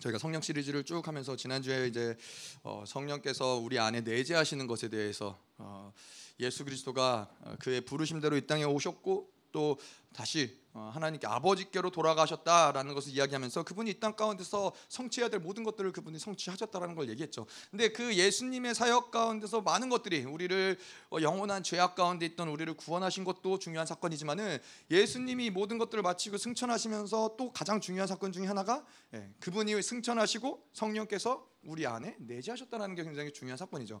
저희가 0.00 0.18
성령 0.18 0.40
시리즈를 0.40 0.84
쭉 0.84 1.06
하면서 1.06 1.34
지난주에 1.36 1.88
이제 1.88 2.16
어, 2.62 2.84
성령께서 2.86 3.56
우리 3.56 3.78
안에 3.78 4.02
내재하시는 4.02 4.66
것에 4.66 4.88
대해서 4.88 5.38
어, 5.56 5.92
예수 6.40 6.64
그리스도가 6.64 7.28
어, 7.40 7.56
그의 7.58 7.80
부르심대로 7.80 8.36
이 8.36 8.46
땅에 8.46 8.64
오셨고 8.64 9.27
또 9.58 9.76
다시 10.14 10.56
어, 10.72 10.92
하나님께 10.94 11.26
아버지께로 11.26 11.90
돌아가셨다라는 11.90 12.94
것을 12.94 13.12
이야기하면서 13.12 13.64
그분이 13.64 13.90
이 13.90 13.94
땅 13.98 14.14
가운데서 14.14 14.72
성취해야 14.88 15.28
될 15.28 15.40
모든 15.40 15.64
것들을 15.64 15.90
그분이 15.90 16.20
성취하셨다라는 16.20 16.94
걸 16.94 17.08
얘기했죠. 17.08 17.44
근데 17.72 17.88
그 17.88 18.14
예수님의 18.14 18.76
사역 18.76 19.10
가운데서 19.10 19.62
많은 19.62 19.88
것들이 19.88 20.22
우리를 20.24 20.78
어, 21.10 21.16
영원한 21.20 21.64
죄악 21.64 21.96
가운데 21.96 22.24
있던 22.26 22.46
우리를 22.48 22.72
구원하신 22.74 23.24
것도 23.24 23.58
중요한 23.58 23.84
사건이지만은 23.84 24.58
예수님이 24.92 25.50
모든 25.50 25.76
것들을 25.78 26.00
마치고 26.04 26.38
승천하시면서 26.38 27.34
또 27.36 27.50
가장 27.52 27.80
중요한 27.80 28.06
사건 28.06 28.30
중에 28.30 28.46
하나가 28.46 28.84
예, 29.14 29.28
그분이 29.40 29.82
승천하시고 29.82 30.68
성령께서 30.72 31.44
우리 31.64 31.84
안에 31.84 32.14
내재하셨다는 32.20 32.94
게 32.94 33.02
굉장히 33.02 33.32
중요한 33.32 33.56
사건이죠. 33.56 34.00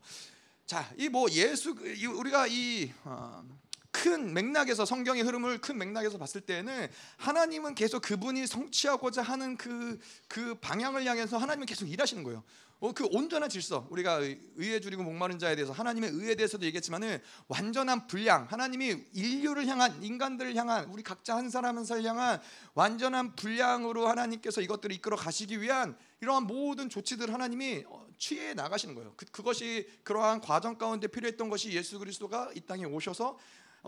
자, 0.66 0.88
이 0.96 1.08
뭐 1.08 1.28
예수 1.32 1.70
우리가 2.16 2.46
이 2.46 2.92
어, 3.02 3.42
큰 3.90 4.32
맥락에서 4.32 4.84
성경의 4.84 5.22
흐름을 5.22 5.60
큰 5.60 5.78
맥락에서 5.78 6.18
봤을 6.18 6.40
때는 6.40 6.88
하나님은 7.16 7.74
계속 7.74 8.02
그분이 8.02 8.46
성취하고자 8.46 9.22
하는 9.22 9.56
그, 9.56 9.98
그 10.28 10.54
방향을 10.56 11.04
향해서 11.04 11.38
하나님은 11.38 11.66
계속 11.66 11.86
일하시는 11.86 12.22
거예요. 12.22 12.44
어, 12.80 12.92
그 12.92 13.06
온전한 13.10 13.50
질서 13.50 13.88
우리가 13.90 14.20
의에 14.56 14.78
줄이고 14.78 15.02
목마른 15.02 15.40
자에 15.40 15.56
대해서 15.56 15.72
하나님의 15.72 16.10
의에 16.10 16.36
대해서도 16.36 16.64
얘기했지만은 16.66 17.20
완전한 17.48 18.06
분량 18.06 18.46
하나님이 18.48 19.04
인류를 19.14 19.66
향한 19.66 20.00
인간들을 20.00 20.54
향한 20.54 20.84
우리 20.90 21.02
각자 21.02 21.36
한 21.36 21.50
사람 21.50 21.76
한 21.76 21.84
사람 21.84 22.04
향한 22.04 22.40
완전한 22.74 23.34
분량으로 23.34 24.06
하나님께서 24.06 24.60
이것들을 24.60 24.94
이끌어 24.94 25.16
가시기 25.16 25.60
위한 25.60 25.96
이러한 26.20 26.44
모든 26.44 26.88
조치들 26.88 27.32
하나님이 27.34 27.84
어, 27.88 28.06
취해 28.16 28.54
나가시는 28.54 28.94
거예요. 28.94 29.12
그, 29.16 29.26
그것이 29.26 29.88
그러한 30.04 30.40
과정 30.40 30.78
가운데 30.78 31.08
필요했던 31.08 31.50
것이 31.50 31.72
예수 31.72 31.98
그리스도가 31.98 32.52
이 32.54 32.60
땅에 32.60 32.84
오셔서 32.84 33.30
어, 33.30 33.38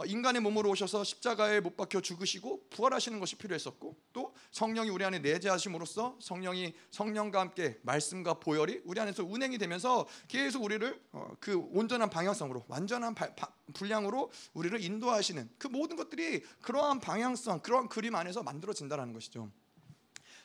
인간의 0.07 0.43
몸으로 0.43 0.71
오셔서 0.71 1.05
십자가에 1.05 1.61
못 1.61 1.77
박혀 1.77 2.01
죽으시고 2.01 2.69
부활하시는 2.71 3.19
것이 3.21 3.37
필요했었고 3.37 3.97
또 4.13 4.35
성령이 4.53 4.91
우리 4.91 5.05
안에 5.05 5.19
내재하심으로써 5.19 6.17
성령이 6.21 6.75
성령과 6.91 7.41
함께 7.41 7.79
말씀과 7.83 8.35
보혈이 8.35 8.83
우리 8.85 9.01
안에서 9.01 9.25
운행이 9.25 9.59
되면서 9.59 10.07
계속 10.29 10.65
우리를 10.65 11.01
어, 11.13 11.33
그 11.41 11.57
온전한 11.73 12.11
방향성으로 12.11 12.65
완전한 12.69 13.15
분량으로 13.75 14.31
우리를 14.55 14.83
인도하시는 14.83 15.51
그 15.59 15.69
모든 15.69 15.97
것들이 15.97 16.43
그러한 16.61 17.01
방향성 17.01 17.61
그러한 17.61 17.89
그림 17.89 18.15
안에서 18.15 18.43
만들어진다는 18.43 19.13
것이죠. 19.13 19.51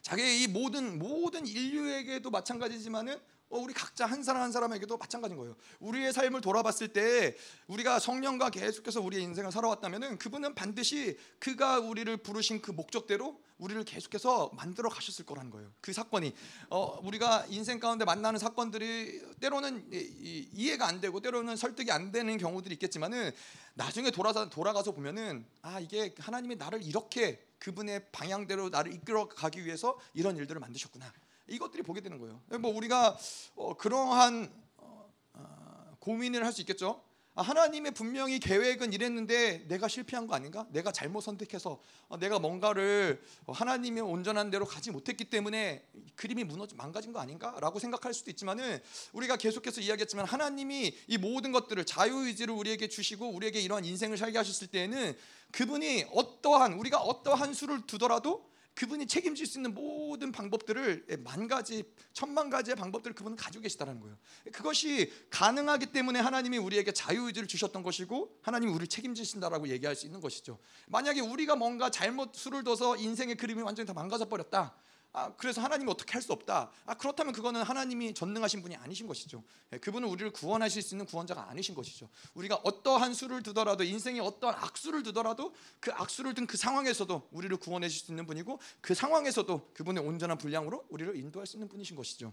자기의 0.01 0.43
이 0.43 0.47
모든 0.47 0.99
모든 0.99 1.47
인류에게도 1.47 2.29
마찬가지지만은 2.29 3.15
어, 3.15 3.19
우리 3.57 3.73
각자 3.73 4.05
한 4.05 4.23
사람 4.23 4.41
한 4.41 4.51
사람에게도 4.51 4.97
마찬가지인 4.97 5.37
거예요. 5.37 5.55
우리의 5.79 6.13
삶을 6.13 6.41
돌아봤을 6.41 6.89
때 6.89 7.35
우리가 7.67 7.99
성령과 7.99 8.49
계속해서 8.49 9.01
우리의 9.01 9.23
인생을 9.23 9.51
살아왔다면은 9.51 10.17
그분은 10.17 10.55
반드시 10.55 11.17
그가 11.39 11.79
우리를 11.79 12.15
부르신 12.17 12.61
그 12.61 12.71
목적대로 12.71 13.39
우리를 13.57 13.83
계속해서 13.85 14.51
만들어 14.53 14.89
가셨을 14.89 15.25
거라는 15.25 15.49
거예요. 15.49 15.71
그 15.79 15.93
사건이 15.93 16.33
어, 16.69 16.99
우리가 17.03 17.45
인생 17.49 17.79
가운데 17.79 18.03
만나는 18.03 18.37
사건들이 18.39 19.21
때로는 19.39 19.87
이, 19.93 20.49
이 20.53 20.71
해가 20.71 20.87
안 20.87 20.99
되고 20.99 21.19
때로는 21.21 21.55
설득이 21.55 21.91
안 21.91 22.11
되는 22.11 22.37
경우들이 22.37 22.73
있겠지만은 22.75 23.31
나중에 23.75 24.11
돌아서 24.11 24.49
돌아가서 24.49 24.91
보면은 24.91 25.45
아 25.61 25.79
이게 25.79 26.13
하나님이 26.17 26.55
나를 26.55 26.83
이렇게 26.83 27.41
그분의 27.59 28.11
방향대로 28.11 28.69
나를 28.69 28.93
이끌어 28.93 29.27
가기 29.29 29.65
위해서 29.65 29.97
이런 30.13 30.35
일들을 30.37 30.59
만드셨구나. 30.59 31.11
이것들이 31.47 31.83
보게 31.83 32.01
되는 32.01 32.19
거예요. 32.19 32.41
뭐 32.59 32.75
우리가 32.75 33.17
어, 33.55 33.75
그러한 33.77 34.51
어, 34.77 35.13
어, 35.33 35.97
고민을 35.99 36.45
할 36.45 36.53
수 36.53 36.61
있겠죠. 36.61 37.01
아, 37.37 37.41
하나님의 37.41 37.91
분명히 37.91 38.39
계획은 38.39 38.93
이랬는데 38.93 39.67
내가 39.67 39.89
실패한 39.89 40.25
거 40.25 40.35
아닌가? 40.35 40.65
내가 40.71 40.93
잘못 40.93 41.19
선택해서 41.19 41.81
어, 42.07 42.17
내가 42.17 42.39
뭔가를 42.39 43.21
어, 43.45 43.51
하나님의 43.51 44.01
온전한 44.03 44.49
대로 44.49 44.65
가지 44.65 44.89
못했기 44.89 45.25
때문에 45.25 45.85
그림이 46.15 46.45
무너져 46.45 46.77
망가진 46.77 47.11
거 47.11 47.19
아닌가?라고 47.19 47.77
생각할 47.77 48.13
수도 48.13 48.31
있지만은 48.31 48.81
우리가 49.11 49.35
계속해서 49.35 49.81
이야기했지만 49.81 50.25
하나님이 50.25 50.95
이 51.07 51.17
모든 51.17 51.51
것들을 51.51 51.85
자유의지를 51.85 52.53
우리에게 52.53 52.87
주시고 52.87 53.27
우리에게 53.27 53.59
이러한 53.59 53.83
인생을 53.83 54.17
살게 54.17 54.37
하셨을 54.37 54.67
때에는 54.67 55.13
그분이 55.51 56.05
어떠한 56.13 56.73
우리가 56.73 56.99
어떠한 56.99 57.53
수를 57.53 57.85
두더라도 57.85 58.49
그분이 58.75 59.07
책임질 59.07 59.45
수 59.45 59.57
있는 59.57 59.73
모든 59.73 60.31
방법들을 60.31 61.05
만 61.23 61.47
가지, 61.47 61.83
천만 62.13 62.49
가지의 62.49 62.75
방법들을 62.75 63.15
그분은 63.15 63.37
가지고 63.37 63.63
계시다는 63.63 63.99
거예요. 64.01 64.17
그것이 64.51 65.11
가능하기 65.29 65.87
때문에 65.87 66.19
하나님이 66.19 66.57
우리에게 66.57 66.91
자유의지를 66.91 67.47
주셨던 67.47 67.83
것이고 67.83 68.37
하나님이 68.41 68.71
우리를 68.71 68.87
책임지신다라고 68.87 69.69
얘기할 69.69 69.95
수 69.95 70.05
있는 70.05 70.19
것이죠. 70.19 70.59
만약에 70.87 71.21
우리가 71.21 71.55
뭔가 71.55 71.89
잘못 71.89 72.35
수를 72.35 72.63
둬서 72.63 72.97
인생의 72.97 73.35
그림이 73.35 73.61
완전히 73.61 73.87
다 73.87 73.93
망가져 73.93 74.25
버렸다. 74.25 74.75
아, 75.15 75.33
그래서 75.37 75.61
하나님이 75.61 75.89
어떻게 75.89 76.11
할 76.13 76.21
수 76.21 76.33
없다. 76.33 76.71
아, 76.85 76.93
그렇다면 76.95 77.33
그거는 77.33 77.61
하나님이 77.61 78.13
전능하신 78.13 78.61
분이 78.63 78.75
아니신 78.75 79.05
것이죠. 79.05 79.43
예, 79.73 79.77
그분은 79.77 80.07
우리를 80.07 80.31
구원하실 80.31 80.81
수 80.81 80.95
있는 80.95 81.05
구원자가 81.05 81.49
아니신 81.49 81.75
것이죠. 81.75 82.09
우리가 82.33 82.55
어떠한 82.63 83.13
수를 83.13 83.43
두더라도 83.43 83.83
인생에 83.83 84.19
어떠한 84.19 84.57
악수를 84.59 85.03
두더라도 85.03 85.53
그 85.79 85.91
악수를 85.93 86.33
든 86.33 86.45
그 86.47 86.57
상황에서도 86.57 87.29
우리를 87.31 87.55
구원해 87.57 87.89
주실 87.89 88.05
수 88.05 88.11
있는 88.11 88.25
분이고 88.25 88.59
그 88.81 88.93
상황에서도 88.93 89.71
그분의 89.73 90.03
온전한 90.03 90.37
분량으로 90.37 90.85
우리를 90.89 91.15
인도할 91.15 91.47
수 91.47 91.57
있는 91.57 91.67
분이신 91.67 91.95
것이죠. 91.95 92.31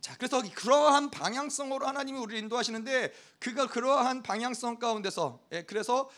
자, 0.00 0.16
그래서 0.16 0.40
그러한 0.54 1.10
방향성으로 1.10 1.84
하나님이 1.86 2.18
우리를 2.18 2.40
인도하시는데 2.44 3.12
그가 3.40 3.66
그러한 3.66 4.22
방향성 4.22 4.78
가운데서 4.78 5.40
예, 5.52 5.62
그래서 5.62 6.08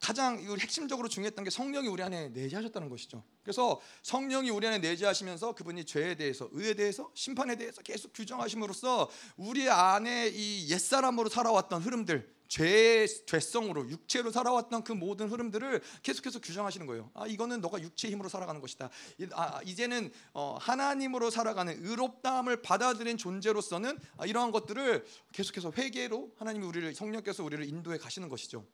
가장 0.00 0.38
핵심적으로 0.58 1.08
중요했던 1.08 1.44
게 1.44 1.50
성령이 1.50 1.88
우리 1.88 2.02
안에 2.02 2.28
내재하셨다는 2.28 2.88
것이죠. 2.88 3.24
그래서 3.42 3.80
성령이 4.02 4.50
우리 4.50 4.66
안에 4.66 4.78
내재하시면서 4.78 5.54
그분이 5.54 5.84
죄에 5.84 6.14
대해서, 6.16 6.48
의에 6.52 6.74
대해서, 6.74 7.10
심판에 7.14 7.56
대해서 7.56 7.82
계속 7.82 8.12
규정하심으로써 8.12 9.10
우리 9.36 9.68
안에 9.68 10.28
이 10.28 10.68
옛사람으로 10.70 11.28
살아왔던 11.28 11.82
흐름들, 11.82 12.36
죄의 12.48 13.08
죄성으로 13.26 13.88
육체로 13.90 14.30
살아왔던 14.30 14.84
그 14.84 14.92
모든 14.92 15.28
흐름들을 15.28 15.82
계속해서 16.02 16.40
규정하시는 16.40 16.86
거예요. 16.86 17.10
아 17.14 17.26
이거는 17.26 17.60
너가 17.60 17.80
육체 17.80 18.08
힘으로 18.08 18.28
살아가는 18.28 18.60
것이다. 18.60 18.90
아 19.32 19.60
이제는 19.64 20.12
어, 20.32 20.56
하나님으로 20.60 21.30
살아가는 21.30 21.76
의롭다함을 21.84 22.62
받아들인 22.62 23.16
존재로서는 23.16 23.98
아, 24.16 24.26
이러한 24.26 24.52
것들을 24.52 25.04
계속해서 25.32 25.72
회개로 25.76 26.34
하나님이 26.36 26.66
우리를 26.66 26.94
성령께서 26.94 27.42
우리를 27.42 27.68
인도해 27.68 27.98
가시는 27.98 28.28
것이죠. 28.28 28.64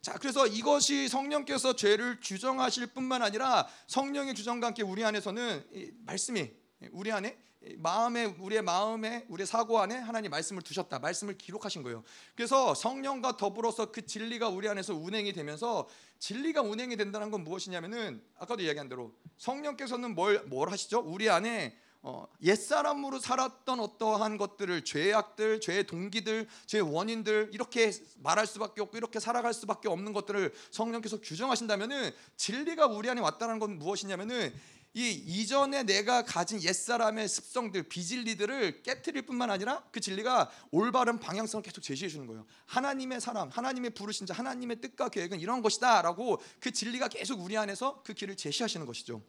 자, 0.00 0.14
그래서 0.14 0.46
이것이 0.46 1.08
성령께서 1.08 1.74
죄를 1.74 2.18
규정하실 2.22 2.88
뿐만 2.88 3.22
아니라 3.22 3.66
성령의 3.88 4.34
규정과 4.34 4.68
함께 4.68 4.82
우리 4.82 5.04
안에서는 5.04 5.64
말씀이 6.06 6.50
우리 6.92 7.10
안에 7.10 7.36
마음에 7.78 8.24
우리의 8.24 8.62
마음에 8.62 9.26
우리의 9.28 9.46
사고 9.46 9.80
안에 9.80 9.96
하나님 9.96 10.30
말씀을 10.30 10.62
두셨다. 10.62 11.00
말씀을 11.00 11.36
기록하신 11.36 11.82
거예요. 11.82 12.04
그래서 12.36 12.72
성령과 12.74 13.36
더불어서 13.36 13.90
그 13.90 14.06
진리가 14.06 14.48
우리 14.48 14.68
안에서 14.68 14.94
운행이 14.94 15.32
되면서 15.32 15.88
진리가 16.20 16.62
운행이 16.62 16.96
된다는 16.96 17.32
건 17.32 17.42
무엇이냐면은 17.42 18.22
아까도 18.38 18.62
이야기한 18.62 18.88
대로 18.88 19.12
성령께서는 19.38 20.14
뭘 20.14 20.44
뭘 20.46 20.70
하시죠? 20.70 21.00
우리 21.00 21.28
안에 21.28 21.76
어, 22.08 22.26
옛사람으로 22.42 23.18
살았던 23.18 23.80
어떠한 23.80 24.38
것들을 24.38 24.82
죄악들, 24.82 25.60
죄의 25.60 25.86
동기들, 25.86 26.48
죄의 26.64 26.80
원인들 26.80 27.50
이렇게 27.52 27.92
말할 28.22 28.46
수밖에 28.46 28.80
없고 28.80 28.96
이렇게 28.96 29.20
살아갈 29.20 29.52
수밖에 29.52 29.90
없는 29.90 30.14
것들을 30.14 30.54
성령께서 30.70 31.20
규정하신다면은 31.20 32.10
진리가 32.38 32.86
우리 32.86 33.10
안에 33.10 33.20
왔다는 33.20 33.58
건 33.58 33.78
무엇이냐면은 33.78 34.54
이 34.94 35.10
이전에 35.10 35.82
내가 35.82 36.22
가진 36.22 36.62
옛사람의 36.62 37.28
습성들, 37.28 37.82
비진리들을 37.90 38.82
깨뜨릴 38.82 39.26
뿐만 39.26 39.50
아니라 39.50 39.84
그 39.92 40.00
진리가 40.00 40.50
올바른 40.70 41.20
방향성을 41.20 41.62
계속 41.62 41.82
제시해 41.82 42.08
주는 42.08 42.26
거예요. 42.26 42.46
하나님의 42.64 43.20
사람, 43.20 43.50
하나님의 43.50 43.90
부르신 43.90 44.26
자, 44.26 44.32
하나님의 44.32 44.80
뜻과 44.80 45.10
계획은 45.10 45.40
이런 45.40 45.60
것이다라고 45.60 46.40
그 46.58 46.70
진리가 46.70 47.08
계속 47.08 47.42
우리 47.42 47.58
안에서 47.58 48.02
그 48.02 48.14
길을 48.14 48.36
제시하시는 48.36 48.86
것이죠. 48.86 49.22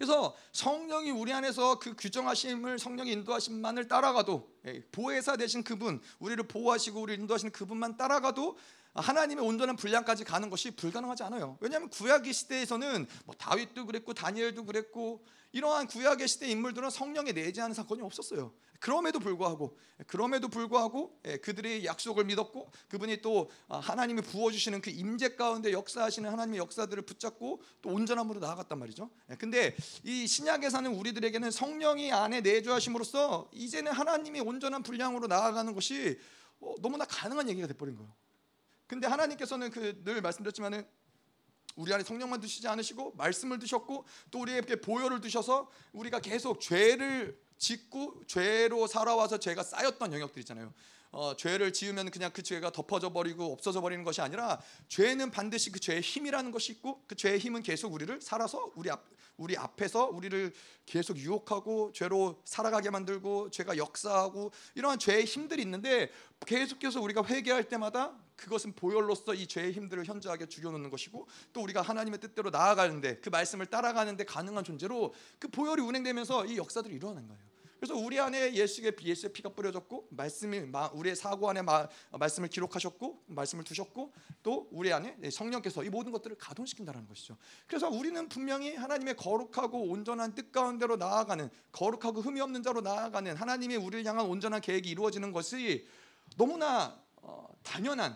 그래서 0.00 0.34
성령이 0.52 1.10
우리 1.10 1.30
안에서 1.30 1.78
그 1.78 1.94
규정하심을 1.94 2.78
성령의 2.78 3.12
인도하심만을 3.12 3.86
따라가도 3.86 4.48
예, 4.64 4.82
보혜사 4.90 5.36
되신 5.36 5.62
그분, 5.62 6.00
우리를 6.20 6.42
보호하시고 6.44 7.02
우리를 7.02 7.20
인도하시는 7.20 7.52
그분만 7.52 7.98
따라가도 7.98 8.56
하나님의 8.94 9.44
온전한 9.44 9.76
분량까지 9.76 10.24
가는 10.24 10.50
것이 10.50 10.72
불가능하지 10.72 11.22
않아요. 11.24 11.56
왜냐하면 11.60 11.88
구약의 11.90 12.32
시대에서는 12.32 13.06
뭐 13.24 13.34
다윗도 13.36 13.86
그랬고 13.86 14.14
다니엘도 14.14 14.64
그랬고 14.64 15.24
이러한 15.52 15.86
구약의 15.86 16.28
시대 16.28 16.48
인물들은 16.48 16.90
성령에 16.90 17.32
내재하는 17.32 17.74
사건이 17.74 18.02
없었어요. 18.02 18.52
그럼에도 18.78 19.18
불구하고 19.18 19.76
그럼에도 20.06 20.48
불구하고 20.48 21.20
예, 21.26 21.36
그들의 21.36 21.84
약속을 21.84 22.24
믿었고 22.24 22.70
그분이 22.88 23.20
또 23.20 23.50
아, 23.68 23.78
하나님이 23.78 24.22
부어 24.22 24.50
주시는 24.50 24.80
그 24.80 24.90
임재 24.90 25.36
가운데 25.36 25.72
역사하시는 25.72 26.28
하나님의 26.30 26.58
역사들을 26.58 27.02
붙잡고 27.02 27.62
또 27.82 27.90
온전함으로 27.90 28.40
나아갔단 28.40 28.78
말이죠. 28.78 29.10
예, 29.30 29.34
근데 29.34 29.76
이 30.02 30.26
신약에 30.26 30.70
사는 30.70 30.90
우리들에게는 30.90 31.50
성령이 31.50 32.10
안에 32.12 32.40
내주하심으로써 32.40 33.50
이제는 33.52 33.92
하나님이 33.92 34.40
온전한 34.40 34.82
분량으로 34.82 35.26
나아가는 35.26 35.74
것이 35.74 36.18
어, 36.60 36.74
너무나 36.80 37.04
가능한 37.04 37.50
얘기가 37.50 37.66
돼 37.66 37.74
버린 37.74 37.96
거예요. 37.96 38.10
근데 38.90 39.06
하나님께서는 39.06 39.70
그 39.70 40.02
늘 40.02 40.20
말씀드렸지만은 40.20 40.84
우리 41.76 41.94
안에 41.94 42.02
성령만 42.02 42.40
두시지 42.40 42.66
않으시고 42.66 43.12
말씀을 43.14 43.60
두셨고 43.60 44.04
또 44.32 44.40
우리에게 44.40 44.80
보혈을 44.80 45.20
두셔서 45.20 45.70
우리가 45.92 46.18
계속 46.18 46.60
죄를 46.60 47.40
짓고 47.56 48.24
죄로 48.26 48.88
살아와서 48.88 49.38
죄가 49.38 49.62
쌓였던 49.62 50.12
영역들 50.12 50.40
있잖아요. 50.40 50.74
어, 51.12 51.34
죄를 51.36 51.72
지으면 51.72 52.10
그냥 52.10 52.30
그 52.32 52.42
죄가 52.42 52.70
덮어져 52.70 53.12
버리고 53.12 53.52
없어져 53.52 53.80
버리는 53.80 54.04
것이 54.04 54.20
아니라 54.20 54.60
죄는 54.88 55.30
반드시 55.30 55.72
그 55.72 55.80
죄의 55.80 56.00
힘이라는 56.00 56.50
것이 56.52 56.72
있고 56.72 57.02
그 57.06 57.16
죄의 57.16 57.38
힘은 57.38 57.62
계속 57.62 57.92
우리를 57.92 58.20
살아서 58.20 58.70
우리 58.76 58.90
앞 58.90 59.04
우리 59.36 59.56
앞에서 59.56 60.06
우리를 60.06 60.52
계속 60.84 61.16
유혹하고 61.16 61.92
죄로 61.92 62.42
살아가게 62.44 62.90
만들고 62.90 63.50
죄가 63.50 63.78
역사하고 63.78 64.52
이러한 64.74 64.98
죄의 64.98 65.24
힘들이 65.24 65.62
있는데 65.62 66.10
계속해서 66.46 67.00
우리가 67.00 67.24
회개할 67.24 67.64
때마다 67.68 68.14
그것은 68.36 68.74
보혈로서 68.74 69.34
이 69.34 69.46
죄의 69.46 69.72
힘들을 69.72 70.04
현저하게 70.04 70.46
죽여놓는 70.46 70.90
것이고 70.90 71.26
또 71.54 71.62
우리가 71.62 71.80
하나님의 71.80 72.20
뜻대로 72.20 72.50
나아가는데 72.50 73.20
그 73.20 73.30
말씀을 73.30 73.66
따라가는데 73.66 74.24
가능한 74.24 74.62
존재로 74.62 75.14
그 75.38 75.48
보혈이 75.48 75.80
운행되면서 75.82 76.46
이 76.46 76.58
역사들이 76.58 76.94
일어나는 76.94 77.26
거예요. 77.26 77.49
그래서 77.80 77.96
우리 77.96 78.20
안에 78.20 78.54
예수의 78.54 78.94
피, 78.94 79.08
예수의 79.08 79.32
피가 79.32 79.48
뿌려졌고 79.48 80.08
말씀이 80.10 80.70
우리의 80.92 81.16
사고 81.16 81.48
안에 81.48 81.62
마, 81.62 81.88
말씀을 82.10 82.50
기록하셨고 82.50 83.24
말씀을 83.28 83.64
두셨고 83.64 84.12
또 84.42 84.68
우리 84.70 84.92
안에 84.92 85.30
성령께서 85.30 85.82
이 85.82 85.88
모든 85.88 86.12
것들을 86.12 86.36
가동시킨다는 86.36 87.08
것이죠. 87.08 87.38
그래서 87.66 87.88
우리는 87.88 88.28
분명히 88.28 88.76
하나님의 88.76 89.16
거룩하고 89.16 89.88
온전한 89.88 90.34
뜻 90.34 90.52
가운데로 90.52 90.96
나아가는 90.96 91.48
거룩하고 91.72 92.20
흠이 92.20 92.38
없는 92.42 92.62
자로 92.62 92.82
나아가는 92.82 93.34
하나님의 93.34 93.78
우리를 93.78 94.04
향한 94.04 94.26
온전한 94.26 94.60
계획이 94.60 94.90
이루어지는 94.90 95.32
것이 95.32 95.88
너무나 96.36 97.02
어, 97.16 97.48
당연한 97.62 98.14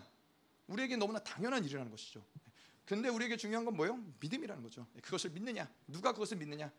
우리에게 0.67 0.95
너무나 0.95 1.17
당연한 1.17 1.63
일이라는 1.65 1.89
것이죠. 1.89 2.23
근데 2.85 3.09
우리에게 3.09 3.35
중요한 3.35 3.65
건 3.65 3.75
뭐예요? 3.75 3.99
믿음이라는 4.19 4.61
거죠. 4.61 4.85
그것을 5.01 5.31
믿느냐? 5.31 5.67
누가 5.87 6.11
그것을 6.11 6.37
믿느냐? 6.37 6.71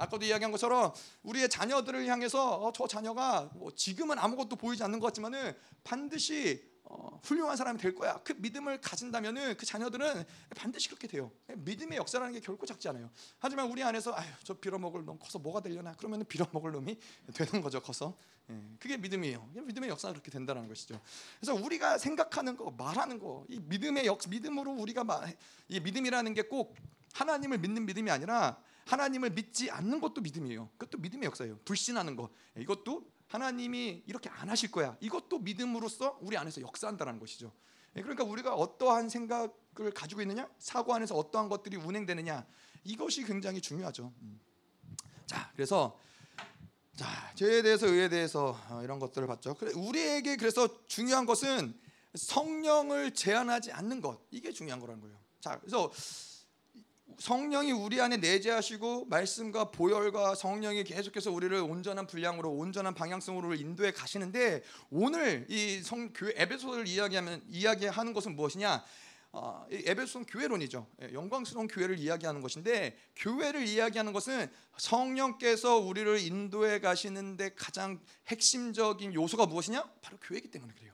아까도 0.00 0.24
이야기한 0.24 0.50
것처럼 0.50 0.92
우리의 1.22 1.48
자녀들을 1.50 2.06
향해서 2.06 2.56
어, 2.56 2.72
저 2.72 2.86
자녀가 2.86 3.50
뭐 3.54 3.70
지금은 3.74 4.18
아무것도 4.18 4.56
보이지 4.56 4.82
않는 4.82 4.98
것 4.98 5.06
같지만은 5.08 5.54
반드시 5.84 6.68
어, 6.84 7.20
훌륭한 7.22 7.56
사람이 7.56 7.78
될 7.78 7.94
거야. 7.94 8.18
그 8.24 8.32
믿음을 8.38 8.80
가진다면은 8.80 9.56
그 9.56 9.66
자녀들은 9.66 10.24
반드시 10.56 10.88
그렇게 10.88 11.06
돼요. 11.06 11.30
믿음의 11.54 11.98
역사라는 11.98 12.32
게 12.32 12.40
결코 12.40 12.66
작지 12.66 12.88
않아요. 12.88 13.10
하지만 13.38 13.70
우리 13.70 13.82
안에서 13.82 14.12
아유 14.14 14.26
저 14.42 14.54
빌어먹을 14.54 15.04
놈 15.04 15.18
커서 15.18 15.38
뭐가 15.38 15.60
되려나? 15.60 15.94
그러면 15.98 16.24
빌어먹을 16.24 16.72
놈이 16.72 16.98
되는 17.34 17.60
거죠. 17.60 17.80
커서. 17.80 18.16
예, 18.48 18.54
그게 18.80 18.96
믿음이에요. 18.96 19.50
믿음의 19.54 19.90
역사가 19.90 20.14
그렇게 20.14 20.30
된다는 20.30 20.66
것이죠. 20.66 21.00
그래서 21.38 21.54
우리가 21.54 21.98
생각하는 21.98 22.56
거, 22.56 22.70
말하는 22.72 23.20
거, 23.20 23.44
이 23.48 23.60
믿음의 23.60 24.06
역, 24.06 24.18
믿음으로 24.28 24.72
우리가 24.72 25.04
말, 25.04 25.36
이 25.68 25.78
믿음이라는 25.78 26.34
게 26.34 26.42
꼭 26.42 26.74
하나님을 27.12 27.58
믿는 27.58 27.86
믿음이 27.86 28.10
아니라 28.10 28.60
하나님을 28.86 29.30
믿지 29.30 29.70
않는 29.70 30.00
것도 30.00 30.20
믿음이에요. 30.20 30.70
그것도 30.78 30.98
믿음의 30.98 31.26
역사예요. 31.26 31.58
불신하는 31.64 32.16
거. 32.16 32.30
이것도 32.56 33.10
하나님이 33.28 34.02
이렇게 34.06 34.28
안 34.28 34.48
하실 34.48 34.70
거야. 34.70 34.96
이것도 35.00 35.38
믿음으로써 35.38 36.18
우리 36.20 36.36
안에서 36.36 36.60
역사한다는 36.60 37.20
것이죠. 37.20 37.52
예, 37.96 38.02
그러니까 38.02 38.24
우리가 38.24 38.54
어떠한 38.54 39.08
생각을 39.08 39.92
가지고 39.94 40.22
있느냐, 40.22 40.48
사고 40.58 40.94
안에서 40.94 41.16
어떠한 41.16 41.48
것들이 41.48 41.76
운행되느냐, 41.76 42.46
이것이 42.84 43.24
굉장히 43.24 43.60
중요하죠. 43.60 44.12
음. 44.22 44.40
자, 45.26 45.50
그래서 45.54 45.98
자 46.96 47.06
죄에 47.34 47.62
대해서 47.62 47.86
의에 47.86 48.08
대해서 48.08 48.58
어, 48.68 48.82
이런 48.82 48.98
것들을 48.98 49.26
봤죠. 49.26 49.56
우리에게 49.74 50.36
그래서 50.36 50.68
중요한 50.86 51.24
것은 51.24 51.74
성령을 52.14 53.14
제한하지 53.14 53.72
않는 53.72 54.00
것 54.00 54.20
이게 54.30 54.52
중요한 54.52 54.80
거라는 54.80 55.00
거예요. 55.00 55.16
자, 55.40 55.58
그래서 55.60 55.90
성령이 57.20 57.70
우리 57.72 58.00
안에 58.00 58.16
내재하시고 58.16 59.04
말씀과 59.04 59.70
보혈과 59.72 60.34
성령이 60.34 60.84
계속해서 60.84 61.30
우리를 61.30 61.54
온전한 61.58 62.06
분량으로 62.06 62.50
온전한 62.50 62.94
방향성으로 62.94 63.54
인도해 63.54 63.92
가시는데 63.92 64.62
오늘 64.90 65.46
이 65.50 65.82
성 65.84 66.12
교회 66.14 66.32
에베소를 66.34 66.88
이야기하면 66.88 67.42
이야기하는 67.48 68.14
것은 68.14 68.36
무엇이냐? 68.36 68.82
어, 69.32 69.66
에베소는 69.70 70.26
교회론이죠. 70.26 70.86
예, 71.02 71.12
영광스러운 71.12 71.68
교회를 71.68 71.98
이야기하는 71.98 72.40
것인데 72.40 72.96
교회를 73.16 73.66
이야기하는 73.66 74.12
것은 74.14 74.50
성령께서 74.78 75.76
우리를 75.76 76.18
인도해 76.20 76.80
가시는데 76.80 77.54
가장 77.54 78.00
핵심적인 78.28 79.12
요소가 79.14 79.44
무엇이냐? 79.46 79.84
바로 80.00 80.16
교회이기 80.22 80.50
때문에 80.50 80.72
그래요. 80.74 80.92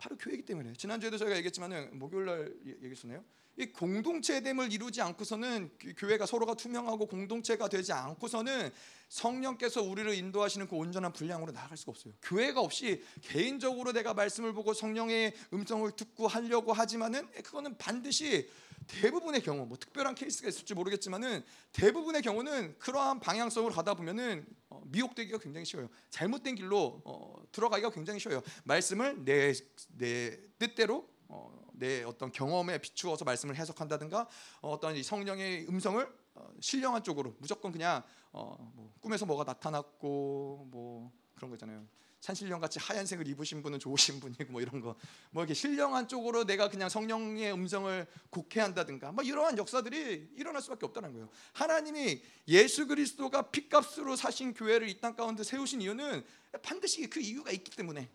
예, 0.00 0.02
바로 0.02 0.16
교회이기 0.16 0.44
때문에 0.44 0.72
지난주에도 0.74 1.18
저희가 1.18 1.36
얘기했지만은 1.36 1.98
목요일 1.98 2.26
날 2.26 2.54
얘기했었네요. 2.64 3.22
이 3.56 3.66
공동체됨을 3.66 4.72
이루지 4.72 5.02
않고서는 5.02 5.70
교회가 5.98 6.24
서로가 6.24 6.54
투명하고 6.54 7.06
공동체가 7.06 7.68
되지 7.68 7.92
않고서는 7.92 8.70
성령께서 9.08 9.82
우리를 9.82 10.14
인도하시는 10.14 10.66
그 10.66 10.76
온전한 10.76 11.12
분량으로 11.12 11.52
나아갈 11.52 11.76
수가 11.76 11.90
없어요. 11.90 12.14
교회가 12.22 12.60
없이 12.60 13.02
개인적으로 13.20 13.92
내가 13.92 14.14
말씀을 14.14 14.54
보고 14.54 14.72
성령의 14.72 15.34
음성을 15.52 15.90
듣고 15.92 16.26
하려고 16.26 16.72
하지만은 16.72 17.28
그거는 17.42 17.76
반드시 17.76 18.48
대부분의 19.00 19.42
경우 19.42 19.66
뭐 19.66 19.76
특별한 19.78 20.14
케이스가 20.14 20.48
있을지 20.48 20.74
모르겠지만은 20.74 21.44
대부분의 21.72 22.22
경우는 22.22 22.78
그러한 22.78 23.20
방향성으로 23.20 23.72
가다 23.72 23.94
보면은 23.94 24.46
어, 24.68 24.82
미혹되기가 24.86 25.38
굉장히 25.38 25.64
쉬워요. 25.64 25.88
잘못된 26.10 26.54
길로 26.54 27.00
어, 27.04 27.34
들어가기가 27.52 27.90
굉장히 27.90 28.18
쉬워요. 28.20 28.42
말씀을 28.64 29.24
내 29.24 29.52
내 29.96 30.36
뜻대로 30.58 31.08
어, 31.28 31.70
내 31.72 32.02
어떤 32.02 32.32
경험에 32.32 32.78
비추어서 32.78 33.24
말씀을 33.24 33.56
해석한다든가 33.56 34.28
어, 34.62 34.70
어떤 34.70 35.00
성령의 35.02 35.66
음성을 35.68 36.06
어, 36.34 36.52
신령한 36.60 37.02
쪽으로 37.02 37.34
무조건 37.38 37.72
그냥 37.72 38.02
어, 38.32 38.56
뭐 38.74 38.92
꿈에서 39.00 39.26
뭐가 39.26 39.44
나타났고 39.44 40.68
뭐 40.70 41.12
그런 41.34 41.50
거잖아요. 41.50 41.86
산신령 42.20 42.60
같이 42.60 42.78
하얀색을 42.78 43.26
입으신 43.28 43.62
분은 43.62 43.78
좋으신 43.78 44.20
분이고 44.20 44.52
뭐 44.52 44.60
이런 44.60 44.80
거 44.80 44.96
뭐 45.30 45.42
이렇게 45.42 45.54
신령한 45.54 46.08
쪽으로 46.08 46.44
내가 46.44 46.68
그냥 46.68 46.88
성령의 46.88 47.52
음성을 47.52 48.06
곡해한다든가 48.30 49.12
뭐 49.12 49.22
이러한 49.24 49.56
역사들이 49.58 50.32
일어날 50.36 50.60
수밖에 50.62 50.86
없다는 50.86 51.12
거예요. 51.12 51.28
하나님이 51.52 52.22
예수 52.48 52.86
그리스도가 52.86 53.50
피값으로 53.50 54.16
사신 54.16 54.54
교회를 54.54 54.88
이 54.88 55.00
땅 55.00 55.16
가운데 55.16 55.42
세우신 55.44 55.80
이유는 55.82 56.24
반드시 56.62 57.08
그 57.08 57.20
이유가 57.20 57.50
있기 57.52 57.70
때문에 57.70 58.02
예, 58.02 58.08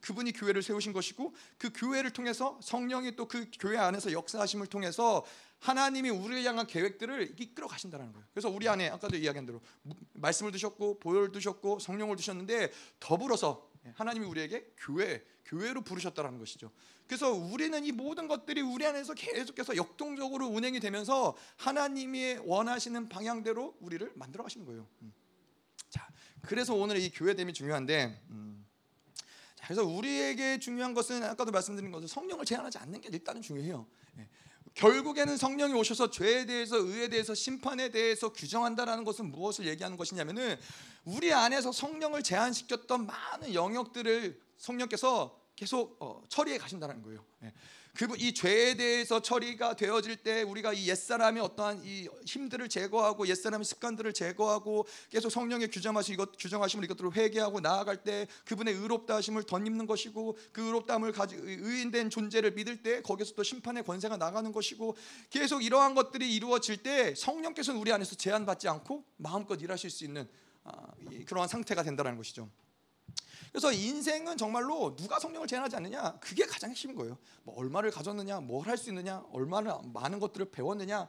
그분이 0.00 0.32
교회를 0.32 0.62
세우신 0.62 0.92
것이고 0.92 1.34
그 1.58 1.70
교회를 1.74 2.10
통해서 2.10 2.58
성령이 2.62 3.16
또 3.16 3.26
그 3.32 3.50
교회 3.58 3.78
안에서 3.78 4.12
역사하심을 4.12 4.66
통해서 4.66 5.24
하나님이 5.60 6.10
우리를 6.10 6.44
향한 6.44 6.66
계획들을 6.66 7.40
이끌어 7.40 7.66
가신다는 7.66 8.12
거예요. 8.12 8.26
그래서 8.34 8.50
우리 8.50 8.68
안에 8.68 8.90
아까도 8.90 9.16
이야기한 9.16 9.46
대로 9.46 9.62
말씀을 10.12 10.52
두셨고 10.52 10.98
보혈을 10.98 11.32
두셨고 11.32 11.78
성령을 11.78 12.16
두셨는데 12.16 12.70
더불어서 13.00 13.70
하나님이 13.94 14.26
우리에게 14.26 14.74
교회 14.76 15.24
교회로 15.46 15.82
부르셨다는 15.82 16.38
것이죠. 16.38 16.70
그래서 17.06 17.32
우리는 17.32 17.82
이 17.84 17.92
모든 17.92 18.28
것들이 18.28 18.60
우리 18.60 18.84
안에서 18.84 19.14
계속해서 19.14 19.76
역동적으로 19.76 20.46
운행이 20.46 20.78
되면서 20.80 21.34
하나님이 21.56 22.38
원하시는 22.44 23.08
방향대로 23.08 23.76
우리를 23.80 24.12
만들어 24.14 24.42
가시는 24.44 24.66
거예요. 24.66 24.86
음. 25.02 25.12
자, 25.88 26.06
그래서 26.42 26.74
오늘 26.74 26.98
이 26.98 27.10
교회 27.10 27.34
됨이 27.34 27.52
중요한데. 27.54 28.22
음. 28.30 28.61
그래서 29.64 29.84
우리에게 29.84 30.58
중요한 30.58 30.92
것은 30.94 31.22
아까도 31.22 31.52
말씀드린 31.52 31.90
것처럼 31.92 32.08
성령을 32.08 32.44
제한하지 32.44 32.78
않는 32.78 33.00
게 33.00 33.08
일단은 33.12 33.42
중요해요. 33.42 33.86
예. 34.18 34.28
결국에는 34.74 35.36
성령이 35.36 35.74
오셔서 35.74 36.10
죄에 36.10 36.46
대해서 36.46 36.76
의에 36.76 37.08
대해서 37.08 37.34
심판에 37.34 37.90
대해서 37.90 38.32
규정한다라는 38.32 39.04
것은 39.04 39.30
무엇을 39.30 39.66
얘기하는 39.66 39.96
것이냐면은 39.96 40.58
우리 41.04 41.32
안에서 41.32 41.72
성령을 41.72 42.22
제한시켰던 42.22 43.06
많은 43.06 43.54
영역들을 43.54 44.40
성령께서 44.56 45.38
계속 45.54 45.96
어, 46.00 46.22
처리해 46.28 46.58
가신다는 46.58 47.02
거예요. 47.02 47.24
예. 47.94 47.98
그분 47.98 48.18
이 48.18 48.32
죄에 48.32 48.74
대해서 48.74 49.20
처리가 49.20 49.76
되어질 49.76 50.16
때 50.16 50.42
우리가 50.42 50.72
이 50.72 50.88
옛사람의 50.88 51.42
어떠한 51.42 51.82
이 51.84 52.08
힘들을 52.26 52.68
제거하고 52.68 53.26
옛사람의 53.26 53.64
습관들을 53.64 54.12
제거하고 54.14 54.86
계속 55.10 55.30
성령의 55.30 55.70
규정하시 55.70 56.14
이것 56.14 56.36
규정하심을 56.38 56.84
이것들을 56.84 57.14
회개하고 57.14 57.60
나아갈 57.60 58.02
때 58.02 58.26
그분의 58.46 58.74
의롭다 58.74 59.16
하심을 59.16 59.44
덧입는 59.44 59.86
것이고 59.86 60.38
그 60.52 60.62
의롭다함을 60.62 61.12
가지 61.12 61.36
의인된 61.36 62.10
존재를 62.10 62.52
믿을 62.52 62.82
때 62.82 63.02
거기서 63.02 63.34
또 63.34 63.42
심판의 63.42 63.84
권세가 63.84 64.16
나가는 64.16 64.50
것이고 64.50 64.96
계속 65.30 65.62
이러한 65.62 65.94
것들이 65.94 66.34
이루어질 66.34 66.78
때 66.78 67.14
성령께서는 67.14 67.78
우리 67.78 67.92
안에서 67.92 68.16
제한받지 68.16 68.68
않고 68.68 69.04
마음껏 69.18 69.60
일하실 69.60 69.90
수 69.90 70.04
있는 70.04 70.28
아, 70.64 70.86
그러한 71.26 71.48
상태가 71.48 71.82
된다는 71.82 72.16
것이죠. 72.16 72.48
그래서 73.52 73.70
인생은 73.70 74.38
정말로 74.38 74.96
누가 74.96 75.18
성령을 75.20 75.46
제한하지 75.46 75.76
않느냐 75.76 76.18
그게 76.20 76.46
가장 76.46 76.70
핵심인 76.70 76.96
거예요. 76.96 77.18
뭐 77.44 77.54
얼마를 77.56 77.90
가졌느냐, 77.90 78.40
뭘 78.40 78.66
할 78.66 78.78
수 78.78 78.88
있느냐, 78.88 79.22
얼마나 79.30 79.78
많은 79.92 80.18
것들을 80.20 80.50
배웠느냐, 80.50 81.08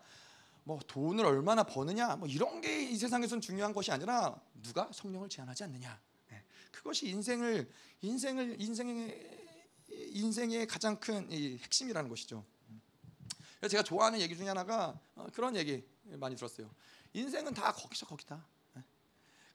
뭐 0.65 0.77
돈을 0.85 1.25
얼마나 1.25 1.63
버느냐, 1.63 2.17
뭐 2.17 2.27
이런 2.27 2.59
게 2.59 2.89
이 2.89 2.97
세상에선 2.97 3.39
중요한 3.41 3.71
것이 3.73 3.91
아니라 3.91 4.39
누가 4.62 4.89
성령을 4.91 5.29
제한하지 5.29 5.63
않느냐. 5.63 6.00
네. 6.29 6.43
그것이 6.71 7.07
인생을 7.07 7.71
인생을 8.01 8.57
인생의 8.59 9.39
인생의 9.89 10.67
가장 10.67 11.00
큰 11.00 11.31
핵심이라는 11.31 12.09
것이죠. 12.09 12.43
제가 13.69 13.83
좋아하는 13.83 14.19
얘기 14.19 14.35
중에 14.35 14.50
하나가 14.50 15.00
어, 15.15 15.27
그런 15.33 15.55
얘기 15.55 15.81
많이 16.03 16.35
들었어요. 16.35 16.69
인생은 17.13 17.53
다 17.53 17.71
거기서 17.71 18.05
거기다. 18.05 18.45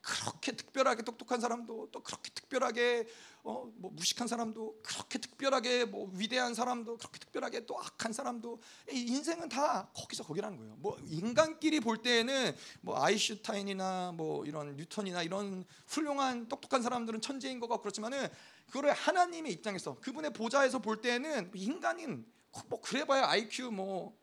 그렇게 0.01 0.53
특별하게 0.53 1.03
똑똑한 1.03 1.41
사람도 1.41 1.89
또 1.93 2.03
그렇게 2.03 2.31
특별하게 2.31 3.07
어, 3.43 3.71
뭐 3.77 3.91
무식한 3.91 4.29
사람도 4.29 4.81
그렇게 4.83 5.19
특별하게 5.19 5.85
뭐 5.85 6.11
위대한 6.15 6.55
사람도 6.55 6.99
그렇게 6.99 7.19
특별하게 7.19 7.67
또 7.67 7.79
악한 7.79 8.13
사람도 8.13 8.61
인생은 8.91 9.49
다 9.49 9.91
거기서 9.95 10.25
거기라는 10.25 10.59
거예요. 10.59 10.77
뭐 10.79 10.99
인간끼리 11.07 11.81
볼 11.81 12.03
때에는 12.03 12.55
뭐 12.81 13.03
아이슈타인이나 13.03 14.13
뭐 14.17 14.45
이런 14.45 14.77
뉴턴이나 14.77 15.23
이런 15.23 15.65
훌륭한 15.87 16.49
똑똑한 16.49 16.83
사람들은 16.83 17.21
천재인 17.21 17.61
것 17.61 17.69
같고 17.69 17.83
그렇지만은 17.83 18.29
그거를 18.67 18.93
하나님의 18.93 19.53
입장에서 19.53 19.99
그분의 20.01 20.33
보좌에서 20.33 20.79
볼 20.79 21.01
때는 21.01 21.51
인간인 21.55 22.27
뭐 22.69 22.81
그래봐야 22.81 23.29
IQ 23.29 23.71
뭐 23.71 24.19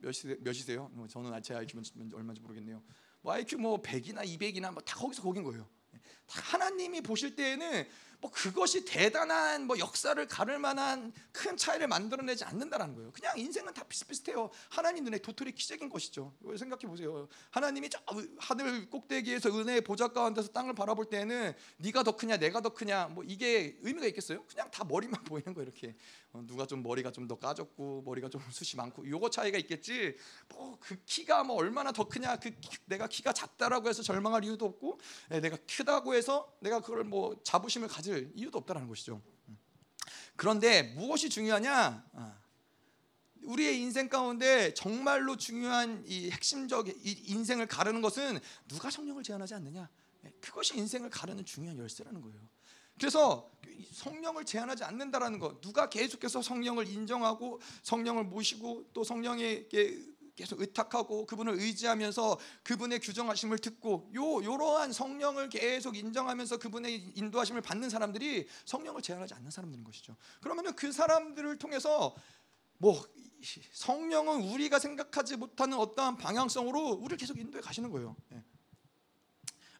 몇이, 0.00 0.36
몇이세요? 0.40 0.90
뭐 0.92 1.06
저는 1.06 1.42
제 1.42 1.54
IQ는 1.54 2.12
얼마인지 2.14 2.40
모르겠네요. 2.42 2.82
뭐 3.26 3.34
IQ 3.34 3.56
뭐 3.58 3.82
100이나 3.82 4.24
200이나 4.24 4.70
뭐 4.72 4.80
다 4.82 4.94
거기서 4.96 5.20
거긴 5.20 5.42
거예요. 5.42 5.68
하나님이 6.28 7.00
보실 7.00 7.34
때에는 7.34 7.84
뭐 8.20 8.30
그것이 8.30 8.84
대단한 8.84 9.66
뭐 9.66 9.78
역사를 9.78 10.26
가를 10.26 10.58
만한 10.58 11.12
큰 11.32 11.56
차이를 11.56 11.86
만들어내지 11.88 12.44
않는다라는 12.44 12.94
거예요. 12.94 13.12
그냥 13.12 13.36
인생은 13.38 13.74
다 13.74 13.84
비슷비슷해요. 13.84 14.50
하나님 14.70 15.04
눈에 15.04 15.18
도토리 15.18 15.52
키재인 15.52 15.88
것이죠. 15.88 16.34
생각해 16.58 16.86
보세요. 16.86 17.28
하나님이 17.50 17.90
저 17.90 18.00
하늘 18.38 18.88
꼭대기에서 18.88 19.50
은혜의 19.50 19.82
보좌 19.82 20.08
가운데서 20.08 20.48
땅을 20.48 20.74
바라볼 20.74 21.06
때는 21.06 21.52
네가 21.78 22.02
더 22.02 22.16
크냐 22.16 22.38
내가 22.38 22.60
더 22.60 22.70
크냐 22.70 23.08
뭐 23.08 23.24
이게 23.24 23.76
의미가 23.82 24.06
있겠어요? 24.06 24.44
그냥 24.46 24.70
다 24.70 24.84
머리만 24.84 25.22
보이는 25.24 25.52
거예요. 25.52 25.68
이렇게 25.68 25.94
어, 26.32 26.42
누가 26.46 26.66
좀 26.66 26.82
머리가 26.82 27.10
좀 27.12 27.26
더 27.26 27.34
까졌고 27.36 28.02
머리가 28.06 28.28
좀 28.28 28.40
숱이 28.52 28.76
많고 28.76 29.08
요거 29.08 29.30
차이가 29.30 29.58
있겠지. 29.58 30.16
뭐 30.48 30.76
그 30.80 30.96
키가 31.04 31.44
뭐 31.44 31.56
얼마나 31.56 31.92
더 31.92 32.04
크냐 32.08 32.36
그 32.36 32.52
내가 32.84 33.06
키가 33.08 33.32
작다라고 33.32 33.88
해서 33.88 34.02
절망할 34.02 34.44
이유도 34.44 34.66
없고 34.66 35.00
예, 35.32 35.40
내가 35.40 35.56
크다고 35.68 36.14
해서 36.14 36.52
내가 36.60 36.80
그걸 36.80 37.04
뭐 37.04 37.36
자부심을 37.42 37.88
가질 37.88 38.05
가질 38.06 38.32
이유도 38.34 38.58
없다는 38.58 38.86
것이죠. 38.86 39.20
그런데 40.36 40.82
무엇이 40.82 41.28
중요하냐? 41.28 42.04
아, 42.12 42.38
우리의 43.42 43.80
인생 43.80 44.08
가운데 44.08 44.72
정말로 44.74 45.36
중요한 45.36 46.04
이 46.06 46.30
핵심적 46.30 46.88
이 46.88 47.22
인생을 47.26 47.66
가르는 47.66 48.02
것은 48.02 48.38
누가 48.68 48.90
성령을 48.90 49.22
제한하지 49.22 49.54
않느냐? 49.54 49.88
예, 50.24 50.30
그것이 50.40 50.76
인생을 50.76 51.10
가르는 51.10 51.44
중요한 51.44 51.78
열쇠라는 51.78 52.20
거예요. 52.22 52.40
그래서 52.98 53.50
성령을 53.92 54.44
제한하지 54.44 54.84
않는다라는 54.84 55.38
것, 55.38 55.60
누가 55.60 55.88
계속해서 55.88 56.40
성령을 56.40 56.88
인정하고 56.88 57.60
성령을 57.82 58.24
모시고 58.24 58.90
또 58.94 59.04
성령에게 59.04 60.15
계속 60.36 60.60
의탁하고 60.60 61.26
그분을 61.26 61.54
의지하면서 61.54 62.38
그분의 62.62 63.00
규정하심을 63.00 63.58
듣고 63.58 64.10
요 64.14 64.44
요러한 64.44 64.92
성령을 64.92 65.48
계속 65.48 65.96
인정하면서 65.96 66.58
그분의 66.58 67.12
인도하심을 67.14 67.62
받는 67.62 67.88
사람들이 67.88 68.46
성령을 68.66 69.00
제한하지 69.00 69.34
않는 69.34 69.50
사람들인 69.50 69.82
것이죠. 69.82 70.14
그러면은 70.42 70.76
그 70.76 70.92
사람들을 70.92 71.58
통해서 71.58 72.14
뭐 72.78 73.02
성령은 73.72 74.42
우리가 74.50 74.78
생각하지 74.78 75.36
못하는 75.36 75.78
어떠한 75.78 76.18
방향성으로 76.18 76.90
우리를 76.90 77.16
계속 77.16 77.38
인도해 77.38 77.62
가시는 77.62 77.90
거예요. 77.90 78.14
예. 78.32 78.42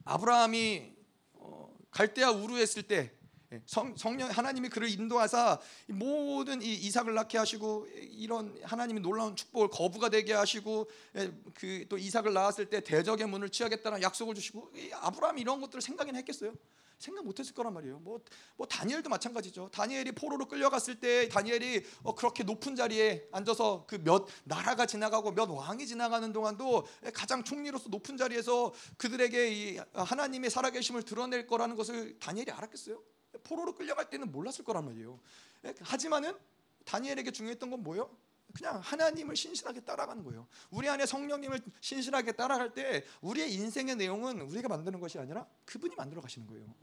아브라함이 0.05 0.93
어, 1.33 1.77
갈대아 1.91 2.31
우르했을 2.31 2.83
때 2.83 3.16
예, 3.53 3.61
성, 3.65 3.93
령 4.17 4.29
하나님이 4.29 4.69
그를 4.69 4.89
인도하사 4.89 5.59
모든 5.87 6.61
이 6.61 6.73
이삭을 6.73 7.13
낳게 7.13 7.37
하시고 7.37 7.87
이런 8.11 8.57
하나님이 8.63 8.99
놀라운 8.99 9.35
축복을 9.35 9.69
거부가 9.69 10.09
되게 10.09 10.33
하시고 10.33 10.89
예, 11.15 11.31
그또 11.53 11.97
이삭을 11.97 12.33
낳았을 12.33 12.69
때 12.69 12.81
대적의 12.81 13.27
문을 13.27 13.49
취하겠다는 13.49 14.01
약속을 14.01 14.35
주시고 14.35 14.71
아브라함이 14.93 15.41
이런 15.41 15.61
것들을 15.61 15.81
생각이나 15.81 16.17
했겠어요? 16.17 16.53
생각 16.99 17.23
못했을 17.25 17.53
거란 17.53 17.75
말이에요. 17.75 17.99
뭐, 17.99 18.19
뭐 18.55 18.65
다니엘도 18.65 19.07
마찬가지죠. 19.09 19.69
다니엘이 19.71 20.13
포로로 20.13 20.47
끌려갔을 20.47 20.99
때 20.99 21.29
다니엘이 21.29 21.85
어, 22.01 22.15
그렇게 22.15 22.43
높은 22.43 22.75
자리에 22.75 23.27
앉아서 23.31 23.85
그 23.85 23.97
몇 24.07 24.25
나라가 24.45 24.85
지나가고 24.85 25.31
몇 25.31 25.49
왕이 25.49 25.85
지나가는 25.85 26.31
동안도 26.31 26.87
가장 27.13 27.43
총리로서 27.43 27.89
높은 27.89 28.15
자리에서 28.15 28.73
그들에게 28.97 29.51
이 29.51 29.79
하나님의 29.93 30.49
살아계심을 30.49 31.03
드러낼 31.03 31.45
거라는 31.45 31.75
것을 31.75 32.17
다니엘이 32.19 32.51
알았겠어요? 32.51 33.01
포로로 33.43 33.75
끌려갈 33.75 34.09
때는 34.09 34.31
몰랐을 34.31 34.63
거란 34.63 34.85
말이에요. 34.85 35.19
예, 35.65 35.73
하지만은 35.81 36.37
다니엘에게 36.85 37.31
중요했던 37.31 37.69
건 37.69 37.83
뭐예요? 37.83 38.09
그냥 38.53 38.79
하나님을 38.79 39.35
신실하게 39.35 39.81
따라가는 39.81 40.23
거예요. 40.23 40.47
우리 40.71 40.87
안에 40.87 41.05
성령님을 41.05 41.59
신실하게 41.81 42.31
따라갈 42.31 42.73
때 42.73 43.03
우리의 43.21 43.53
인생의 43.53 43.97
내용은 43.97 44.39
우리가 44.41 44.69
만드는 44.69 44.99
것이 44.99 45.19
아니라 45.19 45.45
그분이 45.65 45.95
만들어 45.95 46.21
가시는 46.21 46.47
거예요. 46.47 46.73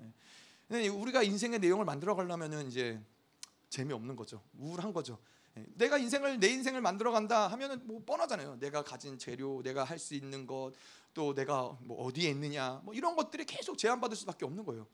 예. 0.71 0.89
우리가 0.89 1.23
인생의 1.23 1.59
내용을 1.61 1.85
만들어 1.85 2.15
가려면은 2.15 2.69
이제 2.69 3.01
재미없는 3.71 4.15
거죠. 4.15 4.43
우울한 4.59 4.93
거죠. 4.93 5.19
예. 5.57 5.65
내가 5.75 5.97
인생을 5.97 6.39
내 6.39 6.49
인생을 6.49 6.81
만들어 6.81 7.13
간다 7.13 7.49
하면은 7.49 7.81
뭐 7.87 8.03
뻔하잖아요. 8.05 8.59
내가 8.61 8.83
가진 8.83 9.19
재료, 9.19 9.63
내가 9.63 9.85
할 9.85 9.99
수 9.99 10.15
있는 10.15 10.47
것, 10.47 10.73
또 11.15 11.33
내가 11.33 11.77
뭐 11.81 12.05
어디에 12.05 12.29
있느냐, 12.31 12.83
뭐 12.85 12.93
이런 12.93 13.17
것들이 13.17 13.47
계속 13.47 13.79
제한받을 13.79 14.17
수밖에 14.17 14.45
없는 14.45 14.65
거예요. 14.65 14.87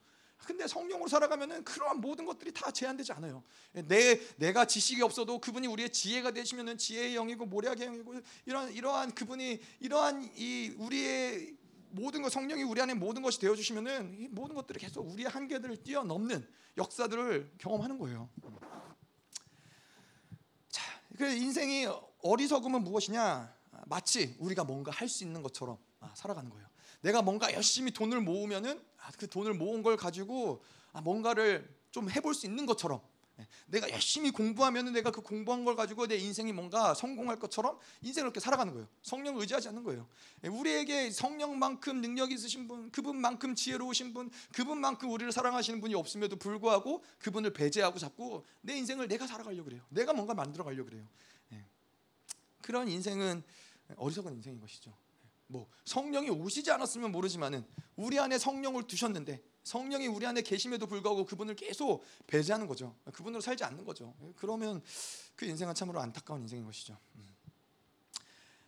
근데 0.47 0.67
성령으로 0.67 1.09
살아가면은 1.09 1.65
그러한 1.65 2.01
모든 2.01 2.25
것들이 2.25 2.53
다 2.53 2.71
제한되지 2.71 3.13
않아요. 3.13 3.43
내 3.73 4.19
내가 4.37 4.65
지식이 4.65 5.03
없어도 5.03 5.41
그분이 5.41 5.67
우리의 5.67 5.91
지혜가 5.91 6.33
되시면은 6.33 6.79
지혜의 6.79 7.15
영이고 7.15 7.47
모략의 7.47 7.87
영이고 7.87 8.15
이런 8.47 8.73
이러한 8.73 9.15
그분이 9.15 9.61
이러한 9.81 10.31
이 10.37 10.75
우리의 10.79 11.57
모든 11.91 12.23
것 12.23 12.31
성령이 12.31 12.63
우리 12.63 12.81
안에 12.81 12.95
모든 12.95 13.23
것이 13.23 13.39
되어 13.41 13.55
주시면은 13.55 14.17
이 14.19 14.29
모든 14.29 14.55
것들을 14.55 14.81
계속 14.81 15.09
우리의 15.11 15.29
한계들을 15.29 15.83
뛰어넘는 15.83 16.47
역사들을 16.77 17.55
경험하는 17.59 17.99
거예요. 17.99 18.29
자, 20.69 20.85
그 21.17 21.27
인생이 21.27 21.87
어리석음은 22.23 22.85
무엇이냐? 22.85 23.55
마치 23.87 24.37
우리가 24.39 24.65
뭔가 24.65 24.93
할 24.93 25.09
수 25.09 25.25
있는 25.25 25.43
것처럼 25.43 25.79
아, 26.01 26.13
살아가는 26.15 26.49
거예요. 26.51 26.69
내가 27.01 27.23
뭔가 27.23 27.53
열심히 27.53 27.91
돈을 27.91 28.21
모으면은 28.21 28.79
아, 28.79 28.90
그 29.19 29.29
돈을 29.29 29.55
모은 29.55 29.83
걸 29.83 29.97
가지고 29.97 30.63
아, 30.93 31.01
뭔가를 31.01 31.69
좀 31.91 32.11
해볼 32.11 32.35
수 32.35 32.47
있는 32.47 32.67
것처럼 32.67 33.01
예, 33.41 33.47
내가 33.67 33.91
열심히 33.91 34.31
공부하면 34.31 34.93
내가 34.93 35.11
그 35.11 35.23
공부한 35.23 35.65
걸 35.65 35.77
가지고 35.77 36.07
내 36.07 36.17
인생이 36.17 36.53
뭔가 36.53 36.95
성공할 36.95 37.39
것처럼 37.39 37.79
인생을 38.03 38.27
이렇게 38.27 38.41
살아가는 38.41 38.73
거예요. 38.73 38.89
성령을 39.03 39.41
의지하지 39.41 39.69
않는 39.69 39.83
거예요. 39.83 40.07
예, 40.45 40.49
우리에게 40.49 41.11
성령만큼 41.11 42.01
능력 42.01 42.31
있으신 42.33 42.69
분, 42.69 42.91
그분만큼 42.91 43.55
지혜로우신 43.55 44.13
분, 44.13 44.31
그분만큼 44.53 45.11
우리를 45.11 45.33
사랑하시는 45.33 45.81
분이 45.81 45.95
없음에도 45.95 46.37
불구하고 46.37 47.03
그분을 47.19 47.53
배제하고 47.53 47.99
자꾸 47.99 48.45
내 48.61 48.77
인생을 48.77 49.09
내가 49.09 49.27
살아가려고 49.27 49.65
그래요. 49.65 49.83
내가 49.89 50.13
뭔가 50.13 50.35
만들어 50.35 50.65
가려고 50.65 50.91
그래요. 50.91 51.07
예. 51.53 51.65
그런 52.63 52.89
인생은 52.89 53.43
어리석은 53.97 54.35
인생인 54.35 54.61
것이죠. 54.61 54.93
뭐 55.51 55.67
성령이 55.85 56.31
오시지 56.31 56.71
않았으면 56.71 57.11
모르지만은 57.11 57.67
우리 57.97 58.19
안에 58.19 58.39
성령을 58.39 58.85
두셨는데 58.85 59.43
성령이 59.65 60.07
우리 60.07 60.25
안에 60.25 60.43
계심에도 60.43 60.87
불구하고 60.87 61.25
그분을 61.25 61.57
계속 61.57 62.05
배제하는 62.27 62.67
거죠. 62.67 62.97
그분으로 63.13 63.41
살지 63.41 63.65
않는 63.65 63.85
거죠. 63.85 64.15
그러면 64.37 64.83
그 65.35 65.45
인생은 65.45 65.75
참으로 65.75 66.01
안타까운 66.01 66.43
인생인 66.43 66.65
것이죠. 66.65 66.97
음. 67.17 67.29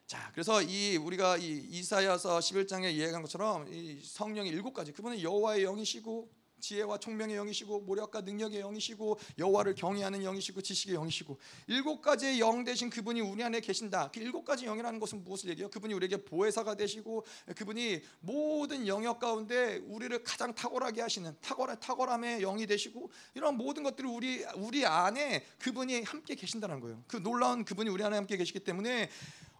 자, 0.06 0.30
그래서 0.32 0.60
이 0.60 0.96
우리가 0.96 1.38
이 1.38 1.66
이사야서 1.70 2.40
11장에 2.40 2.92
이해한 2.92 3.22
것처럼 3.22 3.72
이 3.72 4.00
성령이 4.04 4.50
일곱 4.50 4.74
가지 4.74 4.92
그분은 4.92 5.22
여호와의 5.22 5.62
영이시고 5.62 6.28
지혜와 6.62 6.98
총명의 6.98 7.36
영이시고 7.36 7.80
모략과 7.80 8.22
능력의 8.22 8.60
영이시고 8.60 9.18
여호와를 9.38 9.74
경외하는 9.74 10.22
영이시고 10.22 10.62
지식의 10.62 10.94
영이시고 10.94 11.36
일곱 11.66 12.00
가지의 12.00 12.40
영 12.40 12.62
대신 12.64 12.88
그분이 12.88 13.20
우리 13.20 13.42
안에 13.42 13.60
계신다. 13.60 14.10
그 14.14 14.20
일곱 14.20 14.44
가지 14.44 14.64
영이라는 14.64 15.00
것은 15.00 15.24
무엇을 15.24 15.50
얘기해요? 15.50 15.68
그분이 15.68 15.92
우리에게 15.94 16.24
보혜사가 16.24 16.76
되시고 16.76 17.24
그분이 17.56 18.00
모든 18.20 18.86
영역 18.86 19.18
가운데 19.18 19.82
우리를 19.86 20.22
가장 20.22 20.54
탁월하게 20.54 21.02
하시는 21.02 21.36
탁월한 21.40 21.80
탁월함의 21.80 22.40
영이 22.40 22.66
되시고 22.66 23.10
이런 23.34 23.56
모든 23.56 23.82
것들을 23.82 24.08
우리 24.08 24.44
우리 24.56 24.86
안에 24.86 25.44
그분이 25.58 26.02
함께 26.02 26.36
계신다는 26.36 26.78
거예요. 26.78 27.02
그 27.08 27.16
놀라운 27.16 27.64
그분이 27.64 27.90
우리 27.90 28.04
안에 28.04 28.16
함께 28.16 28.36
계시기 28.36 28.60
때문에 28.60 29.10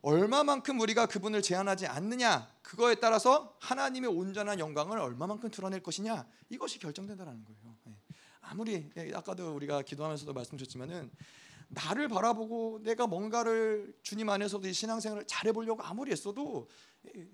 얼마만큼 0.03 0.81
우리가 0.81 1.07
그분을 1.07 1.43
제한하지 1.43 1.87
않느냐 1.87 2.53
그거에 2.63 2.97
따라서 2.97 3.57
하나님의 3.61 4.11
온전한 4.11 4.59
영광을 4.59 4.99
얼마만큼 4.99 5.51
드러낼 5.51 5.81
것이냐 5.81 6.27
이것이 6.49 6.81
결정된다는 6.81 7.45
거예요. 7.45 7.77
예. 7.87 7.97
아무리 8.41 8.91
예, 8.97 9.13
아까도 9.15 9.55
우리가 9.55 9.83
기도하면서도 9.83 10.33
말씀드렸지만은 10.33 11.11
나를 11.69 12.09
바라보고 12.09 12.81
내가 12.83 13.07
뭔가를 13.07 13.97
주님 14.03 14.29
안에서도 14.29 14.67
이 14.69 14.73
신앙생활을 14.73 15.27
잘해보려고 15.27 15.83
아무리 15.83 16.11
했어도 16.11 16.69
예, 17.15 17.29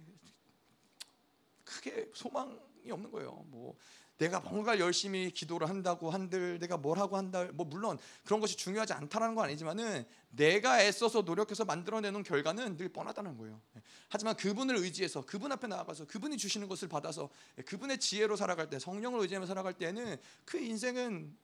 크게 1.64 2.10
소망이 2.14 2.90
없는 2.90 3.10
거예요. 3.10 3.44
뭐 3.48 3.76
내가 4.18 4.40
뭔가 4.40 4.78
열심히 4.78 5.30
기도를 5.30 5.68
한다고 5.68 6.10
한들 6.10 6.58
내가 6.58 6.76
뭘 6.76 6.98
하고 6.98 7.16
한다 7.16 7.46
뭐 7.54 7.64
물론 7.64 7.98
그런 8.24 8.40
것이 8.40 8.56
중요하지 8.56 8.92
않다라는 8.92 9.34
건 9.34 9.44
아니지만은 9.44 10.04
내가 10.30 10.82
애써서 10.82 11.22
노력해서 11.22 11.64
만들어내는 11.64 12.24
결과는 12.24 12.76
늘 12.76 12.88
뻔하다는 12.88 13.38
거예요. 13.38 13.60
하지만 14.08 14.36
그분을 14.36 14.76
의지해서 14.76 15.24
그분 15.24 15.52
앞에 15.52 15.68
나아가서 15.68 16.06
그분이 16.06 16.36
주시는 16.36 16.68
것을 16.68 16.88
받아서 16.88 17.30
그분의 17.64 17.98
지혜로 17.98 18.36
살아갈 18.36 18.68
때 18.68 18.78
성령을 18.78 19.20
의지하며 19.20 19.46
살아갈 19.46 19.74
때에는 19.74 20.16
그 20.44 20.58
인생은 20.58 21.36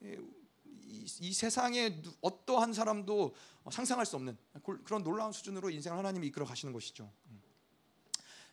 이, 0.95 1.07
이 1.21 1.33
세상에 1.33 2.03
어떠한 2.21 2.73
사람도 2.73 3.35
상상할 3.71 4.05
수 4.05 4.17
없는 4.17 4.37
그런 4.85 5.03
놀라운 5.03 5.33
수준으로 5.33 5.71
인생을 5.71 5.97
하나님이 5.99 6.27
이끌어 6.29 6.45
가시는 6.45 6.73
것이죠. 6.73 7.11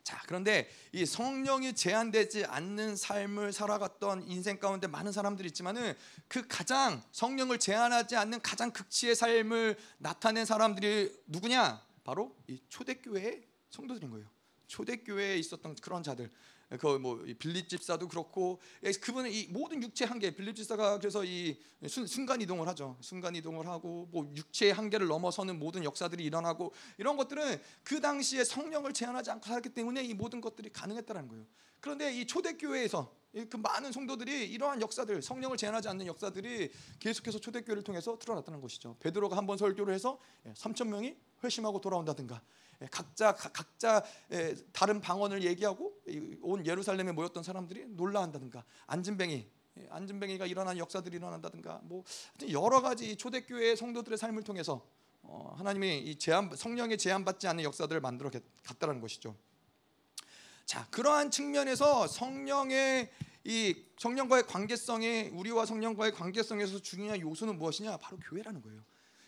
자, 0.03 0.21
그런데 0.27 0.69
이 0.91 1.05
성령이 1.05 1.73
제한되지 1.73 2.45
않는 2.45 2.95
삶을 2.95 3.53
살아갔던 3.53 4.23
인생 4.27 4.59
가운데 4.59 4.87
많은 4.87 5.11
사람들이 5.11 5.47
있지만은 5.49 5.95
그 6.27 6.47
가장 6.47 7.03
성령을 7.11 7.59
제한하지 7.59 8.15
않는 8.15 8.41
가장 8.41 8.71
극치의 8.71 9.15
삶을 9.15 9.77
나타낸 9.97 10.45
사람들이 10.45 11.15
누구냐? 11.27 11.81
바로 12.03 12.35
이 12.47 12.59
초대교회의 12.69 13.43
성도들인 13.69 14.09
거예요. 14.09 14.27
초대교회에 14.67 15.37
있었던 15.37 15.75
그런 15.75 16.01
자들. 16.03 16.31
그뭐 16.79 17.23
빌립 17.37 17.67
집사도 17.67 18.07
그렇고 18.07 18.59
예, 18.83 18.91
그분은 18.91 19.31
이 19.31 19.47
모든 19.47 19.81
육체 19.83 20.05
한계 20.05 20.31
빌립 20.31 20.55
집사가 20.55 20.97
그래서 20.97 21.23
이 21.25 21.57
순간 21.87 22.41
이동을 22.41 22.67
하죠. 22.69 22.97
순간 23.01 23.35
이동을 23.35 23.67
하고 23.67 24.07
뭐 24.11 24.31
육체의 24.35 24.73
한계를 24.73 25.07
넘어서는 25.07 25.59
모든 25.59 25.83
역사들이 25.83 26.23
일어나고 26.23 26.73
이런 26.97 27.17
것들은 27.17 27.61
그 27.83 27.99
당시에 27.99 28.43
성령을 28.43 28.93
제한하지 28.93 29.31
않고 29.31 29.45
살았기 29.45 29.69
때문에 29.69 30.03
이 30.03 30.13
모든 30.13 30.39
것들이 30.39 30.69
가능했다는 30.69 31.27
거예요. 31.27 31.45
그런데 31.79 32.13
이 32.13 32.25
초대교회에서 32.25 33.21
그 33.49 33.57
많은 33.57 33.91
성도들이 33.91 34.51
이러한 34.51 34.81
역사들 34.81 35.21
성령을 35.21 35.57
제한하지 35.57 35.87
않는 35.89 36.05
역사들이 36.05 36.69
계속해서 36.99 37.39
초대교회를 37.39 37.83
통해서 37.83 38.19
드러났다는 38.19 38.59
것이죠. 38.61 38.97
베드로가 38.99 39.37
한 39.37 39.47
번 39.47 39.57
설교를 39.57 39.93
해서 39.93 40.19
3천 40.45 40.87
예, 40.87 40.89
명이 40.91 41.15
회심하고 41.43 41.81
돌아온다든가 41.81 42.35
예, 42.35 42.41
각자 42.89 43.33
각자 43.33 44.03
예, 44.31 44.55
다른 44.71 45.01
방언을 45.01 45.43
얘기하고 45.43 45.93
온 46.41 46.65
예루살렘에 46.65 47.11
모였던 47.11 47.43
사람들이 47.43 47.85
놀라한다든가 47.89 48.63
안진뱅이 48.87 49.47
예, 49.77 49.87
안진뱅이가 49.89 50.45
일어난 50.45 50.77
역사들이 50.77 51.17
일어난다든가 51.17 51.81
뭐 51.83 52.03
여러 52.49 52.81
가지 52.81 53.15
초대교회 53.15 53.75
성도들의 53.75 54.17
삶을 54.17 54.43
통해서 54.43 54.85
어, 55.23 55.53
하나님이 55.57 55.99
이 55.99 56.17
제한 56.17 56.55
성령의 56.55 56.97
제한받지 56.97 57.47
않는 57.47 57.63
역사들을 57.63 58.01
만들어 58.01 58.31
갔다는 58.63 58.99
것이죠. 58.99 59.35
자 60.65 60.87
그러한 60.89 61.31
측면에서 61.31 62.07
성령의 62.07 63.11
이 63.43 63.75
성령과의 63.97 64.45
관계성에 64.45 65.29
우리와 65.33 65.65
성령과의 65.65 66.13
관계성에서 66.13 66.79
중요한 66.79 67.19
요소는 67.19 67.57
무엇이냐? 67.57 67.97
바로 67.97 68.17
교회라는 68.19 68.61
거예요. 68.61 68.81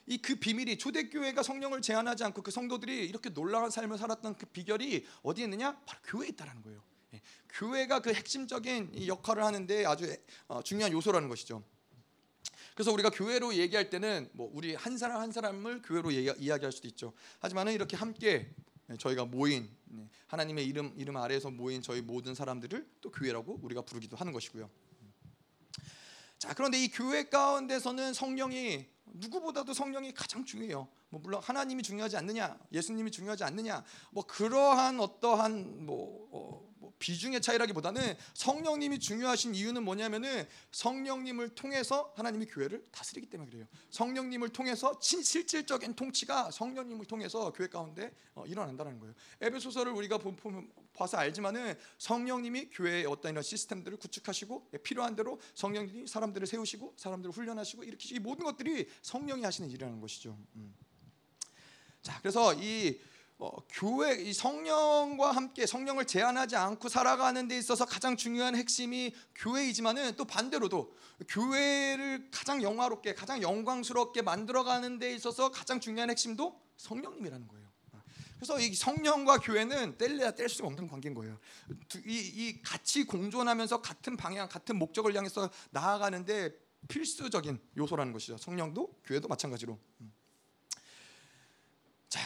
이 0.07 0.17
그 0.17 0.35
비밀이 0.35 0.77
초대교회가 0.77 1.43
성령을 1.43 1.81
제한하지 1.81 2.23
않고 2.25 2.41
그 2.41 2.51
성도들이 2.51 3.05
이렇게 3.05 3.29
놀라운 3.29 3.69
삶을 3.69 3.97
살았던 3.97 4.37
그 4.37 4.45
비결이 4.47 5.05
어디에 5.21 5.45
있느냐? 5.45 5.79
바로 5.85 5.99
교회에 6.03 6.29
있다라는 6.29 6.61
거예요. 6.61 6.83
예. 7.13 7.21
교회가 7.49 8.01
그 8.01 8.13
핵심적인 8.13 9.07
역할을 9.07 9.43
하는데 9.43 9.85
아주 9.85 10.13
어, 10.47 10.61
중요한 10.61 10.91
요소라는 10.91 11.29
것이죠. 11.29 11.63
그래서 12.73 12.91
우리가 12.91 13.11
교회로 13.11 13.53
얘기할 13.55 13.89
때는 13.89 14.29
뭐 14.33 14.49
우리 14.53 14.73
한 14.75 14.97
사람 14.97 15.21
한 15.21 15.31
사람을 15.31 15.83
교회로 15.83 16.11
이야기할 16.11 16.71
수도 16.71 16.87
있죠. 16.87 17.13
하지만은 17.39 17.73
이렇게 17.73 17.95
함께 17.95 18.53
저희가 18.97 19.25
모인 19.25 19.69
네, 19.85 20.09
하나님의 20.27 20.65
이름 20.65 20.93
이름 20.97 21.15
아래에서 21.17 21.51
모인 21.51 21.81
저희 21.81 22.01
모든 22.01 22.33
사람들을 22.35 22.89
또 23.01 23.11
교회라고 23.11 23.59
우리가 23.61 23.83
부르기도 23.83 24.17
하는 24.17 24.33
것이고요. 24.33 24.69
자, 26.39 26.53
그런데 26.53 26.83
이 26.83 26.89
교회 26.89 27.29
가운데서는 27.29 28.13
성령이 28.13 28.92
누구보다도 29.05 29.73
성령이 29.73 30.13
가장 30.13 30.43
중요해요. 30.43 30.87
뭐 31.09 31.21
물론 31.21 31.41
하나님이 31.43 31.83
중요하지 31.83 32.17
않느냐, 32.17 32.57
예수님이 32.71 33.11
중요하지 33.11 33.43
않느냐, 33.43 33.83
뭐 34.11 34.25
그러한 34.25 34.99
어떠한 34.99 35.85
뭐, 35.85 36.27
어, 36.31 36.72
뭐 36.72 36.72
비중의 36.99 37.41
차이라기보다는 37.41 38.15
성령님이 38.33 38.99
중요하신 38.99 39.55
이유는 39.55 39.83
뭐냐면은 39.83 40.47
성령님을 40.71 41.49
통해서 41.55 42.13
하나님이 42.15 42.45
교회를 42.45 42.83
다스리기 42.91 43.29
때문에 43.29 43.49
그래요. 43.49 43.67
성령님을 43.89 44.49
통해서 44.49 44.97
실질적인 45.01 45.95
통치가 45.95 46.51
성령님을 46.51 47.05
통해서 47.05 47.51
교회 47.53 47.67
가운데 47.67 48.13
어, 48.35 48.45
일어난다는 48.45 48.99
거예요. 48.99 49.13
에베소서를 49.41 49.91
우리가 49.91 50.17
보면 50.17 50.71
봐서 50.93 51.17
알지만은 51.17 51.75
성령님이 51.97 52.69
교회의 52.69 53.05
어떤 53.05 53.31
이런 53.31 53.43
시스템들을 53.43 53.97
구축하시고 53.97 54.69
필요한 54.83 55.15
대로 55.15 55.39
성령님이 55.55 56.07
사람들을 56.07 56.47
세우시고 56.47 56.93
사람들을 56.97 57.33
훈련하시고 57.33 57.83
이렇게 57.83 58.15
이 58.15 58.19
모든 58.19 58.45
것들이 58.45 58.87
성령이 59.01 59.43
하시는 59.43 59.69
일이라는 59.69 59.99
것이죠. 59.99 60.37
음. 60.55 60.73
자, 62.01 62.19
그래서 62.19 62.53
이 62.53 62.99
어, 63.43 63.51
교회 63.67 64.15
이 64.21 64.31
성령과 64.31 65.33
함께 65.33 65.65
성령을 65.65 66.05
제한하지 66.05 66.55
않고 66.55 66.87
살아가는 66.87 67.45
데 67.49 67.57
있어서 67.57 67.85
가장 67.85 68.15
중요한 68.15 68.55
핵심이 68.55 69.13
교회이지만은 69.35 70.15
또 70.15 70.23
반대로도 70.23 70.95
교회를 71.27 72.29
가장 72.31 72.63
영화롭게 72.63 73.13
가장 73.13 73.41
영광스럽게 73.41 74.21
만들어가는 74.21 74.97
데 74.97 75.13
있어서 75.13 75.51
가장 75.51 75.81
중요한 75.81 76.09
핵심도 76.09 76.57
성령님이라는 76.77 77.45
거예요. 77.49 77.67
그래서 78.37 78.59
이 78.61 78.73
성령과 78.73 79.39
교회는 79.39 79.97
뗄래야 79.97 80.31
뗄 80.31 80.47
수가 80.47 80.69
없는 80.69 80.87
관계인 80.87 81.13
거예요. 81.13 81.37
이, 82.05 82.17
이 82.17 82.61
같이 82.61 83.03
공존하면서 83.03 83.81
같은 83.81 84.15
방향, 84.15 84.47
같은 84.47 84.77
목적을 84.77 85.15
향해서 85.15 85.49
나아가는데 85.71 86.51
필수적인 86.87 87.59
요소라는 87.77 88.13
것이죠. 88.13 88.37
성령도 88.37 89.01
교회도 89.05 89.27
마찬가지로. 89.27 89.77
음. 90.01 90.13
자, 92.09 92.19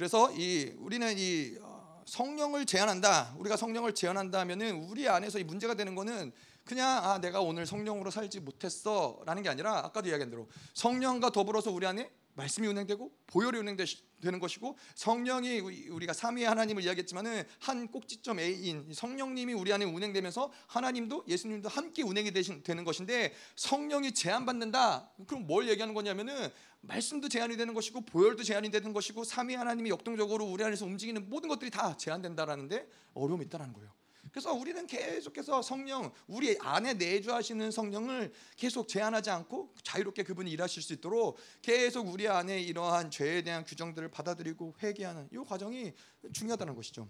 그래서 0.00 0.32
이 0.32 0.72
우리는 0.78 1.14
이 1.18 1.58
어, 1.60 2.02
성령을 2.06 2.64
제한한다. 2.64 3.34
우리가 3.36 3.58
성령을 3.58 3.94
제한한다면은 3.94 4.88
우리 4.88 5.06
안에서 5.06 5.38
이 5.38 5.44
문제가 5.44 5.74
되는 5.74 5.94
거는 5.94 6.32
그냥 6.64 7.04
아 7.04 7.18
내가 7.18 7.42
오늘 7.42 7.66
성령으로 7.66 8.10
살지 8.10 8.40
못했어라는 8.40 9.42
게 9.42 9.50
아니라 9.50 9.76
아까도 9.84 10.08
이야기한 10.08 10.30
대로 10.30 10.48
성령과 10.72 11.28
더불어서 11.32 11.70
우리 11.70 11.86
안에 11.86 12.10
말씀이 12.34 12.66
운행되고 12.66 13.12
보혈이 13.26 13.58
운행되는 13.58 14.40
것이고 14.40 14.76
성령이 14.94 15.60
우리가 15.60 16.12
삼위의 16.12 16.46
하나님을 16.48 16.82
이야기했지만은 16.84 17.44
한 17.58 17.88
꼭지점 17.88 18.40
A인 18.40 18.92
성령님이 18.92 19.52
우리 19.52 19.72
안에 19.72 19.84
운행되면서 19.84 20.52
하나님도 20.66 21.24
예수님도 21.28 21.68
함께 21.68 22.02
운행이 22.02 22.32
되는 22.32 22.84
것인데 22.84 23.34
성령이 23.56 24.12
제한받는다. 24.12 25.10
그럼 25.26 25.46
뭘 25.46 25.68
얘기하는 25.68 25.94
거냐면은 25.94 26.50
말씀도 26.82 27.28
제한이 27.28 27.56
되는 27.56 27.74
것이고 27.74 28.02
보혈도 28.02 28.42
제한이 28.42 28.70
되는 28.70 28.92
것이고 28.92 29.24
삼위 29.24 29.54
하나님이 29.54 29.90
역동적으로 29.90 30.46
우리 30.46 30.64
안에서 30.64 30.86
움직이는 30.86 31.28
모든 31.28 31.48
것들이 31.48 31.70
다 31.70 31.96
제한된다라는데 31.96 32.88
어려움이 33.14 33.44
있다는 33.46 33.72
거예요. 33.72 33.99
그래서 34.30 34.52
우리는 34.52 34.86
계속해서 34.86 35.62
성령, 35.62 36.12
우리 36.26 36.56
안에 36.60 36.94
내주하시는 36.94 37.70
성령을 37.70 38.32
계속 38.56 38.86
제한하지 38.88 39.30
않고 39.30 39.74
자유롭게 39.82 40.22
그분이 40.22 40.50
일하실 40.50 40.82
수 40.82 40.92
있도록 40.92 41.38
계속 41.62 42.08
우리 42.08 42.28
안에 42.28 42.60
이러한 42.60 43.10
죄에 43.10 43.42
대한 43.42 43.64
규정들을 43.64 44.08
받아들이고 44.10 44.74
회개하는 44.82 45.28
이 45.32 45.36
과정이 45.38 45.92
중요하다는 46.32 46.74
것이죠. 46.74 47.08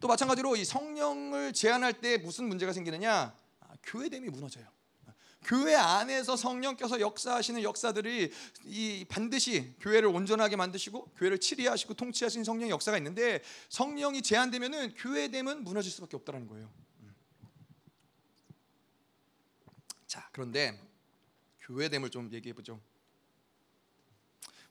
또 0.00 0.08
마찬가지로 0.08 0.56
이 0.56 0.64
성령을 0.64 1.52
제한할 1.52 2.00
때 2.00 2.16
무슨 2.16 2.46
문제가 2.46 2.72
생기느냐? 2.72 3.36
아, 3.60 3.74
교회됨이 3.82 4.30
무너져요. 4.30 4.66
교회 5.42 5.74
안에서 5.74 6.36
성령께서 6.36 7.00
역사하시는 7.00 7.62
역사들이 7.62 8.30
이 8.64 9.06
반드시 9.08 9.74
교회를 9.80 10.08
온전하게 10.08 10.56
만드시고 10.56 11.12
교회를 11.16 11.38
치리하시고 11.38 11.94
통치하시는 11.94 12.44
성령의 12.44 12.70
역사가 12.70 12.98
있는데 12.98 13.42
성령이 13.70 14.22
제한되면은 14.22 14.94
교회됨은 14.94 15.64
무너질 15.64 15.90
수밖에 15.92 16.16
없다는 16.16 16.46
거예요. 16.46 16.70
자, 20.06 20.28
그런데 20.32 20.78
교회됨을 21.60 22.10
좀 22.10 22.32
얘기해 22.32 22.52
보죠. 22.52 22.80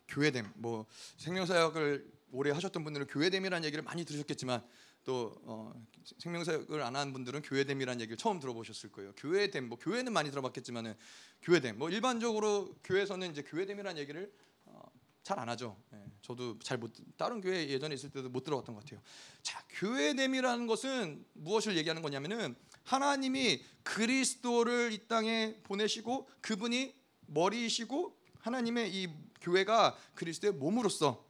교회됨. 0.08 0.52
뭐 0.56 0.86
생명사역을 1.18 2.20
오래 2.32 2.52
하셨던 2.52 2.84
분들은 2.84 3.08
교회됨이라는 3.08 3.66
얘기를 3.66 3.84
많이 3.84 4.06
들으셨겠지만 4.06 4.64
또 5.04 5.34
어, 5.44 5.74
생명사역을 6.18 6.82
안 6.82 6.96
하는 6.96 7.14
분들은 7.14 7.42
교회됨이라는 7.42 8.02
얘기를 8.02 8.18
처음 8.18 8.40
들어보셨을 8.40 8.92
거예요. 8.92 9.14
교회됨, 9.18 9.70
뭐 9.70 9.78
교회는 9.78 10.14
많이 10.14 10.30
들어봤겠지만은 10.30 10.96
교회됨. 11.42 11.78
뭐 11.78 11.90
일반적으로 11.90 12.76
교회에서는 12.84 13.32
이제 13.32 13.42
교회됨이라는 13.44 14.00
얘기를 14.00 14.32
어, 14.66 14.82
잘안 15.24 15.50
하죠. 15.50 15.78
예, 15.94 15.98
저도 16.22 16.58
잘 16.60 16.78
못 16.78 16.92
다른 17.18 17.42
교회 17.42 17.68
예전에 17.68 17.96
있을 17.96 18.10
때도 18.10 18.30
못 18.30 18.44
들어봤던 18.44 18.76
것 18.76 18.84
같아요. 18.84 19.02
자, 19.42 19.64
교회됨이라는 19.70 20.68
것은 20.68 21.26
무엇을 21.34 21.78
얘기하는 21.78 22.02
거냐면은 22.02 22.56
하나님이 22.84 23.64
그리스도를 23.84 24.92
이 24.94 25.08
땅에 25.08 25.58
보내시고 25.64 26.28
그분이 26.42 26.96
머리이시고 27.28 28.18
하나님의 28.40 28.94
이 28.94 29.10
교회가 29.42 29.96
그리스도의 30.16 30.54
몸으로서 30.54 31.10
어, 31.10 31.29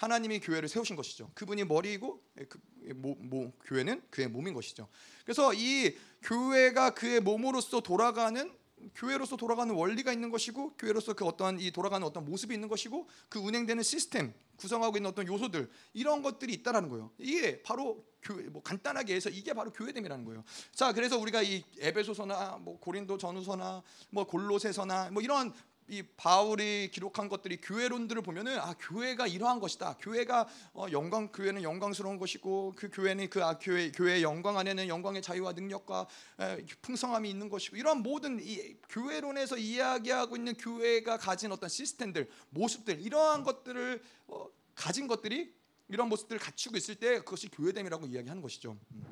하나님이 0.00 0.40
교회를 0.40 0.66
세우신 0.66 0.96
것이죠. 0.96 1.30
그분이 1.34 1.64
머리이고 1.64 2.22
예, 2.40 2.44
그, 2.44 2.58
모, 2.94 3.14
모, 3.16 3.52
교회는 3.66 4.02
그의 4.08 4.28
몸인 4.28 4.54
것이죠. 4.54 4.88
그래서 5.26 5.52
이 5.52 5.94
교회가 6.22 6.94
그의 6.94 7.20
몸으로서 7.20 7.80
돌아가는 7.80 8.50
교회로서 8.94 9.36
돌아가는 9.36 9.74
원리가 9.74 10.10
있는 10.10 10.30
것이고 10.30 10.76
교회로서 10.78 11.12
그 11.12 11.26
어떠한 11.26 11.60
이 11.60 11.70
돌아가는 11.70 12.06
어떤 12.06 12.24
모습이 12.24 12.54
있는 12.54 12.66
것이고 12.68 13.06
그 13.28 13.38
운행되는 13.40 13.82
시스템 13.82 14.32
구성하고 14.56 14.96
있는 14.96 15.10
어떤 15.10 15.26
요소들 15.26 15.70
이런 15.92 16.22
것들이 16.22 16.54
있다라는 16.54 16.88
거예요. 16.88 17.10
이게 17.18 17.62
바로 17.62 18.02
교회 18.22 18.44
뭐 18.44 18.62
간단하게 18.62 19.14
해서 19.14 19.28
이게 19.28 19.52
바로 19.52 19.70
교회됨이라는 19.70 20.24
거예요. 20.24 20.44
자, 20.72 20.94
그래서 20.94 21.18
우리가 21.18 21.42
이 21.42 21.62
에베소서나 21.78 22.58
뭐 22.62 22.78
고린도 22.80 23.18
전후서나 23.18 23.82
뭐 24.08 24.24
골로새서나 24.24 25.10
뭐 25.10 25.22
이런 25.22 25.52
이 25.90 26.04
바울이 26.16 26.88
기록한 26.92 27.28
것들이 27.28 27.60
교회론들을 27.60 28.22
보면은 28.22 28.60
아 28.60 28.74
교회가 28.78 29.26
이러한 29.26 29.58
것이다. 29.58 29.96
교회가 30.00 30.46
어, 30.72 30.86
영광 30.92 31.32
교회는 31.32 31.64
영광스러운 31.64 32.16
것이고 32.16 32.74
그 32.76 32.88
교회는 32.92 33.28
그 33.28 33.44
아, 33.44 33.58
교회 33.58 33.90
교회의 33.90 34.22
영광 34.22 34.56
안에는 34.56 34.86
영광의 34.86 35.20
자유와 35.20 35.52
능력과 35.52 36.06
에, 36.38 36.64
풍성함이 36.80 37.28
있는 37.28 37.48
것이고 37.48 37.76
이런 37.76 38.04
모든 38.04 38.38
이 38.40 38.76
교회론에서 38.88 39.58
이야기하고 39.58 40.36
있는 40.36 40.54
교회가 40.54 41.18
가진 41.18 41.50
어떤 41.50 41.68
시스템들, 41.68 42.30
모습들 42.50 43.00
이러한 43.00 43.42
것들을 43.42 44.00
어, 44.28 44.46
가진 44.76 45.08
것들이 45.08 45.52
이런 45.90 46.08
모습들을 46.08 46.40
갖추고 46.40 46.76
있을 46.76 46.94
때 46.94 47.18
그것이 47.18 47.48
교회됨이라고 47.48 48.06
이야기하는 48.06 48.40
것이죠. 48.40 48.78
음. 48.92 49.04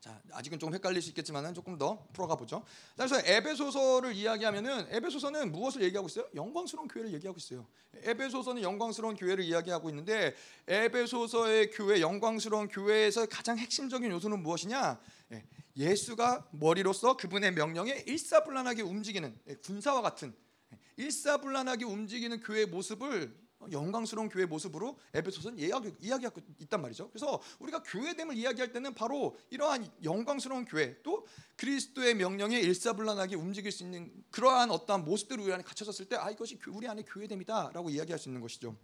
자, 0.00 0.20
아직은 0.32 0.58
조금 0.58 0.74
헷갈릴 0.74 1.00
수 1.00 1.10
있겠지만은 1.10 1.54
조금 1.54 1.78
더 1.78 2.08
풀어가 2.12 2.34
보죠. 2.34 2.64
그래서 2.96 3.20
에베소서를 3.24 4.12
이야기하면은 4.14 4.88
에베소서는 4.90 5.52
무엇을 5.52 5.82
얘기하고 5.82 6.08
있어요? 6.08 6.28
영광스러운 6.34 6.88
교회를 6.88 7.12
얘기하고 7.14 7.38
있어요. 7.38 7.68
에베소서는 7.94 8.62
영광스러운 8.62 9.14
교회를 9.14 9.44
이야기하고 9.44 9.90
있는데 9.90 10.34
에베소서의 10.66 11.70
교회 11.70 12.00
영광스러운 12.00 12.66
교회에서 12.66 13.26
가장 13.26 13.56
핵심적인 13.58 14.10
요소는 14.10 14.42
무엇이냐? 14.42 14.98
예, 15.30 15.44
예수가 15.76 16.48
머리로서 16.50 17.16
그분의 17.16 17.52
명령에 17.52 18.02
일사불란하게 18.04 18.82
움직이는 18.82 19.38
예, 19.46 19.54
군사와 19.54 20.02
같은 20.02 20.34
예, 20.72 20.78
일사불란하게 20.96 21.84
움직이는 21.84 22.40
교회의 22.40 22.66
모습을 22.66 23.32
영광스러운 23.70 24.28
교회 24.28 24.46
모습으로 24.46 24.98
에베소서는 25.14 25.58
이야기, 25.58 25.92
이야기하고 26.00 26.40
있단 26.60 26.80
말이죠. 26.82 27.10
그래서 27.10 27.40
우리가 27.60 27.82
교회됨을 27.82 28.36
이야기할 28.36 28.72
때는 28.72 28.94
바로 28.94 29.36
이러한 29.50 29.88
영광스러운 30.02 30.64
교회 30.64 31.00
또 31.02 31.26
그리스도의 31.56 32.14
명령에 32.16 32.58
일사불란하게 32.58 33.36
움직일 33.36 33.70
수 33.70 33.84
있는 33.84 34.12
그러한 34.30 34.70
어떠한 34.70 35.04
모습들이 35.04 35.42
우리 35.42 35.52
안에 35.52 35.62
갖춰졌을 35.62 36.06
때 36.06 36.16
아 36.16 36.30
이것이 36.30 36.58
우리 36.68 36.88
안에 36.88 37.02
교회됨이다라고 37.02 37.90
이야기할 37.90 38.18
수 38.18 38.28
있는 38.28 38.40
것이죠. 38.40 38.76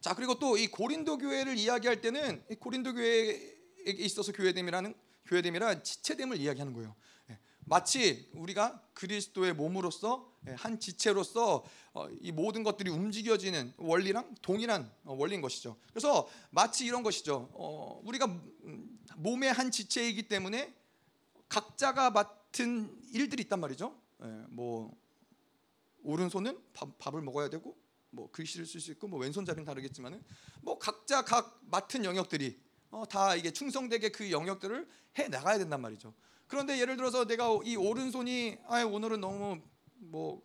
자 0.00 0.14
그리고 0.14 0.38
또 0.38 0.56
이 0.56 0.66
고린도 0.66 1.18
교회를 1.18 1.56
이야기할 1.56 2.00
때는 2.00 2.44
고린도 2.58 2.94
교회에 2.94 3.56
있어서 3.86 4.32
교회됨이라는 4.32 4.94
교회됨이라 5.26 5.82
지체됨을 5.82 6.38
이야기하는 6.38 6.72
거예요. 6.72 6.94
마치 7.70 8.28
우리가 8.32 8.82
그리스도의 8.94 9.54
몸으로서 9.54 10.28
예, 10.48 10.54
한 10.54 10.80
지체로서 10.80 11.64
어, 11.92 12.08
이 12.20 12.32
모든 12.32 12.64
것들이 12.64 12.90
움직여지는 12.90 13.74
원리랑 13.76 14.34
동일한 14.42 14.92
어, 15.04 15.14
원리인 15.14 15.40
것이죠. 15.40 15.76
그래서 15.90 16.28
마치 16.50 16.84
이런 16.84 17.04
것이죠. 17.04 17.48
어, 17.52 18.00
우리가 18.04 18.26
몸의 19.18 19.52
한 19.52 19.70
지체이기 19.70 20.26
때문에 20.26 20.74
각자가 21.48 22.10
맡은 22.10 22.92
일들이 23.12 23.44
있단 23.44 23.60
말이죠. 23.60 23.96
예, 24.24 24.26
뭐 24.48 24.92
오른손은 26.02 26.58
밥, 26.72 27.14
을 27.14 27.22
먹어야 27.22 27.50
되고 27.50 27.78
뭐 28.10 28.32
글씨를 28.32 28.66
쓸 28.66 28.80
수 28.80 28.90
있고 28.90 29.06
뭐 29.06 29.20
왼손잡이는 29.20 29.64
다르겠지만은 29.64 30.24
뭐 30.62 30.76
각자 30.80 31.22
각 31.22 31.60
맡은 31.70 32.04
영역들이 32.04 32.60
다 33.08 33.36
이게 33.36 33.52
충성되게 33.52 34.08
그 34.08 34.32
영역들을 34.32 34.88
해 35.18 35.28
나가야 35.28 35.58
된단 35.58 35.80
말이죠. 35.80 36.12
그런데 36.50 36.80
예를 36.80 36.96
들어서 36.96 37.24
내가 37.26 37.46
이 37.64 37.76
오른손이 37.76 38.58
아 38.66 38.82
오늘은 38.82 39.20
너무 39.20 39.60
뭐 39.94 40.42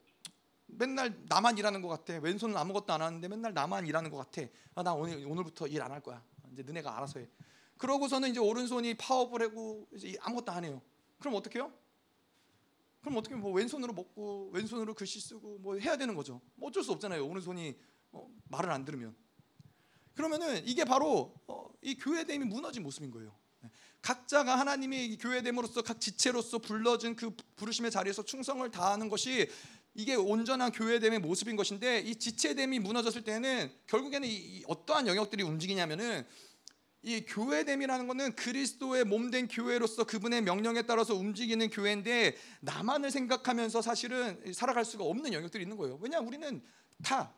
맨날 0.67 1.19
나만 1.27 1.57
일하는 1.57 1.81
것 1.81 1.87
같아. 1.87 2.19
왼손은 2.19 2.55
아무것도 2.55 2.93
안 2.93 3.01
하는데 3.01 3.27
맨날 3.27 3.55
나만 3.55 3.87
일하는 3.87 4.11
것 4.11 4.17
같아. 4.17 4.47
아, 4.75 4.83
나 4.83 4.93
오늘 4.93 5.25
오늘부터 5.25 5.65
일 5.65 5.81
안 5.81 5.91
할 5.91 6.01
거야. 6.01 6.23
이제 6.51 6.61
너네가 6.61 6.95
알아서 6.95 7.19
해. 7.19 7.27
그러고서는 7.77 8.29
이제 8.29 8.39
오른손이 8.39 8.93
파업을 8.93 9.41
하고 9.41 9.87
이제 9.95 10.15
아무것도 10.21 10.51
안 10.51 10.63
해요. 10.63 10.79
그럼 11.19 11.33
어떻게 11.33 11.57
해요? 11.57 11.73
그럼 13.01 13.17
어떻게 13.17 13.35
뭐 13.35 13.51
왼손으로 13.51 13.91
먹고 13.93 14.51
왼손으로 14.53 14.93
글씨 14.93 15.19
쓰고 15.19 15.57
뭐 15.57 15.75
해야 15.79 15.97
되는 15.97 16.13
거죠. 16.13 16.39
뭐 16.53 16.69
어쩔 16.69 16.83
수 16.83 16.91
없잖아요. 16.91 17.27
오른손이 17.27 17.75
어, 18.11 18.29
말을 18.49 18.69
안 18.69 18.85
들으면. 18.85 19.15
그러면은 20.13 20.65
이게 20.67 20.85
바로 20.85 21.33
어, 21.47 21.67
이 21.81 21.95
교회됨이 21.95 22.45
무너진 22.45 22.83
모습인 22.83 23.09
거예요. 23.09 23.35
각자가 24.01 24.59
하나님이 24.59 25.17
교회됨으로써 25.17 25.81
각 25.81 25.99
지체로서 25.99 26.59
불러진 26.59 27.15
그 27.15 27.35
부르심의 27.55 27.91
자리에서 27.91 28.23
충성을 28.23 28.69
다하는 28.69 29.09
것이 29.09 29.49
이게 29.95 30.13
온전한 30.15 30.71
교회됨의 30.71 31.19
모습인 31.19 31.55
것인데 31.55 32.01
이 32.01 32.15
지체됨이 32.15 32.79
무너졌을 32.79 33.23
때는 33.23 33.71
결국에는 33.87 34.27
이 34.27 34.63
어떠한 34.67 35.07
영역들이 35.07 35.41
움직이냐면은 35.41 36.25
이 37.01 37.21
교회됨이라는 37.21 38.07
것은 38.07 38.35
그리스도의 38.35 39.05
몸된 39.05 39.47
교회로서 39.47 40.05
그분의 40.05 40.41
명령에 40.41 40.81
따라서 40.81 41.15
움직이는 41.15 41.69
교회인데 41.69 42.35
나만을 42.61 43.11
생각하면서 43.11 43.81
사실은 43.81 44.41
살아갈 44.53 44.83
수가 44.83 45.03
없는 45.03 45.31
영역들이 45.31 45.63
있는 45.63 45.77
거예요. 45.77 45.99
왜냐 46.01 46.19
우리는 46.19 46.61
다 47.03 47.33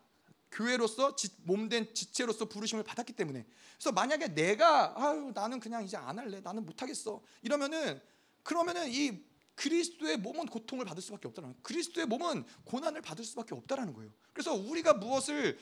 교회로서 0.50 1.14
몸된 1.42 1.94
지체로서 1.94 2.46
부르심을 2.46 2.82
받았기 2.84 3.12
때문에 3.12 3.46
그래서 3.76 3.92
만약에 3.92 4.34
내가 4.34 4.94
아유 4.96 5.32
나는 5.34 5.60
그냥 5.60 5.84
이제 5.84 5.96
안 5.96 6.18
할래 6.18 6.40
나는 6.40 6.64
못 6.64 6.80
하겠어 6.82 7.22
이러면은 7.42 8.00
그러면은 8.42 8.90
이 8.90 9.22
그리스도의 9.54 10.18
몸은 10.18 10.46
고통을 10.46 10.84
받을 10.84 11.02
수밖에 11.02 11.26
없다는 11.28 11.50
거예요. 11.50 11.62
그리스도의 11.62 12.06
몸은 12.06 12.44
고난을 12.64 13.02
받을 13.02 13.24
수밖에 13.24 13.54
없다라는 13.54 13.92
거예요. 13.92 14.10
그래서 14.32 14.54
우리가 14.54 14.94
무엇을 14.94 15.58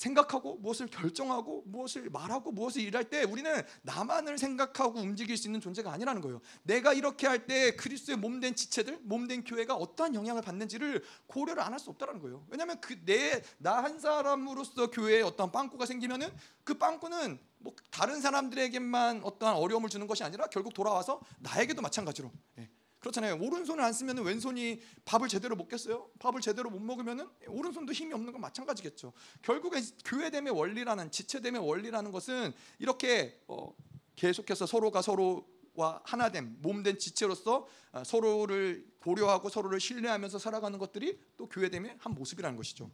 생각하고 0.00 0.56
무엇을 0.56 0.86
결정하고 0.86 1.62
무엇을 1.66 2.08
말하고 2.08 2.52
무엇을 2.52 2.80
일할 2.80 3.04
때 3.10 3.22
우리는 3.24 3.62
나만을 3.82 4.38
생각하고 4.38 4.98
움직일 4.98 5.36
수 5.36 5.46
있는 5.46 5.60
존재가 5.60 5.92
아니라는 5.92 6.22
거예요. 6.22 6.40
내가 6.62 6.94
이렇게 6.94 7.26
할 7.26 7.46
때 7.46 7.74
그리스도의 7.76 8.16
몸된 8.18 8.54
지체들, 8.54 8.98
몸된 9.02 9.44
교회가 9.44 9.74
어떠한 9.74 10.14
영향을 10.14 10.40
받는지를 10.42 11.02
고려를 11.26 11.62
안 11.62 11.72
할 11.72 11.78
수 11.78 11.90
없다라는 11.90 12.20
거예요. 12.20 12.46
왜냐하면 12.48 12.80
그 12.80 12.94
내 13.04 13.42
나 13.58 13.80
한 13.82 13.98
사람으로서 14.00 14.90
교회에 14.90 15.22
어떤 15.22 15.50
빵꾸가 15.52 15.84
생기면은 15.86 16.28
그 16.64 16.74
빵꾸는 16.74 17.38
뭐 17.58 17.74
다른 17.90 18.20
사람들에게만 18.20 19.20
어떠한 19.22 19.56
어려움을 19.56 19.88
주는 19.90 20.06
것이 20.06 20.24
아니라 20.24 20.46
결국 20.46 20.72
돌아와서 20.74 21.20
나에게도 21.40 21.82
마찬가지로 21.82 22.30
예. 22.58 22.68
그렇잖아요. 23.00 23.38
오른손을 23.40 23.82
안 23.82 23.92
쓰면 23.92 24.18
왼손이 24.18 24.80
밥을 25.06 25.28
제대로 25.28 25.56
먹겠어요? 25.56 26.10
밥을 26.18 26.40
제대로 26.42 26.70
못 26.70 26.80
먹으면 26.80 27.30
오른손도 27.48 27.92
힘이 27.92 28.12
없는 28.14 28.32
건 28.32 28.40
마찬가지겠죠. 28.42 29.12
결국에 29.42 29.80
교회됨의 30.04 30.52
원리라는 30.52 31.10
지체됨의 31.10 31.66
원리라는 31.66 32.12
것은 32.12 32.52
이렇게 32.78 33.40
어, 33.48 33.74
계속해서 34.16 34.66
서로가 34.66 35.00
서로와 35.00 36.02
하나됨, 36.04 36.58
몸된 36.60 36.98
지체로서 36.98 37.66
어, 37.92 38.04
서로를 38.04 38.86
고려하고 39.00 39.48
서로를 39.48 39.80
신뢰하면서 39.80 40.38
살아가는 40.38 40.78
것들이 40.78 41.18
또 41.38 41.48
교회됨의 41.48 41.96
한 41.98 42.14
모습이라는 42.14 42.54
것이죠. 42.56 42.90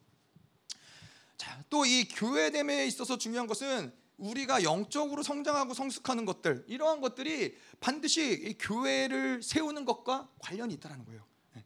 자, 1.37 1.63
또 1.69 1.85
이 1.85 2.07
교회됨에 2.09 2.87
있어서 2.87 3.19
중요한 3.19 3.47
것은 3.47 3.93
우리가 4.19 4.63
영적으로 4.63 5.23
성장하고 5.23 5.75
성숙하는 5.75 6.25
것들 6.25 6.65
이러한 6.69 7.01
것들이 7.01 7.57
반드시 7.81 8.57
교회를 8.59 9.43
세우는 9.43 9.85
것과 9.85 10.31
관련이 10.39 10.75
있다는 10.75 11.05
거예요. 11.05 11.25
예. 11.57 11.65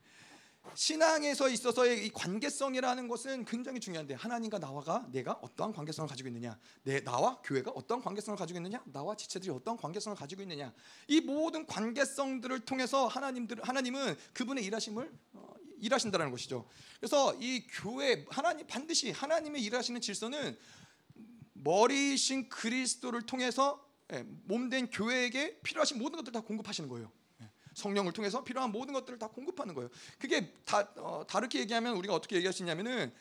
신앙에서 0.74 1.48
있어서의 1.48 2.06
이 2.06 2.10
관계성이라는 2.10 3.08
것은 3.08 3.44
굉장히 3.44 3.78
중요한데 3.78 4.14
하나님과 4.14 4.58
나와가 4.58 5.06
내가 5.12 5.32
어떠한 5.42 5.72
관계성을 5.72 6.08
가지고 6.08 6.28
있느냐, 6.28 6.58
내 6.82 7.02
나와 7.04 7.40
교회가 7.42 7.70
어떠한 7.70 8.02
관계성을 8.02 8.36
가지고 8.36 8.58
있느냐, 8.58 8.82
나와 8.86 9.16
지체들이 9.16 9.50
어떠한 9.52 9.78
관계성을 9.78 10.16
가지고 10.16 10.42
있느냐, 10.42 10.72
이 11.06 11.20
모든 11.20 11.66
관계성들을 11.66 12.60
통해서 12.60 13.06
하나님들 13.06 13.60
하나님은 13.62 14.16
그분의 14.32 14.64
일하심을 14.64 15.12
어, 15.34 15.54
일하신다는 15.80 16.30
것이죠. 16.30 16.68
그래서 16.98 17.34
이 17.40 17.66
교회 17.70 18.26
하나님 18.28 18.66
반드시 18.66 19.10
하나님의 19.12 19.62
일하시는 19.62 20.00
질서는 20.00 20.58
머리이신 21.62 22.48
그리스도를 22.48 23.22
통해서 23.22 23.84
예, 24.12 24.24
몸된 24.44 24.90
교회에게 24.90 25.60
필요하신 25.60 25.98
모든 25.98 26.16
것들 26.18 26.32
다 26.32 26.40
공급하시는 26.40 26.88
거예요. 26.88 27.10
예, 27.42 27.50
성령을 27.74 28.12
통해서 28.12 28.42
필요한 28.42 28.72
모든 28.72 28.92
것들을 28.92 29.18
다 29.18 29.28
공급하는 29.28 29.74
거예요. 29.74 29.88
그게 30.18 30.52
다 30.64 30.90
어, 30.96 31.24
다르게 31.28 31.60
얘기하면 31.60 31.96
우리가 31.96 32.14
어떻게 32.14 32.36
얘기할 32.36 32.52
수 32.52 32.62
있냐면은 32.62 33.12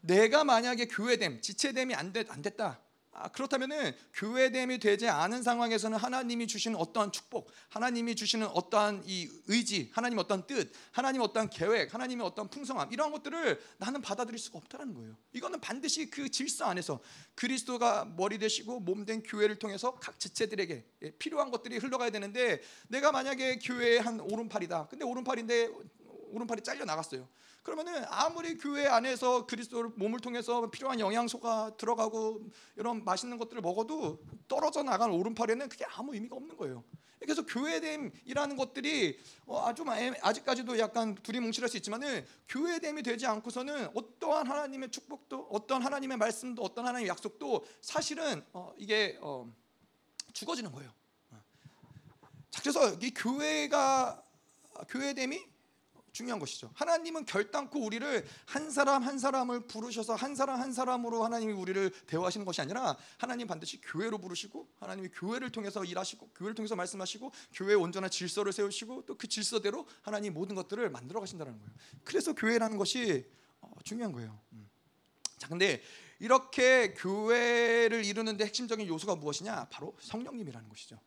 내가 0.00 0.44
만약에 0.44 0.86
교회됨, 0.86 1.40
지체됨이 1.40 1.94
안, 1.94 2.12
됐, 2.12 2.30
안 2.30 2.40
됐다. 2.42 2.80
아, 3.20 3.28
그렇다면은 3.28 3.92
교회됨이 4.14 4.78
되지 4.78 5.08
않은 5.08 5.42
상황에서는 5.42 5.98
하나님이 5.98 6.46
주시는 6.46 6.78
어떠한 6.78 7.10
축복, 7.10 7.50
하나님이 7.68 8.14
주시는 8.14 8.46
어떠한 8.46 9.02
이 9.06 9.28
의지, 9.46 9.90
하나님 9.92 10.18
어떠한 10.18 10.46
뜻, 10.46 10.72
하나님 10.92 11.20
어떠한 11.22 11.50
계획, 11.50 11.92
하나님의 11.92 12.24
어떠한 12.26 12.48
풍성함 12.50 12.92
이런 12.92 13.10
것들을 13.10 13.60
나는 13.78 14.02
받아들일 14.02 14.38
수가 14.38 14.58
없다는 14.58 14.94
거예요. 14.94 15.16
이거는 15.32 15.60
반드시 15.60 16.10
그 16.10 16.28
질서 16.28 16.66
안에서 16.66 17.00
그리스도가 17.34 18.04
머리 18.04 18.38
되시고 18.38 18.80
몸된 18.80 19.24
교회를 19.24 19.58
통해서 19.58 19.96
각 19.96 20.20
지체들에게 20.20 20.84
예, 21.02 21.10
필요한 21.12 21.50
것들이 21.50 21.78
흘러가야 21.78 22.10
되는데 22.10 22.62
내가 22.86 23.10
만약에 23.10 23.58
교회의 23.58 24.00
한 24.00 24.20
오른팔이다. 24.20 24.88
근데 24.88 25.04
오른팔인데 25.04 25.70
오른팔이 26.30 26.62
잘려 26.62 26.84
나갔어요. 26.84 27.28
그러면은 27.68 28.02
아무리 28.08 28.56
교회 28.56 28.86
안에서 28.86 29.44
그리스도를 29.44 29.90
몸을 29.96 30.20
통해서 30.20 30.70
필요한 30.70 31.00
영양소가 31.00 31.76
들어가고 31.76 32.40
이런 32.76 33.04
맛있는 33.04 33.36
것들을 33.36 33.60
먹어도 33.60 34.24
떨어져 34.48 34.82
나간 34.82 35.10
오른팔에는 35.10 35.68
그게 35.68 35.84
아무 35.84 36.14
의미가 36.14 36.34
없는 36.34 36.56
거예요. 36.56 36.82
그래서 37.18 37.44
교회됨이라는 37.44 38.56
것들이 38.56 39.18
어, 39.44 39.66
아주 39.66 39.84
아직까지도 39.86 40.78
약간 40.78 41.14
두리뭉실할 41.16 41.68
수 41.68 41.76
있지만은 41.76 42.24
교회됨이 42.48 43.02
되지 43.02 43.26
않고서는 43.26 43.90
어떠한 43.94 44.46
하나님의 44.46 44.90
축복도 44.90 45.48
어떤 45.50 45.82
하나님의 45.82 46.16
말씀도 46.16 46.62
어떤 46.62 46.86
하나님의 46.86 47.10
약속도 47.10 47.66
사실은 47.82 48.42
어, 48.54 48.72
이게 48.78 49.18
어, 49.20 49.46
죽어지는 50.32 50.72
거예요. 50.72 50.90
자, 52.48 52.62
그래서 52.62 52.94
이 52.94 53.12
교회가 53.12 54.22
교회됨이 54.88 55.47
중요한 56.18 56.40
것이죠. 56.40 56.68
하나님은 56.74 57.26
결단코 57.26 57.78
우리를 57.84 58.26
한 58.46 58.70
사람 58.72 59.04
한 59.04 59.20
사람을 59.20 59.68
부르셔서 59.68 60.16
한 60.16 60.34
사람 60.34 60.60
한 60.60 60.72
사람으로 60.72 61.22
하나님이 61.22 61.52
우리를 61.52 61.92
대화하시는 62.08 62.44
것이 62.44 62.60
아니라 62.60 62.96
하나님 63.18 63.46
반드시 63.46 63.80
교회로 63.80 64.18
부르시고 64.18 64.68
하나님이 64.80 65.10
교회를 65.10 65.50
통해서 65.50 65.84
일하시고 65.84 66.30
교회를 66.34 66.56
통해서 66.56 66.74
말씀하시고 66.74 67.30
교회의 67.52 67.76
온전한 67.76 68.10
질서를 68.10 68.52
세우시고 68.52 69.04
또 69.06 69.18
그 69.18 69.26
질서대로 69.26 69.86
하나님 70.00 70.32
모든 70.32 70.54
것들을 70.54 70.88
만들어 70.90 71.18
가신다는 71.18 71.58
거예요. 71.58 71.72
그래서 72.04 72.32
교회라는 72.32 72.78
것이 72.78 73.26
어, 73.60 73.72
중요한 73.82 74.12
거예요. 74.12 74.38
음. 74.52 74.70
자, 75.36 75.48
근데 75.48 75.82
이렇게 76.20 76.94
교회를 76.94 78.04
이루는데 78.04 78.44
핵심적인 78.44 78.86
요소가 78.86 79.16
무엇이냐? 79.16 79.68
바로 79.70 79.96
성령님이라는 80.00 80.68
것이죠. 80.68 81.00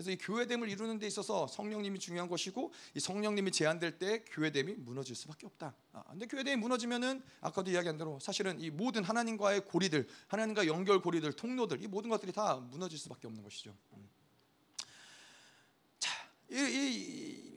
그래서 0.00 0.12
이 0.12 0.16
교회됨을 0.16 0.70
이루는 0.70 0.98
데 0.98 1.06
있어서 1.06 1.46
성령님이 1.46 1.98
중요한 1.98 2.26
것이고 2.26 2.72
이 2.94 3.00
성령님이 3.00 3.50
제한될 3.50 3.98
때 3.98 4.24
교회됨이 4.30 4.76
무너질 4.76 5.14
수밖에 5.14 5.46
없다. 5.46 5.74
아, 5.92 6.02
근데 6.08 6.26
교회됨이 6.26 6.56
무너지면은 6.56 7.22
아까도 7.42 7.70
이야기한 7.70 7.98
대로 7.98 8.18
사실은 8.18 8.58
이 8.60 8.70
모든 8.70 9.04
하나님과의 9.04 9.66
고리들, 9.66 10.08
하나님과 10.28 10.66
연결 10.68 11.02
고리들, 11.02 11.34
통로들 11.34 11.82
이 11.82 11.86
모든 11.86 12.08
것들이 12.08 12.32
다 12.32 12.56
무너질 12.56 12.98
수밖에 12.98 13.26
없는 13.26 13.42
것이죠. 13.42 13.76
음. 13.92 14.08
자, 15.98 16.10
이, 16.50 16.56
이, 16.56 17.49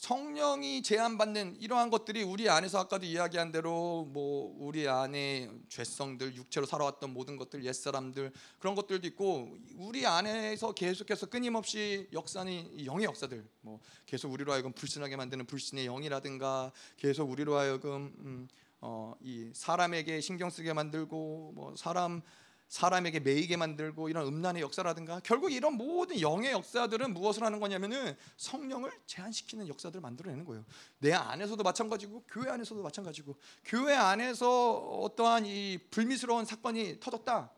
성령이 0.00 0.82
제한받는 0.82 1.56
이러한 1.60 1.90
것들이 1.90 2.22
우리 2.22 2.48
안에서 2.48 2.78
아까도 2.78 3.04
이야기한 3.04 3.52
대로 3.52 4.08
뭐 4.08 4.56
우리 4.58 4.88
안에 4.88 5.50
죄성들 5.68 6.36
육체로 6.36 6.64
살아왔던 6.64 7.12
모든 7.12 7.36
것들 7.36 7.66
옛사람들 7.66 8.32
그런 8.58 8.74
것들도 8.74 9.06
있고 9.08 9.58
우리 9.76 10.06
안에서 10.06 10.72
계속해서 10.72 11.26
끊임없이 11.26 12.08
역사는 12.14 12.86
영의 12.86 13.04
역사들 13.04 13.46
뭐 13.60 13.78
계속 14.06 14.32
우리로 14.32 14.54
하여금 14.54 14.72
불신하게 14.72 15.16
만드는 15.16 15.44
불신의 15.44 15.84
영이라든가 15.84 16.72
계속 16.96 17.30
우리로 17.30 17.58
하여금 17.58 18.14
음, 18.20 18.48
어, 18.80 19.12
이 19.20 19.50
사람에게 19.52 20.22
신경 20.22 20.48
쓰게 20.48 20.72
만들고 20.72 21.52
뭐 21.54 21.74
사람 21.76 22.22
사람에게 22.70 23.18
매이게 23.18 23.56
만들고 23.56 24.08
이런 24.08 24.28
음란의 24.28 24.62
역사라든가 24.62 25.20
결국 25.24 25.50
이런 25.50 25.74
모든 25.74 26.20
영의 26.20 26.52
역사들은 26.52 27.12
무엇을 27.14 27.42
하는 27.42 27.58
거냐면은 27.58 28.16
성령을 28.36 28.92
제한시키는 29.06 29.66
역사들을 29.66 30.00
만들어내는 30.00 30.44
거예요. 30.44 30.64
내 31.00 31.12
안에서도 31.12 31.60
마찬가지고 31.60 32.22
교회 32.28 32.48
안에서도 32.48 32.80
마찬가지고 32.80 33.36
교회 33.64 33.96
안에서 33.96 34.78
어떠한 35.02 35.46
이 35.46 35.78
불미스러운 35.90 36.44
사건이 36.44 37.00
터졌다. 37.00 37.50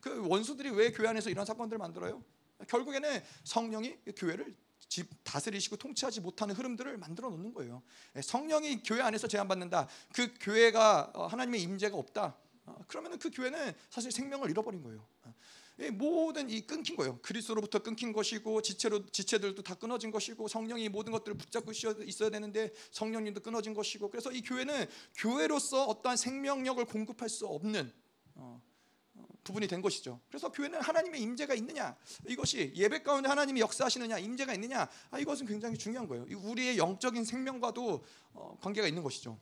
그 0.00 0.28
원수들이 0.28 0.68
왜 0.70 0.92
교회 0.92 1.08
안에서 1.08 1.30
이런 1.30 1.46
사건들을 1.46 1.78
만들어요? 1.78 2.22
결국에는 2.68 3.22
성령이 3.44 3.96
교회를 4.14 4.54
집 4.86 5.08
다스리시고 5.24 5.76
통치하지 5.76 6.20
못하는 6.20 6.54
흐름들을 6.54 6.98
만들어 6.98 7.30
놓는 7.30 7.54
거예요. 7.54 7.82
성령이 8.20 8.82
교회 8.82 9.00
안에서 9.00 9.26
제한받는다. 9.28 9.88
그 10.12 10.34
교회가 10.40 11.12
어, 11.14 11.26
하나님의 11.26 11.62
임재가 11.62 11.96
없다. 11.96 12.36
어, 12.64 12.76
그러면 12.86 13.18
그 13.18 13.30
교회는 13.30 13.72
사실 13.90 14.12
생명을 14.12 14.50
잃어버린 14.50 14.82
거예요. 14.82 15.06
어, 15.22 15.34
모든 15.92 16.48
이 16.50 16.60
끊긴 16.66 16.96
거예요. 16.96 17.18
그리스도로부터 17.22 17.80
끊긴 17.80 18.12
것이고 18.12 18.62
지체로 18.62 19.04
지체들도 19.06 19.62
다 19.62 19.74
끊어진 19.74 20.10
것이고 20.10 20.46
성령이 20.46 20.88
모든 20.88 21.12
것들을 21.12 21.36
붙잡고 21.38 21.72
있어야 21.72 22.30
되는데 22.30 22.72
성령님도 22.92 23.40
끊어진 23.40 23.74
것이고 23.74 24.10
그래서 24.10 24.30
이 24.30 24.42
교회는 24.42 24.86
교회로서 25.16 25.86
어떠한 25.86 26.16
생명력을 26.16 26.84
공급할 26.84 27.28
수 27.28 27.46
없는 27.46 27.92
어, 28.34 28.62
부분이 29.42 29.66
된 29.66 29.82
것이죠. 29.82 30.20
그래서 30.28 30.52
교회는 30.52 30.80
하나님의 30.80 31.20
임재가 31.20 31.54
있느냐 31.54 31.96
이것이 32.28 32.72
예배 32.76 33.02
가운데 33.02 33.28
하나님이 33.28 33.60
역사하시느냐 33.60 34.18
임재가 34.18 34.54
있느냐 34.54 34.88
아, 35.10 35.18
이것은 35.18 35.46
굉장히 35.46 35.76
중요한 35.76 36.06
거예요. 36.06 36.26
우리의 36.30 36.78
영적인 36.78 37.24
생명과도 37.24 38.04
관계가 38.60 38.86
있는 38.86 39.02
것이죠. 39.02 39.38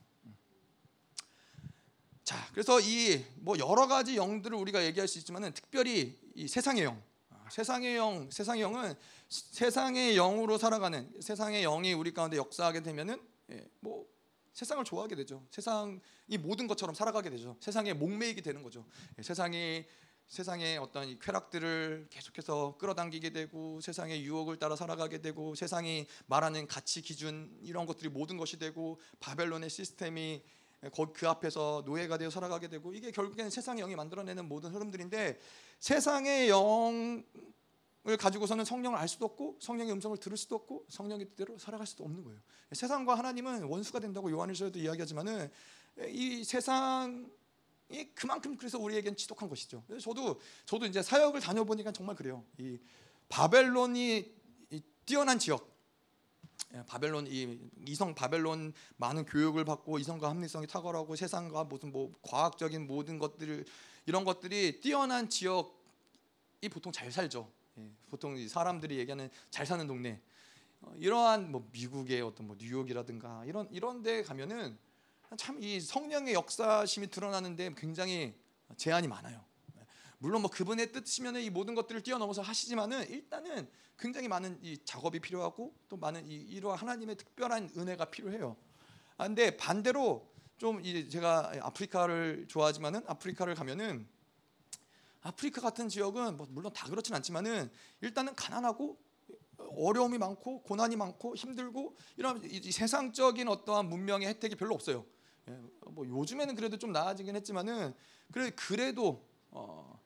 자, 2.30 2.36
그래서 2.52 2.78
이 2.78 3.24
뭐 3.40 3.58
여러 3.58 3.88
가지 3.88 4.16
영들을 4.16 4.56
우리가 4.56 4.84
얘기할 4.84 5.08
수 5.08 5.18
있지만은 5.18 5.52
특별히 5.52 6.16
이 6.36 6.46
세상의 6.46 6.84
영, 6.84 7.02
아, 7.30 7.48
세상의 7.50 7.96
영, 7.96 8.30
세상의 8.30 8.62
영은 8.62 8.94
세상의 9.28 10.14
영으로 10.14 10.56
살아가는 10.56 11.12
세상의 11.20 11.62
영이 11.62 11.92
우리 11.92 12.12
가운데 12.14 12.36
역사하게 12.36 12.84
되면은 12.84 13.20
예, 13.50 13.66
뭐 13.80 14.06
세상을 14.52 14.84
좋아하게 14.84 15.16
되죠. 15.16 15.44
세상이 15.50 15.98
모든 16.38 16.68
것처럼 16.68 16.94
살아가게 16.94 17.30
되죠. 17.30 17.56
세상에 17.58 17.94
목매이게 17.94 18.42
되는 18.42 18.62
거죠. 18.62 18.86
예, 19.18 19.22
세상이 19.22 19.84
세상의 20.28 20.78
어떤 20.78 21.08
이 21.08 21.18
쾌락들을 21.18 22.06
계속해서 22.10 22.76
끌어당기게 22.78 23.30
되고 23.30 23.80
세상의 23.80 24.22
유혹을 24.22 24.60
따라 24.60 24.76
살아가게 24.76 25.20
되고 25.20 25.56
세상이 25.56 26.06
말하는 26.26 26.68
가치 26.68 27.02
기준 27.02 27.58
이런 27.62 27.86
것들이 27.86 28.08
모든 28.08 28.36
것이 28.36 28.56
되고 28.56 29.00
바벨론의 29.18 29.68
시스템이 29.68 30.44
그 31.12 31.28
앞에서 31.28 31.82
노예가 31.84 32.16
되어 32.16 32.30
살아가게 32.30 32.68
되고 32.68 32.92
이게 32.94 33.10
결국에는 33.10 33.50
세상의 33.50 33.82
영이 33.82 33.96
만들어내는 33.96 34.48
모든 34.48 34.70
흐름들인데 34.70 35.38
세상의 35.78 36.48
영을 36.48 37.24
가지고서는 38.18 38.64
성령을 38.64 38.98
알 38.98 39.06
수도 39.06 39.26
없고 39.26 39.58
성령의 39.60 39.92
음성을 39.92 40.16
들을 40.16 40.36
수도 40.38 40.56
없고 40.56 40.86
성령의 40.88 41.26
뜻대로 41.26 41.58
살아갈 41.58 41.86
수도 41.86 42.04
없는 42.04 42.24
거예요. 42.24 42.40
세상과 42.72 43.14
하나님은 43.14 43.64
원수가 43.64 44.00
된다고 44.00 44.30
요한일서에도 44.30 44.78
이야기하지만은 44.78 45.50
이 46.08 46.44
세상 46.44 47.30
이 47.90 48.04
그만큼 48.14 48.56
그래서 48.56 48.78
우리에겐 48.78 49.16
지독한 49.16 49.48
것이죠. 49.48 49.82
저도 50.00 50.40
저도 50.64 50.86
이제 50.86 51.02
사역을 51.02 51.40
다녀보니까 51.40 51.92
정말 51.92 52.16
그래요. 52.16 52.44
이 52.56 52.78
바벨론이 53.28 54.32
뛰어난 55.04 55.38
지역 55.38 55.68
예, 55.68 55.70
바벨론 56.86 57.26
이 57.26 57.58
이성 57.86 58.14
바벨론 58.14 58.72
많은 58.96 59.24
교육을 59.26 59.64
받고 59.64 59.98
이성과 59.98 60.30
합리성이 60.30 60.66
탁월하고 60.66 61.16
세상과 61.16 61.64
무슨 61.64 61.90
뭐 61.90 62.12
과학적인 62.22 62.86
모든 62.86 63.18
것들 63.18 63.64
이런 64.06 64.24
것들이 64.24 64.80
뛰어난 64.80 65.28
지역이 65.28 66.68
보통 66.70 66.92
잘 66.92 67.10
살죠. 67.10 67.50
예, 67.78 67.90
보통 68.08 68.46
사람들이 68.46 68.98
얘기하는 68.98 69.30
잘 69.50 69.66
사는 69.66 69.86
동네. 69.86 70.20
어, 70.82 70.92
이러한 70.96 71.50
뭐 71.50 71.68
미국의 71.72 72.22
어떤 72.22 72.46
뭐 72.46 72.56
뉴욕이라든가 72.58 73.44
이런 73.46 73.68
이런 73.70 74.02
데 74.02 74.22
가면은 74.22 74.78
참 75.36 75.60
이 75.62 75.78
성령의 75.78 76.34
역사심이 76.34 77.08
드러나는데 77.08 77.74
굉장히 77.76 78.34
제한이 78.76 79.06
많아요. 79.06 79.44
물론 80.22 80.42
뭐 80.42 80.50
그분의 80.50 80.92
뜻이면 80.92 81.36
이 81.36 81.48
모든 81.48 81.74
것들을 81.74 82.02
뛰어넘어서 82.02 82.42
하시지만은 82.42 83.08
일단은 83.08 83.66
굉장히 83.98 84.28
많은 84.28 84.58
이 84.62 84.76
작업이 84.84 85.18
필요하고 85.18 85.74
또 85.88 85.96
많은 85.96 86.26
이 86.26 86.34
이러한 86.34 86.78
하나님의 86.78 87.16
특별한 87.16 87.70
은혜가 87.76 88.06
필요해요. 88.06 88.54
아, 89.16 89.26
근데 89.26 89.56
반대로 89.56 90.30
좀 90.58 90.84
이제 90.84 91.08
제가 91.08 91.52
아프리카를 91.62 92.46
좋아하지만은 92.48 93.02
아프리카를 93.06 93.54
가면은 93.54 94.06
아프리카 95.22 95.62
같은 95.62 95.88
지역은 95.88 96.36
뭐 96.36 96.46
물론 96.50 96.70
다 96.74 96.86
그렇진 96.86 97.14
않지만은 97.14 97.70
일단은 98.02 98.34
가난하고 98.34 98.98
어려움이 99.56 100.18
많고 100.18 100.62
고난이 100.62 100.96
많고 100.96 101.34
힘들고 101.34 101.96
이런 102.18 102.42
이 102.44 102.70
세상적인 102.72 103.48
어떠한 103.48 103.88
문명의 103.88 104.28
혜택이 104.28 104.56
별로 104.56 104.74
없어요. 104.74 105.06
예, 105.48 105.58
뭐 105.86 106.06
요즘에는 106.06 106.54
그래도 106.54 106.78
좀 106.78 106.92
나아지긴 106.92 107.36
했지만은 107.36 107.94
그래 108.32 108.50
그래도 108.50 109.26
어 109.50 109.99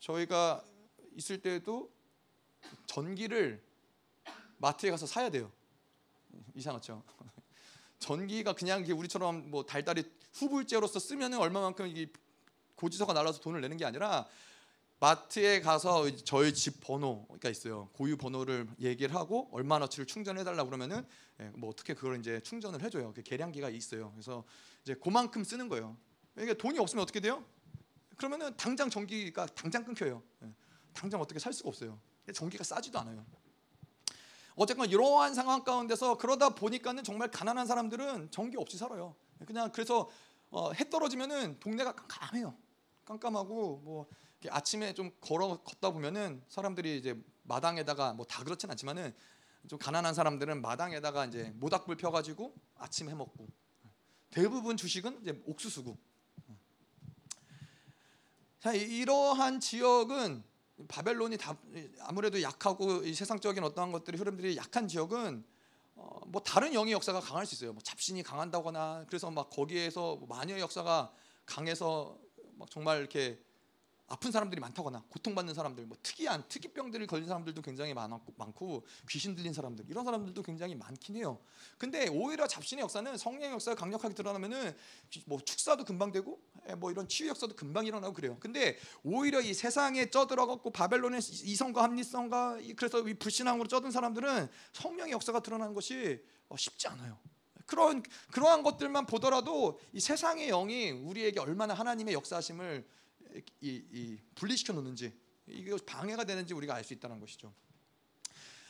저희가 0.00 0.64
있을 1.16 1.40
때도 1.40 1.90
전기를 2.86 3.62
마트에 4.58 4.90
가서 4.90 5.06
사야 5.06 5.30
돼요. 5.30 5.50
이상하죠. 6.54 7.02
전기가 7.98 8.52
그냥 8.54 8.84
우리처럼 8.84 9.50
뭐 9.50 9.64
달달이 9.64 10.04
후불제로서 10.32 10.98
쓰면은 10.98 11.38
얼마만큼 11.38 11.86
이 11.88 12.08
고지서가 12.74 13.12
날라서 13.12 13.40
돈을 13.40 13.60
내는 13.60 13.76
게 13.76 13.84
아니라 13.84 14.26
마트에 15.00 15.60
가서 15.60 16.14
저희 16.24 16.52
집 16.52 16.80
번호가 16.82 17.48
있어요. 17.48 17.88
고유 17.94 18.18
번호를 18.18 18.68
얘기를 18.80 19.14
하고 19.14 19.48
얼마나치를 19.52 20.06
충전해 20.06 20.44
달라 20.44 20.64
그러면은 20.64 21.06
예, 21.40 21.44
뭐 21.54 21.70
어떻게 21.70 21.94
그걸 21.94 22.18
이제 22.18 22.40
충전을 22.40 22.82
해줘요. 22.82 23.12
그 23.14 23.22
계량기가 23.22 23.70
있어요. 23.70 24.10
그래서 24.12 24.44
이제 24.82 24.94
그만큼 24.94 25.42
쓰는 25.42 25.68
거예요. 25.70 25.96
이게 26.38 26.52
돈이 26.52 26.78
없으면 26.78 27.02
어떻게 27.02 27.20
돼요? 27.20 27.44
그러면은 28.20 28.54
당장 28.58 28.90
전기가 28.90 29.46
당장 29.46 29.82
끊겨요. 29.82 30.22
예, 30.42 30.52
당장 30.92 31.22
어떻게 31.22 31.40
살 31.40 31.54
수가 31.54 31.70
없어요. 31.70 31.98
전기가 32.34 32.62
싸지도 32.62 32.98
않아요. 32.98 33.24
어쨌건 34.56 34.90
이러한 34.90 35.34
상황 35.34 35.64
가운데서 35.64 36.18
그러다 36.18 36.50
보니까는 36.50 37.02
정말 37.02 37.30
가난한 37.30 37.66
사람들은 37.66 38.30
전기 38.30 38.58
없이 38.58 38.76
살아요. 38.76 39.16
그냥 39.46 39.72
그래서 39.72 40.10
어, 40.50 40.70
해 40.72 40.90
떨어지면은 40.90 41.58
동네가 41.60 41.96
깜깜해요. 41.96 42.54
깜깜하고 43.06 43.78
뭐 43.78 44.06
아침에 44.50 44.92
좀 44.92 45.10
걸어 45.22 45.62
걷다 45.62 45.90
보면은 45.90 46.44
사람들이 46.48 46.98
이제 46.98 47.18
마당에다가 47.44 48.12
뭐 48.12 48.26
다 48.26 48.44
그렇진 48.44 48.70
않지만은 48.70 49.14
좀 49.66 49.78
가난한 49.78 50.12
사람들은 50.12 50.60
마당에다가 50.60 51.24
이제 51.24 51.54
모닥불 51.56 51.96
펴가지고 51.96 52.54
아침 52.76 53.08
해 53.08 53.14
먹고 53.14 53.48
대부분 54.28 54.76
주식은 54.76 55.22
이제 55.22 55.42
옥수수고. 55.46 56.09
자 58.60 58.74
이러한 58.74 59.58
지역은 59.58 60.44
바벨론이 60.86 61.38
다 61.38 61.56
아무래도 62.00 62.42
약하고 62.42 63.02
세상적인 63.10 63.64
어떠한 63.64 63.90
것들이 63.90 64.18
흐름들이 64.18 64.58
약한 64.58 64.86
지역은 64.86 65.42
어, 65.94 66.20
뭐 66.26 66.42
다른 66.42 66.74
영의 66.74 66.92
역사가 66.92 67.20
강할 67.20 67.46
수 67.46 67.54
있어요. 67.54 67.72
뭐 67.72 67.80
잡신이 67.82 68.22
강한다거나 68.22 69.06
그래서 69.08 69.30
막 69.30 69.48
거기에서 69.48 70.16
뭐 70.16 70.28
마녀의 70.28 70.60
역사가 70.60 71.10
강해서 71.46 72.18
막 72.58 72.70
정말 72.70 72.98
이렇게 72.98 73.42
아픈 74.10 74.32
사람들이 74.32 74.60
많다거나 74.60 75.04
고통받는 75.08 75.54
사람들, 75.54 75.86
뭐 75.86 75.96
특이한 76.02 76.42
특이병들을 76.48 77.06
걸린 77.06 77.28
사람들도 77.28 77.62
굉장히 77.62 77.94
많았고, 77.94 78.34
많고 78.36 78.84
귀신 79.08 79.36
들린 79.36 79.52
사람들 79.52 79.84
이런 79.88 80.04
사람들도 80.04 80.42
굉장히 80.42 80.74
많긴 80.74 81.14
해요. 81.14 81.38
근데 81.78 82.08
오히려 82.08 82.48
잡신의 82.48 82.82
역사는 82.82 83.16
성령의 83.16 83.52
역사가 83.52 83.76
강력하게 83.76 84.14
드러나면은 84.14 84.76
뭐 85.26 85.38
축사도 85.38 85.84
금방 85.84 86.10
되고 86.10 86.42
예, 86.68 86.74
뭐 86.74 86.90
이런 86.90 87.06
치유 87.06 87.28
역사도 87.28 87.54
금방 87.54 87.86
일어나고 87.86 88.12
그래요. 88.12 88.36
근데 88.40 88.76
오히려 89.04 89.40
이 89.40 89.54
세상에 89.54 90.10
쪄들어갖고 90.10 90.72
바벨론의 90.72 91.20
이성과 91.20 91.84
합리성과 91.84 92.58
그래서 92.76 93.08
이 93.08 93.14
불신앙으로 93.14 93.68
쪄든 93.68 93.92
사람들은 93.92 94.48
성령의 94.72 95.12
역사가 95.12 95.38
드러나는 95.38 95.72
것이 95.72 96.20
어, 96.48 96.56
쉽지 96.56 96.88
않아요. 96.88 97.16
그런 97.64 98.02
그러한 98.32 98.64
것들만 98.64 99.06
보더라도 99.06 99.78
이 99.92 100.00
세상의 100.00 100.48
영이 100.48 100.90
우리에게 100.90 101.38
얼마나 101.38 101.74
하나님의 101.74 102.14
역사심을 102.14 102.84
이, 103.60 103.82
이 103.92 104.18
분리시켜 104.34 104.72
놓는지 104.72 105.12
이게 105.46 105.76
방해가 105.84 106.24
되는지 106.24 106.54
우리가 106.54 106.74
알 106.74 106.84
수 106.84 106.92
있다는 106.94 107.20
것이죠. 107.20 107.52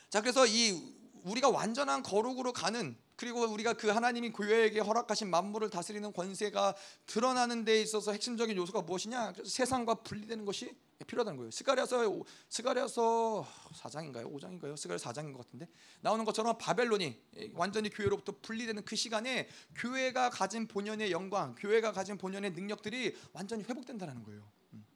자, 0.09 0.21
그래서 0.21 0.47
이 0.47 1.00
우리가 1.25 1.51
완전한 1.51 2.03
거룩으로 2.03 2.53
가는 2.53 2.97
그리고 3.17 3.43
우리가 3.43 3.75
그 3.75 3.89
하나님이 3.89 4.33
교회에게 4.33 4.81
허락하신 4.81 5.29
만물을 5.29 5.69
다스리는 5.69 6.11
권세가 6.13 6.75
드러나는 7.05 7.67
데 7.67 7.81
있어서 7.83 8.13
핵심적인 8.13 8.57
요소가 8.57 8.81
무엇이냐? 8.81 9.35
세상과 9.45 9.97
분리되는 9.97 10.47
것이 10.47 10.75
필요하다는 11.07 11.37
거예요. 11.37 11.51
스가랴서 11.51 12.23
스가랴서 12.49 13.47
4장인가요? 13.75 14.33
5장인가요? 14.33 14.77
스가랴 14.77 14.99
4장인 14.99 15.33
것 15.33 15.45
같은데 15.45 15.69
나오는 16.01 16.25
것처럼 16.25 16.57
바벨론이 16.57 17.21
완전히 17.53 17.91
교회로부터 17.91 18.35
분리되는 18.41 18.85
그 18.87 18.97
시간에 18.97 19.49
교회가 19.75 20.31
가진 20.31 20.67
본연의 20.67 21.13
영광, 21.13 21.55
교회가 21.57 21.93
가진 21.93 22.17
본연의 22.17 22.53
능력들이 22.53 23.17
완전히 23.33 23.65
회복된다는 23.65 24.23
거예요. 24.25 24.51
음. 24.73 24.87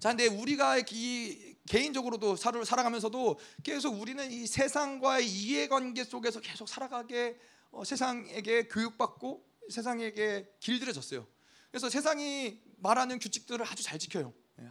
자, 0.00 0.08
근데 0.08 0.26
우리가 0.26 0.78
이 0.78 1.49
개인적으로도 1.70 2.34
살아가면서도 2.34 3.38
계속 3.62 3.94
우리는 4.00 4.28
이 4.28 4.44
세상과의 4.48 5.24
이해관계 5.24 6.02
속에서 6.02 6.40
계속 6.40 6.68
살아가게 6.68 7.38
어, 7.70 7.84
세상에게 7.84 8.66
교육받고 8.66 9.46
세상에게 9.70 10.56
길들여졌어요. 10.58 11.24
그래서 11.70 11.88
세상이 11.88 12.60
말하는 12.78 13.20
규칙들을 13.20 13.64
아주 13.64 13.84
잘 13.84 14.00
지켜요. 14.00 14.34
예, 14.58 14.68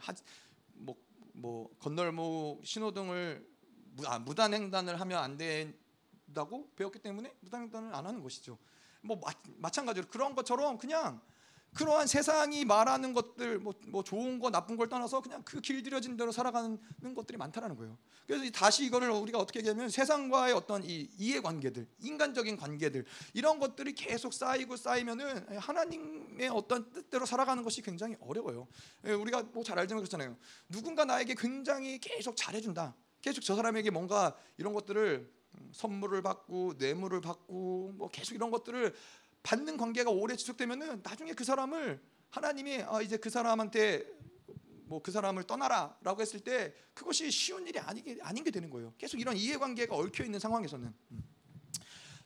뭐, 0.74 0.98
뭐 1.32 1.74
건널목 1.80 2.66
신호등을 2.66 3.48
아, 4.06 4.20
무단횡단을 4.20 5.00
하면 5.00 5.24
안 5.24 5.38
된다고 5.38 6.70
배웠기 6.76 7.00
때문에 7.00 7.34
무단횡단을 7.40 7.96
안 7.96 8.08
하는 8.08 8.22
것이죠. 8.22 8.58
뭐 9.00 9.16
마, 9.16 9.32
마찬가지로 9.56 10.08
그런 10.08 10.36
것처럼 10.36 10.78
그냥 10.78 11.22
그러한 11.74 12.08
세상이 12.08 12.66
말하는 12.66 13.14
것들 13.14 13.60
뭐, 13.60 13.74
뭐 13.88 14.04
좋은 14.04 14.40
거 14.40 14.50
나쁜 14.50 14.76
걸 14.76 14.90
떠나서 14.90 15.22
그냥 15.22 15.42
그 15.44 15.62
길들여진 15.62 16.18
대로 16.18 16.32
살아가는 16.32 16.78
것들이 17.16 17.38
많다라는 17.38 17.76
거예요. 17.78 17.98
그래서 18.28 18.52
다시 18.52 18.86
이거를 18.86 19.10
우리가 19.12 19.40
어떻게 19.40 19.60
얘기하면 19.60 19.90
세상과의 19.90 20.54
어떤 20.54 20.84
이 20.84 21.10
이해관계들, 21.18 21.88
인간적인 22.00 22.58
관계들 22.58 23.06
이런 23.34 23.60
것들이 23.60 23.94
계속 23.94 24.34
쌓이고 24.34 24.76
쌓이면은 24.76 25.58
하나님의 25.58 26.50
어떤 26.50 26.92
뜻대로 26.92 27.26
살아가는 27.26 27.64
것이 27.64 27.82
굉장히 27.82 28.16
어려워요. 28.20 28.68
예, 29.06 29.14
우리가 29.14 29.44
뭐 29.44 29.64
잘 29.70 29.78
알지만 29.78 30.02
그렇잖아요. 30.02 30.36
누군가 30.68 31.06
나에게 31.06 31.36
굉장히 31.36 32.00
계속 32.00 32.36
잘해준다. 32.36 32.96
계속 33.22 33.42
저 33.42 33.56
사람에게 33.56 33.92
뭔가 33.92 34.36
이런 34.58 34.74
것들을 34.74 35.32
음, 35.56 35.72
선물을 35.74 36.22
받고 36.24 36.74
뇌물을 36.78 37.22
받고 37.22 37.94
뭐 37.96 38.10
계속 38.10 38.34
이런 38.34 38.50
것들을 38.50 38.96
받는 39.44 39.78
관계가 39.78 40.12
오래 40.12 40.36
지속되면은 40.36 41.02
나중에 41.04 41.34
그 41.34 41.44
사람을 41.44 42.02
하나님이 42.30 42.84
아 42.84 43.02
이제 43.02 43.18
그 43.18 43.30
사람한테 43.30 44.06
뭐 44.90 45.00
그 45.02 45.12
사람을 45.12 45.44
떠나라라고 45.44 46.22
했을 46.22 46.40
때 46.40 46.74
그것이 46.94 47.32
쉬운 47.32 47.66
일이 47.68 47.80
아니게 47.80 48.18
아닌 48.22 48.44
게 48.44 48.52
되는 48.52 48.70
거예요. 48.70 48.94
계속 48.98 49.20
이런 49.20 49.38
이해관계가 49.38 49.96
얽혀 49.96 50.26
있는 50.26 50.40
상황에서는. 50.40 50.94
음. 51.12 51.24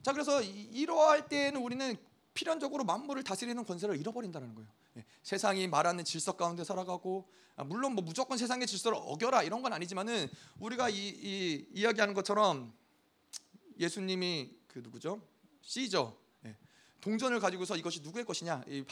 자 0.02 0.14
그래서 0.14 0.42
이러할 0.42 1.28
때에는 1.28 1.62
우리는 1.62 1.96
필연적으로 2.34 2.84
만물을 2.84 3.24
다스리는 3.24 3.64
권세를 3.64 3.98
잃어버린다는 3.98 4.56
거예요. 4.56 4.70
예, 4.98 5.06
세상이 5.22 5.68
말하는 5.68 6.04
질서 6.04 6.36
가운데 6.36 6.64
살아가고 6.64 7.30
아, 7.56 7.64
물론 7.64 7.94
뭐 7.94 8.04
무조건 8.04 8.38
세상의 8.38 8.66
질서를 8.66 8.98
어겨라 9.00 9.44
이런 9.44 9.62
건 9.62 9.74
아니지만은 9.74 10.28
우리가 10.60 10.90
이, 10.90 10.96
이 10.96 11.68
이야기하는 11.74 12.14
것처럼 12.16 12.74
예수님이 13.80 14.58
그 14.68 14.80
누구죠? 14.80 15.22
시저 15.62 16.18
동전을 17.04 17.42
가지고서 17.42 17.76
이것이 17.76 18.00
누구의 18.00 18.24
것이냐? 18.24 18.64
이 18.66 18.86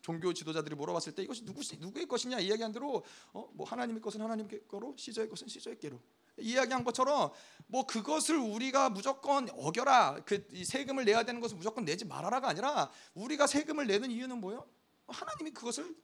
종교 0.00 0.32
지도자들이 0.32 0.76
물어봤을 0.76 1.12
때 1.12 1.24
이것이 1.24 1.44
누구 1.44 1.60
누구의 1.76 2.06
것이냐? 2.06 2.38
이야기한 2.38 2.70
대로 2.70 3.02
어, 3.32 3.50
뭐 3.52 3.66
하나님의 3.66 4.00
것은 4.00 4.20
하나님의 4.20 4.62
거로 4.68 4.94
시저의 4.96 5.28
것은 5.28 5.48
시저의 5.48 5.76
께로. 5.80 6.00
이야기한 6.36 6.84
것처럼 6.84 7.32
뭐 7.66 7.84
그것을 7.84 8.36
우리가 8.36 8.90
무조건 8.90 9.48
어겨라. 9.50 10.20
그 10.24 10.46
세금을 10.64 11.04
내야 11.04 11.24
되는 11.24 11.40
것을 11.40 11.56
무조건 11.56 11.84
내지 11.84 12.04
말아라가 12.04 12.48
아니라 12.48 12.92
우리가 13.14 13.48
세금을 13.48 13.88
내는 13.88 14.12
이유는 14.12 14.40
뭐요? 14.40 14.64
하나님이 15.08 15.50
그것을 15.50 15.96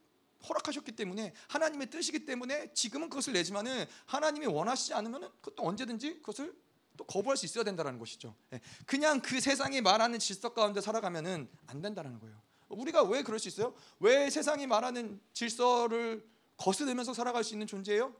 허락하셨기 0.49 0.91
때문에 0.91 1.33
하나님의 1.47 1.89
뜻이기 1.89 2.25
때문에 2.25 2.73
지금은 2.73 3.09
그것을 3.09 3.31
내지만은 3.31 3.85
하나님이 4.07 4.47
원하시지 4.47 4.93
않으면은 4.93 5.29
그것도 5.39 5.65
언제든지 5.65 6.15
그것을 6.15 6.53
또 6.97 7.03
거부할 7.05 7.37
수 7.37 7.45
있어야 7.45 7.63
된다는 7.63 7.99
것이죠. 7.99 8.35
예. 8.53 8.61
그냥 8.85 9.21
그 9.21 9.39
세상이 9.39 9.81
말하는 9.81 10.19
질서 10.19 10.53
가운데 10.53 10.81
살아가면은 10.81 11.49
안 11.67 11.81
된다는 11.81 12.19
거예요. 12.19 12.41
우리가 12.69 13.03
왜 13.03 13.21
그럴 13.21 13.39
수 13.39 13.47
있어요? 13.47 13.73
왜 13.99 14.29
세상이 14.29 14.67
말하는 14.67 15.19
질서를 15.33 16.27
거스르면서 16.57 17.13
살아갈 17.13 17.43
수 17.43 17.53
있는 17.53 17.67
존재예요? 17.67 18.13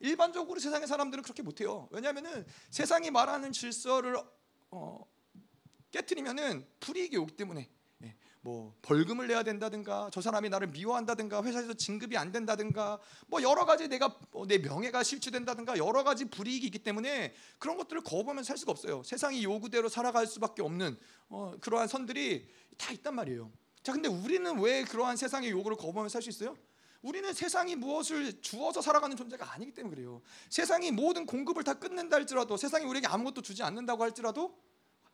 일반적으로 0.00 0.58
세상의 0.58 0.88
사람들은 0.88 1.22
그렇게 1.22 1.42
못해요. 1.42 1.88
왜냐하면은 1.92 2.44
세상이 2.70 3.10
말하는 3.10 3.52
질서를 3.52 4.16
어, 4.70 5.04
깨뜨리면은 5.92 6.66
불이익이 6.80 7.16
오기 7.16 7.36
때문에 7.36 7.60
예. 7.60 7.68
뭐 8.44 8.74
벌금을 8.82 9.28
내야 9.28 9.44
된다든가 9.44 10.10
저 10.12 10.20
사람이 10.20 10.48
나를 10.48 10.66
미워한다든가 10.68 11.44
회사에서 11.44 11.74
진급이 11.74 12.16
안 12.16 12.32
된다든가 12.32 12.98
뭐 13.28 13.40
여러 13.40 13.64
가지 13.64 13.88
내가 13.88 14.18
뭐내 14.32 14.58
명예가 14.58 15.04
실추된다든가 15.04 15.78
여러 15.78 16.02
가지 16.02 16.24
불이익이 16.24 16.66
있기 16.66 16.80
때문에 16.80 17.34
그런 17.58 17.76
것들을 17.76 18.02
거부하면 18.02 18.42
살 18.42 18.56
수가 18.58 18.72
없어요. 18.72 19.04
세상이 19.04 19.44
요구대로 19.44 19.88
살아갈 19.88 20.26
수밖에 20.26 20.60
없는 20.62 20.98
어, 21.28 21.54
그러한 21.60 21.86
선들이 21.86 22.48
다 22.76 22.92
있단 22.92 23.14
말이에요. 23.14 23.50
자, 23.84 23.92
근데 23.92 24.08
우리는 24.08 24.58
왜 24.60 24.82
그러한 24.84 25.16
세상의 25.16 25.50
요구를 25.50 25.76
거부하면 25.76 26.08
살 26.08 26.20
수 26.20 26.28
있어요? 26.28 26.56
우리는 27.00 27.32
세상이 27.32 27.74
무엇을 27.76 28.40
주어서 28.42 28.80
살아가는 28.80 29.16
존재가 29.16 29.52
아니기 29.52 29.72
때문에 29.72 29.94
그래요. 29.94 30.22
세상이 30.50 30.92
모든 30.92 31.26
공급을 31.26 31.64
다 31.64 31.74
끝낸다 31.74 32.16
할지라도 32.16 32.56
세상이 32.56 32.86
우리에게 32.86 33.08
아무것도 33.08 33.42
주지 33.42 33.62
않는다고 33.62 34.04
할지라도 34.04 34.56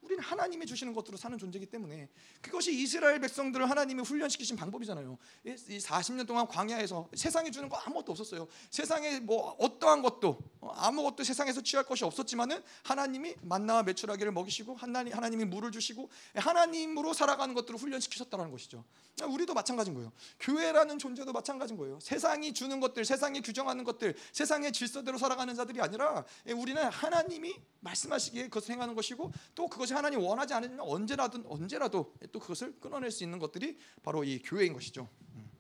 우리는 0.09 0.25
하나님이 0.25 0.65
주시는 0.65 0.95
것으로 0.95 1.19
사는 1.19 1.37
존재이기 1.37 1.67
때문에 1.67 2.09
그것이 2.41 2.73
이스라엘 2.73 3.21
백성들을 3.21 3.69
하나님이 3.69 4.03
훈련시키신 4.03 4.57
방법이잖아요. 4.57 5.19
이 5.45 5.51
40년 5.51 6.27
동안 6.27 6.47
광야에서 6.47 7.11
세상이 7.15 7.53
주는 7.53 7.69
거 7.69 7.77
아무것도 7.77 8.13
없었어요. 8.13 8.49
세상에 8.71 9.21
뭐 9.21 9.55
어떠한 9.59 10.01
것도 10.01 10.39
어, 10.61 10.71
아무것도 10.71 11.25
세상에서 11.25 11.61
취할 11.61 11.85
것이 11.85 12.05
없었지만은 12.05 12.63
하나님이 12.85 13.35
만나와 13.43 13.83
메추라기를 13.83 14.33
먹이시고 14.33 14.77
하나님 14.77 15.13
하나님이 15.13 15.45
물을 15.45 15.71
주시고 15.71 16.09
하나님으로 16.37 17.13
살아가는 17.13 17.55
것들을 17.55 17.79
훈련시키셨다는 17.79 18.51
것이죠. 18.51 18.85
우리도 19.27 19.53
마찬가지인 19.53 19.95
거예요. 19.95 20.13
교회라는 20.41 20.99
존재도 20.99 21.33
마찬가지인 21.33 21.77
거예요. 21.77 21.99
세상이 22.01 22.55
주는 22.55 22.81
것들, 22.81 23.05
세상이 23.05 23.43
규정하는 23.43 23.85
것들, 23.85 24.15
세상의 24.33 24.73
질서대로 24.73 25.19
살아가는 25.19 25.55
자들이 25.55 25.83
아니라 25.83 26.25
우리는 26.47 26.83
하나님이 26.83 27.57
말씀하시기에 27.81 28.45
그것을 28.45 28.75
행하는 28.75 28.95
것이고 28.95 29.33
또 29.55 29.69
그것이 29.69 29.93
하나님 29.99 30.21
원하지 30.21 30.55
않으면 30.55 30.81
언제라든 30.81 31.45
언제라도 31.47 32.15
또 32.33 32.41
그것을 32.41 32.79
끊어낼 32.81 33.11
수 33.11 33.25
있는 33.25 33.39
것들이 33.39 33.79
바로 34.03 34.25
이 34.25 34.41
교회인 34.41 34.73
것이죠. 34.73 35.09
음. 35.35 35.51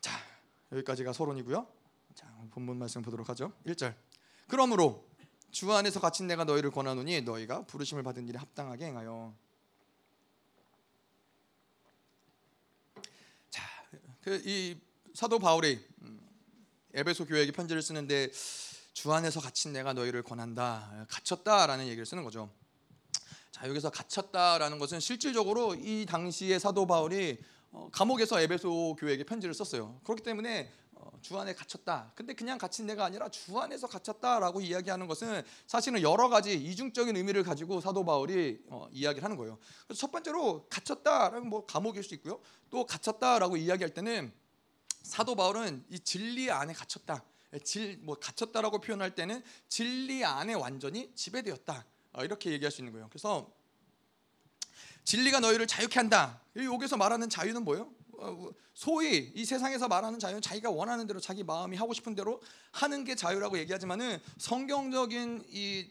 자 0.00 0.12
여기까지가 0.72 1.12
서론이고요. 1.12 1.66
자 2.14 2.26
본문 2.52 2.78
말씀 2.78 3.02
보도록 3.02 3.28
하죠. 3.30 3.52
1절. 3.66 3.94
그러므로 4.46 5.06
주 5.50 5.72
안에서 5.72 6.00
갇힌 6.00 6.26
내가 6.26 6.44
너희를 6.44 6.70
권하노니 6.70 7.22
너희가 7.22 7.66
부르심을 7.66 8.02
받은 8.02 8.28
일에 8.28 8.38
합당하게 8.38 8.86
행하여. 8.86 9.34
자이 13.50 14.80
사도 15.12 15.38
바울이 15.38 15.78
음, 16.02 16.20
에베소 16.94 17.26
교회에게 17.26 17.52
편지를 17.52 17.82
쓰는데 17.82 18.30
주 18.94 19.12
안에서 19.12 19.40
갇힌 19.40 19.72
내가 19.72 19.92
너희를 19.92 20.22
권한다. 20.22 21.06
갇혔다라는 21.10 21.86
얘기를 21.86 22.06
쓰는 22.06 22.22
거죠. 22.22 22.48
자, 23.50 23.68
여기서 23.68 23.90
갇혔다라는 23.90 24.78
것은 24.78 25.00
실질적으로 25.00 25.74
이 25.74 26.06
당시에 26.06 26.60
사도 26.60 26.86
바울이 26.86 27.38
어, 27.72 27.88
감옥에서 27.92 28.40
에베소 28.40 28.96
교회에게 28.98 29.24
편지를 29.24 29.52
썼어요. 29.52 30.00
그렇기 30.04 30.22
때문에 30.22 30.72
어, 30.92 31.10
주 31.22 31.36
안에 31.36 31.54
갇혔다. 31.54 32.12
근데 32.14 32.34
그냥 32.34 32.56
갇힌 32.56 32.86
내가 32.86 33.04
아니라 33.04 33.28
주 33.30 33.58
안에서 33.58 33.88
갇혔다라고 33.88 34.60
이야기하는 34.60 35.08
것은 35.08 35.42
사실은 35.66 36.00
여러 36.00 36.28
가지 36.28 36.54
이중적인 36.54 37.16
의미를 37.16 37.42
가지고 37.42 37.80
사도 37.80 38.04
바울이 38.04 38.62
어, 38.68 38.86
이야기를 38.92 39.24
하는 39.24 39.36
거예요. 39.36 39.58
그래서 39.88 40.00
첫 40.02 40.12
번째로 40.12 40.68
갇혔다라는 40.68 41.48
뭐 41.48 41.66
감옥일 41.66 42.04
수 42.04 42.14
있고요. 42.14 42.40
또 42.70 42.86
갇혔다라고 42.86 43.56
이야기할 43.56 43.92
때는 43.92 44.32
사도 45.02 45.34
바울은 45.34 45.84
이 45.90 45.98
진리 45.98 46.48
안에 46.52 46.72
갇혔다. 46.72 47.24
질, 47.62 47.98
뭐 47.98 48.16
갇혔다라고 48.16 48.80
표현할 48.80 49.14
때는 49.14 49.42
진리 49.68 50.24
안에 50.24 50.54
완전히 50.54 51.12
지배되었다 51.14 51.84
어, 52.12 52.24
이렇게 52.24 52.50
얘기할 52.52 52.70
수 52.70 52.80
있는 52.80 52.92
거예요. 52.92 53.08
그래서 53.08 53.52
진리가 55.04 55.40
너희를 55.40 55.66
자유케 55.66 55.98
한다. 55.98 56.40
여기서 56.56 56.96
말하는 56.96 57.28
자유는 57.28 57.64
뭐예요? 57.64 57.92
어, 58.18 58.50
소위 58.72 59.32
이 59.34 59.44
세상에서 59.44 59.88
말하는 59.88 60.18
자유는 60.18 60.40
자기가 60.40 60.70
원하는 60.70 61.06
대로 61.06 61.20
자기 61.20 61.44
마음이 61.44 61.76
하고 61.76 61.92
싶은 61.92 62.14
대로 62.14 62.40
하는 62.72 63.04
게 63.04 63.14
자유라고 63.14 63.58
얘기하지만은 63.58 64.18
성경적인 64.38 65.44
이 65.48 65.90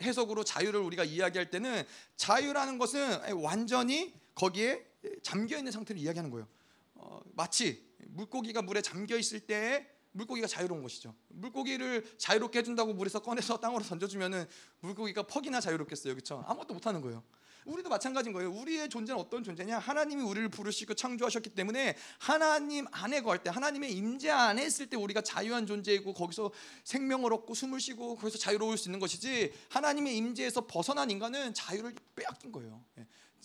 해석으로 0.00 0.44
자유를 0.44 0.80
우리가 0.80 1.04
이야기할 1.04 1.50
때는 1.50 1.84
자유라는 2.16 2.78
것은 2.78 3.34
완전히 3.34 4.14
거기에 4.34 4.84
잠겨 5.22 5.58
있는 5.58 5.70
상태를 5.70 6.00
이야기하는 6.00 6.30
거예요. 6.30 6.48
어, 6.94 7.20
마치 7.34 7.84
물고기가 7.98 8.62
물에 8.62 8.82
잠겨 8.82 9.16
있을 9.16 9.40
때 9.40 9.91
물고기가 10.12 10.46
자유로운 10.46 10.82
것이죠. 10.82 11.14
물고기를 11.28 12.04
자유롭게 12.18 12.60
해준다고 12.60 12.92
물에서 12.94 13.20
꺼내서 13.20 13.58
땅으로 13.58 13.82
던져주면은 13.82 14.46
물고기가 14.80 15.22
퍽이나 15.24 15.60
자유롭겠어요, 15.60 16.14
그렇죠? 16.14 16.44
아무것도 16.46 16.74
못하는 16.74 17.00
거예요. 17.00 17.22
우리도 17.64 17.88
마찬가지인 17.88 18.32
거예요. 18.32 18.50
우리의 18.50 18.88
존재는 18.88 19.20
어떤 19.20 19.44
존재냐? 19.44 19.78
하나님이 19.78 20.22
우리를 20.22 20.48
부르시고 20.48 20.94
창조하셨기 20.94 21.50
때문에 21.50 21.96
하나님 22.18 22.86
안에 22.90 23.20
거할 23.20 23.42
때, 23.42 23.50
하나님의 23.50 23.92
임재 23.92 24.30
안에 24.30 24.66
있을 24.66 24.90
때 24.90 24.96
우리가 24.96 25.20
자유한 25.20 25.66
존재이고 25.66 26.12
거기서 26.12 26.50
생명을 26.84 27.32
얻고 27.32 27.54
숨을 27.54 27.80
쉬고 27.80 28.16
거기서 28.16 28.38
자유로울 28.38 28.76
수 28.76 28.88
있는 28.88 28.98
것이지 28.98 29.52
하나님의 29.68 30.16
임재에서 30.16 30.66
벗어난 30.66 31.10
인간은 31.10 31.54
자유를 31.54 31.94
빼앗긴 32.16 32.50
거예요. 32.50 32.84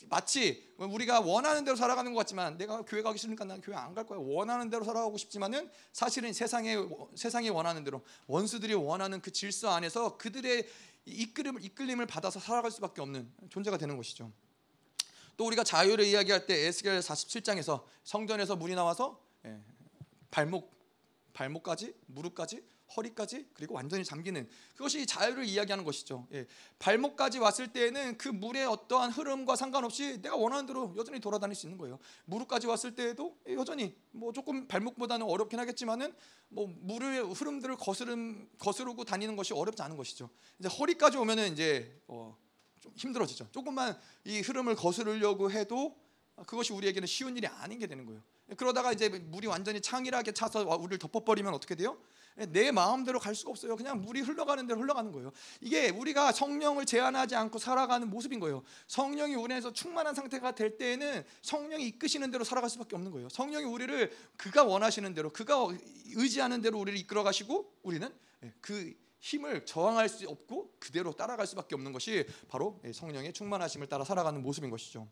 예. 0.03 0.07
마치 0.07 0.73
우리가 0.77 1.21
원하는 1.21 1.63
대로 1.65 1.75
살아가는 1.75 2.13
것 2.13 2.19
같지만 2.19 2.57
내가 2.57 2.83
교회 2.83 3.01
가기 3.01 3.17
싫으니까 3.17 3.45
난 3.45 3.61
교회 3.61 3.75
안 3.75 3.93
갈 3.93 4.05
거야. 4.05 4.19
원하는 4.21 4.69
대로 4.69 4.83
살아가고 4.83 5.17
싶지만은 5.17 5.69
사실은 5.91 6.33
세상에 6.33 6.75
세상이 7.15 7.49
원하는 7.49 7.83
대로 7.83 8.03
원수들이 8.27 8.73
원하는 8.75 9.21
그 9.21 9.31
질서 9.31 9.69
안에서 9.71 10.17
그들의 10.17 10.67
이끌림을 11.05 11.63
이끌림을 11.63 12.05
받아서 12.05 12.39
살아갈 12.39 12.69
수밖에 12.71 13.01
없는 13.01 13.31
존재가 13.49 13.77
되는 13.77 13.95
것이죠. 13.97 14.31
또 15.37 15.45
우리가 15.45 15.63
자유를 15.63 16.05
이야기할 16.05 16.45
때 16.47 16.67
에스겔 16.67 16.99
47장에서 16.99 17.83
성전에서 18.03 18.55
물이 18.55 18.75
나와서 18.75 19.21
예, 19.45 19.59
발목 20.31 20.75
발목까지 21.33 21.93
무릎까지 22.07 22.63
허리까지 22.95 23.49
그리고 23.53 23.75
완전히 23.75 24.03
잠기는 24.03 24.47
그것이 24.75 25.05
자유를 25.05 25.45
이야기하는 25.45 25.83
것이죠. 25.83 26.27
예. 26.33 26.45
발목까지 26.79 27.39
왔을 27.39 27.67
때에는 27.73 28.17
그 28.17 28.29
물의 28.29 28.65
어떠한 28.65 29.11
흐름과 29.11 29.55
상관없이 29.55 30.21
내가 30.21 30.35
원하는 30.35 30.65
대로 30.65 30.93
여전히 30.95 31.19
돌아다닐 31.19 31.55
수 31.55 31.65
있는 31.65 31.77
거예요. 31.77 31.99
무릎까지 32.25 32.67
왔을 32.67 32.95
때에도 32.95 33.37
여전히 33.49 33.95
뭐 34.11 34.31
조금 34.31 34.67
발목보다는 34.67 35.25
어렵긴 35.25 35.59
하겠지만은 35.59 36.13
뭐 36.49 36.67
물의 36.67 37.33
흐름들을 37.33 37.75
거스름 37.77 38.49
거스르고 38.57 39.03
다니는 39.03 39.35
것이 39.35 39.53
어렵지 39.53 39.81
않은 39.81 39.97
것이죠. 39.97 40.29
이제 40.59 40.69
허리까지 40.69 41.17
오면은 41.17 41.51
이제 41.51 42.01
어, 42.07 42.37
좀 42.79 42.93
힘들어지죠. 42.95 43.49
조금만 43.51 43.99
이 44.23 44.39
흐름을 44.39 44.75
거스르려고 44.75 45.51
해도 45.51 45.97
그것이 46.45 46.71
우리에게는 46.73 47.07
쉬운 47.07 47.35
일이 47.35 47.47
아닌 47.47 47.79
게 47.79 47.87
되는 47.87 48.05
거예요. 48.05 48.21
그러다가 48.55 48.93
이제 48.93 49.09
물이 49.09 49.47
완전히 49.47 49.81
창이하게 49.81 50.31
차서 50.31 50.63
우리를 50.77 50.99
덮어버리면 50.99 51.53
어떻게 51.53 51.75
돼요? 51.75 51.97
내 52.45 52.71
마음대로 52.71 53.19
갈 53.19 53.33
수가 53.33 53.51
없어요. 53.51 53.75
그냥 53.75 54.01
물이 54.01 54.21
흘러가는 54.21 54.65
대로 54.67 54.79
흘러가는 54.79 55.11
거예요. 55.11 55.31
이게 55.59 55.89
우리가 55.89 56.31
성령을 56.31 56.85
제한하지 56.85 57.35
않고 57.35 57.57
살아가는 57.57 58.07
모습인 58.09 58.39
거예요. 58.39 58.63
성령이 58.87 59.35
우리 59.35 59.53
안에서 59.53 59.73
충만한 59.73 60.13
상태가 60.13 60.53
될 60.53 60.77
때에는 60.77 61.23
성령이 61.41 61.87
이끄시는 61.87 62.29
대로 62.29 62.43
살아갈 62.43 62.69
수밖에 62.69 62.95
없는 62.95 63.11
거예요. 63.11 63.29
성령이 63.29 63.65
우리를 63.65 64.11
그가 64.37 64.63
원하시는 64.63 65.13
대로, 65.13 65.31
그가 65.31 65.55
의지하는 66.15 66.61
대로 66.61 66.79
우리를 66.79 66.99
이끌어 66.99 67.23
가시고 67.23 67.73
우리는 67.81 68.13
예, 68.43 68.53
그 68.61 68.93
힘을 69.19 69.65
저항할 69.65 70.07
수 70.09 70.29
없고 70.29 70.75
그대로 70.79 71.11
따라갈 71.11 71.47
수밖에 71.47 71.73
없는 71.73 71.91
것이 71.91 72.25
바로 72.47 72.79
예, 72.85 72.93
성령의 72.93 73.33
충만하심을 73.33 73.87
따라 73.87 74.03
살아가는 74.03 74.41
모습인 74.43 74.69
것이죠. 74.69 75.07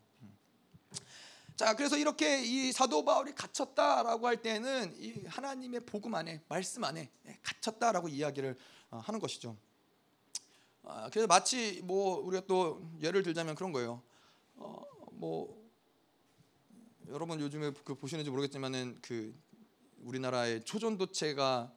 음. 1.56 1.58
자, 1.58 1.74
그래서 1.74 1.96
이렇게 1.96 2.42
이 2.42 2.70
사도 2.70 3.04
바울이 3.04 3.34
갇혔다라고 3.34 4.26
할 4.26 4.42
때는 4.42 4.94
이 4.98 5.24
하나님의 5.26 5.80
복음 5.86 6.14
안에 6.14 6.42
말씀 6.48 6.84
안에 6.84 7.10
예, 7.26 7.38
갇혔다라고 7.42 8.08
이야기를 8.08 8.56
어, 8.90 8.98
하는 8.98 9.18
것이죠. 9.18 9.56
아, 10.84 11.08
그래서 11.10 11.26
마치 11.26 11.80
뭐 11.82 12.18
우리가 12.18 12.46
또 12.46 12.86
예를 13.02 13.22
들자면 13.22 13.54
그런 13.54 13.72
거예요. 13.72 14.02
어, 14.56 14.82
뭐 15.12 15.66
여러분 17.08 17.40
요즘에 17.40 17.72
그 17.84 17.94
보시는지 17.94 18.30
모르겠지만은 18.30 18.98
그 19.00 19.34
우리나라의 20.02 20.62
초전도체가 20.64 21.72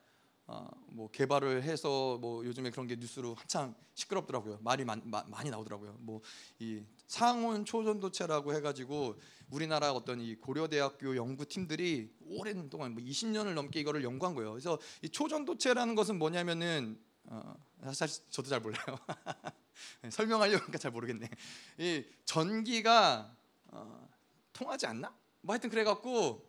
어, 0.47 0.67
뭐 0.87 1.09
개발을 1.11 1.63
해서 1.63 2.17
뭐 2.19 2.43
요즘에 2.43 2.71
그런 2.71 2.87
게 2.87 2.95
뉴스로 2.97 3.35
한창 3.35 3.75
시끄럽더라고요. 3.93 4.59
말이 4.61 4.83
많, 4.83 5.01
많이 5.05 5.49
나오더라고요. 5.49 5.95
뭐 5.99 6.21
이 6.59 6.83
상온 7.09 7.65
초전도체라고 7.65 8.53
해가지고 8.53 9.19
우리나라 9.49 9.91
어떤 9.91 10.21
이 10.21 10.35
고려대학교 10.35 11.15
연구팀들이 11.15 12.13
오랜 12.25 12.69
동안 12.69 12.93
뭐 12.93 13.03
20년을 13.03 13.53
넘게 13.53 13.79
이거를 13.79 14.03
연구한 14.03 14.35
거예요. 14.35 14.51
그래서 14.51 14.79
이 15.01 15.09
초전도체라는 15.09 15.95
것은 15.95 16.19
뭐냐면은 16.19 16.99
어, 17.23 17.55
사실 17.93 18.23
저도 18.29 18.49
잘 18.49 18.59
몰라요. 18.59 18.85
설명하려고 20.09 20.63
하니까 20.63 20.77
잘 20.77 20.91
모르겠네. 20.91 21.29
이 21.77 22.03
전기가 22.25 23.35
어, 23.67 24.07
통하지 24.53 24.85
않나? 24.87 25.13
뭐 25.41 25.53
하여튼 25.53 25.69
그래갖고 25.69 26.47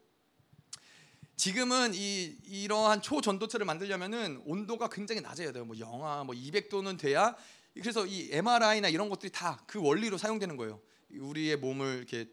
지금은 1.36 1.92
이 1.94 2.36
이러한 2.44 3.00
초전도체를 3.00 3.64
만들려면은 3.64 4.42
온도가 4.44 4.88
굉장히 4.90 5.22
낮아야 5.22 5.52
돼요. 5.52 5.64
뭐 5.64 5.78
영하 5.78 6.22
뭐 6.24 6.34
200도는 6.34 6.98
돼야 6.98 7.34
그래서 7.74 8.04
이 8.04 8.28
MRI나 8.32 8.88
이런 8.88 9.08
것들이 9.08 9.32
다 9.32 9.58
그 9.66 9.80
원리로 9.80 10.18
사용되는 10.18 10.56
거예요. 10.56 10.80
우리의 11.10 11.56
몸을 11.56 11.96
이렇게 11.98 12.30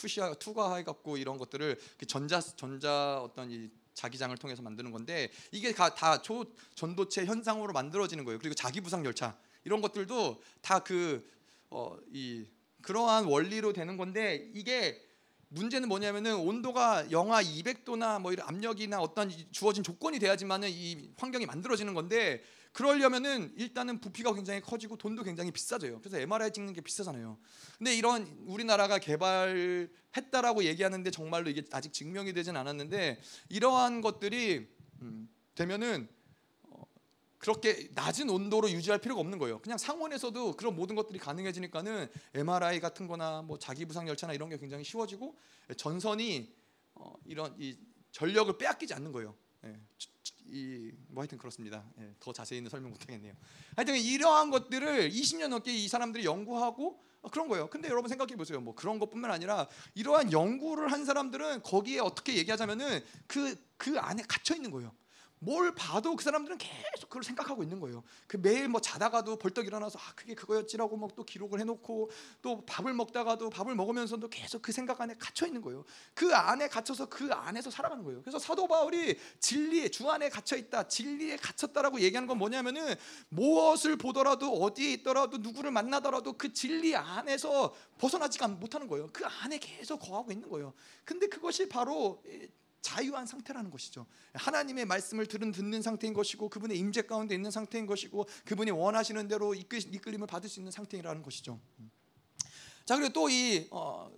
투시하 0.00 0.34
투과해 0.34 0.84
갖고 0.84 1.16
이런 1.16 1.38
것들을 1.38 1.78
그 1.98 2.06
전자 2.06 2.40
전자 2.40 3.20
어떤 3.22 3.50
이 3.50 3.70
자기장을 3.94 4.36
통해서 4.38 4.62
만드는 4.62 4.92
건데 4.92 5.28
이게 5.50 5.72
다 5.74 6.22
초 6.22 6.44
전도체 6.74 7.24
현상으로 7.24 7.72
만들어지는 7.72 8.24
거예요. 8.24 8.38
그리고 8.38 8.54
자기 8.54 8.80
부상 8.80 9.04
열차 9.04 9.36
이런 9.64 9.80
것들도 9.80 10.40
다 10.62 10.80
그 10.80 11.22
어 11.70 11.98
이 12.12 12.46
그러한 12.80 13.24
원리로 13.26 13.72
되는 13.74 13.96
건데 13.98 14.50
이게 14.54 15.02
문제는 15.48 15.88
뭐냐면은 15.88 16.36
온도가 16.36 17.10
영하 17.10 17.42
200도나 17.42 18.20
뭐 18.22 18.32
이런 18.32 18.46
압력이나 18.48 19.00
어떤 19.00 19.30
주어진 19.50 19.82
조건이 19.82 20.18
돼야지만은 20.18 20.70
이 20.70 21.10
환경이 21.18 21.44
만들어지는 21.44 21.92
건데 21.92 22.42
그러려면은 22.72 23.52
일단은 23.56 24.00
부피가 24.00 24.34
굉장히 24.34 24.60
커지고 24.60 24.96
돈도 24.96 25.24
굉장히 25.24 25.50
비싸져요. 25.50 26.00
그래서 26.00 26.18
MRI 26.18 26.52
찍는 26.52 26.72
게 26.72 26.80
비싸잖아요. 26.80 27.38
근데 27.76 27.96
이런 27.96 28.26
우리나라가 28.46 28.98
개발했다라고 28.98 30.64
얘기하는데 30.64 31.10
정말로 31.10 31.50
이게 31.50 31.64
아직 31.72 31.92
증명이 31.92 32.32
되진 32.32 32.56
않았는데 32.56 33.20
이러한 33.48 34.00
것들이 34.00 34.68
음, 35.02 35.28
되면은 35.54 36.08
어, 36.64 36.82
그렇게 37.38 37.88
낮은 37.94 38.30
온도로 38.30 38.70
유지할 38.70 39.00
필요가 39.00 39.20
없는 39.20 39.38
거예요. 39.38 39.60
그냥 39.60 39.78
상온에서도 39.78 40.56
그런 40.56 40.76
모든 40.76 40.94
것들이 40.94 41.18
가능해지니까는 41.18 42.08
MRI 42.34 42.80
같은 42.80 43.06
거나 43.06 43.42
뭐 43.42 43.58
자기 43.58 43.86
부상 43.86 44.06
열차나 44.08 44.34
이런 44.34 44.48
게 44.48 44.58
굉장히 44.58 44.84
쉬워지고 44.84 45.36
전선이 45.76 46.52
어, 46.94 47.14
이런 47.24 47.54
이 47.58 47.76
전력을 48.12 48.56
빼앗기지 48.58 48.94
않는 48.94 49.12
거예요. 49.12 49.34
예. 49.64 49.76
이 50.50 50.92
뭐 51.18 51.22
하여튼 51.22 51.38
그렇습니다. 51.38 51.84
예, 52.00 52.14
더 52.20 52.32
자세히는 52.32 52.70
설명 52.70 52.90
못하겠네요. 52.90 53.34
하여튼 53.74 53.96
이러한 53.96 54.50
것들을 54.50 55.10
20년 55.10 55.48
넘게 55.48 55.74
이 55.74 55.88
사람들이 55.88 56.24
연구하고 56.24 57.02
어, 57.22 57.28
그런 57.30 57.48
거예요. 57.48 57.68
근데 57.68 57.88
여러분 57.88 58.08
생각해 58.08 58.36
보세요. 58.36 58.60
뭐 58.60 58.74
그런 58.74 58.98
것뿐만 58.98 59.30
아니라 59.30 59.68
이러한 59.94 60.30
연구를 60.32 60.92
한 60.92 61.04
사람들은 61.04 61.62
거기에 61.62 61.98
어떻게 61.98 62.36
얘기하자면은 62.36 63.00
그그 63.26 63.56
그 63.76 63.98
안에 63.98 64.22
갇혀 64.28 64.54
있는 64.54 64.70
거예요. 64.70 64.92
뭘 65.40 65.74
봐도 65.74 66.16
그 66.16 66.24
사람들은 66.24 66.58
계속 66.58 67.08
그걸 67.08 67.22
생각하고 67.22 67.62
있는 67.62 67.80
거예요. 67.80 68.02
그 68.26 68.38
매일 68.38 68.68
뭐 68.68 68.80
자다가도 68.80 69.36
벌떡 69.36 69.66
일어나서 69.66 69.98
아 69.98 70.12
그게 70.14 70.34
그거였지라고 70.34 70.96
막 70.96 71.08
또 71.18 71.24
기록을 71.24 71.58
해놓고 71.60 72.10
또 72.42 72.64
밥을 72.64 72.92
먹다가도 72.94 73.50
밥을 73.50 73.74
먹으면서도 73.74 74.28
계속 74.28 74.62
그 74.62 74.70
생각 74.72 75.00
안에 75.00 75.14
갇혀 75.18 75.46
있는 75.46 75.60
거예요. 75.62 75.84
그 76.14 76.34
안에 76.34 76.68
갇혀서 76.68 77.06
그 77.06 77.32
안에서 77.32 77.70
살아가는 77.70 78.04
거예요. 78.04 78.22
그래서 78.22 78.38
사도 78.38 78.68
바울이 78.68 79.18
진리의 79.40 79.90
주 79.90 80.08
안에 80.08 80.28
갇혀 80.28 80.56
있다, 80.56 80.86
진리에 80.86 81.36
갇혔다라고 81.36 82.00
얘기하는 82.00 82.28
건 82.28 82.38
뭐냐면은 82.38 82.94
무엇을 83.30 83.96
보더라도 83.96 84.52
어디에 84.52 84.92
있더라도 84.92 85.38
누구를 85.38 85.70
만나더라도 85.70 86.34
그 86.34 86.52
진리 86.52 86.94
안에서 86.94 87.74
벗어나지가 87.98 88.48
못하는 88.48 88.86
거예요. 88.86 89.08
그 89.12 89.24
안에 89.24 89.58
계속 89.58 89.98
거하고 89.98 90.30
있는 90.30 90.48
거예요. 90.48 90.72
근데 91.04 91.26
그것이 91.26 91.68
바로 91.68 92.22
자유한 92.88 93.26
상태라는 93.26 93.70
것이죠. 93.70 94.06
하나님의 94.32 94.86
말씀을 94.86 95.26
들은 95.26 95.52
듣는 95.52 95.82
상태인 95.82 96.14
것이고 96.14 96.48
그분의 96.48 96.78
임재 96.78 97.02
가운데 97.02 97.34
있는 97.34 97.50
상태인 97.50 97.84
것이고 97.84 98.26
그분이 98.46 98.70
원하시는 98.70 99.28
대로 99.28 99.54
이끌, 99.54 99.78
이끌림을 99.94 100.26
받을 100.26 100.48
수 100.48 100.58
있는 100.60 100.72
상태라는 100.72 101.22
것이죠. 101.22 101.60
자 102.86 102.96
그리고 102.96 103.12
또이 103.12 103.68
어, 103.70 104.10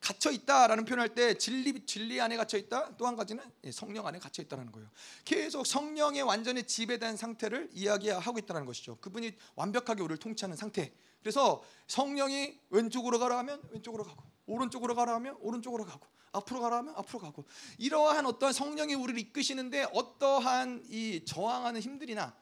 갇혀 0.00 0.30
있다라는 0.30 0.86
표현할 0.86 1.14
때 1.14 1.36
진리 1.36 1.84
진리 1.84 2.18
안에 2.18 2.36
갇혀 2.38 2.56
있다. 2.56 2.96
또 2.96 3.06
한 3.06 3.14
가지는 3.14 3.44
성령 3.70 4.06
안에 4.06 4.18
갇혀 4.18 4.42
있다라는 4.42 4.72
거예요. 4.72 4.88
계속 5.26 5.66
성령의 5.66 6.22
완전히 6.22 6.62
지배된 6.62 7.18
상태를 7.18 7.68
이야기하고 7.74 8.38
있다는 8.38 8.64
것이죠. 8.64 8.96
그분이 9.02 9.36
완벽하게 9.54 10.02
우리를 10.02 10.16
통치하는 10.16 10.56
상태. 10.56 10.92
그래서 11.20 11.62
성령이 11.88 12.58
왼쪽으로 12.70 13.18
가라 13.18 13.36
하면 13.38 13.62
왼쪽으로 13.70 14.04
가고 14.04 14.24
오른쪽으로 14.46 14.94
가라 14.94 15.14
하면 15.16 15.36
오른쪽으로 15.40 15.84
가고 15.84 16.06
앞으로 16.32 16.60
가라 16.60 16.78
하면 16.78 16.94
앞으로 16.96 17.18
가고 17.18 17.44
이러한 17.78 18.26
어떠한 18.26 18.52
성령이 18.52 18.94
우리를 18.94 19.20
이끄시는데 19.20 19.88
어떠한 19.92 20.84
이 20.88 21.24
저항하는 21.24 21.80
힘들이나 21.80 22.34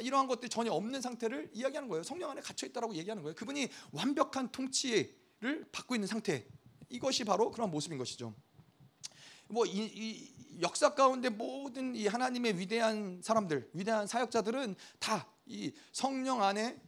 이러한 0.00 0.26
것들이 0.26 0.48
전혀 0.50 0.72
없는 0.72 1.00
상태를 1.00 1.50
이야기하는 1.54 1.88
거예요. 1.88 2.02
성령 2.02 2.30
안에 2.30 2.40
갇혀 2.42 2.66
있다라고 2.66 2.94
얘기하는 2.94 3.22
거예요. 3.22 3.34
그분이 3.34 3.68
완벽한 3.92 4.50
통치를 4.52 5.14
받고 5.72 5.94
있는 5.94 6.06
상태. 6.06 6.46
이것이 6.90 7.24
바로 7.24 7.50
그런 7.50 7.70
모습인 7.70 7.98
것이죠. 7.98 8.34
뭐 9.48 9.64
이 9.64 9.70
이 9.70 10.60
역사 10.60 10.94
가운데 10.94 11.28
모든 11.28 11.94
이 11.94 12.06
하나님의 12.06 12.58
위대한 12.58 13.20
사람들, 13.22 13.70
위대한 13.72 14.06
사역자들은 14.06 14.74
다 14.98 15.26
이 15.48 15.72
성령 15.92 16.42
안에 16.42 16.78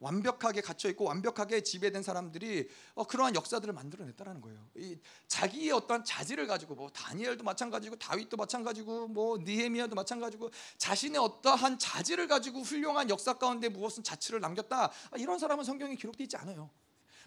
완벽하게 0.00 0.60
갇혀 0.60 0.88
있고 0.90 1.04
완벽하게 1.04 1.62
지배된 1.62 2.02
사람들이 2.02 2.68
어, 2.94 3.04
그러한 3.06 3.34
역사들을 3.34 3.72
만들어냈다라는 3.72 4.40
거예요. 4.40 4.68
이 4.76 4.98
자기의 5.28 5.70
어떤 5.72 6.04
자질을 6.04 6.46
가지고 6.46 6.74
뭐 6.74 6.90
다니엘도 6.90 7.44
마찬가지고 7.44 7.96
다윗도 7.96 8.36
마찬가지고 8.36 9.08
뭐 9.08 9.38
니헤미야도 9.38 9.94
마찬가지고 9.94 10.50
자신의 10.78 11.20
어떠한 11.20 11.78
자질을 11.78 12.26
가지고 12.26 12.62
훌륭한 12.62 13.10
역사 13.10 13.34
가운데 13.34 13.68
무엇은 13.68 14.02
자취를 14.02 14.40
남겼다 14.40 14.86
아, 14.86 15.16
이런 15.16 15.38
사람은 15.38 15.64
성경에 15.64 15.94
기록되어 15.94 16.24
있지 16.24 16.36
않아요. 16.36 16.70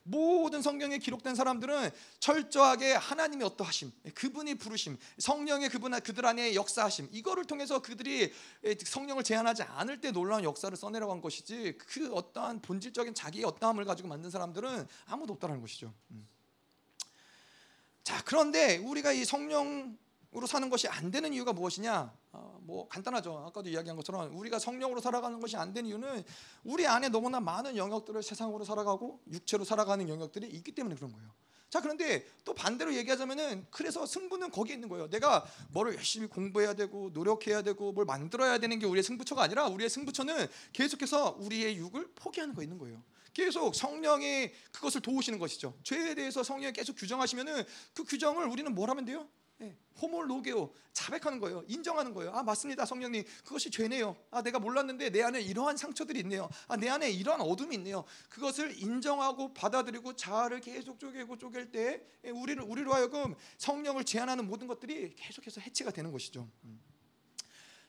모든 0.07 0.61
성경에 0.61 0.99
기록된 0.99 1.33
사람들은 1.33 1.89
철저하게 2.19 2.93
하나님의 2.93 3.47
어떠하심, 3.47 3.91
그분이 4.13 4.55
부르심, 4.55 4.97
성령의 5.17 5.69
그분 5.69 5.99
그들 5.99 6.27
안에 6.27 6.53
역사하심 6.53 7.09
이거를 7.11 7.45
통해서 7.45 7.81
그들이 7.81 8.31
성령을 8.85 9.23
제한하지 9.23 9.63
않을 9.63 10.01
때 10.01 10.11
놀라운 10.11 10.43
역사를 10.43 10.75
써내려간 10.77 11.21
것이지 11.21 11.79
그 11.79 12.13
어떠한 12.13 12.61
본질적인 12.61 13.15
자기의 13.15 13.45
어떠함을 13.45 13.83
가지고 13.85 14.07
만든 14.09 14.29
사람들은 14.29 14.87
아무도 15.07 15.33
없다는 15.33 15.59
것이죠. 15.59 15.91
음. 16.11 16.27
자 18.03 18.21
그런데 18.25 18.77
우리가 18.77 19.11
이 19.11 19.25
성령 19.25 19.97
으로 20.35 20.47
사는 20.47 20.69
것이 20.69 20.87
안 20.89 21.11
되는 21.11 21.31
이유가 21.31 21.53
무엇이냐? 21.53 22.13
어, 22.33 22.59
뭐 22.63 22.89
간단하죠. 22.89 23.45
아까도 23.47 23.69
이야기한 23.69 23.95
것처럼 23.95 24.37
우리가 24.37 24.59
성령으로 24.59 24.99
살아가는 24.99 25.39
것이 25.39 25.55
안 25.55 25.73
되는 25.73 25.89
이유는 25.89 26.23
우리 26.65 26.85
안에 26.85 27.07
너무나 27.07 27.39
많은 27.39 27.77
영역들을 27.77 28.21
세상으로 28.21 28.65
살아가고 28.65 29.21
육체로 29.31 29.63
살아가는 29.63 30.09
영역들이 30.09 30.47
있기 30.47 30.73
때문에 30.73 30.95
그런 30.95 31.13
거예요. 31.13 31.31
자 31.69 31.79
그런데 31.79 32.25
또 32.43 32.53
반대로 32.53 32.93
얘기하자면은 32.95 33.67
그래서 33.71 34.05
승부는 34.05 34.51
거기에 34.51 34.75
있는 34.75 34.89
거예요. 34.89 35.09
내가 35.09 35.45
뭐를 35.69 35.95
열심히 35.95 36.27
공부해야 36.27 36.73
되고 36.73 37.09
노력해야 37.13 37.61
되고 37.61 37.93
뭘 37.93 38.05
만들어야 38.05 38.57
되는 38.57 38.77
게 38.77 38.85
우리의 38.85 39.03
승부처가 39.03 39.41
아니라 39.41 39.67
우리의 39.67 39.89
승부처는 39.89 40.47
계속해서 40.73 41.37
우리의 41.39 41.77
육을 41.77 42.11
포기하는 42.15 42.53
거 42.53 42.61
있는 42.61 42.77
거예요. 42.77 43.01
계속 43.33 43.73
성령이 43.73 44.51
그것을 44.71 45.01
도우시는 45.01 45.39
것이죠. 45.39 45.77
죄에 45.83 46.15
대해서 46.15 46.43
성령이 46.43 46.73
계속 46.73 46.95
규정하시면은 46.95 47.63
그 47.93 48.03
규정을 48.03 48.47
우리는 48.47 48.73
뭘 48.73 48.89
하면 48.89 49.05
돼요? 49.05 49.27
네, 49.57 49.73
호몰 50.01 50.29
로게오 50.29 50.73
자백하는 50.91 51.39
거예요. 51.39 51.63
인정하는 51.67 52.13
거예요. 52.13 52.31
아 52.33 52.43
맞습니다, 52.43 52.85
성령님. 52.85 53.23
그것이 53.45 53.71
죄네요. 53.71 54.15
아 54.31 54.41
내가 54.41 54.59
몰랐는데 54.59 55.09
내 55.11 55.21
안에 55.23 55.41
이러한 55.41 55.77
상처들이 55.77 56.19
있네요. 56.21 56.49
아 56.67 56.75
내 56.75 56.89
안에 56.89 57.09
이러한 57.09 57.39
어둠이 57.41 57.75
있네요. 57.77 58.03
그것을 58.29 58.77
인정하고 58.81 59.53
받아들이고 59.53 60.15
자아를 60.17 60.59
계속 60.59 60.99
쪼개고 60.99 61.37
쪼갤 61.37 61.71
때 61.71 62.03
예, 62.25 62.29
우리를 62.29 62.61
우리로 62.63 62.93
하여금 62.93 63.33
성령을 63.57 64.03
제한하는 64.03 64.45
모든 64.47 64.67
것들이 64.67 65.15
계속해서 65.15 65.61
해체가 65.61 65.91
되는 65.91 66.11
것이죠. 66.11 66.49
음. 66.65 66.81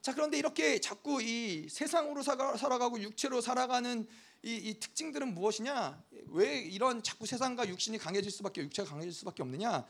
자 0.00 0.14
그런데 0.14 0.38
이렇게 0.38 0.78
자꾸 0.78 1.20
이 1.20 1.68
세상으로 1.68 2.22
살아가고 2.22 3.00
육체로 3.00 3.40
살아가는 3.40 4.06
이, 4.44 4.54
이, 4.54 4.78
특징들은 4.78 5.34
무엇이냐? 5.34 6.00
왜 6.28 6.60
이런 6.60 7.02
자꾸 7.02 7.26
세상과 7.26 7.68
육신이 7.68 7.98
강해질 7.98 8.30
수밖에 8.30 8.60
육체가 8.60 8.88
강해질 8.88 9.12
수밖에 9.12 9.42
없느냐? 9.42 9.84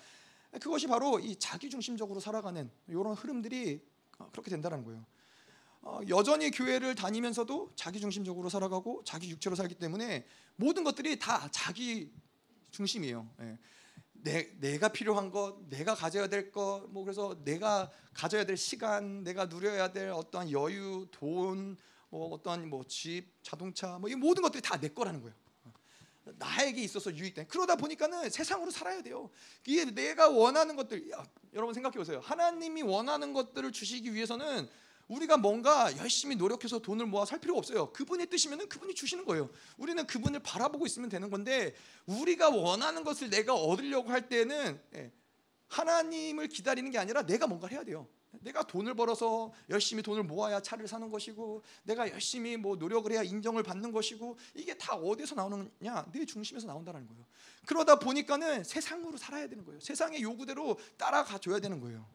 그것이 0.58 0.86
바로 0.86 1.18
이 1.18 1.36
자기 1.36 1.70
중심적으로 1.70 2.20
살아가는 2.20 2.70
이런 2.88 3.14
흐름들이 3.14 3.80
그렇게 4.32 4.50
된다는 4.50 4.84
거예요. 4.84 5.04
어, 5.82 6.00
여전히 6.08 6.50
교회를 6.50 6.94
다니면서도 6.94 7.72
자기 7.76 8.00
중심적으로 8.00 8.48
살아가고 8.48 9.02
자기 9.04 9.30
육체로 9.30 9.54
살기 9.54 9.76
때문에 9.76 10.26
모든 10.56 10.82
것들이 10.84 11.18
다 11.18 11.48
자기 11.52 12.10
중심이에요. 12.70 13.28
예. 13.40 13.58
내, 14.12 14.50
내가 14.58 14.88
필요한 14.88 15.30
것, 15.30 15.56
내가 15.68 15.94
가져야 15.94 16.26
될 16.26 16.50
것, 16.50 16.86
뭐 16.88 17.04
그래서 17.04 17.36
내가 17.44 17.90
가져야 18.12 18.44
될 18.44 18.56
시간, 18.56 19.22
내가 19.22 19.44
누려야 19.44 19.92
될 19.92 20.10
어떠한 20.10 20.50
여유, 20.50 21.06
돈, 21.12 21.76
뭐 22.08 22.34
어떠한 22.34 22.68
뭐 22.68 22.82
집, 22.88 23.26
자동차, 23.42 23.98
뭐 23.98 24.10
이 24.10 24.16
모든 24.16 24.42
것들이 24.42 24.62
다 24.62 24.76
내 24.80 24.88
거라는 24.88 25.20
거예요. 25.20 25.34
나에게 26.38 26.82
있어서 26.82 27.14
유익된 27.14 27.48
그러다 27.48 27.76
보니까는 27.76 28.30
세상으로 28.30 28.70
살아야 28.70 29.02
돼요. 29.02 29.30
이게 29.66 29.84
내가 29.84 30.28
원하는 30.28 30.76
것들 30.76 31.10
야, 31.10 31.24
여러분 31.54 31.72
생각해 31.74 31.96
보세요. 31.96 32.20
하나님이 32.20 32.82
원하는 32.82 33.32
것들을 33.32 33.70
주시기 33.72 34.12
위해서는 34.12 34.68
우리가 35.08 35.36
뭔가 35.36 35.96
열심히 35.98 36.34
노력해서 36.34 36.80
돈을 36.80 37.06
모아 37.06 37.24
살 37.24 37.38
필요가 37.38 37.58
없어요. 37.58 37.92
그분의 37.92 38.26
뜻이면은 38.26 38.68
그분이 38.68 38.94
주시는 38.94 39.24
거예요. 39.24 39.48
우리는 39.78 40.04
그분을 40.06 40.40
바라보고 40.40 40.84
있으면 40.86 41.08
되는 41.08 41.30
건데 41.30 41.74
우리가 42.06 42.50
원하는 42.50 43.04
것을 43.04 43.30
내가 43.30 43.54
얻으려고 43.54 44.10
할 44.10 44.28
때는 44.28 44.80
예, 44.96 45.12
하나님을 45.68 46.48
기다리는 46.48 46.90
게 46.90 46.98
아니라 46.98 47.22
내가 47.22 47.46
뭔가를 47.46 47.76
해야 47.76 47.84
돼요. 47.84 48.08
내가 48.40 48.62
돈을 48.62 48.94
벌어서 48.94 49.52
열심히 49.70 50.02
돈을 50.02 50.22
모아야 50.24 50.60
차를 50.60 50.88
사는 50.88 51.10
것이고 51.10 51.62
내가 51.84 52.10
열심히 52.10 52.56
뭐 52.56 52.76
노력을 52.76 53.10
해야 53.12 53.22
인정을 53.22 53.62
받는 53.62 53.92
것이고 53.92 54.36
이게 54.54 54.76
다 54.76 54.94
어디서 54.94 55.34
나오느냐 55.34 56.06
내 56.12 56.24
중심에서 56.24 56.66
나온다는 56.66 57.06
거예요. 57.06 57.24
그러다 57.66 57.98
보니까는 57.98 58.64
세상으로 58.64 59.16
살아야 59.16 59.48
되는 59.48 59.64
거예요. 59.64 59.80
세상의 59.80 60.22
요구대로 60.22 60.78
따라가 60.96 61.38
줘야 61.38 61.58
되는 61.58 61.80
거예요. 61.80 62.06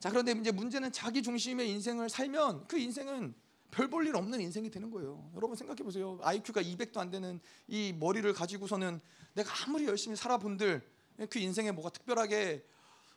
자 0.00 0.10
그런데 0.10 0.32
이제 0.32 0.50
문제는 0.50 0.92
자기 0.92 1.22
중심의 1.22 1.68
인생을 1.70 2.08
살면 2.08 2.66
그 2.68 2.78
인생은 2.78 3.34
별 3.70 3.88
볼 3.90 4.06
일 4.06 4.14
없는 4.14 4.40
인생이 4.40 4.70
되는 4.70 4.88
거예요. 4.90 5.30
여러분 5.34 5.56
생각해 5.56 5.82
보세요. 5.82 6.18
IQ가 6.22 6.62
200도 6.62 6.98
안 6.98 7.10
되는 7.10 7.40
이 7.66 7.92
머리를 7.92 8.32
가지고서는 8.32 9.00
내가 9.34 9.50
아무리 9.64 9.86
열심히 9.86 10.14
살아본들 10.14 10.80
그 11.28 11.38
인생에 11.40 11.72
뭐가 11.72 11.90
특별하게 11.90 12.64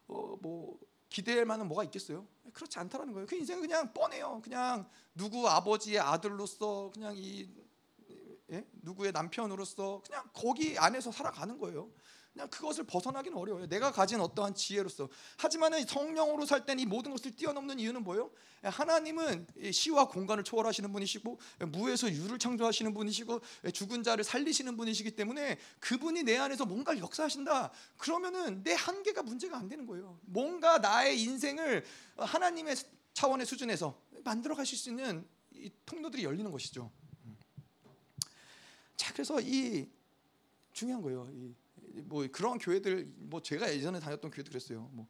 어 0.07 0.37
뭐 0.41 0.79
기대할 1.09 1.45
만한 1.45 1.67
뭐가 1.67 1.83
있겠어요? 1.85 2.27
그렇지 2.53 2.79
않다라는 2.79 3.13
거예요. 3.13 3.27
그 3.27 3.35
인생은 3.35 3.61
그냥 3.61 3.93
뻔해요. 3.93 4.41
그냥 4.43 4.89
누구 5.13 5.47
아버지의 5.47 5.99
아들로서 5.99 6.91
그냥 6.93 7.13
이 7.15 7.49
예? 8.51 8.65
누구의 8.81 9.11
남편으로서 9.11 10.01
그냥 10.05 10.29
거기 10.33 10.77
안에서 10.77 11.11
살아가는 11.11 11.57
거예요. 11.57 11.91
그냥 12.37 12.49
그것을 12.49 12.83
벗어나기는 12.83 13.35
어려워요. 13.35 13.67
내가 13.67 13.91
가진 13.91 14.21
어떠한 14.21 14.53
지혜로서. 14.53 15.09
하지만은 15.37 15.83
성령으로 15.87 16.45
살 16.45 16.67
때는 16.67 16.83
이 16.83 16.85
모든 16.85 17.11
것을 17.11 17.35
뛰어넘는 17.35 17.79
이유는 17.79 18.03
뭐예요? 18.03 18.29
하나님은 18.61 19.47
시와 19.71 20.07
공간을 20.07 20.43
초월하시는 20.43 20.91
분이시고 20.91 21.39
무에서 21.69 22.11
유를 22.11 22.37
창조하시는 22.37 22.93
분이시고 22.93 23.41
죽은 23.73 24.03
자를 24.03 24.23
살리시는 24.23 24.77
분이시기 24.77 25.15
때문에 25.15 25.57
그분이 25.79 26.23
내 26.23 26.37
안에서 26.37 26.67
뭔가를 26.67 27.01
역사하신다. 27.01 27.71
그러면은 27.97 28.63
내 28.63 28.73
한계가 28.73 29.23
문제가 29.23 29.57
안 29.57 29.67
되는 29.67 29.87
거예요. 29.87 30.19
뭔가 30.21 30.77
나의 30.77 31.19
인생을 31.19 31.83
하나님의 32.17 32.75
차원의 33.13 33.47
수준에서 33.47 33.99
만들어 34.23 34.53
가실 34.53 34.77
수 34.77 34.89
있는 34.89 35.27
통로들이 35.87 36.23
열리는 36.23 36.51
것이죠. 36.51 36.91
자, 38.95 39.11
그래서 39.13 39.41
이 39.41 39.89
중요한 40.73 41.01
거예요. 41.01 41.27
이, 41.33 41.55
뭐 42.05 42.27
그런 42.31 42.57
교회들 42.57 43.13
뭐 43.17 43.41
제가 43.41 43.73
예전에 43.73 43.99
다녔던 43.99 44.31
교회도 44.31 44.49
그랬어요. 44.49 44.89
뭐 44.93 45.07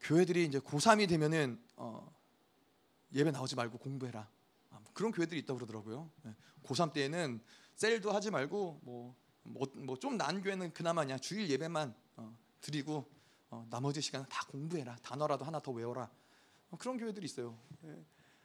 교회들이 0.00 0.44
이제 0.44 0.58
고3이 0.58 1.08
되면은 1.08 1.60
어, 1.76 2.14
예배 3.14 3.30
나오지 3.30 3.56
말고 3.56 3.78
공부해라. 3.78 4.28
아, 4.70 4.78
뭐 4.80 4.92
그런 4.94 5.12
교회들이 5.12 5.40
있다고 5.40 5.58
그러더라고요. 5.58 6.10
네. 6.22 6.34
고3 6.62 6.92
때에는 6.92 7.40
셀도 7.74 8.12
하지 8.12 8.30
말고 8.30 8.80
뭐 8.82 9.16
뭐좀 9.42 10.18
난 10.18 10.42
교회는 10.42 10.72
그나마냐 10.72 11.18
주일 11.18 11.48
예배만 11.48 11.94
어, 12.16 12.36
드리고 12.60 13.08
어, 13.50 13.66
나머지 13.70 14.00
시간은 14.00 14.26
다 14.28 14.44
공부해라. 14.48 14.96
단어라도 15.02 15.44
하나 15.44 15.58
더 15.60 15.72
외워라. 15.72 16.10
어, 16.70 16.76
그런 16.76 16.98
교회들이 16.98 17.24
있어요. 17.24 17.58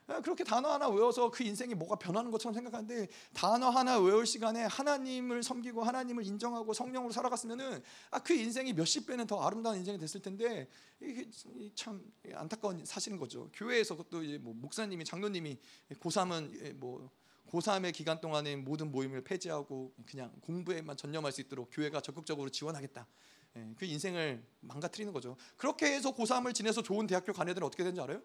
네. 0.06 0.16
아, 0.16 0.22
그렇게 0.22 0.44
단어 0.44 0.72
하나 0.72 0.90
외워서 0.90 1.32
그 1.32 1.44
인생이 1.44 1.76
뭐가 1.76 1.96
변하는 1.96 2.30
것처럼 2.30 2.54
생각하는데 2.54 3.08
단어 3.34 3.70
하나 3.70 4.00
외울 4.00 4.26
시간에 4.26 4.64
하나님을 4.64 5.44
섬기고 5.44 5.84
하나님을 5.84 6.26
인정하고 6.26 6.74
성령으로 6.74 7.12
살아갔으면은 7.14 7.82
아, 8.12 8.20
그 8.20 8.34
인생이 8.34 8.74
몇십 8.74 9.08
배는 9.08 9.28
더 9.28 9.42
아름다운 9.42 9.78
인생이 9.78 9.98
됐을 9.98 10.22
텐데 10.22 10.68
이게 11.02 11.30
참 11.76 12.04
안타까운 12.34 12.84
사실인 12.86 13.18
거죠. 13.18 13.50
교회에서 13.54 13.96
또 14.10 14.24
이제 14.24 14.38
뭐 14.38 14.54
목사님이 14.54 15.06
장로님이 15.06 15.58
고3은 16.00 16.66
예, 16.66 16.74
뭐 16.74 17.10
고3의 17.50 17.94
기간 17.94 18.20
동안에 18.20 18.58
모든 18.58 18.92
모임을 18.92 19.24
폐지하고 19.24 19.94
그냥 20.06 20.34
공부에만 20.42 20.98
전념할 20.98 21.32
수 21.32 21.42
있도록 21.42 21.70
교회가 21.72 22.02
적극적으로 22.02 22.50
지원하겠다. 22.50 23.08
예, 23.56 23.74
그 23.78 23.86
인생을 23.86 24.44
망가뜨리는 24.62 25.14
거죠. 25.14 25.38
그렇게 25.56 25.94
해서 25.94 26.14
고3을 26.14 26.54
지내서 26.54 26.82
좋은 26.82 27.08
대학교 27.08 27.32
간 27.32 27.48
애들은 27.48 27.66
어떻게 27.66 27.84
되는지 27.84 28.02
알아요? 28.02 28.22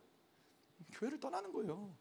교회를 0.93 1.21
떠나는 1.21 1.53
거예요. 1.53 1.95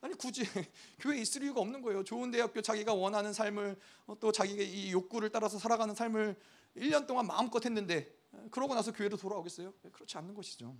아니 0.00 0.14
굳이 0.14 0.42
교회에 1.00 1.20
있을 1.20 1.42
이유가 1.42 1.60
없는 1.60 1.80
거예요. 1.80 2.04
좋은 2.04 2.30
대학교 2.30 2.60
자기가 2.60 2.92
원하는 2.92 3.32
삶을 3.32 3.78
어, 4.06 4.18
또 4.20 4.30
자기의 4.32 4.70
이 4.70 4.92
욕구를 4.92 5.30
따라서 5.30 5.58
살아가는 5.58 5.94
삶을 5.94 6.36
1년 6.76 7.06
동안 7.06 7.26
마음껏 7.26 7.64
했는데 7.64 8.14
그러고 8.50 8.74
나서 8.74 8.92
교회로 8.92 9.16
돌아오겠어요? 9.16 9.72
그렇지 9.92 10.18
않는 10.18 10.34
것이죠. 10.34 10.76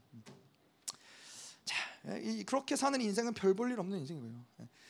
자, 1.65 2.19
이 2.19 2.45
그렇게 2.45 2.77
사는 2.77 3.01
인생은 3.01 3.33
별 3.33 3.55
볼 3.55 3.71
일 3.73 3.79
없는 3.81 3.99
인생이에요. 4.01 4.45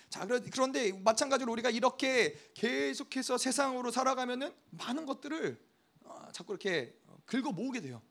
자, 0.08 0.26
그런데 0.26 0.92
마찬가지로 0.92 1.52
우리가 1.52 1.70
이렇게 1.70 2.36
계속해서 2.54 3.38
세상으로 3.38 3.90
살아가면은 3.92 4.52
많은 4.70 5.06
것들을 5.06 5.60
어, 6.04 6.28
자꾸 6.32 6.54
이렇게 6.54 6.98
긁어 7.26 7.52
모으게 7.52 7.80
돼요. 7.80 8.02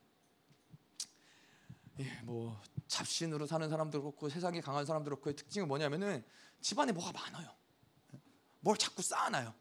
예, 1.99 2.05
뭐 2.23 2.59
잡신으로 2.93 3.47
사는 3.47 3.67
사람도 3.69 4.01
그렇고 4.01 4.29
세상에 4.29 4.61
강한 4.61 4.85
사람도 4.85 5.09
그렇고의 5.09 5.35
특징은 5.35 5.67
뭐냐면은 5.67 6.23
집안에 6.61 6.91
뭐가 6.91 7.11
많아요. 7.11 7.49
뭘 8.59 8.77
자꾸 8.77 9.01
쌓아놔요. 9.01 9.53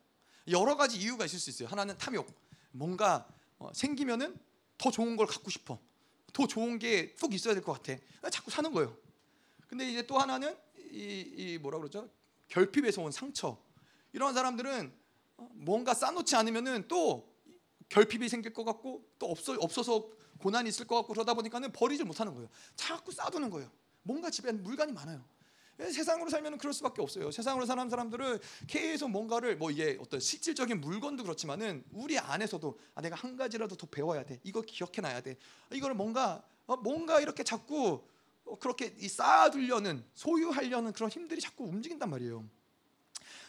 여러 0.49 0.77
가지 0.77 0.99
이유가 0.99 1.25
있을 1.25 1.39
수 1.39 1.51
있어요. 1.51 1.69
하나는 1.69 1.97
탐욕. 1.99 2.27
뭔가 2.73 3.27
어, 3.59 3.71
생기면은 3.73 4.39
더 4.77 4.91
좋은 4.91 5.17
걸 5.17 5.27
갖고 5.27 5.51
싶어. 5.51 5.79
더 6.33 6.47
좋은 6.47 6.79
게쭉 6.79 7.33
있어야 7.35 7.55
될 7.55 7.63
것 7.63 7.73
같아. 7.83 8.01
자꾸 8.31 8.51
사는 8.51 8.71
거예요. 8.73 8.97
근데 9.67 9.89
이제 9.91 10.07
또 10.07 10.19
하나는 10.19 10.57
이, 10.91 11.33
이 11.37 11.59
뭐라 11.59 11.79
그러죠? 11.79 12.09
결핍에서 12.49 13.03
온 13.03 13.13
상처. 13.13 13.59
이런 14.13 14.35
사람들은 14.35 14.93
어, 15.39 15.49
뭔가 15.55 15.95
쌓놓지 15.95 16.37
않으면은 16.37 16.87
또 16.87 17.33
결핍이 17.89 18.29
생길 18.29 18.53
것 18.53 18.65
같고 18.65 19.05
또 19.19 19.27
없어 19.27 19.55
없어서 19.59 20.09
고난이 20.43 20.69
있을 20.69 20.87
것 20.87 20.97
같고 20.97 21.13
그러다 21.13 21.35
보니까는 21.35 21.73
버리지 21.73 22.05
못하는 22.05 22.35
거예요. 22.35 22.49
자꾸 22.75 23.13
쌓두는 23.13 23.51
거예요. 23.51 23.71
뭔가 24.03 24.31
집에 24.31 24.51
물건이 24.53 24.93
많아요. 24.93 25.25
예, 25.81 25.91
세상으로 25.91 26.29
살면 26.29 26.59
그럴 26.59 26.73
수밖에 26.73 27.01
없어요. 27.01 27.31
세상으로 27.31 27.65
사는 27.65 27.89
사람들은 27.89 28.39
계속 28.67 29.11
뭔가를 29.11 29.57
뭐 29.57 29.71
이게 29.71 29.97
어떤 30.01 30.21
실질적인 30.21 30.81
물건도 30.81 31.23
그렇지만은 31.23 31.85
우리 31.93 32.19
안에서도 32.19 32.79
아, 32.95 33.01
내가 33.01 33.17
한 33.17 33.37
가지라도 33.37 33.77
더 33.77 33.87
배워야 33.87 34.25
돼. 34.25 34.39
이거 34.43 34.61
기억해 34.61 35.01
놔야 35.01 35.23
돼. 35.23 35.37
이거를 35.73 35.97
뭔가 35.97 36.43
어, 36.67 36.77
뭔가 36.77 37.21
이렇게 37.21 37.43
자꾸 37.43 38.05
어, 38.45 38.59
그렇게 38.59 38.95
쌓아두려는 39.09 40.05
소유하려는 40.15 40.93
그런 40.93 41.11
힘들이 41.11 41.41
자꾸 41.41 41.65
움직인단 41.65 42.11
말이에요. 42.11 42.45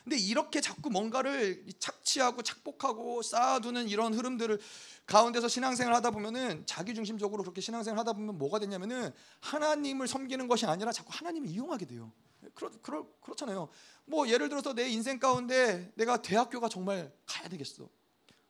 근데 0.03 0.17
이렇게 0.17 0.59
자꾸 0.59 0.89
뭔가를 0.89 1.65
착취하고 1.79 2.41
착복하고 2.41 3.21
쌓아두는 3.21 3.87
이런 3.87 4.13
흐름들을 4.13 4.59
가운데서 5.05 5.47
신앙생활 5.47 5.93
하다 5.95 6.11
보면은 6.11 6.65
자기 6.65 6.93
중심적으로 6.93 7.43
그렇게 7.43 7.61
신앙생활 7.61 7.97
하다 7.99 8.13
보면 8.13 8.37
뭐가 8.37 8.59
되냐면은 8.59 9.11
하나님을 9.39 10.07
섬기는 10.07 10.47
것이 10.47 10.65
아니라 10.65 10.91
자꾸 10.91 11.09
하나님을 11.13 11.47
이용하게 11.49 11.85
돼요. 11.85 12.11
그렇, 12.53 12.69
그렇, 12.81 13.05
그렇잖아요. 13.21 13.69
뭐 14.05 14.27
예를 14.27 14.49
들어서 14.49 14.73
내 14.73 14.89
인생 14.89 15.19
가운데 15.19 15.91
내가 15.95 16.21
대학교가 16.21 16.67
정말 16.67 17.11
가야 17.25 17.47
되겠어. 17.47 17.87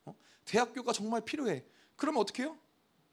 어? 0.06 0.16
대학교가 0.46 0.92
정말 0.92 1.22
필요해. 1.22 1.64
그러면 1.96 2.22
어떻게 2.22 2.44
해요? 2.44 2.58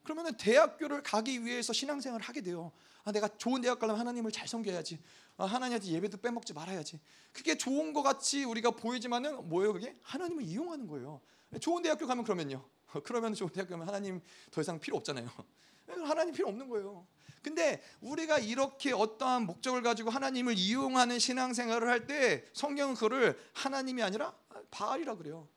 그러면은 0.03 0.35
대학교를 0.39 1.03
가기 1.03 1.45
위해서 1.45 1.75
신앙생활을 1.75 2.25
하게 2.25 2.41
돼요. 2.41 2.73
아, 3.05 3.13
내가 3.13 3.29
좋은 3.29 3.61
대학 3.61 3.79
가려면 3.79 4.01
하나님을 4.01 4.31
잘 4.33 4.47
섬겨야지. 4.49 4.99
아, 5.37 5.47
하나님한테 5.47 5.89
예배도 5.89 6.19
빼먹지 6.19 6.53
말아야지. 6.53 7.01
그게 7.33 7.57
좋은 7.57 7.93
것 7.93 8.03
같이 8.03 8.45
우리가 8.45 8.73
보이지만은 8.73 9.49
뭐예요? 9.49 9.73
그게 9.73 9.97
하나님을 10.03 10.45
이용하는 10.45 10.87
거예요. 10.87 11.21
좋은 11.61 11.83
대학교 11.83 12.07
가면 12.07 12.25
그러면요. 12.25 12.65
그러면 13.05 13.35
좋은 13.35 13.51
대학교 13.51 13.71
가면 13.71 13.87
하나님 13.89 14.21
더 14.51 14.61
이상 14.61 14.79
필요 14.79 14.97
없잖아요. 14.99 15.29
하나님 16.05 16.35
필요 16.35 16.49
없는 16.49 16.69
거예요. 16.69 17.07
근데 17.43 17.83
우리가 18.01 18.39
이렇게 18.39 18.93
어떠한 18.93 19.47
목적을 19.47 19.83
가지고 19.83 20.11
하나님을 20.11 20.59
이용하는 20.59 21.19
신앙생활을 21.19 21.89
할 21.89 22.07
때 22.07 22.45
성경은 22.53 22.95
그를 22.97 23.39
하나님이 23.55 24.03
아니라 24.03 24.35
바알이라 24.71 25.17
그래요. 25.17 25.49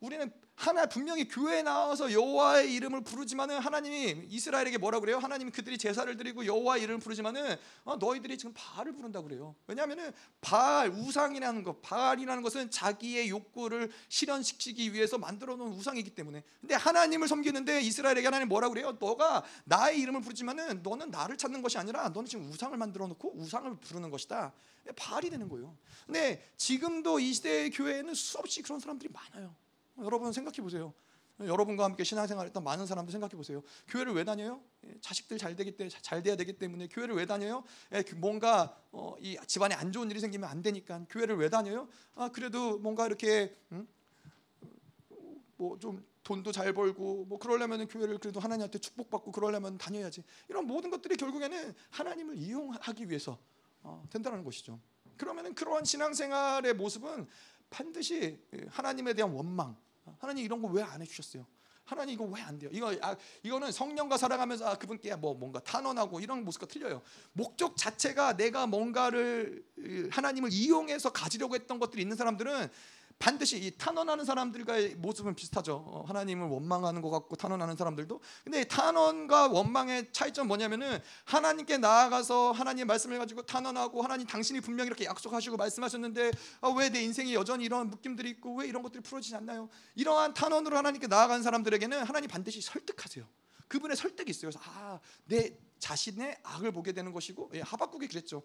우리는 0.00 0.32
하나 0.60 0.84
분명히 0.84 1.26
교회에 1.26 1.62
나와서 1.62 2.12
여호와의 2.12 2.74
이름을 2.74 3.00
부르지만은 3.00 3.60
하나님이 3.60 4.26
이스라엘에게 4.28 4.76
뭐라 4.76 5.00
그래요? 5.00 5.16
하나님이 5.16 5.50
그들이 5.52 5.78
제사를 5.78 6.14
드리고 6.18 6.44
여호와의 6.44 6.82
이름을 6.82 7.00
부르지만은 7.00 7.56
어, 7.84 7.96
너희들이 7.96 8.36
지금 8.36 8.52
바알을 8.54 8.92
부른다 8.92 9.22
그래요. 9.22 9.54
왜냐하면은 9.66 10.12
바알 10.42 10.90
우상이라는 10.90 11.62
것, 11.62 11.80
바알이라는 11.80 12.42
것은 12.42 12.70
자기의 12.70 13.30
욕구를 13.30 13.90
실현시키기 14.10 14.92
위해서 14.92 15.16
만들어 15.16 15.56
놓은 15.56 15.72
우상이기 15.72 16.10
때문에. 16.10 16.44
근데 16.60 16.74
하나님을 16.74 17.26
섬기는데 17.26 17.80
이스라엘에게 17.80 18.26
하나님 18.26 18.48
뭐라 18.48 18.68
그래요? 18.68 18.98
너가 19.00 19.42
나의 19.64 19.98
이름을 20.00 20.20
부르지만은 20.20 20.82
너는 20.82 21.10
나를 21.10 21.38
찾는 21.38 21.62
것이 21.62 21.78
아니라 21.78 22.10
너는 22.10 22.26
지금 22.26 22.44
우상을 22.50 22.76
만들어 22.76 23.06
놓고 23.06 23.32
우상을 23.34 23.76
부르는 23.76 24.10
것이다. 24.10 24.52
바알이 24.94 25.30
되는 25.30 25.48
거예요. 25.48 25.74
근데 26.04 26.46
지금도 26.58 27.18
이 27.18 27.32
시대의 27.32 27.70
교회에는 27.70 28.12
수없이 28.12 28.60
그런 28.60 28.78
사람들이 28.78 29.10
많아요. 29.10 29.54
여러분 30.04 30.32
생각해 30.32 30.56
보세요. 30.62 30.92
여러분과 31.40 31.84
함께 31.84 32.04
신앙생활했던 32.04 32.62
많은 32.62 32.86
사람들 32.86 33.12
생각해 33.12 33.34
보세요. 33.34 33.62
교회를 33.88 34.12
왜 34.12 34.24
다녀요? 34.24 34.60
예, 34.84 34.94
자식들 35.00 35.38
잘 35.38 35.56
되기 35.56 35.76
때잘 35.76 36.22
돼야 36.22 36.36
되기 36.36 36.52
때문에 36.52 36.88
교회를 36.88 37.14
왜 37.14 37.26
다녀요? 37.26 37.64
예, 37.92 38.02
그 38.02 38.14
뭔가 38.14 38.76
어, 38.92 39.14
이 39.20 39.38
집안에 39.46 39.74
안 39.74 39.92
좋은 39.92 40.10
일이 40.10 40.20
생기면 40.20 40.48
안 40.48 40.62
되니까 40.62 41.04
교회를 41.08 41.36
왜 41.36 41.48
다녀요? 41.48 41.88
아 42.14 42.28
그래도 42.30 42.78
뭔가 42.78 43.06
이렇게 43.06 43.56
음? 43.72 43.88
뭐좀 45.56 46.04
돈도 46.22 46.52
잘 46.52 46.72
벌고 46.72 47.24
뭐 47.24 47.38
그러려면 47.38 47.86
교회를 47.88 48.18
그래도 48.18 48.40
하나님한테 48.40 48.78
축복받고 48.78 49.32
그러려면 49.32 49.78
다녀야지. 49.78 50.22
이런 50.48 50.66
모든 50.66 50.90
것들이 50.90 51.16
결국에는 51.16 51.74
하나님을 51.90 52.36
이용하기 52.36 53.08
위해서 53.08 53.38
어, 53.82 54.04
된다는 54.10 54.44
것이죠. 54.44 54.78
그러면은 55.16 55.54
그러한 55.54 55.84
신앙생활의 55.84 56.74
모습은 56.74 57.26
반드시 57.68 58.38
하나님에 58.68 59.14
대한 59.14 59.32
원망. 59.32 59.76
하나님 60.18 60.44
이런 60.44 60.60
거 60.62 60.68
왜 60.68 60.82
안 60.82 61.00
해주셨어요? 61.02 61.46
하나님 61.84 62.14
이거 62.14 62.24
왜 62.24 62.40
안 62.42 62.58
돼요? 62.58 62.70
이거 62.72 62.94
아, 63.02 63.16
이거는 63.42 63.72
성령과 63.72 64.16
살아가면서 64.16 64.68
아, 64.68 64.74
그분께 64.76 65.14
뭐 65.16 65.34
뭔가 65.34 65.58
탄원하고 65.60 66.20
이런 66.20 66.44
모습과 66.44 66.66
틀려요. 66.66 67.02
목적 67.32 67.76
자체가 67.76 68.36
내가 68.36 68.66
뭔가를 68.68 69.64
하나님을 70.10 70.52
이용해서 70.52 71.10
가지려고 71.12 71.54
했던 71.56 71.78
것들이 71.80 72.02
있는 72.02 72.16
사람들은 72.16 72.68
반드시 73.20 73.58
이 73.58 73.70
탄원하는 73.76 74.24
사람들과의 74.24 74.94
모습은 74.96 75.34
비슷하죠. 75.34 75.84
어, 75.86 76.04
하나님을 76.08 76.48
원망하는 76.48 77.02
것 77.02 77.10
같고 77.10 77.36
탄원하는 77.36 77.76
사람들도. 77.76 78.18
근데 78.44 78.64
탄원과 78.64 79.48
원망의 79.48 80.10
차이점 80.10 80.48
뭐냐면은 80.48 80.98
하나님께 81.26 81.76
나아가서 81.76 82.52
하나님의 82.52 82.86
말씀을 82.86 83.18
가지고 83.18 83.42
탄원하고 83.42 84.00
하나님 84.02 84.26
당신이 84.26 84.62
분명히 84.62 84.88
이렇게 84.88 85.04
약속하시고 85.04 85.58
말씀하셨는데 85.58 86.32
아, 86.62 86.68
왜내 86.70 87.02
인생에 87.02 87.34
여전히 87.34 87.66
이런 87.66 87.90
묶임들이 87.90 88.30
있고 88.30 88.54
왜 88.54 88.66
이런 88.66 88.82
것들이 88.82 89.02
풀어지지 89.02 89.36
않나요? 89.36 89.68
이러한 89.96 90.32
탄원으로 90.32 90.78
하나님께 90.78 91.06
나아간 91.06 91.42
사람들에게는 91.42 92.02
하나님 92.02 92.30
반드시 92.30 92.62
설득하세요. 92.62 93.28
그분의 93.68 93.98
설득이 93.98 94.30
있어요. 94.30 94.50
그래서 94.50 94.60
아, 94.64 94.98
내 95.26 95.58
자신의 95.78 96.38
악을 96.42 96.72
보게 96.72 96.92
되는 96.92 97.12
것이고 97.12 97.50
예, 97.52 97.60
하박국이 97.60 98.08
그랬죠. 98.08 98.42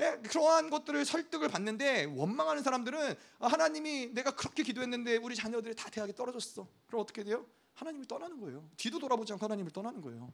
예, 0.00 0.18
그러한 0.28 0.70
것들을 0.70 1.04
설득을 1.04 1.48
받는데 1.48 2.04
원망하는 2.04 2.62
사람들은 2.62 3.14
아, 3.40 3.46
하나님이 3.46 4.08
내가 4.14 4.34
그렇게 4.34 4.62
기도했는데 4.62 5.16
우리 5.16 5.36
자녀들이 5.36 5.74
다 5.74 5.90
대학에 5.90 6.14
떨어졌어. 6.14 6.66
그럼 6.86 7.02
어떻게 7.02 7.24
돼요? 7.24 7.46
하나님을 7.74 8.06
떠나는 8.06 8.40
거예요. 8.40 8.68
뒤도 8.76 8.98
돌아보지 8.98 9.32
않고 9.32 9.44
하나님을 9.44 9.70
떠나는 9.70 10.00
거예요. 10.00 10.32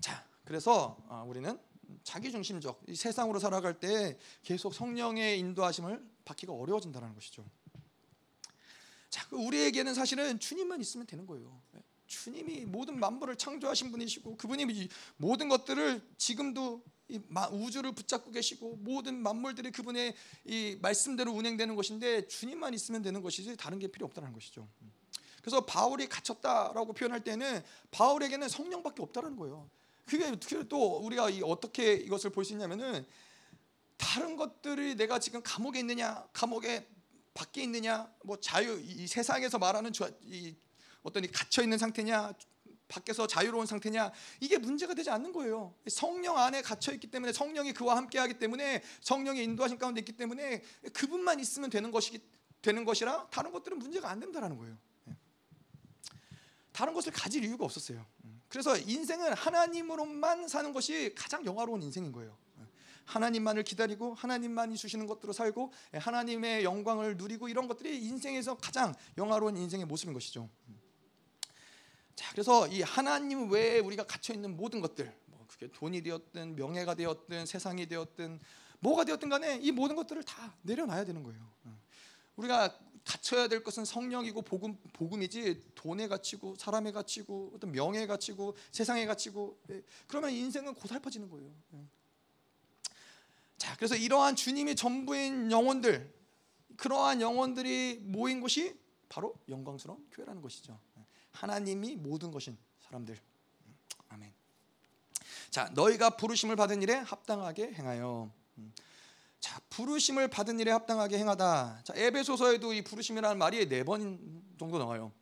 자, 0.00 0.24
그래서 0.44 0.96
아, 1.08 1.22
우리는 1.22 1.58
자기 2.02 2.30
중심적 2.30 2.82
이 2.88 2.94
세상으로 2.94 3.38
살아갈 3.38 3.78
때 3.78 4.18
계속 4.42 4.74
성령의 4.74 5.38
인도하심을 5.38 6.04
받기가 6.24 6.52
어려워진다는 6.52 7.14
것이죠. 7.14 7.44
자, 9.08 9.26
그 9.28 9.36
우리에게는 9.36 9.94
사실은 9.94 10.38
주님만 10.38 10.80
있으면 10.80 11.06
되는 11.06 11.26
거예요. 11.26 11.60
예, 11.76 11.82
주님이 12.06 12.64
모든 12.66 12.98
만물을 12.98 13.36
창조하신 13.36 13.90
분이시고 13.90 14.36
그분이 14.36 14.88
모든 15.16 15.48
것들을 15.48 16.02
지금도 16.16 16.82
이 16.84 16.95
우주를 17.52 17.92
붙잡고 17.92 18.30
계시고 18.32 18.76
모든 18.76 19.22
만물들이 19.22 19.70
그분의 19.70 20.14
이 20.44 20.78
말씀대로 20.80 21.32
운행되는 21.32 21.76
것인데 21.76 22.26
주님만 22.26 22.74
있으면 22.74 23.02
되는 23.02 23.22
것이지 23.22 23.56
다른 23.56 23.78
게 23.78 23.88
필요 23.88 24.06
없다는 24.06 24.32
것이죠. 24.32 24.68
그래서 25.40 25.64
바울이 25.64 26.08
갇혔다라고 26.08 26.92
표현할 26.92 27.22
때는 27.22 27.62
바울에게는 27.92 28.48
성령밖에 28.48 29.02
없다는 29.02 29.36
거예요. 29.36 29.70
그게 30.04 30.36
또 30.68 30.98
우리가 30.98 31.28
어떻게 31.44 31.94
이것을 31.94 32.30
볼 32.30 32.44
수 32.44 32.52
있냐면은 32.52 33.06
다른 33.96 34.36
것들이 34.36 34.94
내가 34.94 35.18
지금 35.18 35.40
감옥에 35.42 35.78
있느냐, 35.80 36.26
감옥에 36.32 36.86
밖에 37.32 37.62
있느냐, 37.62 38.12
뭐 38.24 38.38
자유 38.40 38.80
이 38.80 39.06
세상에서 39.06 39.58
말하는 39.58 39.92
이 40.24 40.54
어떤 41.02 41.24
이 41.24 41.28
갇혀 41.28 41.62
있는 41.62 41.78
상태냐, 41.78 42.32
밖에서 42.88 43.26
자유로운 43.26 43.66
상태냐 43.66 44.12
이게 44.40 44.58
문제가 44.58 44.94
되지 44.94 45.10
않는 45.10 45.32
거예요. 45.32 45.74
성령 45.88 46.38
안에 46.38 46.62
갇혀 46.62 46.92
있기 46.92 47.08
때문에 47.08 47.32
성령이 47.32 47.72
그와 47.72 47.96
함께 47.96 48.18
하기 48.18 48.34
때문에 48.38 48.82
성령의 49.00 49.44
인도하신 49.44 49.78
가운데 49.78 50.00
있기 50.00 50.12
때문에 50.12 50.62
그분만 50.92 51.40
있으면 51.40 51.70
되는 51.70 51.90
것이 51.90 52.20
되는 52.62 52.84
것이라 52.84 53.28
다른 53.30 53.52
것들은 53.52 53.78
문제가 53.78 54.10
안 54.10 54.20
된다라는 54.20 54.56
거예요. 54.58 54.76
예. 55.08 55.16
다른 56.72 56.94
것을 56.94 57.12
가질 57.12 57.44
이유가 57.44 57.64
없었어요. 57.64 58.04
음. 58.24 58.42
그래서 58.48 58.76
인생은 58.76 59.34
하나님으로만 59.34 60.48
사는 60.48 60.72
것이 60.72 61.14
가장 61.14 61.44
영화로운 61.44 61.82
인생인 61.82 62.12
거예요. 62.12 62.36
예. 62.58 62.64
하나님만을 63.04 63.62
기다리고 63.62 64.14
하나님만이 64.14 64.76
주시는 64.76 65.06
것들로 65.06 65.32
살고 65.32 65.72
예, 65.94 65.98
하나님의 65.98 66.64
영광을 66.64 67.16
누리고 67.16 67.48
이런 67.48 67.68
것들이 67.68 68.02
인생에서 68.04 68.56
가장 68.56 68.94
영화로운 69.16 69.56
인생의 69.56 69.86
모습인 69.86 70.12
것이죠. 70.14 70.48
음. 72.16 72.18
자, 72.18 72.30
그래서 72.32 72.66
이 72.68 72.82
하나님 72.82 73.50
외에 73.50 73.78
우리가 73.78 74.04
갇혀 74.04 74.34
있는 74.34 74.56
모든 74.56 74.80
것들, 74.80 75.14
뭐 75.26 75.44
그게 75.46 75.68
돈이 75.68 76.02
되었든 76.02 76.56
명예가 76.56 76.94
되었든 76.94 77.46
세상이 77.46 77.86
되었든 77.86 78.40
뭐가 78.80 79.04
되었든 79.04 79.28
간에 79.28 79.58
이 79.62 79.70
모든 79.72 79.96
것들을 79.96 80.22
다 80.24 80.54
내려놔야 80.62 81.04
되는 81.04 81.22
거예요. 81.22 81.56
우리가 82.36 82.78
갇혀야 83.04 83.46
될 83.48 83.62
것은 83.62 83.84
성령이고 83.84 84.42
복음 84.42 84.76
복음이지 84.92 85.62
돈에 85.76 86.08
갇히고 86.08 86.56
사람에 86.56 86.90
갇히고 86.90 87.52
어떤 87.54 87.70
명예에 87.70 88.06
갇히고 88.06 88.56
세상에 88.72 89.06
갇히고 89.06 89.58
예, 89.70 89.82
그러면 90.08 90.32
인생은 90.32 90.74
고살퍼지는 90.74 91.30
거예요. 91.30 91.50
예. 91.74 91.84
자, 93.56 93.76
그래서 93.76 93.94
이러한 93.94 94.34
주님이 94.34 94.74
전부인 94.74 95.50
영혼들, 95.52 96.12
그러한 96.76 97.20
영혼들이 97.20 98.00
모인 98.02 98.40
곳이 98.40 98.78
바로 99.08 99.34
영광스러운 99.48 100.04
교회라는 100.10 100.42
것이죠. 100.42 100.78
하나님이 101.36 101.96
모든 101.96 102.30
것인 102.30 102.56
사람들. 102.80 103.18
아멘. 104.08 104.32
자, 105.50 105.70
너희가 105.74 106.10
부르심을 106.16 106.56
받은 106.56 106.82
일에 106.82 106.94
합당하게 106.94 107.72
행하여. 107.72 108.30
자, 109.40 109.60
부르심을 109.70 110.28
받은 110.28 110.58
일에 110.60 110.70
합당하게 110.70 111.18
행하다. 111.18 111.82
자, 111.84 111.92
에베소서에도 111.94 112.72
이 112.72 112.82
부르심이라는 112.82 113.38
말이 113.38 113.68
네 113.68 113.84
번 113.84 114.42
정도 114.58 114.78
나와요. 114.78 115.12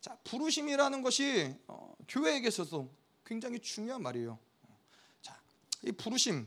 자, 0.00 0.16
부르심이라는 0.24 1.02
것이 1.02 1.56
어, 1.66 1.94
교회에게 2.08 2.48
있어서 2.48 2.86
굉장히 3.24 3.58
중요한 3.58 4.02
말이에요. 4.02 4.38
자, 5.22 5.40
이 5.82 5.90
부르심. 5.92 6.46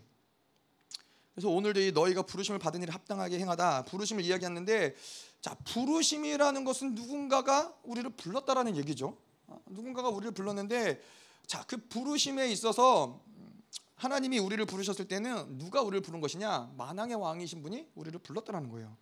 그래서 1.37 1.49
오늘도 1.49 1.79
이 1.81 1.91
너희가 1.91 2.23
부르심을 2.23 2.57
받은 2.57 2.81
일에 2.81 2.91
합당하게 2.91 3.37
행하다. 3.37 3.83
부르심을 3.83 4.23
이야기하는데 4.23 4.95
자, 5.39 5.53
부르심이라는 5.65 6.63
것은 6.63 6.95
누군가가 6.95 7.75
우리를 7.83 8.09
불렀다라는 8.09 8.75
얘기죠. 8.77 9.15
어, 9.45 9.59
누군가가 9.67 10.09
우리를 10.09 10.31
불렀는데 10.31 10.99
자, 11.45 11.63
그 11.67 11.77
부르심에 11.77 12.49
있어서 12.49 13.21
하나님이 13.97 14.39
우리를 14.39 14.65
부르셨을 14.65 15.07
때는 15.07 15.59
누가 15.59 15.83
우리를 15.83 16.01
부른 16.01 16.21
것이냐? 16.21 16.71
만왕의 16.75 17.17
왕이신 17.17 17.61
분이 17.61 17.87
우리를 17.93 18.17
불렀다라는 18.17 18.71
거예요. 18.71 18.97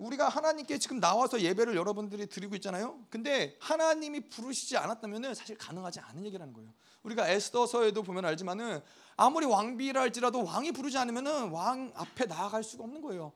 우리가 0.00 0.28
하나님께 0.28 0.78
지금 0.78 0.98
나와서 0.98 1.40
예배를 1.40 1.76
여러분들이 1.76 2.26
드리고 2.26 2.54
있잖아요. 2.56 2.98
근데 3.10 3.56
하나님이 3.60 4.28
부르시지 4.28 4.76
않았다면 4.78 5.34
사실 5.34 5.56
가능하지 5.58 6.00
않은 6.00 6.24
얘기라는 6.26 6.52
거예요. 6.54 6.72
우리가 7.02 7.28
에스더서에도 7.28 8.02
보면 8.02 8.24
알지만은 8.24 8.80
아무리 9.16 9.44
왕비라 9.44 10.00
할지라도 10.00 10.44
왕이 10.44 10.72
부르지 10.72 10.96
않으면은 10.96 11.50
왕 11.50 11.92
앞에 11.94 12.24
나아갈 12.24 12.64
수가 12.64 12.84
없는 12.84 13.02
거예요. 13.02 13.32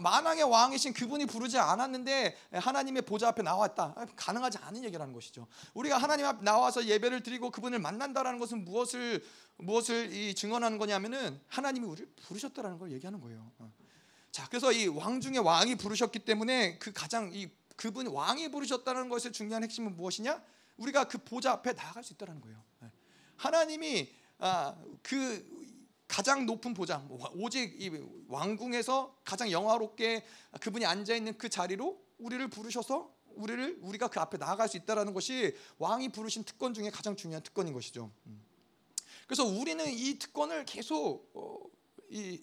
만왕의 0.00 0.44
왕이신 0.44 0.92
그분이 0.92 1.26
부르지 1.26 1.58
않았는데 1.58 2.36
하나님의 2.52 3.02
보좌 3.02 3.28
앞에 3.28 3.42
나왔다. 3.42 3.94
가능하지 4.14 4.58
않은 4.58 4.84
얘기라는 4.84 5.12
것이죠. 5.12 5.48
우리가 5.74 5.96
하나님 5.96 6.26
앞 6.26 6.44
나와서 6.44 6.84
예배를 6.84 7.22
드리고 7.22 7.50
그분을 7.50 7.78
만난다라는 7.80 8.38
것은 8.38 8.64
무엇을 8.64 9.24
무엇을 9.56 10.34
증언하는 10.34 10.78
거냐면은 10.78 11.40
하나님이 11.48 11.86
우리를 11.86 12.12
부르셨다라는 12.26 12.78
걸 12.78 12.92
얘기하는 12.92 13.20
거예요. 13.20 13.50
어. 14.32 14.34
자, 14.34 14.48
그래서 14.48 14.72
이 14.72 14.88
왕 14.88 15.20
중에 15.20 15.36
왕이 15.38 15.76
부르셨기 15.76 16.20
때문에 16.20 16.78
그 16.78 16.92
가장 16.92 17.30
이 17.34 17.50
그분 17.76 18.06
왕이 18.06 18.50
부르셨다는 18.50 19.08
것의 19.08 19.32
중요한 19.32 19.62
핵심은 19.62 19.96
무엇이냐? 19.96 20.42
우리가 20.78 21.04
그 21.04 21.18
보좌 21.18 21.52
앞에 21.52 21.72
나아갈 21.74 22.02
수 22.02 22.14
있다라는 22.14 22.40
거예요. 22.40 22.62
예. 22.82 22.90
하나님이 23.36 24.10
아, 24.38 24.74
그 25.02 25.46
가장 26.08 26.46
높은 26.46 26.74
보장, 26.74 27.08
오직 27.34 27.80
이 27.80 27.90
왕궁에서 28.28 29.20
가장 29.24 29.50
영화롭게 29.50 30.24
그분이 30.60 30.84
앉아 30.84 31.14
있는 31.14 31.38
그 31.38 31.48
자리로 31.48 32.02
우리를 32.18 32.46
부르셔서 32.48 33.10
우리를 33.34 33.78
우리가 33.80 34.08
그 34.08 34.20
앞에 34.20 34.36
나아갈 34.36 34.68
수 34.68 34.76
있다라는 34.76 35.14
것이 35.14 35.56
왕이 35.78 36.10
부르신 36.10 36.44
특권 36.44 36.74
중에 36.74 36.90
가장 36.90 37.16
중요한 37.16 37.42
특권인 37.42 37.72
것이죠. 37.72 38.10
음. 38.26 38.44
그래서 39.26 39.44
우리는 39.44 39.86
이 39.90 40.18
특권을 40.18 40.66
계속 40.66 41.30
어, 41.34 41.58
이 42.10 42.40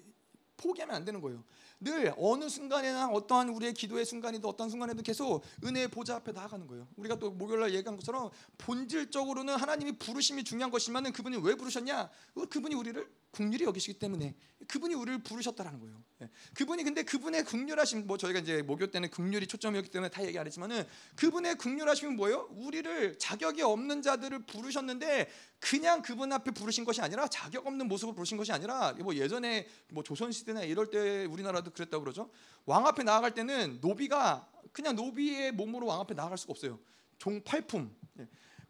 포기하면 0.58 0.96
안 0.96 1.06
되는 1.06 1.22
거예요. 1.22 1.44
늘 1.82 2.14
어느 2.18 2.50
순간에나 2.50 3.10
어떠한 3.10 3.50
우리의 3.50 3.74
기도의 3.74 4.06
순간이든 4.06 4.48
어떤 4.48 4.70
순간에도 4.70 5.02
계속 5.02 5.44
은혜의 5.64 5.88
보좌 5.88 6.16
앞에 6.16 6.34
나아가는 6.34 6.68
거예요. 6.68 6.88
우리가 6.98 7.18
또 7.18 7.32
목요일날 7.32 7.74
얘기한 7.74 7.96
것처럼 7.96 8.30
본질적으로는 8.58 9.56
하나님이 9.56 9.94
부르심이 9.94 10.44
중요한 10.44 10.72
것이지만 10.72 11.12
그분이 11.14 11.38
왜 11.38 11.56
부르셨냐? 11.56 12.10
그분이 12.50 12.76
우리를 12.76 13.08
국률이 13.32 13.64
여기시기 13.66 14.00
때문에 14.00 14.36
그분이 14.68 14.94
우리를 14.96 15.24
부르셨다라는 15.24 15.80
거예요. 15.80 16.04
예. 16.22 16.30
그분이 16.54 16.84
근데 16.84 17.04
그분의 17.04 17.46
국률하심 17.46 18.08
뭐 18.08 18.18
저희가 18.18 18.40
이제 18.40 18.62
목요 18.62 18.88
때는 18.88 19.10
국률이 19.10 19.48
초점이었기 19.48 19.90
때문에 19.90 20.10
다 20.10 20.26
얘기 20.26 20.38
안 20.38 20.46
했지만은 20.46 20.86
그분의 21.16 21.56
국률하심은 21.56 22.16
뭐예요? 22.16 22.50
우리를 22.52 23.18
자격이 23.18 23.62
없는 23.62 24.02
자들을 24.02 24.46
부르셨는데 24.46 25.30
그냥 25.60 26.02
그분 26.02 26.34
앞에 26.34 26.52
부르신 26.52 26.86
것이 26.86 27.02
아니라 27.02 27.28
자격 27.28 27.68
없는 27.68 27.88
모습을 27.88 28.14
부르신 28.14 28.38
것이 28.38 28.52
아니라 28.52 28.94
뭐 28.94 29.16
예전에 29.16 29.68
뭐 29.90 30.04
조선 30.04 30.32
시대나 30.32 30.64
이럴 30.64 30.90
때 30.90 31.26
우리나라도 31.26 31.72
그랬다고 31.72 32.04
그러죠. 32.04 32.30
왕 32.66 32.86
앞에 32.88 33.04
나아갈 33.04 33.34
때는 33.34 33.80
노비가 33.82 34.50
그냥 34.72 34.96
노비의 34.96 35.52
몸으로 35.52 35.88
왕 35.88 36.00
앞에 36.02 36.14
나아갈 36.14 36.38
수가 36.38 36.52
없어요. 36.52 36.80
종 37.18 37.42
팔품. 37.44 37.96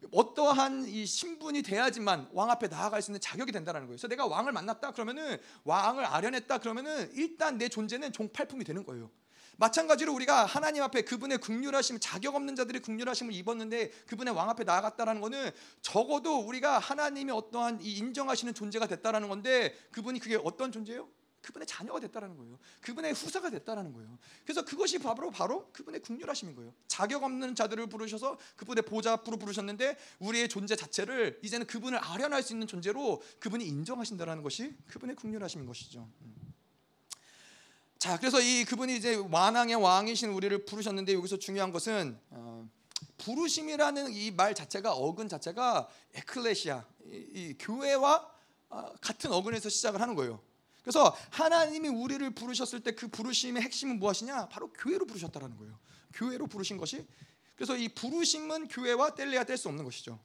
예. 0.02 0.08
어떠한 0.12 0.86
이 0.88 1.06
신분이 1.06 1.62
돼야지만 1.62 2.28
왕 2.32 2.50
앞에 2.50 2.68
나아갈 2.68 3.02
수 3.02 3.10
있는 3.10 3.20
자격이 3.20 3.52
된다는 3.52 3.80
거예요. 3.80 3.88
그래서 3.88 4.08
내가 4.08 4.26
왕을 4.26 4.52
만났다 4.52 4.92
그러면은 4.92 5.38
왕을 5.64 6.04
아련했다 6.04 6.58
그러면은 6.58 7.10
일단 7.14 7.58
내 7.58 7.68
존재는 7.68 8.12
종팔품이 8.12 8.64
되는 8.64 8.84
거예요. 8.84 9.10
마찬가지로 9.60 10.14
우리가 10.14 10.46
하나님 10.46 10.82
앞에 10.82 11.02
그분의 11.02 11.36
국률하심 11.36 11.98
자격 12.00 12.34
없는 12.34 12.56
자들의 12.56 12.80
국률하심을 12.80 13.34
입었는데 13.34 13.90
그분의 14.06 14.34
왕 14.34 14.48
앞에 14.48 14.64
나아갔다라는 14.64 15.20
거는 15.20 15.50
적어도 15.82 16.38
우리가 16.38 16.78
하나님이 16.78 17.30
어떠한 17.30 17.82
이 17.82 17.98
인정하시는 17.98 18.54
존재가 18.54 18.86
됐다라는 18.86 19.28
건데 19.28 19.76
그분이 19.92 20.18
그게 20.18 20.38
어떤 20.42 20.72
존재예요? 20.72 21.06
그분의 21.42 21.66
자녀가 21.66 22.00
됐다라는 22.00 22.36
거예요. 22.36 22.58
그분의 22.80 23.12
후사가 23.12 23.50
됐다라는 23.50 23.92
거예요. 23.92 24.18
그래서 24.44 24.64
그것이 24.64 24.98
바로 24.98 25.30
바로 25.30 25.70
그분의 25.72 26.00
국률하심인 26.02 26.54
거예요. 26.54 26.72
자격 26.86 27.22
없는 27.24 27.54
자들을 27.54 27.86
부르셔서 27.88 28.38
그분의 28.56 28.82
보좌 28.82 29.12
앞으로 29.12 29.38
부르셨는데 29.38 29.96
우리의 30.18 30.48
존재 30.48 30.76
자체를 30.76 31.40
이제는 31.42 31.66
그분을 31.66 31.98
아련할 31.98 32.42
수 32.42 32.52
있는 32.52 32.66
존재로 32.66 33.22
그분이 33.38 33.64
인정하신다라는 33.66 34.42
것이 34.42 34.74
그분의 34.88 35.16
국률하심인 35.16 35.66
것이죠. 35.66 36.08
음. 36.22 36.54
자, 37.98 38.18
그래서 38.18 38.40
이 38.40 38.64
그분이 38.64 38.96
이제 38.96 39.14
왕왕의 39.30 39.76
왕이신 39.76 40.30
우리를 40.30 40.64
부르셨는데 40.64 41.12
여기서 41.14 41.38
중요한 41.38 41.70
것은 41.70 42.18
어, 42.30 42.68
부르심이라는 43.18 44.12
이 44.12 44.30
말 44.30 44.54
자체가 44.54 44.92
어근 44.92 45.28
자체가 45.28 45.88
에클레시아 46.14 46.84
이, 47.06 47.26
이 47.34 47.54
교회와 47.58 48.30
어, 48.70 48.92
같은 49.00 49.32
어근에서 49.32 49.68
시작을 49.68 50.00
하는 50.00 50.14
거예요. 50.14 50.40
그래서 50.82 51.16
하나님이 51.30 51.88
우리를 51.88 52.28
부르셨을 52.30 52.80
때 52.80 52.92
그 52.92 53.08
부르심의 53.08 53.62
핵심은 53.62 53.98
무엇이냐? 53.98 54.48
바로 54.48 54.72
교회로 54.72 55.06
부르셨다라는 55.06 55.56
거예요. 55.56 55.78
교회로 56.14 56.46
부르신 56.46 56.76
것이 56.76 57.06
그래서 57.54 57.76
이 57.76 57.88
부르심은 57.88 58.68
교회와 58.68 59.14
뗄래야 59.14 59.44
뗄 59.44 59.56
수 59.56 59.68
없는 59.68 59.84
것이죠. 59.84 60.18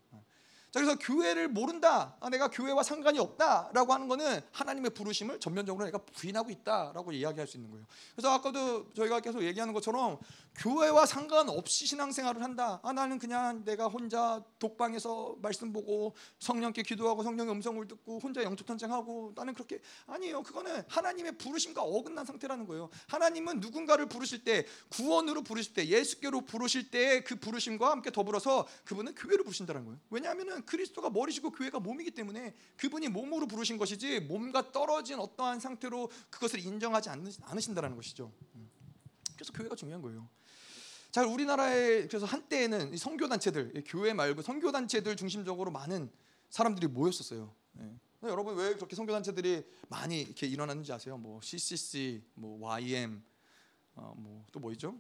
자, 0.76 0.82
그래서 0.82 1.00
교회를 1.00 1.48
모른다. 1.48 2.18
아, 2.20 2.30
내가 2.30 2.50
교회와 2.50 2.84
상관이 2.84 3.18
없다라고 3.18 3.94
하는 3.94 4.10
거는 4.10 4.42
하나님의 4.52 4.92
부르심을 4.92 5.40
전면적으로 5.40 5.86
내가 5.86 6.00
부인하고 6.00 6.50
있다라고 6.50 7.14
이야기할 7.14 7.48
수 7.48 7.56
있는 7.56 7.72
거예요. 7.72 7.86
그래서 8.14 8.30
아까도 8.32 8.92
저희가 8.94 9.22
계속 9.22 9.42
얘기하는 9.42 9.74
것처럼 9.74 10.20
교회와 10.58 11.06
상관없이 11.06 11.86
신앙생활을 11.86 12.44
한다. 12.44 12.82
아, 12.84 12.92
나는 12.92 13.20
그냥 13.20 13.64
내가 13.64 13.88
혼자 13.88 14.44
독방에서 14.60 15.38
말씀 15.42 15.72
보고 15.72 16.14
성령께 16.40 16.84
기도하고 16.84 17.24
성령의 17.24 17.54
음성을 17.54 17.88
듣고 17.88 18.20
혼자 18.20 18.44
영적 18.44 18.68
전쟁하고 18.68 19.32
나는 19.34 19.54
그렇게 19.54 19.80
아니에요. 20.08 20.44
그거는 20.44 20.84
하나님의 20.90 21.38
부르심과 21.38 21.84
어긋난 21.84 22.26
상태라는 22.26 22.68
거예요. 22.68 22.90
하나님은 23.08 23.62
누군가를 23.62 24.08
부르실 24.08 24.44
때 24.44 24.66
구원으로 24.90 25.42
부르실 25.42 25.74
때 25.74 25.88
예수께로 25.88 26.42
부르실 26.42 26.92
때 26.92 27.06
그 27.24 27.36
부르심과 27.36 27.92
함께 27.92 28.12
더불어서 28.12 28.68
그분은 28.84 29.16
교회로 29.16 29.44
부르신다는 29.44 29.86
거예요. 29.86 30.00
왜냐하면은 30.10 30.65
그리스도가 30.66 31.10
머리시고 31.10 31.52
교회가 31.52 31.80
몸이기 31.80 32.12
때문에 32.12 32.56
그분이 32.78 33.10
몸으로 33.10 33.48
부르신 33.48 33.78
것이지 33.78 34.22
몸과 34.22 34.72
떨어진 34.72 35.20
어떠한 35.20 35.60
상태로 35.60 36.10
그것을 36.30 36.60
인정하지 36.60 37.10
않으신다는 37.10 37.96
것이죠. 37.96 38.32
음. 38.56 38.70
그래서 39.36 39.52
교회가 39.54 39.76
중요한 39.76 40.02
거예요. 40.02 40.28
자, 41.12 41.26
우리나라에 41.26 42.08
그래서 42.08 42.26
한때에는 42.26 42.98
성교 42.98 43.30
단체들, 43.30 43.84
교회 43.88 44.14
말고 44.14 44.42
성교 44.42 44.72
단체들 44.72 45.16
중심적으로 45.16 45.72
많은 45.72 46.12
사람들이 46.50 46.88
모였었어요. 46.88 47.54
네. 47.74 47.98
여러분 48.24 48.56
왜 48.56 48.74
그렇게 48.74 48.96
성교 48.96 49.12
단체들이 49.12 49.64
많이 49.88 50.22
이렇게 50.22 50.48
일어났는지 50.48 50.92
아세요? 50.92 51.18
뭐 51.18 51.40
CCC, 51.42 52.24
뭐 52.34 52.60
YM, 52.60 53.24
어, 53.96 54.14
뭐또 54.18 54.60
뭐 54.60 54.72
있죠? 54.74 55.00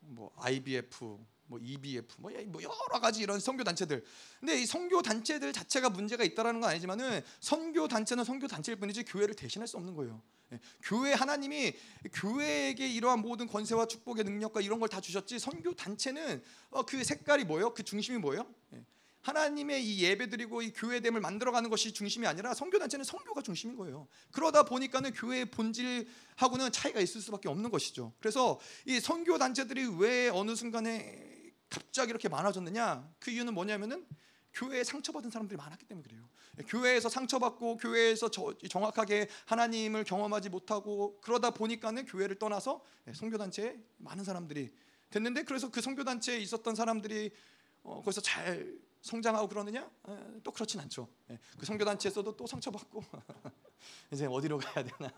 뭐 0.00 0.32
IBF, 0.36 1.18
뭐 1.52 1.60
EBF 1.62 2.14
뭐, 2.18 2.30
뭐 2.46 2.62
여러 2.62 3.00
가지 3.00 3.20
이런 3.20 3.38
선교 3.38 3.62
단체들. 3.62 4.02
근데 4.40 4.58
이 4.58 4.64
선교 4.64 5.02
단체들 5.02 5.52
자체가 5.52 5.90
문제가 5.90 6.24
있다라는 6.24 6.60
건 6.62 6.70
아니지만은 6.70 7.20
선교 7.40 7.88
단체는 7.88 8.24
선교 8.24 8.46
단체일 8.46 8.76
뿐이지 8.76 9.04
교회를 9.04 9.34
대신할 9.34 9.68
수 9.68 9.76
없는 9.76 9.94
거예요. 9.94 10.22
예. 10.52 10.60
교회 10.82 11.12
하나님이 11.12 11.74
교회에게 12.14 12.88
이러한 12.88 13.20
모든 13.20 13.46
권세와 13.46 13.86
축복의 13.86 14.24
능력과 14.24 14.62
이런 14.62 14.80
걸 14.80 14.88
다 14.88 15.00
주셨지 15.00 15.38
선교 15.38 15.74
단체는 15.74 16.42
어, 16.70 16.84
그 16.84 17.02
색깔이 17.04 17.44
뭐예요? 17.44 17.72
그 17.74 17.82
중심이 17.82 18.18
뭐예요? 18.18 18.46
예. 18.74 18.84
하나님의 19.22 19.86
이 19.86 20.02
예배드리고 20.02 20.62
이 20.62 20.72
교회됨을 20.72 21.20
만들어가는 21.20 21.70
것이 21.70 21.92
중심이 21.92 22.26
아니라 22.26 22.54
선교 22.54 22.78
단체는 22.78 23.04
선교가 23.04 23.40
중심인 23.42 23.76
거예요. 23.76 24.08
그러다 24.32 24.64
보니까는 24.64 25.12
교회의 25.12 25.46
본질하고는 25.46 26.72
차이가 26.72 27.00
있을 27.00 27.20
수밖에 27.20 27.48
없는 27.48 27.70
것이죠. 27.70 28.12
그래서 28.18 28.58
이 28.84 28.98
선교 28.98 29.38
단체들이 29.38 29.96
왜 29.98 30.28
어느 30.28 30.56
순간에 30.56 31.31
갑자기 31.72 32.10
이렇게 32.10 32.28
많아졌느냐? 32.28 33.10
그 33.18 33.30
이유는 33.30 33.54
뭐냐면은 33.54 34.06
교회에 34.52 34.84
상처받은 34.84 35.30
사람들이 35.30 35.56
많았기 35.56 35.86
때문에 35.86 36.06
그래요. 36.06 36.28
교회에서 36.68 37.08
상처받고 37.08 37.78
교회에서 37.78 38.30
저, 38.30 38.52
정확하게 38.68 39.28
하나님을 39.46 40.04
경험하지 40.04 40.50
못하고 40.50 41.18
그러다 41.22 41.50
보니까는 41.50 42.04
교회를 42.04 42.38
떠나서 42.38 42.84
선교 43.14 43.38
단체에 43.38 43.78
많은 43.96 44.24
사람들이 44.24 44.70
됐는데 45.08 45.44
그래서 45.44 45.70
그 45.70 45.80
선교 45.80 46.04
단체에 46.04 46.38
있었던 46.38 46.74
사람들이 46.74 47.30
어, 47.82 47.96
거기서 47.96 48.20
잘 48.20 48.78
성장하고 49.00 49.48
그러느냐? 49.48 49.90
에, 50.08 50.16
또 50.42 50.52
그렇진 50.52 50.78
않죠. 50.80 51.08
예, 51.30 51.38
그 51.58 51.66
선교 51.66 51.84
단체에서도 51.84 52.36
또 52.36 52.46
상처받고 52.46 53.02
이제 54.12 54.26
어디로 54.26 54.58
가야 54.58 54.84
되나? 54.84 55.10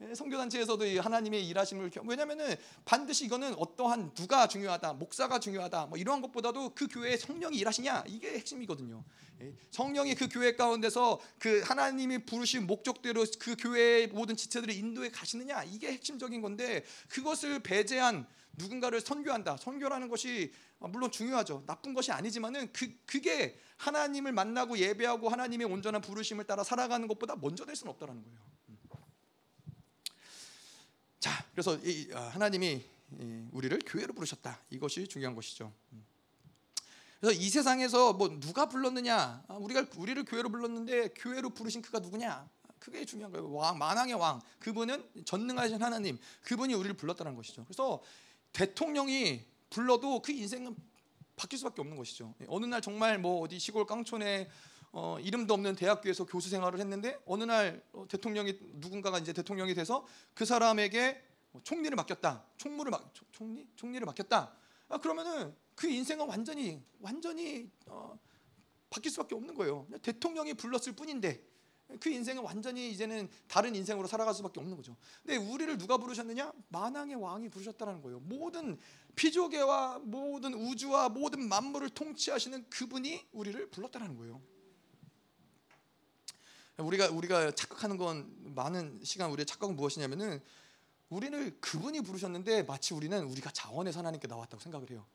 예, 0.00 0.14
성교단체에서도 0.14 1.02
하나님의 1.02 1.48
일하심을 1.48 1.90
왜냐하면은 2.06 2.54
반드시 2.84 3.24
이거는 3.24 3.54
어떠한 3.54 4.14
누가 4.14 4.46
중요하다, 4.46 4.92
목사가 4.92 5.40
중요하다, 5.40 5.86
뭐 5.86 5.98
이러한 5.98 6.22
것보다도 6.22 6.72
그 6.74 6.86
교회에 6.86 7.16
성령이 7.16 7.56
일하시냐 7.56 8.04
이게 8.06 8.34
핵심이거든요. 8.34 9.02
예, 9.40 9.52
성령이 9.70 10.14
그 10.14 10.28
교회 10.28 10.54
가운데서 10.54 11.20
그 11.40 11.62
하나님이 11.64 12.18
부르신 12.26 12.68
목적대로 12.68 13.24
그 13.40 13.56
교회의 13.56 14.08
모든 14.08 14.36
지체들을 14.36 14.72
인도해 14.72 15.10
가시느냐 15.10 15.64
이게 15.64 15.92
핵심적인 15.92 16.42
건데 16.42 16.84
그것을 17.08 17.60
배제한 17.60 18.24
누군가를 18.52 19.00
선교한다. 19.00 19.56
선교라는 19.56 20.08
것이 20.08 20.52
물론 20.78 21.10
중요하죠. 21.10 21.64
나쁜 21.66 21.92
것이 21.92 22.12
아니지만은 22.12 22.72
그 22.72 22.92
그게 23.04 23.58
하나님을 23.78 24.30
만나고 24.30 24.78
예배하고 24.78 25.28
하나님의 25.28 25.66
온전한 25.66 26.00
부르심을 26.00 26.44
따라 26.44 26.62
살아가는 26.62 27.08
것보다 27.08 27.34
먼저 27.34 27.64
될 27.64 27.74
수는 27.74 27.92
없다라는 27.92 28.22
거예요. 28.22 28.58
자, 31.20 31.44
그래서 31.58 31.76
이, 31.82 32.08
아, 32.14 32.28
하나님이 32.28 32.84
우리를 33.50 33.76
교회로 33.84 34.14
부르셨다. 34.14 34.60
이것이 34.70 35.08
중요한 35.08 35.34
것이죠. 35.34 35.72
음. 35.92 36.06
그래서 37.18 37.36
이 37.36 37.50
세상에서 37.50 38.12
뭐 38.12 38.28
누가 38.38 38.68
불렀느냐? 38.68 39.42
아, 39.48 39.54
우리가 39.54 39.86
우리를 39.96 40.24
교회로 40.24 40.50
불렀는데 40.50 41.08
교회로 41.16 41.50
부르신 41.50 41.82
그가 41.82 41.98
누구냐? 41.98 42.48
그게 42.78 43.04
중요한 43.04 43.32
거예요. 43.32 43.52
왕 43.52 43.76
만왕의 43.76 44.14
왕 44.14 44.40
그분은 44.60 45.04
전능하신 45.24 45.82
하나님 45.82 46.16
그분이 46.42 46.74
우리를 46.74 46.96
불렀다는 46.96 47.34
것이죠. 47.34 47.64
그래서 47.64 48.04
대통령이 48.52 49.44
불러도 49.68 50.22
그 50.22 50.30
인생은 50.30 50.76
바뀔 51.34 51.58
수밖에 51.58 51.80
없는 51.80 51.96
것이죠. 51.96 52.36
어느 52.46 52.66
날 52.66 52.80
정말 52.80 53.18
뭐 53.18 53.40
어디 53.40 53.58
시골 53.58 53.84
깡촌에 53.84 54.48
어, 54.92 55.18
이름도 55.20 55.54
없는 55.54 55.74
대학교에서 55.74 56.24
교수 56.24 56.50
생활을 56.50 56.78
했는데 56.78 57.18
어느 57.26 57.42
날 57.42 57.82
어, 57.92 58.06
대통령이 58.08 58.56
누군가가 58.74 59.18
이제 59.18 59.32
대통령이 59.32 59.74
돼서 59.74 60.06
그 60.34 60.44
사람에게 60.44 61.24
뭐 61.27 61.27
총리를 61.64 61.94
맡겼다. 61.96 62.44
총무를 62.56 62.90
막 62.90 63.12
총리 63.32 63.66
총리를 63.76 64.04
맡겼다. 64.04 64.52
아, 64.88 64.98
그러면은 64.98 65.54
그 65.74 65.88
인생은 65.88 66.26
완전히 66.26 66.82
완전히 67.00 67.70
어, 67.86 68.18
바뀔 68.90 69.10
수밖에 69.12 69.34
없는 69.34 69.54
거예요. 69.54 69.86
대통령이 70.02 70.54
불렀을 70.54 70.92
뿐인데 70.92 71.42
그 72.00 72.10
인생은 72.10 72.42
완전히 72.42 72.90
이제는 72.90 73.30
다른 73.46 73.74
인생으로 73.74 74.06
살아갈 74.06 74.34
수밖에 74.34 74.60
없는 74.60 74.76
거죠. 74.76 74.96
근데 75.22 75.36
우리를 75.36 75.78
누가 75.78 75.96
부르셨느냐? 75.96 76.52
만왕의 76.68 77.16
왕이 77.16 77.48
부르셨다는 77.48 78.02
거예요. 78.02 78.20
모든 78.20 78.78
피조계와 79.14 80.00
모든 80.00 80.54
우주와 80.54 81.08
모든 81.08 81.48
만물을 81.48 81.88
통치하시는 81.90 82.68
그분이 82.68 83.28
우리를 83.32 83.70
불렀다는 83.70 84.16
거예요. 84.16 84.40
우리가 86.76 87.08
우리가 87.08 87.50
착각하는 87.52 87.96
건 87.96 88.32
많은 88.54 89.00
시간 89.02 89.30
우리의 89.30 89.46
착각은 89.46 89.74
무엇이냐면은 89.74 90.40
우리를 91.10 91.60
그분이 91.60 92.02
부르셨는데 92.02 92.64
마치 92.64 92.94
우리는 92.94 93.24
우리가 93.24 93.50
자원에서 93.50 94.00
하나님께 94.00 94.28
나왔다고 94.28 94.60
생각을 94.62 94.90
해요. 94.90 95.06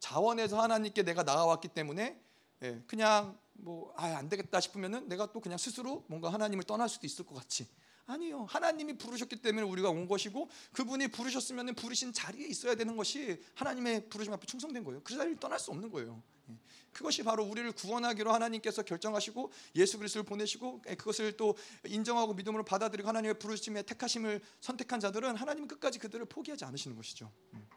자원에서 0.00 0.60
하나님께 0.60 1.02
내가 1.02 1.22
나와왔기 1.22 1.68
때문에 1.68 2.20
예, 2.62 2.82
그냥 2.86 3.38
뭐 3.52 3.92
아 3.96 4.16
안 4.16 4.28
되겠다 4.28 4.60
싶으면은 4.60 5.08
내가 5.08 5.30
또 5.32 5.40
그냥 5.40 5.58
스스로 5.58 6.04
뭔가 6.08 6.32
하나님을 6.32 6.64
떠날 6.64 6.88
수도 6.88 7.06
있을 7.06 7.24
것 7.26 7.34
같이 7.36 7.68
아니요. 8.08 8.46
하나님이 8.48 8.96
부르셨기 8.96 9.36
때문에 9.36 9.66
우리가 9.66 9.90
온 9.90 10.08
것이고 10.08 10.48
그분이 10.72 11.08
부르셨으면 11.08 11.74
부르신 11.74 12.14
자리에 12.14 12.46
있어야 12.46 12.74
되는 12.74 12.96
것이 12.96 13.42
하나님의 13.54 14.08
부르심 14.08 14.32
앞에 14.32 14.46
충성된 14.46 14.82
거예요. 14.82 15.02
그 15.04 15.14
자리를 15.14 15.38
떠날 15.38 15.58
수 15.58 15.70
없는 15.70 15.90
거예요. 15.90 16.22
예. 16.48 16.58
그것이 16.90 17.22
바로 17.22 17.44
우리를 17.44 17.70
구원하기로 17.72 18.32
하나님께서 18.32 18.82
결정하시고 18.82 19.52
예수 19.76 19.98
그리스도를 19.98 20.24
보내시고 20.24 20.82
예, 20.88 20.94
그것을 20.94 21.36
또 21.36 21.54
인정하고 21.84 22.32
믿음으로 22.32 22.64
받아들이고 22.64 23.06
하나님의 23.06 23.38
부르심에 23.38 23.82
택하심을 23.82 24.40
선택한 24.60 25.00
자들은 25.00 25.36
하나님은 25.36 25.68
끝까지 25.68 25.98
그들을 25.98 26.24
포기하지 26.24 26.64
않으시는 26.64 26.96
것이죠. 26.96 27.30
음. 27.52 27.68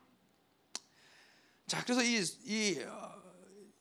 자, 1.68 1.84
그래서 1.84 2.02
이, 2.04 2.24
이 2.46 2.82
어, 2.84 3.22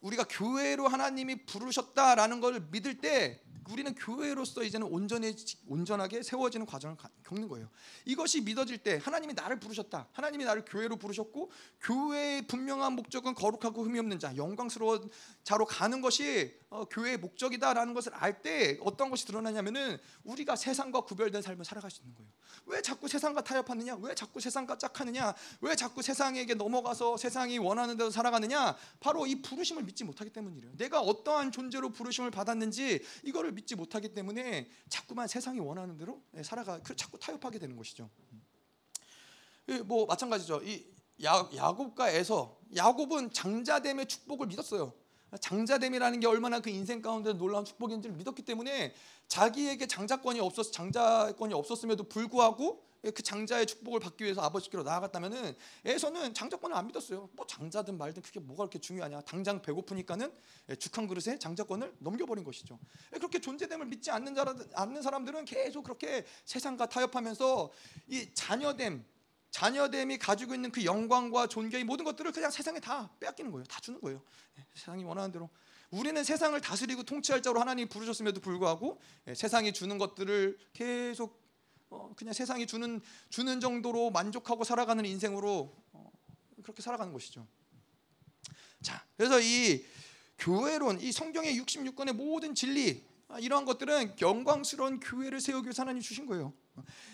우리가 0.01 0.24
교회로 0.28 0.88
하나님이 0.88 1.46
부르셨다라는 1.46 2.40
걸 2.40 2.61
믿을 2.72 2.98
때 2.98 3.40
우리는 3.70 3.94
교회로서 3.94 4.62
이제는 4.62 4.86
온전히 4.88 5.34
온전하게 5.68 6.22
세워지는 6.22 6.66
과정을 6.66 6.96
겪는 7.24 7.48
거예요. 7.48 7.68
이것이 8.04 8.40
믿어질 8.40 8.78
때 8.78 9.00
하나님이 9.02 9.34
나를 9.34 9.60
부르셨다. 9.60 10.08
하나님이 10.12 10.44
나를 10.44 10.64
교회로 10.64 10.96
부르셨고 10.96 11.50
교회의 11.80 12.46
분명한 12.46 12.94
목적은 12.94 13.34
거룩하고 13.34 13.84
흠이 13.84 13.98
없는 14.00 14.18
자, 14.18 14.34
영광스러운 14.36 15.08
자로 15.44 15.66
가는 15.66 16.00
것이 16.00 16.58
어, 16.70 16.84
교회의 16.84 17.18
목적이다라는 17.18 17.94
것을 17.94 18.14
알 18.14 18.40
때 18.42 18.78
어떤 18.80 19.10
것이 19.10 19.26
드러나냐면은 19.26 19.98
우리가 20.24 20.56
세상과 20.56 21.02
구별된 21.02 21.42
삶을 21.42 21.64
살아갈 21.64 21.90
수 21.90 22.00
있는 22.00 22.14
거예요. 22.14 22.30
왜 22.66 22.80
자꾸 22.80 23.08
세상과 23.08 23.42
타협하느냐? 23.42 23.96
왜 23.96 24.14
자꾸 24.14 24.40
세상과 24.40 24.78
짝하느냐? 24.78 25.34
왜 25.60 25.76
자꾸 25.76 26.00
세상에게 26.00 26.54
넘어가서 26.54 27.16
세상이 27.16 27.58
원하는 27.58 27.96
대로 27.96 28.10
살아가느냐? 28.10 28.76
바로 29.00 29.26
이 29.26 29.42
부르심을 29.42 29.82
믿지 29.82 30.04
못하기 30.04 30.30
때문이래요. 30.32 30.72
내가 30.76 31.00
어떠한 31.00 31.52
존재로 31.52 31.90
부르심을 31.90 32.30
받았는지 32.30 33.04
이거를 33.24 33.52
믿지 33.61 33.76
못하기 33.76 34.14
때문에 34.14 34.68
자꾸만 34.88 35.28
세상이 35.28 35.61
원하는 35.61 35.96
대로 35.96 36.22
예, 36.36 36.42
살아가 36.42 36.80
그 36.82 36.96
자꾸 36.96 37.18
타협하게 37.18 37.58
되는 37.58 37.76
것이죠. 37.76 38.08
뭐 39.84 40.06
마찬가지죠. 40.06 40.62
이 40.64 40.86
야, 41.22 41.48
야곱과 41.54 42.11
에서 42.11 42.58
야곱은 42.74 43.32
장자됨의 43.32 44.06
축복을 44.06 44.46
믿었어요. 44.46 44.92
장자됨이라는 45.40 46.20
게 46.20 46.26
얼마나 46.26 46.61
그 46.61 46.70
인생 46.70 47.02
가운데 47.02 47.32
놀라운 47.32 47.64
축복인지를 47.64 48.16
믿었기 48.16 48.42
때문에 48.42 48.94
자기에게 49.28 49.86
장자권이 49.86 50.40
없었 50.40 50.72
장자권이 50.72 51.54
없었음에도 51.54 52.04
불구하고 52.04 52.84
그 53.03 53.22
장자의 53.22 53.66
축복을 53.66 53.98
받기 53.98 54.24
위해서 54.24 54.42
아버지께로 54.42 54.82
나아갔다면은 54.82 55.57
에서는 55.84 56.34
장자권을 56.34 56.76
안 56.76 56.86
믿었어요. 56.86 57.30
뭐 57.32 57.46
장자든 57.46 57.96
말든 57.96 58.22
그게 58.22 58.40
뭐가 58.40 58.64
그렇게 58.64 58.78
중요하냐. 58.78 59.22
당장 59.22 59.62
배고프니까는 59.62 60.32
죽 60.78 60.90
한 60.98 61.07
그릇에 61.07 61.38
장자권을 61.38 61.96
넘겨버린 62.01 62.44
것이죠. 62.44 62.78
그렇게 63.11 63.40
존재됨을 63.40 63.86
믿지 63.86 64.11
않는 64.11 64.34
자 64.34 64.55
않는 64.74 65.03
사람들은 65.03 65.44
계속 65.44 65.84
그렇게 65.84 66.24
세상과 66.44 66.86
타협하면서 66.86 67.70
이 68.09 68.34
자녀됨 68.34 69.05
자녀됨이 69.51 70.18
가지고 70.18 70.55
있는 70.55 70.70
그 70.70 70.84
영광과 70.84 71.46
존귀의 71.48 71.84
모든 71.84 72.05
것들을 72.05 72.30
그냥 72.32 72.51
세상에 72.51 72.78
다 72.80 73.11
빼앗기는 73.18 73.51
거예요. 73.51 73.64
다 73.64 73.80
주는 73.80 74.01
거예요. 74.01 74.22
예, 74.59 74.66
세상이 74.74 75.05
원하는 75.05 75.32
대로. 75.32 75.48
우리는 75.90 76.22
세상을 76.22 76.61
다스리고 76.61 77.03
통치할 77.03 77.42
자로 77.42 77.61
하나님이 77.61 77.88
부르셨음에도 77.88 78.40
불구하고 78.40 79.01
예, 79.26 79.34
세상이 79.34 79.72
주는 79.72 79.98
것들을 79.98 80.59
계속 80.72 81.40
어, 81.91 82.12
그냥 82.16 82.32
세상이 82.32 82.66
주는 82.66 83.01
주는 83.28 83.61
정도로 83.61 84.11
만족하고 84.11 84.64
살아가는 84.64 85.05
인생으로 85.05 85.76
어, 85.93 86.12
그렇게 86.62 86.82
살아가는 86.82 87.12
것이죠. 87.12 87.47
자, 88.80 89.05
그래서 89.16 89.41
이 89.41 89.84
교회론, 90.38 91.01
이 91.01 91.12
성경의 91.12 91.61
66권의 91.61 92.14
모든 92.14 92.55
진리 92.55 93.05
아, 93.28 93.38
이러한 93.38 93.64
것들은 93.64 94.16
영광스러운 94.20 94.99
교회를 94.99 95.41
세우기 95.41 95.66
위해서 95.66 95.82
하나님 95.82 96.01
주신 96.01 96.26
거예요. 96.26 96.53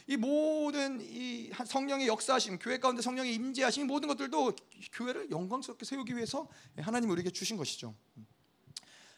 이 0.06 0.16
모든 0.16 1.00
이 1.00 1.50
성령의 1.66 2.06
역사하심, 2.06 2.58
교회 2.58 2.78
가운데 2.78 3.02
성령의 3.02 3.34
임재하심 3.34 3.86
모든 3.86 4.08
것들도 4.08 4.54
교회를 4.92 5.30
영광스럽게 5.30 5.84
세우기 5.84 6.14
위해서 6.14 6.48
하나님 6.76 7.10
우리에게 7.10 7.30
주신 7.30 7.56
것이죠. 7.56 7.94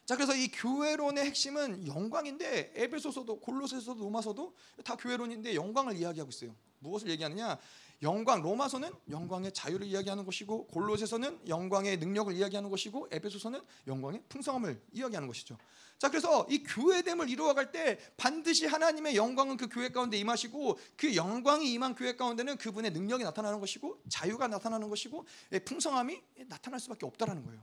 자 0.09 0.17
그래서 0.17 0.35
이 0.35 0.49
교회론의 0.49 1.23
핵심은 1.27 1.87
영광인데 1.87 2.73
에베소서도 2.75 3.41
골로새서도 3.41 4.03
로마서도 4.03 4.55
다 4.83 4.97
교회론인데 4.97 5.55
영광을 5.55 5.95
이야기하고 5.99 6.31
있어요. 6.31 6.57
무엇을 6.79 7.11
얘기하느냐? 7.11 7.59
영광 8.01 8.41
로마서는 8.41 8.91
영광의 9.11 9.53
자유를 9.53 9.87
이야기하는 9.87 10.25
것이고 10.25 10.69
골로새서는 10.69 11.47
영광의 11.47 11.99
능력을 11.99 12.35
이야기하는 12.35 12.71
것이고 12.71 13.09
에베소서는 13.11 13.61
영광의 13.87 14.23
풍성함을 14.31 14.81
이야기하는 14.93 15.29
것이죠. 15.29 15.59
자, 15.99 16.09
그래서 16.09 16.47
이 16.49 16.63
교회됨을 16.63 17.29
이루어갈 17.29 17.71
때 17.71 17.99
반드시 18.17 18.65
하나님의 18.65 19.15
영광은 19.15 19.59
그 19.59 19.69
교회 19.69 19.91
가운데 19.91 20.17
임하시고 20.17 20.79
그 20.97 21.17
영광이 21.17 21.71
임한 21.71 21.97
교회 21.97 22.17
가운데는 22.17 22.57
그분의 22.57 22.93
능력이 22.93 23.25
나타나는 23.25 23.61
것이고 23.61 24.01
자유가 24.09 24.49
나타나는 24.49 24.89
것이고 24.89 25.27
예, 25.53 25.59
풍성함이 25.59 26.19
나타날 26.47 26.81
수밖에 26.81 27.05
없다라는 27.05 27.45
거예요. 27.45 27.61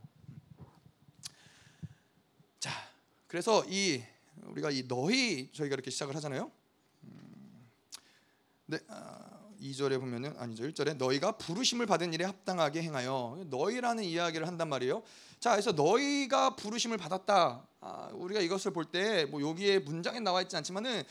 자, 2.65 2.71
그래서 3.27 3.63
이 3.67 4.01
우리가 4.47 4.69
이 4.71 4.87
너희 4.87 5.51
저희가 5.53 5.73
이렇게 5.73 5.89
시작을 5.91 6.15
하잖아요. 6.15 6.51
음, 7.03 7.67
네, 8.67 8.79
아, 8.87 9.39
2절에 9.59 9.99
보면은 9.99 10.35
아니죠. 10.37 10.63
1절에 10.67 10.97
너희가 10.97 11.37
부르심을 11.37 11.85
받은 11.85 12.13
일에 12.13 12.25
합당하게 12.25 12.83
행하여 12.83 13.43
너희라는 13.49 14.03
이야기를 14.03 14.45
한단 14.47 14.69
말이에요. 14.69 15.01
자, 15.39 15.51
그래서 15.51 15.71
너희가 15.71 16.55
부르심을 16.55 16.97
받았다. 16.97 17.67
아, 17.81 18.09
우리가 18.13 18.41
이것을 18.41 18.71
볼 18.71 18.85
때 18.91 19.25
뭐 19.25 19.41
여기에 19.41 19.79
문장에 19.79 20.19
나와 20.19 20.41
있지 20.41 20.55
않지만은 20.57 21.03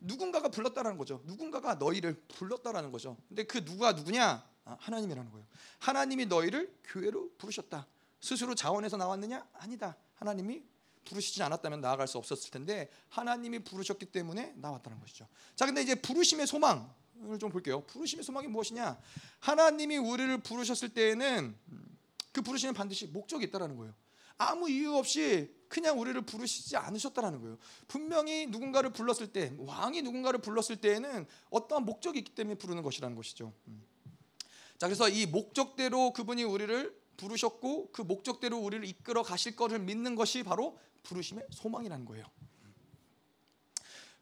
누군가가 0.00 0.48
불렀다라는 0.48 0.98
거죠. 0.98 1.22
누군가가 1.24 1.76
너희를 1.76 2.14
불렀다라는 2.34 2.92
거죠. 2.92 3.16
근데 3.28 3.44
그 3.44 3.64
누가 3.64 3.92
누구냐? 3.92 4.44
아, 4.66 4.76
하나님이라는 4.80 5.30
거예요. 5.30 5.46
하나님이 5.78 6.26
너희를 6.26 6.74
교회로 6.84 7.30
부르셨다. 7.38 7.86
스스로 8.20 8.54
자원해서 8.54 8.96
나왔느냐? 8.96 9.46
아니다. 9.54 9.96
하나님이 10.16 10.62
부르시지 11.04 11.42
않았다면 11.42 11.80
나아갈 11.80 12.08
수 12.08 12.18
없었을 12.18 12.50
텐데 12.50 12.88
하나님이 13.08 13.60
부르셨기 13.60 14.06
때문에 14.06 14.54
나왔다는 14.56 15.00
것이죠. 15.00 15.26
자, 15.54 15.66
근데 15.66 15.82
이제 15.82 15.94
부르심의 15.94 16.46
소망 16.46 16.92
좀 17.38 17.50
볼게요. 17.50 17.82
부르심의 17.86 18.24
소망이 18.24 18.48
무엇이냐? 18.48 18.98
하나님이 19.40 19.98
우리를 19.98 20.38
부르셨을 20.38 20.90
때에는 20.90 21.56
그 22.32 22.42
부르심은 22.42 22.74
반드시 22.74 23.06
목적이 23.06 23.46
있다라는 23.46 23.76
거예요. 23.76 23.94
아무 24.36 24.68
이유 24.68 24.94
없이 24.96 25.54
그냥 25.68 26.00
우리를 26.00 26.20
부르시지 26.22 26.76
않으셨다라는 26.76 27.40
거예요. 27.40 27.58
분명히 27.86 28.46
누군가를 28.46 28.90
불렀을 28.90 29.32
때 29.32 29.52
왕이 29.58 30.02
누군가를 30.02 30.40
불렀을 30.40 30.76
때에는 30.76 31.26
어떠한 31.50 31.84
목적이 31.84 32.20
있기 32.20 32.34
때문에 32.34 32.56
부르는 32.56 32.82
것이라는 32.82 33.16
것이죠. 33.16 33.52
음. 33.68 33.84
자, 34.78 34.88
그래서 34.88 35.08
이 35.08 35.26
목적대로 35.26 36.12
그분이 36.12 36.42
우리를 36.44 37.03
부르셨고 37.16 37.92
그 37.92 38.02
목적대로 38.02 38.58
우리를 38.58 38.84
이끌어 38.84 39.22
가실 39.22 39.56
것을 39.56 39.78
믿는 39.78 40.14
것이 40.14 40.42
바로 40.42 40.78
부르심의 41.02 41.46
소망이라는 41.50 42.04
거예요. 42.06 42.24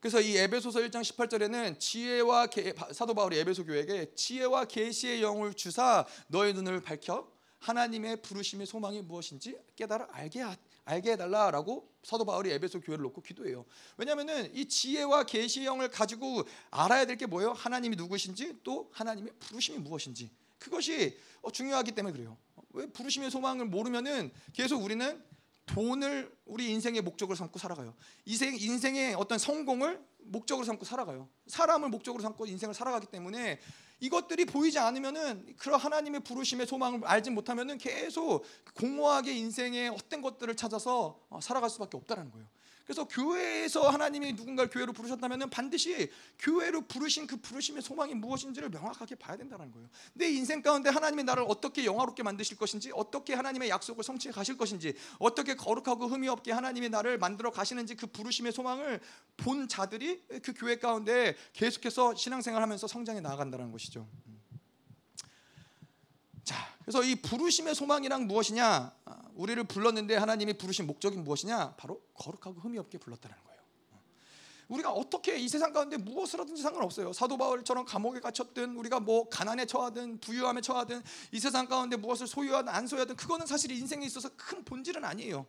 그래서 0.00 0.20
이 0.20 0.36
에베소서 0.36 0.80
1장 0.80 1.00
18절에는 1.02 1.78
지혜와 1.78 2.46
계, 2.48 2.74
사도 2.92 3.14
바울이 3.14 3.38
에베소 3.38 3.64
교회에게 3.64 4.14
지혜와 4.16 4.64
계시의 4.64 5.22
영을 5.22 5.54
주사 5.54 6.04
너의 6.26 6.54
눈을 6.54 6.80
밝혀 6.82 7.30
하나님의 7.60 8.22
부르심의 8.22 8.66
소망이 8.66 9.00
무엇인지 9.02 9.56
깨달아 9.76 10.08
알게 10.10 10.42
알게 10.84 11.12
해달라라고 11.12 11.88
사도 12.02 12.24
바울이 12.24 12.50
에베소 12.50 12.80
교회를 12.80 13.04
놓고 13.04 13.22
기도해요. 13.22 13.64
왜냐하면은 13.96 14.52
이 14.56 14.66
지혜와 14.66 15.22
계시의 15.22 15.66
영을 15.66 15.88
가지고 15.88 16.42
알아야 16.72 17.04
될 17.06 17.16
게 17.16 17.26
뭐예요? 17.26 17.52
하나님이 17.52 17.94
누구신지 17.94 18.58
또 18.64 18.90
하나님의 18.92 19.32
부르심이 19.38 19.78
무엇인지 19.78 20.30
그것이 20.58 21.16
어, 21.42 21.52
중요하기 21.52 21.92
때문에 21.92 22.12
그래요. 22.12 22.36
왜 22.72 22.86
부르심의 22.86 23.30
소망을 23.30 23.66
모르면은 23.66 24.30
계속 24.52 24.82
우리는 24.82 25.22
돈을 25.66 26.34
우리 26.44 26.70
인생의 26.70 27.02
목적으로 27.02 27.36
삼고 27.36 27.58
살아가요. 27.58 27.94
인생 28.24 28.54
인생의 28.54 29.14
어떤 29.14 29.38
성공을 29.38 30.04
목적으로 30.24 30.64
삼고 30.64 30.84
살아가요. 30.84 31.28
사람을 31.46 31.88
목적으로 31.88 32.22
삼고 32.22 32.46
인생을 32.46 32.74
살아가기 32.74 33.06
때문에 33.06 33.60
이것들이 34.00 34.44
보이지 34.46 34.78
않으면은 34.80 35.54
그런 35.56 35.78
하나님의 35.78 36.20
부르심의 36.24 36.66
소망을 36.66 37.04
알지 37.04 37.30
못하면은 37.30 37.78
계속 37.78 38.44
공허하게 38.74 39.32
인생의 39.32 39.90
헛된 39.90 40.22
것들을 40.22 40.54
찾아서 40.56 41.20
어, 41.30 41.40
살아갈 41.40 41.70
수밖에 41.70 41.96
없다라는 41.96 42.32
거예요. 42.32 42.46
그래서 42.84 43.06
교회에서 43.06 43.88
하나님이 43.88 44.32
누군가를 44.32 44.70
교회로 44.70 44.92
부르셨다면 44.92 45.50
반드시 45.50 46.10
교회로 46.38 46.82
부르신 46.82 47.26
그 47.26 47.36
부르심의 47.36 47.82
소망이 47.82 48.14
무엇인지를 48.14 48.70
명확하게 48.70 49.14
봐야 49.16 49.36
된다는 49.36 49.70
거예요. 49.70 49.88
내 50.14 50.28
인생 50.28 50.62
가운데 50.62 50.90
하나님이 50.90 51.22
나를 51.24 51.44
어떻게 51.48 51.84
영화롭게 51.84 52.22
만드실 52.22 52.56
것인지, 52.56 52.90
어떻게 52.94 53.34
하나님의 53.34 53.68
약속을 53.70 54.02
성취해 54.04 54.32
가실 54.32 54.56
것인지, 54.56 54.94
어떻게 55.18 55.54
거룩하고 55.54 56.08
흠이 56.08 56.28
없게 56.28 56.52
하나님이 56.52 56.88
나를 56.88 57.18
만들어 57.18 57.50
가시는지 57.50 57.94
그 57.94 58.06
부르심의 58.06 58.52
소망을 58.52 59.00
본 59.36 59.68
자들이 59.68 60.22
그 60.42 60.52
교회 60.54 60.76
가운데 60.76 61.36
계속해서 61.52 62.14
신앙생활하면서 62.14 62.86
성장해 62.86 63.20
나아간다는 63.20 63.70
것이죠. 63.72 64.08
자, 66.52 66.68
그래서 66.82 67.02
이 67.02 67.14
부르심의 67.14 67.74
소망이란 67.74 68.26
무엇이냐? 68.26 68.92
아, 69.06 69.18
우리를 69.34 69.64
불렀는데 69.64 70.16
하나님이 70.16 70.52
부르신 70.58 70.86
목적이 70.86 71.16
무엇이냐? 71.16 71.76
바로 71.76 72.02
거룩하고 72.12 72.60
흠이 72.60 72.76
없게 72.76 72.98
불렀다는 72.98 73.34
거예요. 73.44 73.52
우리가 74.68 74.92
어떻게 74.92 75.38
이 75.38 75.48
세상 75.48 75.72
가운데 75.72 75.96
무엇을 75.96 76.40
하든지 76.40 76.62
상관없어요. 76.62 77.14
사도 77.14 77.38
바울처럼 77.38 77.86
감옥에 77.86 78.20
갇혔든 78.20 78.76
우리가 78.76 79.00
뭐 79.00 79.28
가난에 79.30 79.64
처하든 79.64 80.20
부유함에 80.20 80.60
처하든 80.60 81.02
이 81.32 81.40
세상 81.40 81.66
가운데 81.66 81.96
무엇을 81.96 82.26
소유하든 82.26 82.68
안 82.70 82.86
소유하든 82.86 83.16
그거는 83.16 83.46
사실 83.46 83.70
인생에 83.70 84.04
있어서 84.04 84.28
큰 84.36 84.62
본질은 84.62 85.04
아니에요. 85.04 85.46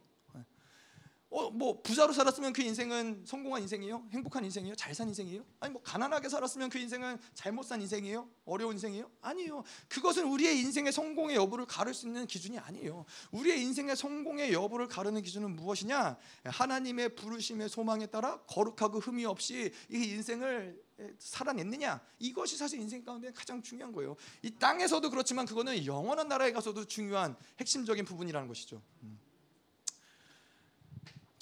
어, 1.34 1.50
뭐 1.50 1.82
부자로 1.82 2.14
살았으면 2.14 2.54
그 2.54 2.62
인생은 2.62 3.24
성공한 3.26 3.64
인생이에요? 3.64 4.08
행복한 4.12 4.46
인생이에요? 4.46 4.76
잘 4.76 4.94
산 4.94 5.08
인생이에요? 5.08 5.44
아니 5.60 5.74
뭐 5.74 5.82
가난하게 5.82 6.30
살았으면 6.30 6.70
그 6.70 6.78
인생은 6.78 7.18
잘못 7.34 7.64
산 7.64 7.82
인생이에요? 7.82 8.30
어려운 8.46 8.74
인생이에요? 8.74 9.10
아니에요. 9.22 9.64
그것은 9.88 10.26
우리의 10.26 10.60
인생의 10.60 10.92
성공의 10.92 11.36
여부를 11.36 11.66
가를 11.66 11.96
수 11.96 12.06
있는 12.06 12.28
기준이 12.28 12.60
아니에요. 12.60 13.06
우리의 13.32 13.64
인생의 13.64 13.96
성공의 13.96 14.54
여부를 14.54 14.88
가르는 14.88 15.24
기준은 15.24 15.56
무엇이냐? 15.56 16.18
하나님의 16.44 17.16
부르심의 17.16 17.70
소망에 17.70 18.06
따라 18.06 18.40
거룩하고 18.44 19.00
흠이 19.00 19.26
없이 19.26 19.74
이 19.90 19.98
인생을 19.98 20.80
살아냈느냐 21.18 22.00
이것이 22.20 22.56
사실 22.56 22.80
인생 22.80 23.04
가운데 23.04 23.32
가장 23.32 23.60
중요한 23.64 23.92
거예요. 23.92 24.16
이 24.44 24.52
땅에서도 24.52 25.10
그렇지만 25.10 25.48
그거는 25.48 25.84
영원한 25.88 26.28
나라에 26.28 26.52
가서도 26.52 26.86
중요한 26.86 27.36
핵심적인 27.60 28.06
부분이라는 28.06 28.48
것이죠. 28.48 28.80
음. 29.02 29.23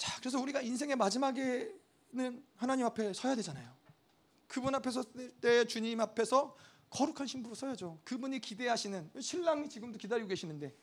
자, 0.02 0.18
그래서 0.18 0.40
우리가 0.40 0.60
인생의 0.62 0.96
마지막에는 0.96 2.44
하나님 2.56 2.84
앞에 2.86 3.12
서야 3.12 3.36
되잖아요. 3.36 3.72
그분 4.48 4.74
앞에 4.74 4.90
섰을 4.90 5.30
때 5.40 5.64
주님 5.64 6.00
앞에서 6.00 6.56
거룩한 6.90 7.28
신부로 7.28 7.54
서야죠. 7.54 8.00
그분이 8.02 8.40
기대하시는 8.40 9.12
신랑이 9.20 9.68
지금도 9.68 9.98
기다리고 9.98 10.26
계시는데 10.26 10.74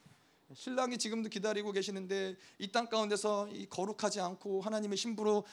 신랑이 0.53 0.97
지금도 0.97 1.27
기다리고 1.27 1.73
계시는데 1.73 2.37
이 2.59 2.71
땅 2.71 2.87
가운데서 2.87 3.49
이 3.49 3.65
거룩하지 3.65 4.21
않고 4.21 4.61
하나님의 4.61 4.97
신부로 4.97 5.43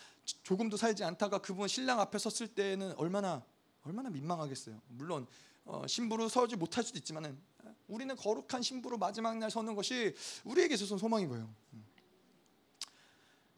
조금도 0.45 0.77
살지 0.77 1.03
않다가 1.03 1.39
그분 1.39 1.67
신랑 1.67 1.99
앞에 1.99 2.19
섰을 2.21 2.47
때는 2.55 2.93
얼마나 2.97 3.45
얼마나 3.83 4.11
민망하겠어요. 4.11 4.81
물론 4.91 5.27
어, 5.65 5.85
신부로 5.89 6.29
서지 6.29 6.55
못할 6.55 6.85
수도 6.85 6.99
있지만은 7.01 7.37
우리는 7.89 8.15
거룩한 8.15 8.63
신부로 8.63 8.97
마지막 8.97 9.37
날 9.39 9.51
서는 9.51 9.75
것이 9.75 10.15
우리에게 10.45 10.75
있어서 10.75 10.97
소망인 10.97 11.29
거예요. 11.29 11.53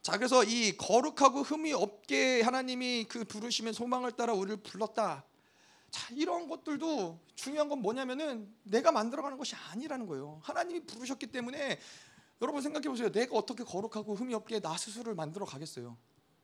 자 0.03 0.17
그래서 0.17 0.45
이 0.45 0.77
거룩하고 0.77 1.43
흠이 1.43 1.73
없게 1.73 2.43
하나님이 2.43 3.05
그 3.09 3.25
부르심의 3.25 3.75
소망을 3.75 4.13
따라 4.13 4.33
우리를 4.33 4.59
불렀다. 4.59 5.25
자 5.91 6.15
이런 6.15 6.49
것들도 6.49 7.19
중요한 7.35 7.69
건 7.69 7.81
뭐냐면은 7.81 8.55
내가 8.63 8.93
만들어가는 8.93 9.37
것이 9.39 9.55
아니라는 9.71 10.07
거예요. 10.07 10.41
하나님이 10.43 10.81
부르셨기 10.81 11.29
때문에 11.29 11.79
여러분 12.41 12.63
생각해 12.63 12.89
보세요. 12.89 13.11
내가 13.11 13.37
어떻게 13.37 13.65
거룩하고 13.65 14.15
흠이 14.15 14.35
없게 14.35 14.61
나 14.61 14.77
스스로를 14.77 15.15
만들어 15.15 15.45
가겠어요. 15.45 15.97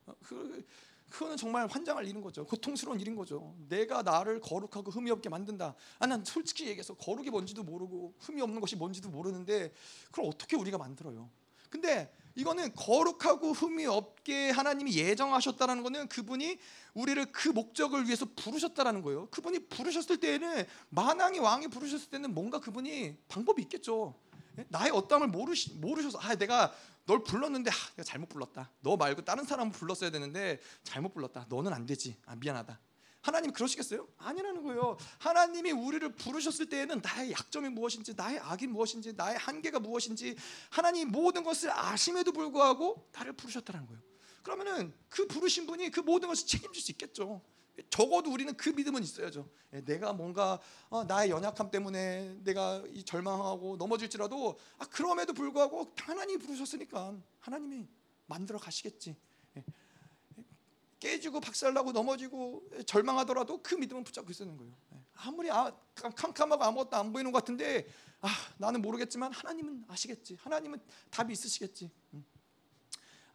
어, 0.07 0.13
그 0.21 0.65
그거는 1.09 1.37
정말 1.37 1.67
환장할 1.67 2.05
일인 2.07 2.21
거죠. 2.21 2.45
고통스러운 2.45 2.99
일인 2.99 3.15
거죠. 3.15 3.55
내가 3.69 4.01
나를 4.01 4.41
거룩하고 4.41 4.91
흠이 4.91 5.11
없게 5.11 5.29
만든다. 5.29 5.75
아, 5.99 6.07
난 6.07 6.25
솔직히 6.25 6.67
얘기해서 6.67 6.95
거룩이 6.95 7.29
뭔지도 7.29 7.63
모르고 7.63 8.15
흠이 8.19 8.41
없는 8.41 8.59
것이 8.59 8.75
뭔지도 8.75 9.09
모르는데 9.09 9.71
그걸 10.07 10.25
어떻게 10.25 10.55
우리가 10.57 10.77
만들어요? 10.77 11.29
근데 11.69 12.11
이거는 12.35 12.73
거룩하고 12.75 13.53
흠이 13.53 13.85
없게 13.85 14.49
하나님이 14.49 14.95
예정하셨다는 14.95 15.83
것은 15.83 16.07
그분이 16.09 16.57
우리를 16.93 17.31
그 17.31 17.49
목적을 17.49 18.05
위해서 18.05 18.25
부르셨다라는 18.35 19.01
거예요. 19.01 19.27
그분이 19.29 19.67
부르셨을 19.69 20.17
때에는 20.17 20.65
만왕의 20.89 21.39
왕이 21.39 21.67
부르셨을 21.69 22.09
때는 22.09 22.33
뭔가 22.33 22.59
그분이 22.59 23.17
방법이 23.29 23.61
있겠죠. 23.63 24.15
예? 24.59 24.65
나의 24.69 24.91
어떠함을 24.91 25.27
모르시, 25.29 25.73
모르셔서 25.75 26.17
아 26.19 26.35
내가 26.35 26.73
널 27.05 27.23
불렀는데 27.23 27.71
아, 27.71 27.73
내가 27.95 28.03
잘못 28.03 28.27
불렀다. 28.29 28.71
너 28.81 28.97
말고 28.97 29.23
다른 29.23 29.45
사람을 29.45 29.71
불렀어야 29.71 30.09
되는데 30.09 30.59
잘못 30.83 31.13
불렀다. 31.13 31.45
너는 31.47 31.71
안 31.71 31.85
되지. 31.85 32.17
아 32.25 32.35
미안하다. 32.35 32.79
하나님 33.25 33.51
그러시겠어요? 33.51 34.07
아니라는 34.17 34.61
거예요. 34.61 34.97
하나님이 35.17 35.71
우리를 35.71 36.07
부르셨을 36.13 36.69
때에는 36.69 37.01
나의 37.01 37.31
약점이 37.31 37.69
무엇인지, 37.69 38.13
나의 38.13 38.37
악이 38.37 38.67
무엇인지, 38.67 39.13
나의 39.13 39.39
한계가 39.39 39.79
무엇인지 39.79 40.37
하나님 40.69 41.09
모든 41.09 41.43
것을 41.43 41.71
아심에도 41.71 42.31
불구하고 42.31 43.09
나를 43.13 43.33
부르셨다는 43.33 43.87
거예요. 43.87 43.99
그러면은 44.43 44.93
그 45.09 45.25
부르신 45.25 45.65
분이 45.65 45.89
그 45.89 46.01
모든 46.01 46.27
것을 46.27 46.45
책임질 46.45 46.79
수 46.79 46.91
있겠죠. 46.91 47.41
적어도 47.89 48.31
우리는 48.31 48.55
그 48.55 48.69
믿음은 48.69 49.01
있어야죠. 49.01 49.49
예, 49.73 49.81
내가 49.83 50.13
뭔가 50.13 50.59
어, 50.89 51.03
나의 51.03 51.31
연약함 51.31 51.71
때문에 51.71 52.37
내가 52.43 52.83
절망하고 53.05 53.77
넘어질지라도 53.77 54.59
아, 54.77 54.85
그럼에도 54.85 55.33
불구하고 55.33 55.93
하나님이 55.97 56.37
부르셨으니까 56.37 57.15
하나님이 57.39 57.87
만들어 58.27 58.59
가시겠지. 58.59 59.15
깨지고 61.05 61.39
박살나고 61.39 61.91
넘어지고 61.91 62.63
절망하더라도 62.87 63.61
그 63.61 63.75
믿음은 63.75 64.03
붙잡고 64.03 64.31
있었는 64.31 64.57
거예요. 64.57 64.73
네. 64.89 64.97
아무리 65.17 65.51
아, 65.51 65.71
캄캄하고 65.93 66.63
아무것도 66.63 66.97
안 66.97 67.13
보이는 67.13 67.31
것 67.31 67.37
같은데 67.39 67.87
아, 68.21 68.27
나는 68.57 68.81
모르겠지만 68.81 69.31
하나님은 69.31 69.85
아시겠지. 69.87 70.35
하나님은 70.41 70.79
답이 71.11 71.31
있으시겠지. 71.31 71.91
음. 72.15 72.25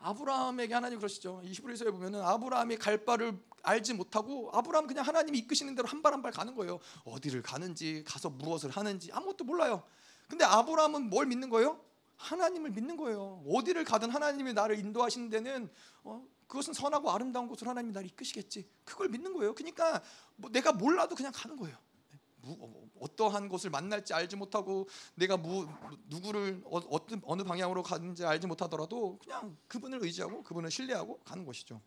아브라함에게 0.01 0.75
하나님 0.75 0.99
그러시죠. 0.99 1.43
히브리서에 1.45 1.91
보면은 1.93 2.23
아브라함이 2.23 2.77
갈 2.79 3.05
바를 3.05 3.39
알지 3.63 3.95
못하고 3.95 4.51
아브라함 4.53 4.87
그냥 4.89 5.07
하나님이 5.07 5.39
이끄시는 5.39 5.75
대로 5.77 5.87
한 5.87 6.03
발 6.03 6.13
한 6.13 6.23
발 6.23 6.33
가는 6.33 6.55
거예요. 6.57 6.81
어디를 7.05 7.43
가는지 7.43 8.03
가서 8.05 8.31
무엇을 8.31 8.71
하는지 8.71 9.13
아무것도 9.13 9.45
몰라요. 9.45 9.85
근데 10.29 10.45
아브라함은 10.45 11.09
뭘 11.11 11.27
믿는 11.27 11.51
거예요? 11.51 11.79
하나님을 12.17 12.71
믿는 12.71 12.97
거예요. 12.97 13.45
어디를 13.47 13.85
가든 13.85 14.11
하나님이 14.11 14.55
나를 14.55 14.79
인도하시는 14.79 15.29
데는 15.31 15.71
어, 16.03 16.27
그것은 16.51 16.75
선하고 16.75 17.13
아름다운 17.13 17.47
곳으로 17.47 17.71
하나님이 17.71 17.93
나를 17.95 18.09
이끄시겠지. 18.09 18.69
그걸 18.85 19.09
믿는 19.09 19.33
거예요. 19.35 19.55
그러니까 19.55 20.03
뭐 20.35 20.51
내가 20.51 20.73
몰라도 20.73 21.15
그냥 21.15 21.31
가는 21.33 21.57
거예요. 21.57 21.79
무, 22.39 22.57
어, 22.59 22.91
어떠한 22.99 23.49
곳을 23.49 23.71
만날지 23.71 24.13
알지 24.13 24.35
못하고 24.35 24.89
내가 25.15 25.37
무, 25.37 25.69
누구를 26.07 26.61
어, 26.65 26.79
어떤 26.91 27.23
어느 27.25 27.45
방향으로 27.45 27.85
가는지 27.85 28.25
알지 28.25 28.49
못하더라도 28.49 29.17
그냥 29.19 29.57
그분을 29.69 30.03
의지하고 30.03 30.43
그분을 30.43 30.73
신뢰하고 30.73 31.21
가는 31.21 31.45
것이죠. 31.45 31.81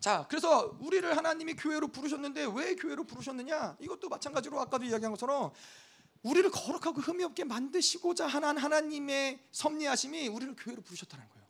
자, 0.00 0.26
그래서 0.28 0.76
우리를 0.80 1.16
하나님이 1.16 1.54
교회로 1.54 1.88
부르셨는데 1.88 2.48
왜 2.52 2.74
교회로 2.74 3.04
부르셨느냐? 3.04 3.76
이것도 3.78 4.08
마찬가지로 4.08 4.60
아까도 4.60 4.84
이야기한 4.84 5.12
것처럼 5.12 5.52
우리를 6.24 6.50
거룩하고 6.50 7.00
흠이 7.00 7.22
없게 7.22 7.44
만드시고자 7.44 8.26
하는 8.26 8.58
하나님의 8.58 9.38
섭리하심이 9.52 10.26
우리를 10.26 10.56
교회로 10.56 10.82
부르셨다는 10.82 11.28
거예요. 11.28 11.43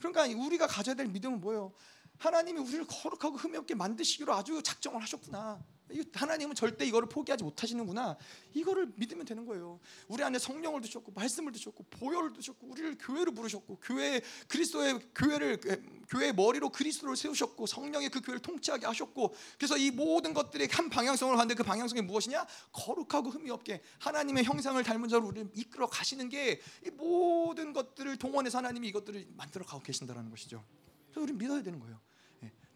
그러니까 0.00 0.26
우리가 0.46 0.66
가져야 0.66 0.94
될 0.94 1.06
믿음은 1.06 1.40
뭐예요? 1.40 1.72
하나님이 2.18 2.60
우리를 2.60 2.86
거룩하고 2.86 3.36
흠이 3.36 3.56
없게 3.56 3.74
만드시기로 3.74 4.34
아주 4.34 4.62
작정을 4.62 5.00
하셨구나. 5.02 5.62
하나님은 6.12 6.54
절대 6.54 6.84
이거를 6.86 7.08
포기하지 7.08 7.44
못하시는구나. 7.44 8.16
이거를 8.54 8.92
믿으면 8.96 9.24
되는 9.24 9.44
거예요. 9.46 9.80
우리 10.08 10.22
안에 10.22 10.38
성령을 10.38 10.80
두셨고 10.80 11.12
말씀을 11.12 11.52
두셨고 11.52 11.84
보혈을 11.90 12.32
두셨고 12.34 12.66
우리를 12.66 12.96
교회로 12.98 13.32
부르셨고 13.32 13.78
교회 13.82 14.20
그리스도의 14.48 15.00
교회를 15.14 15.60
교회의 16.08 16.34
머리로 16.34 16.70
그리스도를 16.70 17.16
세우셨고 17.16 17.66
성령의 17.66 18.08
그 18.10 18.20
교회를 18.20 18.40
통치하게 18.40 18.86
하셨고 18.86 19.34
그래서 19.58 19.76
이 19.76 19.90
모든 19.90 20.34
것들이 20.34 20.68
한 20.70 20.90
방향성을 20.90 21.34
하는데 21.34 21.54
그 21.54 21.62
방향성이 21.62 22.02
무엇이냐? 22.02 22.46
거룩하고 22.72 23.30
흠이 23.30 23.50
없게 23.50 23.82
하나님의 23.98 24.44
형상을 24.44 24.82
닮은 24.82 25.08
자로 25.08 25.26
우리를 25.26 25.50
이끌어 25.54 25.86
가시는 25.86 26.28
게 26.28 26.60
이 26.86 26.90
모든 26.90 27.72
것들을 27.72 28.16
동원해서 28.16 28.58
하나님이 28.58 28.88
이것들을 28.88 29.28
만들어 29.36 29.64
가고 29.64 29.82
계신다라는 29.82 30.30
것이죠. 30.30 30.64
그래서 31.10 31.20
우리 31.22 31.32
믿어야 31.32 31.62
되는 31.62 31.78
거예요. 31.78 32.00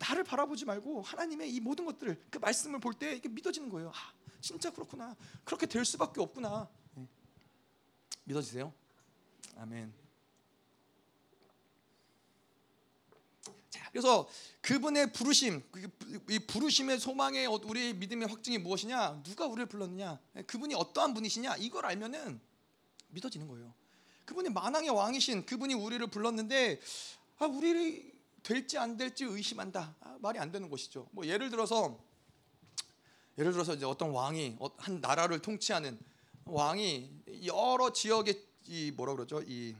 나를 0.09 0.23
바라보지 0.25 0.65
말고 0.67 1.03
하나님의 1.03 1.51
이 1.53 1.61
모든 1.61 1.87
것들을 1.87 2.27
그 2.31 2.39
말씀을 2.39 2.79
볼 2.81 2.95
때 2.95 3.15
이게 3.17 3.29
믿어지는 3.29 3.69
거예요. 3.71 3.91
아, 3.95 4.13
진짜 4.41 4.71
그렇구나. 4.71 5.17
그렇게 5.45 5.67
될 5.67 5.85
수밖에 5.85 6.21
없구나. 6.21 6.69
네. 6.95 7.09
믿어지세요? 8.25 8.73
아멘. 9.57 9.93
자, 13.71 13.89
그래서 13.91 14.29
그분의 14.61 15.13
부르심, 15.13 15.63
그, 15.73 15.91
이 16.31 16.39
부르심의 16.39 17.01
소망의 17.01 17.47
어, 17.47 17.59
우리 17.65 17.95
믿음의 17.95 18.29
확증이 18.29 18.59
무엇이냐? 18.59 19.23
누가 19.25 19.47
우리를 19.47 19.67
불렀느냐? 19.67 20.21
네, 20.35 20.43
그분이 20.43 20.75
어떠한 20.75 21.15
분이시냐? 21.15 21.57
이걸 21.57 21.87
알면은 21.87 22.41
믿어지는 23.09 23.49
거예요. 23.49 23.73
그분이 24.27 24.51
만왕의 24.51 24.91
왕이신 24.91 25.47
그분이 25.47 25.75
우리를 25.75 26.07
불렀는데 26.07 26.81
아, 27.39 27.47
우리를 27.47 28.14
될지 28.45 28.79
안 28.79 28.97
될지 28.97 29.25
의심한다. 29.25 29.97
아, 30.01 30.17
말이 30.21 30.39
안 30.39 30.53
되는 30.53 30.71
것이죠. 30.71 31.09
뭐 31.11 31.27
예를 31.27 31.51
들어서 31.51 31.99
예를 33.39 33.51
들어서 33.51 33.75
이제 33.75 33.85
어떤 33.85 34.11
왕이 34.11 34.59
어, 34.61 34.69
한 34.77 35.01
나라를 35.01 35.41
통치하는 35.41 35.99
왕이 36.45 37.11
여러 37.47 37.93
지역의 37.93 38.41
이 38.67 38.93
뭐라 38.93 39.15
그러죠? 39.15 39.43
이 39.47 39.75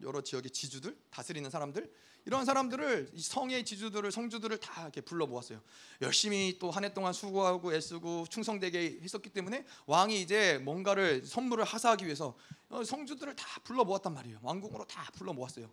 여러 0.00 0.20
지역의 0.20 0.50
지주들 0.50 0.96
다스리는 1.10 1.48
사람들 1.48 1.92
이런 2.24 2.44
사람들을 2.44 3.10
이 3.14 3.20
성의 3.22 3.64
지주들을 3.64 4.10
성주들을 4.10 4.58
다 4.58 4.82
이렇게 4.82 5.00
불러 5.00 5.26
모았어요. 5.26 5.60
열심히 6.02 6.58
또 6.58 6.70
한 6.70 6.82
해 6.84 6.92
동안 6.92 7.12
수고하고 7.12 7.72
애쓰고 7.72 8.26
충성되게 8.28 8.98
했었기 9.02 9.30
때문에 9.30 9.64
왕이 9.86 10.20
이제 10.20 10.58
뭔가를 10.58 11.24
선물을 11.24 11.62
하사하기 11.64 12.04
위해서 12.06 12.36
어, 12.70 12.82
성주들을 12.82 13.36
다 13.36 13.60
불러 13.62 13.84
모았단 13.84 14.12
말이에요. 14.12 14.40
왕궁으로 14.42 14.86
다 14.86 15.08
불러 15.14 15.32
모았어요. 15.32 15.70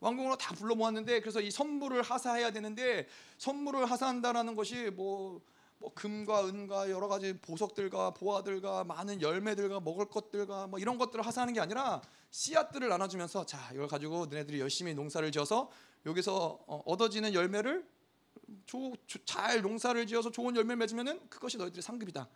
왕궁으로 0.00 0.36
다 0.36 0.54
불러 0.54 0.74
모았는데 0.74 1.20
그래서 1.20 1.40
이 1.40 1.50
선물을 1.50 2.02
하사해야 2.02 2.50
되는데 2.50 3.06
선물을 3.38 3.90
하사한다라는 3.90 4.54
것이 4.54 4.90
뭐, 4.90 5.40
뭐 5.78 5.92
금과 5.94 6.46
은과 6.46 6.90
여러 6.90 7.08
가지 7.08 7.38
보석들과 7.38 8.12
보화들과 8.14 8.84
많은 8.84 9.22
열매들과 9.22 9.80
먹을 9.80 10.06
것들과 10.06 10.66
뭐 10.66 10.78
이런 10.78 10.98
것들을 10.98 11.24
하사하는 11.24 11.54
게 11.54 11.60
아니라 11.60 12.02
씨앗들을 12.30 12.88
나눠주면서 12.88 13.46
자 13.46 13.70
이걸 13.72 13.88
가지고 13.88 14.26
너네들이 14.26 14.60
열심히 14.60 14.94
농사를 14.94 15.30
지어서 15.32 15.70
여기서 16.04 16.64
어, 16.66 16.82
얻어지는 16.84 17.32
열매를 17.32 17.86
조, 18.66 18.94
조, 19.06 19.24
잘 19.24 19.62
농사를 19.62 20.06
지어서 20.06 20.30
좋은 20.30 20.54
열매를 20.54 20.76
맺으면은 20.76 21.28
그것이 21.28 21.56
너희들의 21.56 21.82
상급이다. 21.82 22.28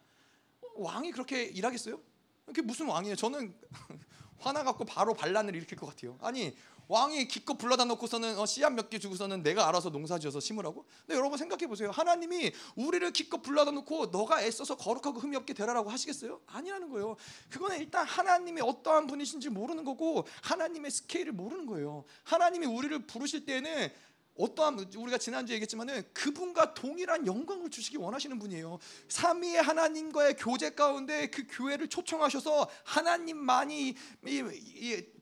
왕이 0.77 1.13
그렇게 1.13 1.45
일하겠어요? 1.45 2.01
그게 2.47 2.63
무슨 2.63 2.89
왕이에요? 2.89 3.17
저는 3.17 3.55
화나 4.39 4.65
갖고 4.65 4.85
바로 4.85 5.15
반란을 5.15 5.55
일으킬 5.55 5.77
것 5.77 5.87
같아요. 5.87 6.17
아니 6.21 6.57
왕이 6.91 7.29
기껏 7.29 7.55
불러다 7.57 7.85
놓고서는 7.85 8.37
어, 8.37 8.47
씨앗 8.47 8.73
몇 8.73 8.91
개 8.91 8.99
주고서는 8.99 9.45
내가 9.45 9.69
알아서 9.69 9.91
농사지어서 9.91 10.41
심으라고? 10.41 10.85
근데 11.07 11.17
여러분 11.17 11.39
생각해 11.39 11.69
보세요. 11.69 11.93
하나님이 11.93 12.51
우리를 12.75 13.13
기껏 13.13 13.41
불러다 13.41 13.71
놓고 13.71 14.07
너가 14.07 14.43
애써서 14.43 14.77
거룩하고 14.77 15.21
흠이 15.21 15.37
없게 15.37 15.55
되라라고 15.55 15.89
하시겠어요? 15.89 16.41
아니라는 16.47 16.91
거예요. 16.91 17.15
그거는 17.49 17.79
일단 17.79 18.05
하나님이 18.05 18.61
어떠한 18.63 19.07
분이신지 19.07 19.51
모르는 19.51 19.85
거고 19.85 20.27
하나님의 20.43 20.91
스케일을 20.91 21.33
모르는 21.33 21.67
거예요. 21.67 22.05
하나님이 22.25 22.67
우리를 22.67 23.07
부르실 23.07 23.45
때는 23.45 23.93
어떠한 24.41 24.91
우리가 24.97 25.19
지난주에 25.19 25.55
얘기했지만은 25.57 26.03
그분과 26.13 26.75
동일한 26.75 27.27
영광을 27.27 27.71
주시기 27.71 27.99
원하시는 27.99 28.39
분이에요. 28.39 28.79
삼위의 29.09 29.63
하나님과의 29.63 30.37
교제 30.37 30.71
가운데 30.71 31.29
그 31.29 31.45
교회를 31.49 31.89
초청하셔서 31.89 32.69
하나님만이 32.85 33.95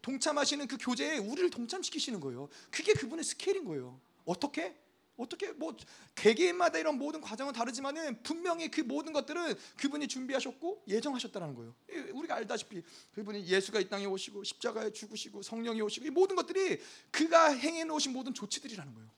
동참하시는 0.02 0.66
그 0.68 0.76
교제에 0.80 1.18
우리를 1.18 1.50
동참시키시는 1.50 2.20
거예요. 2.20 2.48
그게 2.70 2.92
그분의 2.92 3.24
스케일인 3.24 3.64
거예요. 3.64 4.00
어떻게? 4.24 4.76
어떻게 5.18 5.50
뭐 5.52 5.76
개개인마다 6.14 6.78
이런 6.78 6.96
모든 6.96 7.20
과정은 7.20 7.52
다르지만은 7.52 8.22
분명히 8.22 8.70
그 8.70 8.80
모든 8.80 9.12
것들은 9.12 9.54
그분이 9.76 10.06
준비하셨고 10.06 10.84
예정하셨다는 10.86 11.54
거예요. 11.54 11.74
우리가 12.12 12.36
알다시피 12.36 12.82
그분이 13.14 13.46
예수가 13.46 13.80
이 13.80 13.88
땅에 13.88 14.06
오시고 14.06 14.44
십자가에 14.44 14.92
죽으시고 14.92 15.42
성령이 15.42 15.82
오시고 15.82 16.06
이 16.06 16.10
모든 16.10 16.36
것들이 16.36 16.80
그가 17.10 17.52
행해 17.52 17.84
놓으신 17.84 18.12
모든 18.12 18.32
조치들이라는 18.32 18.94
거예요. 18.94 19.10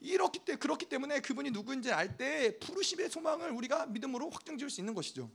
이렇기 0.00 0.40
때 0.40 0.56
그렇기 0.56 0.88
때문에 0.88 1.20
그분이 1.20 1.50
누구인지 1.50 1.92
알 1.92 2.16
때 2.18 2.58
부르심의 2.58 3.08
소망을 3.08 3.50
우리가 3.52 3.86
믿음으로 3.86 4.28
확정지을 4.28 4.68
수 4.68 4.80
있는 4.82 4.94
것이죠. 4.94 5.30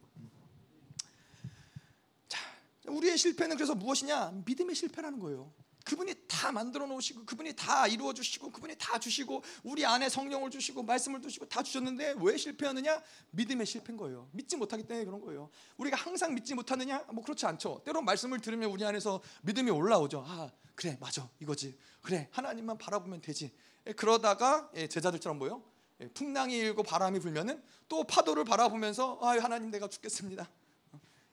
자, 2.27 2.39
우리의 2.85 3.17
실패는 3.17 3.55
그래서 3.55 3.73
무엇이냐? 3.73 4.43
믿음의 4.45 4.75
실패라는 4.75 5.19
거예요. 5.19 5.51
그분이 5.87 6.13
다 6.27 6.51
만들어 6.51 6.85
놓으시고 6.85 7.23
그분이 7.25 7.55
다 7.55 7.87
이루어 7.87 8.13
주시고 8.13 8.51
그분이 8.51 8.75
다 8.77 8.99
주시고 8.99 9.41
우리 9.63 9.85
안에 9.85 10.09
성령을 10.09 10.51
주시고 10.51 10.83
말씀을 10.83 11.21
주시고 11.21 11.47
다 11.47 11.63
주셨는데 11.63 12.15
왜 12.19 12.35
실패하느냐? 12.35 13.01
믿음의 13.31 13.65
실패인 13.65 13.95
거예요. 13.95 14.27
믿지 14.33 14.57
못하기 14.57 14.83
때문에 14.83 15.05
그런 15.05 15.21
거예요. 15.21 15.49
우리가 15.77 15.95
항상 15.95 16.35
믿지 16.35 16.53
못하느냐? 16.55 17.05
뭐 17.13 17.23
그렇지 17.23 17.45
않죠. 17.45 17.83
때로 17.85 18.01
말씀을 18.01 18.41
들으면 18.41 18.69
우리 18.69 18.83
안에서 18.83 19.21
믿음이 19.43 19.71
올라오죠. 19.71 20.25
아, 20.27 20.51
그래. 20.75 20.97
맞아. 20.99 21.29
이거지. 21.39 21.77
그래. 22.01 22.27
하나님만 22.31 22.77
바라보면 22.77 23.21
되지. 23.21 23.53
예, 23.87 23.93
그러다가 23.93 24.69
예, 24.75 24.87
제자들처럼 24.87 25.39
뭐요? 25.39 25.63
예, 26.01 26.09
풍랑이 26.09 26.57
일고 26.57 26.83
바람이 26.83 27.21
불면은 27.21 27.63
또 27.87 28.03
파도를 28.03 28.43
바라보면서 28.43 29.19
아, 29.21 29.41
하나님 29.41 29.71
내가 29.71 29.87
죽겠습니다. 29.87 30.49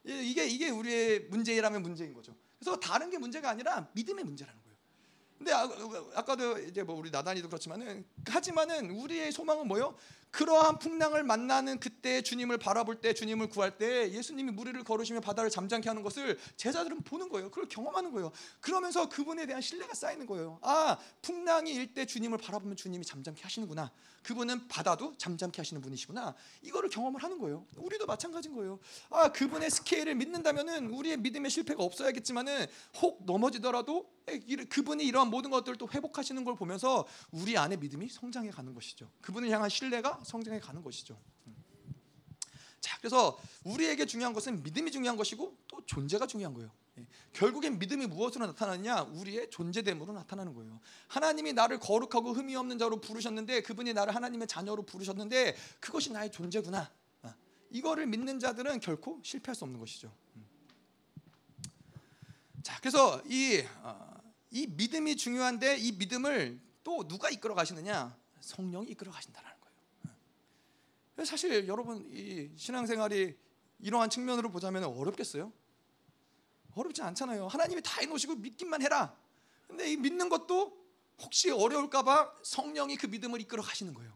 이게 0.04 0.46
이게 0.46 0.70
우리의 0.70 1.26
문제라면 1.30 1.82
문제인 1.82 2.14
거죠. 2.14 2.36
그래서 2.64 2.80
다른 2.80 3.10
게 3.10 3.18
문제가 3.18 3.50
아니라 3.50 3.86
믿음의 3.92 4.24
문제라는 4.24 4.58
거예요. 4.62 4.74
근데 5.36 5.52
아, 5.52 6.24
까도 6.24 6.58
이제 6.60 6.82
뭐 6.82 6.96
우리 6.96 7.10
나단이도 7.10 7.48
그렇지만은 7.48 8.06
하지만은 8.26 8.90
우리의 8.90 9.30
소망은 9.32 9.68
뭐요? 9.68 9.94
그러한 10.30 10.78
풍랑을 10.78 11.22
만나는 11.22 11.78
그때 11.78 12.22
주님을 12.22 12.56
바라볼 12.58 13.00
때 13.02 13.12
주님을 13.12 13.48
구할 13.50 13.76
때 13.76 14.10
예수님이 14.10 14.52
무리를 14.52 14.82
걸으시며 14.82 15.20
바다를 15.20 15.50
잠잠케 15.50 15.88
하는 15.90 16.02
것을 16.02 16.38
제자들은 16.56 17.02
보는 17.02 17.28
거예요. 17.28 17.50
그걸 17.50 17.68
경험하는 17.68 18.10
거예요. 18.12 18.32
그러면서 18.60 19.08
그분에 19.10 19.44
대한 19.46 19.60
신뢰가 19.60 19.92
쌓이는 19.94 20.26
거예요. 20.26 20.58
아, 20.62 20.96
풍랑이 21.20 21.72
일 21.74 21.92
때 21.94 22.06
주님을 22.06 22.38
바라보면 22.38 22.76
주님이 22.76 23.04
잠잠케 23.04 23.42
하시는구나. 23.42 23.92
그분은 24.24 24.66
바다도 24.68 25.16
잠잠케 25.16 25.60
하시는 25.60 25.80
분이시구나. 25.80 26.34
이거를 26.62 26.88
경험을 26.88 27.22
하는 27.22 27.38
거예요. 27.38 27.66
우리도 27.76 28.06
마찬가지인 28.06 28.54
거예요. 28.56 28.80
아, 29.10 29.30
그분의 29.30 29.70
스케일을 29.70 30.14
믿는다면은 30.16 30.90
우리의 30.90 31.18
믿음의 31.18 31.50
실패가 31.50 31.82
없어야겠지만은 31.82 32.66
혹 33.02 33.24
넘어지더라도 33.24 34.10
그분이 34.70 35.04
이러한 35.04 35.28
모든 35.28 35.50
것들을 35.50 35.78
또 35.78 35.88
회복하시는 35.88 36.42
걸 36.42 36.56
보면서 36.56 37.06
우리 37.30 37.56
안에 37.56 37.76
믿음이 37.76 38.08
성장해 38.08 38.50
가는 38.50 38.74
것이죠. 38.74 39.10
그분을 39.20 39.50
향한 39.50 39.68
신뢰가 39.68 40.22
성장해 40.24 40.58
가는 40.60 40.82
것이죠. 40.82 41.20
자, 42.80 42.98
그래서 42.98 43.38
우리에게 43.64 44.06
중요한 44.06 44.32
것은 44.32 44.62
믿음이 44.62 44.90
중요한 44.90 45.16
것이고 45.16 45.56
또 45.68 45.84
존재가 45.86 46.26
중요한 46.26 46.54
거예요. 46.54 46.70
예. 46.98 47.06
결국엔 47.32 47.78
믿음이 47.78 48.06
무엇으로 48.06 48.46
나타나느냐? 48.46 49.02
우리의 49.02 49.50
존재됨으로 49.50 50.12
나타나는 50.12 50.54
거예요. 50.54 50.80
하나님이 51.08 51.52
나를 51.52 51.80
거룩하고 51.80 52.32
흠이 52.32 52.54
없는 52.54 52.78
자로 52.78 53.00
부르셨는데 53.00 53.62
그분이 53.62 53.92
나를 53.94 54.14
하나님의 54.14 54.46
자녀로 54.46 54.84
부르셨는데 54.84 55.56
그것이 55.80 56.12
나의 56.12 56.30
존재구나. 56.30 56.90
아, 57.22 57.34
이거를 57.70 58.06
믿는 58.06 58.38
자들은 58.38 58.80
결코 58.80 59.20
실패할 59.22 59.54
수 59.54 59.64
없는 59.64 59.80
것이죠. 59.80 60.12
음. 60.36 60.46
자, 62.62 62.78
그래서 62.80 63.20
이, 63.26 63.64
어, 63.82 64.14
이 64.50 64.66
믿음이 64.68 65.16
중요한데 65.16 65.78
이 65.78 65.92
믿음을 65.92 66.60
또 66.84 67.08
누가 67.08 67.28
이끌어 67.30 67.54
가시느냐? 67.54 68.16
성령이 68.40 68.90
이끌어 68.90 69.10
가신다는 69.10 69.50
거예요. 69.50 71.26
사실 71.26 71.66
여러분 71.66 72.06
이 72.12 72.50
신앙생활이 72.56 73.36
이러한 73.80 74.10
측면으로 74.10 74.50
보자면 74.50 74.84
어렵겠어요? 74.84 75.52
어렵지 76.74 77.02
않잖아요. 77.02 77.48
하나님이 77.48 77.82
다 77.82 78.00
해놓으시고 78.00 78.36
믿기만 78.36 78.82
해라. 78.82 79.16
근데 79.66 79.90
이 79.90 79.96
믿는 79.96 80.28
것도 80.28 80.76
혹시 81.22 81.50
어려울까봐 81.50 82.40
성령이 82.42 82.96
그 82.96 83.06
믿음을 83.06 83.40
이끌어 83.40 83.62
가시는 83.62 83.94
거예요. 83.94 84.12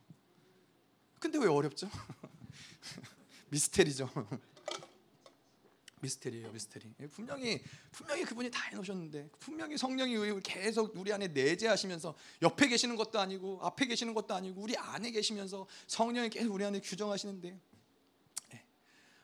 근데 1.21 1.39
왜 1.39 1.47
어렵죠? 1.47 1.89
미스테리죠. 3.51 4.11
미스테리예요, 6.01 6.53
미스테리. 6.53 6.95
분명히 7.11 7.63
분명히 7.91 8.25
그분이 8.25 8.51
다 8.51 8.63
해놓으셨는데 8.69 9.31
분명히 9.41 9.77
성령이 9.77 10.41
계속 10.43 10.97
우리 10.97 11.13
안에 11.13 11.29
내재하시면서 11.29 12.15
옆에 12.43 12.69
계시는 12.69 12.97
것도 12.97 13.19
아니고 13.19 13.61
앞에 13.63 13.87
계시는 13.87 14.15
것도 14.15 14.35
아니고 14.35 14.61
우리 14.61 14.77
안에 14.77 15.11
계시면서 15.11 15.67
성령이 15.87 16.31
계속 16.31 16.53
우리 16.55 16.65
안에 16.65 16.81
규정하시는데 16.81 17.61
네. 18.51 18.65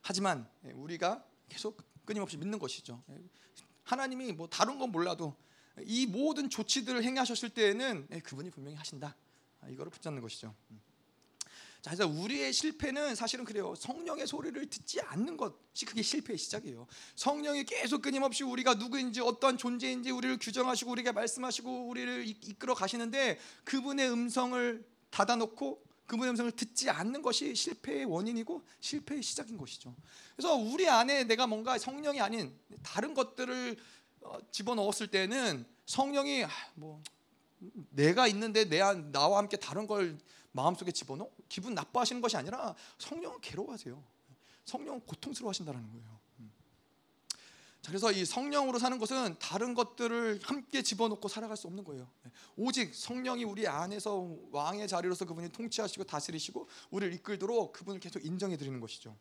하지만 0.00 0.48
우리가 0.62 1.24
계속 1.48 1.80
끊임없이 2.04 2.36
믿는 2.36 2.58
것이죠. 2.58 3.02
하나님이 3.82 4.32
뭐 4.32 4.48
다른 4.48 4.78
건 4.78 4.90
몰라도 4.90 5.34
이 5.82 6.06
모든 6.06 6.50
조치들을 6.50 7.02
행하셨을 7.02 7.50
때에는 7.50 8.08
그분이 8.22 8.50
분명히 8.50 8.76
하신다. 8.76 9.16
아, 9.60 9.68
이거를 9.68 9.90
붙잡는 9.90 10.20
것이죠. 10.20 10.54
음. 10.70 10.80
자, 11.84 11.90
그래서 11.90 12.06
우리의 12.06 12.50
실패는 12.52 13.14
사실은 13.14 13.44
그래요. 13.44 13.74
성령의 13.76 14.26
소리를 14.26 14.70
듣지 14.70 15.02
않는 15.02 15.36
것이 15.36 15.84
그게 15.84 16.00
실패의 16.00 16.38
시작이에요. 16.38 16.86
성령이 17.14 17.64
계속 17.64 18.00
끊임없이 18.00 18.42
우리가 18.42 18.74
누구인지 18.74 19.20
어떤 19.20 19.58
존재인지 19.58 20.10
우리를 20.10 20.38
규정하시고 20.38 20.90
우리가 20.90 21.12
말씀하시고 21.12 21.88
우리를 21.88 22.26
이끌어 22.26 22.72
가시는데 22.72 23.38
그분의 23.64 24.10
음성을 24.10 24.82
닫아놓고 25.10 25.84
그분의 26.06 26.30
음성을 26.30 26.50
듣지 26.52 26.90
않는 26.90 27.22
것이 27.22 27.54
실패의 27.54 28.04
원인이고 28.04 28.62
실패의 28.80 29.22
시작인 29.22 29.56
것이죠. 29.56 29.94
그래서 30.36 30.54
우리 30.54 30.88
안에 30.88 31.24
내가 31.24 31.46
뭔가 31.46 31.78
성령이 31.78 32.20
아닌 32.20 32.56
다른 32.82 33.14
것들을 33.14 33.76
어, 34.20 34.38
집어넣었을 34.50 35.08
때는 35.08 35.64
성령이 35.86 36.44
아, 36.44 36.50
뭐 36.74 37.02
내가 37.90 38.26
있는데 38.28 38.68
내 38.68 38.80
나와 39.12 39.38
함께 39.38 39.56
다른 39.56 39.86
걸 39.86 40.18
마음속에 40.52 40.92
집어넣어 40.92 41.30
기분 41.48 41.74
나빠하시는 41.74 42.20
것이 42.22 42.36
아니라 42.36 42.74
성령은 42.98 43.40
괴로워하세요. 43.40 44.02
성령은 44.64 45.00
고통스러워하신다는 45.00 45.90
거예요. 45.90 46.23
자, 47.84 47.90
그래서 47.90 48.10
이 48.10 48.24
성령으로 48.24 48.78
사는 48.78 48.98
것은 48.98 49.36
다른 49.38 49.74
것들을 49.74 50.40
함께 50.42 50.80
집어넣고 50.80 51.28
살아갈 51.28 51.54
수 51.54 51.66
없는 51.66 51.84
거예요. 51.84 52.08
오직 52.56 52.94
성령이 52.94 53.44
우리 53.44 53.68
안에서 53.68 54.26
왕의 54.52 54.88
자리로서 54.88 55.26
그분이 55.26 55.50
통치하시고 55.50 56.04
다스리시고 56.04 56.66
우리를 56.90 57.12
이끌도록 57.16 57.74
그분을 57.74 58.00
계속 58.00 58.24
인정해 58.24 58.56
드리는 58.56 58.80
것이죠. 58.80 59.14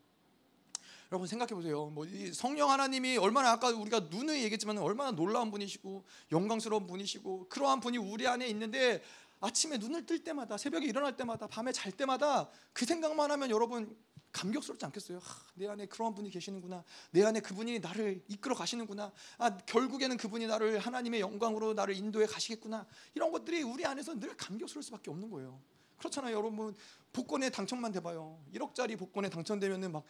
여러분 1.12 1.28
생각해 1.28 1.54
보세요. 1.54 1.88
뭐 1.88 2.08
성령 2.32 2.72
하나님이 2.72 3.18
얼마나 3.18 3.52
아까 3.52 3.68
우리가 3.68 4.08
눈을 4.10 4.38
얘기했지만 4.44 4.78
얼마나 4.78 5.12
놀라운 5.12 5.52
분이시고 5.52 6.06
영광스러운 6.32 6.88
분이시고 6.88 7.50
그러한 7.50 7.82
분이 7.82 7.98
우리 7.98 8.28
안에 8.28 8.48
있는데 8.48 9.04
아침에 9.42 9.78
눈을 9.78 10.06
뜰 10.06 10.24
때마다 10.24 10.58
새벽에 10.58 10.86
일어날 10.86 11.18
때마다 11.18 11.48
밤에 11.48 11.74
잘 11.74 11.92
때마다 11.92 12.50
그 12.72 12.86
생각만 12.86 13.30
하면 13.30 13.50
여러분 13.50 13.94
감격스럽지 14.34 14.84
않겠어요? 14.86 15.20
하, 15.20 15.42
내 15.54 15.68
안에 15.68 15.86
그런 15.86 16.14
분이 16.14 16.30
계시는구나. 16.30 16.84
내 17.12 17.24
안에 17.24 17.40
그분이 17.40 17.80
나를 17.80 18.22
이끌어 18.28 18.56
가시는구나. 18.56 19.12
아, 19.38 19.58
결국에는 19.58 20.18
그분이 20.18 20.48
나를 20.48 20.80
하나님의 20.80 21.22
영광으로 21.22 21.74
나를 21.74 21.96
인도해 21.96 22.26
가시겠구나. 22.26 22.86
이런 23.14 23.32
것들이 23.32 23.64
우리 23.64 23.86
안에서 23.86 24.20
늘 24.20 24.36
감격스러울 24.36 24.84
수밖에 24.84 25.10
없는 25.10 25.30
거예요. 25.30 25.62
그렇잖아요, 25.98 26.36
여러분. 26.36 26.76
복권에 27.14 27.50
당첨만 27.50 27.92
돼봐요. 27.94 28.44
1억짜리 28.54 28.98
복권에 28.98 29.30
당첨되면은 29.30 29.92
막 29.94 30.04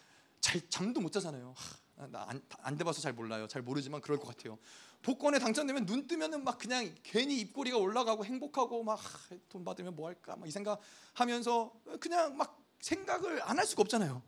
잘 0.43 0.61
잠도 0.69 0.99
못 0.99 1.09
자잖아요. 1.09 1.55
나안 2.09 2.41
안 2.59 2.77
돼봐서 2.77 2.99
잘 2.99 3.13
몰라요. 3.13 3.47
잘 3.47 3.61
모르지만 3.61 4.01
그럴 4.01 4.19
것 4.19 4.27
같아요. 4.27 4.59
복권에 5.01 5.39
당첨되면 5.39 5.85
눈 5.85 6.05
뜨면은 6.05 6.43
막 6.43 6.57
그냥 6.57 6.93
괜히 7.01 7.39
입꼬리가 7.39 7.77
올라가고 7.77 8.25
행복하고 8.25 8.83
막 8.83 8.99
돈 9.47 9.63
받으면 9.63 9.95
뭐 9.95 10.07
할까 10.07 10.35
막 10.35 10.45
이 10.45 10.51
생각하면서 10.51 11.71
그냥 12.01 12.35
막 12.35 12.61
생각을 12.83 13.41
안 13.43 13.57
할 13.57 13.65
수가 13.65 13.81
없잖아요. 13.81 14.21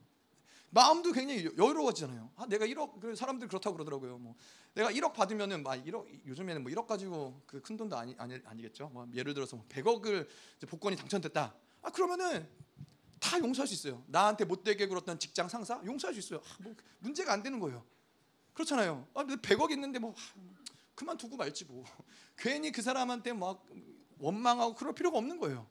마음도 0.69 1.11
굉장히 1.11 1.45
여유로워지잖아요. 1.57 2.32
아, 2.38 2.45
내가 2.48 2.65
1억 2.65 2.99
그 2.99 3.15
사람들 3.15 3.48
그렇다고 3.48 3.76
그러더라고요. 3.76 4.18
뭐 4.18 4.36
내가 4.73 4.91
1억 4.91 5.14
받으면은 5.14 5.61
막 5.64 5.76
1억 5.86 6.07
요즘에는 6.26 6.64
뭐 6.64 6.72
1억 6.72 6.88
가지고 6.88 7.41
그 7.45 7.61
큰 7.61 7.76
돈도 7.77 7.98
아니, 7.98 8.15
아니 8.18 8.40
아니겠죠. 8.45 8.90
뭐 8.94 9.07
예를 9.14 9.34
들어서 9.34 9.61
100억을 9.69 10.26
뭐 10.26 10.69
복권이 10.69 10.95
당첨됐다. 10.95 11.53
아 11.82 11.90
그러면은 11.91 12.48
다 13.19 13.38
용서할 13.40 13.68
수 13.68 13.73
있어요. 13.73 14.03
나한테 14.07 14.45
못되게 14.45 14.88
굴었던 14.88 15.19
직장 15.19 15.48
상사 15.49 15.82
용서할 15.86 16.14
수 16.14 16.19
있어요. 16.19 16.40
아, 16.40 16.57
뭐 16.61 16.73
문제가 16.99 17.34
안 17.34 17.44
되는 17.44 17.60
거예요. 17.60 17.84
그렇잖아요. 18.53 19.06
아, 19.14 19.23
100억 19.23 19.72
있는데 19.72 19.99
뭐 19.99 20.15
그만 20.95 21.18
두고 21.18 21.36
말지 21.36 21.65
뭐. 21.65 21.84
괜히 22.38 22.72
그 22.72 22.82
사람한테 22.82 23.34
막 23.34 23.65
원망하고 24.19 24.76
그럴 24.76 24.94
필요가 24.94 25.18
없는 25.18 25.40
거예요. 25.40 25.68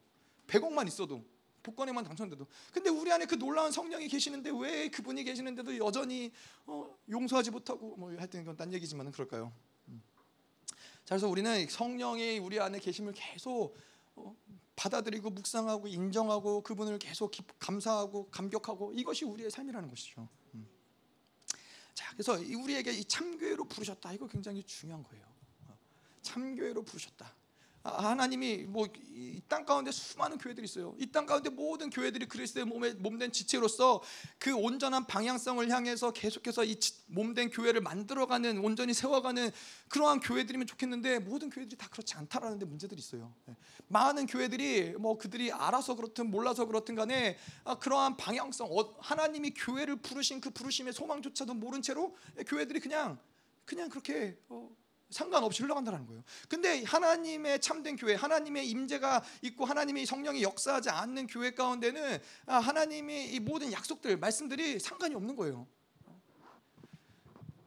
100억만 0.47 0.87
있어도 0.87 1.23
복권에만 1.65 2.03
당첨돼도. 2.03 2.45
근데 2.71 2.89
우리 2.89 3.11
안에 3.11 3.25
그 3.25 3.35
놀라운 3.35 3.71
성령이 3.71 4.07
계시는데 4.07 4.51
왜 4.59 4.89
그분이 4.89 5.23
계시는데도 5.23 5.77
여전히 5.79 6.31
어, 6.65 6.95
용서하지 7.09 7.51
못하고 7.51 7.95
뭐 7.97 8.15
하여튼 8.15 8.41
이건 8.41 8.55
딴 8.55 8.71
얘기지만은 8.71 9.11
그럴까요? 9.11 9.51
음. 9.87 10.01
자, 10.71 11.15
그래서 11.15 11.27
우리는 11.27 11.67
성령이 11.67 12.39
우리 12.39 12.59
안에 12.59 12.79
계심을 12.79 13.13
계속 13.13 13.75
어, 14.15 14.35
받아들이고 14.75 15.29
묵상하고 15.31 15.87
인정하고 15.87 16.61
그분을 16.61 16.99
계속 16.99 17.31
감사하고 17.59 18.29
감격하고 18.29 18.93
이것이 18.93 19.25
우리의 19.25 19.49
삶이라는 19.49 19.89
것이죠. 19.89 20.27
음. 20.53 20.67
자, 21.95 22.11
그래서 22.11 22.33
우리에게 22.33 22.91
이 22.91 23.03
참교회로 23.05 23.65
부르셨다. 23.65 24.13
이거 24.13 24.27
굉장히 24.27 24.61
중요한 24.63 25.01
거예요. 25.03 25.25
어, 25.67 25.77
참교회로 26.21 26.83
부르셨다. 26.83 27.33
아, 27.85 28.09
하나님이 28.09 28.63
뭐 28.63 28.87
이 29.15 29.41
땅 29.47 29.63
가운데 29.63 29.91
수많은 29.91 30.37
교회들이 30.37 30.65
있어요. 30.65 30.95
이 30.99 31.11
땅 31.11 31.25
가운데 31.25 31.49
모든 31.49 31.89
교회들이 31.89 32.27
그리스도의 32.27 32.65
몸에 32.65 32.93
몸된 32.93 33.31
지체로서 33.31 34.01
그 34.39 34.53
온전한 34.53 35.05
방향성을 35.05 35.69
향해서 35.69 36.11
계속해서 36.11 36.65
이 36.65 36.79
몸된 37.07 37.51
교회를 37.51 37.81
만들어가는 37.81 38.57
온전히 38.57 38.93
세워가는 38.93 39.51
그러한 39.89 40.19
교회들이면 40.19 40.67
좋겠는데 40.67 41.19
모든 41.19 41.49
교회들이 41.49 41.77
다 41.77 41.87
그렇지 41.89 42.15
않다라는 42.15 42.59
데 42.59 42.65
문제들이 42.65 42.99
있어요. 42.99 43.33
예. 43.49 43.55
많은 43.87 44.25
교회들이 44.25 44.93
뭐 44.93 45.17
그들이 45.17 45.51
알아서 45.51 45.95
그렇든 45.95 46.31
몰라서 46.31 46.65
그렇든 46.65 46.95
간에 46.95 47.37
아, 47.63 47.77
그러한 47.77 48.17
방향성 48.17 48.67
어, 48.71 48.95
하나님이 48.99 49.51
교회를 49.51 49.97
부르신 49.97 50.41
그 50.41 50.49
부르심의 50.49 50.91
소망조차도 50.93 51.53
모른 51.53 51.81
채로 51.81 52.17
교회들이 52.47 52.79
그냥 52.79 53.19
그냥 53.63 53.89
그렇게 53.89 54.37
어, 54.49 54.69
상관없이 55.09 55.61
흘러간다는 55.63 56.05
거예요. 56.05 56.23
근데 56.49 56.83
하나님의 56.83 57.61
참된 57.61 57.95
교회, 57.95 58.15
하나님의 58.15 58.69
임재가 58.69 59.23
있고 59.43 59.65
하나님의 59.65 60.05
성령이 60.05 60.41
역사하지 60.43 60.89
않는 60.89 61.27
교회 61.27 61.51
가운데는 61.51 62.19
아, 62.47 62.57
하나님의 62.57 63.33
이 63.33 63.39
모든 63.39 63.71
약속들, 63.71 64.17
말씀들이 64.17 64.79
상관이 64.79 65.15
없는 65.15 65.35
거예요. 65.35 65.67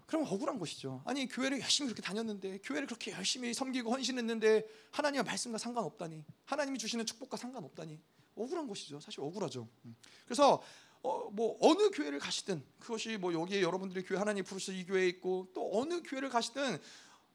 그럼 0.07 0.25
억울한 0.25 0.59
것이죠. 0.59 1.03
아니 1.05 1.29
교회를 1.29 1.61
열심히 1.61 1.89
그렇게 1.89 2.01
다녔는데 2.01 2.61
교회를 2.65 2.87
그렇게 2.87 3.13
열심히 3.13 3.53
섬기고 3.53 3.91
헌신했는데 3.91 4.67
하나님의 4.91 5.23
말씀과 5.25 5.59
상관없다니 5.59 6.25
하나님이 6.47 6.79
주시는 6.79 7.05
축복과 7.05 7.37
상관없다니 7.37 8.01
억울한 8.35 8.67
것이죠. 8.67 9.01
사실 9.01 9.21
억울하죠. 9.21 9.69
음. 9.85 9.97
그래서 10.25 10.63
어, 11.03 11.31
뭐 11.31 11.59
어느 11.61 11.91
교회를 11.91 12.19
가시든 12.19 12.65
그것이 12.81 13.19
뭐 13.19 13.33
여기에 13.33 13.61
여러분들이 13.61 14.05
교회 14.05 14.19
하나님 14.19 14.45
부르셔 14.45 14.73
이 14.73 14.85
교회에 14.87 15.09
있고 15.09 15.49
또 15.55 15.79
어느 15.79 16.03
교회를 16.03 16.31
가시든 16.31 16.79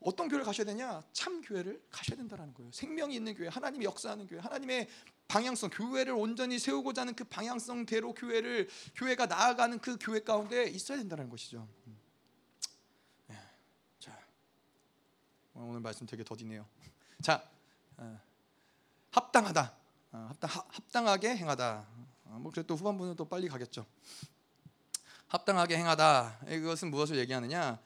어떤 0.04 0.28
교회를 0.28 0.46
가셔야 0.46 0.66
되냐? 0.66 1.02
참 1.14 1.42
교회를 1.42 1.82
가셔야 1.90 2.18
된다는 2.18 2.54
거예요. 2.54 2.72
생명이 2.72 3.16
있는 3.16 3.34
교회, 3.34 3.48
하나님이 3.48 3.86
역사하는 3.86 4.28
교회, 4.28 4.40
하나님의 4.40 4.88
방향성, 5.28 5.70
교회를 5.72 6.14
온전히 6.14 6.60
세우고자 6.60 7.02
하는 7.02 7.16
그 7.16 7.24
방향성대로 7.24 8.14
교회를 8.14 8.70
교회가 8.96 9.26
나아가는 9.26 9.80
그 9.80 9.98
교회 10.00 10.20
가운데 10.20 10.66
있어야 10.66 10.98
된다는 10.98 11.30
것이죠. 11.30 11.68
네. 13.28 13.38
자, 14.00 14.18
오늘 15.54 15.80
말씀 15.80 16.06
되게 16.06 16.24
더디네요. 16.24 16.66
자, 17.22 17.44
어, 17.98 18.20
합당하다, 19.12 19.76
어, 20.12 20.28
합당 20.30 20.50
합당하게 20.70 21.36
행하다. 21.38 21.88
어, 22.26 22.38
뭐 22.40 22.52
그래도 22.52 22.76
후반부는 22.76 23.16
또 23.16 23.26
빨리 23.26 23.48
가겠죠. 23.48 23.86
합당하게 25.28 25.78
행하다. 25.78 26.42
이것은 26.50 26.92
무엇을 26.92 27.18
얘기하느냐? 27.18 27.80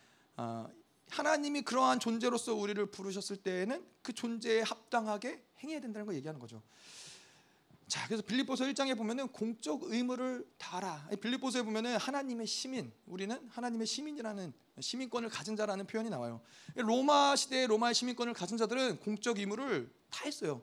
하나님이 1.09 1.61
그러한 1.61 1.99
존재로서 1.99 2.53
우리를 2.53 2.85
부르셨을 2.87 3.37
때에는 3.37 3.85
그 4.01 4.13
존재에 4.13 4.61
합당하게 4.61 5.43
행해야 5.63 5.79
된다는 5.79 6.05
걸 6.05 6.15
얘기하는 6.15 6.39
거죠. 6.39 6.61
자, 7.87 8.05
그래서 8.05 8.21
빌립보서 8.21 8.65
1장에 8.65 8.97
보면은 8.97 9.29
공적 9.29 9.83
의무를 9.83 10.45
다하라. 10.57 11.09
빌립보서에 11.21 11.61
보면은 11.61 11.95
하나님의 11.95 12.45
시민, 12.45 12.91
우리는 13.05 13.39
하나님의 13.49 13.87
시민이라는 13.87 14.53
시민권을 14.79 15.29
가진 15.29 15.55
자라는 15.55 15.87
표현이 15.87 16.09
나와요. 16.09 16.41
로마 16.75 17.35
시대의 17.35 17.67
로마의 17.67 17.95
시민권을 17.95 18.33
가진 18.33 18.57
자들은 18.57 18.99
공적 18.99 19.39
의무를 19.39 19.89
다 20.09 20.25
했어요. 20.25 20.61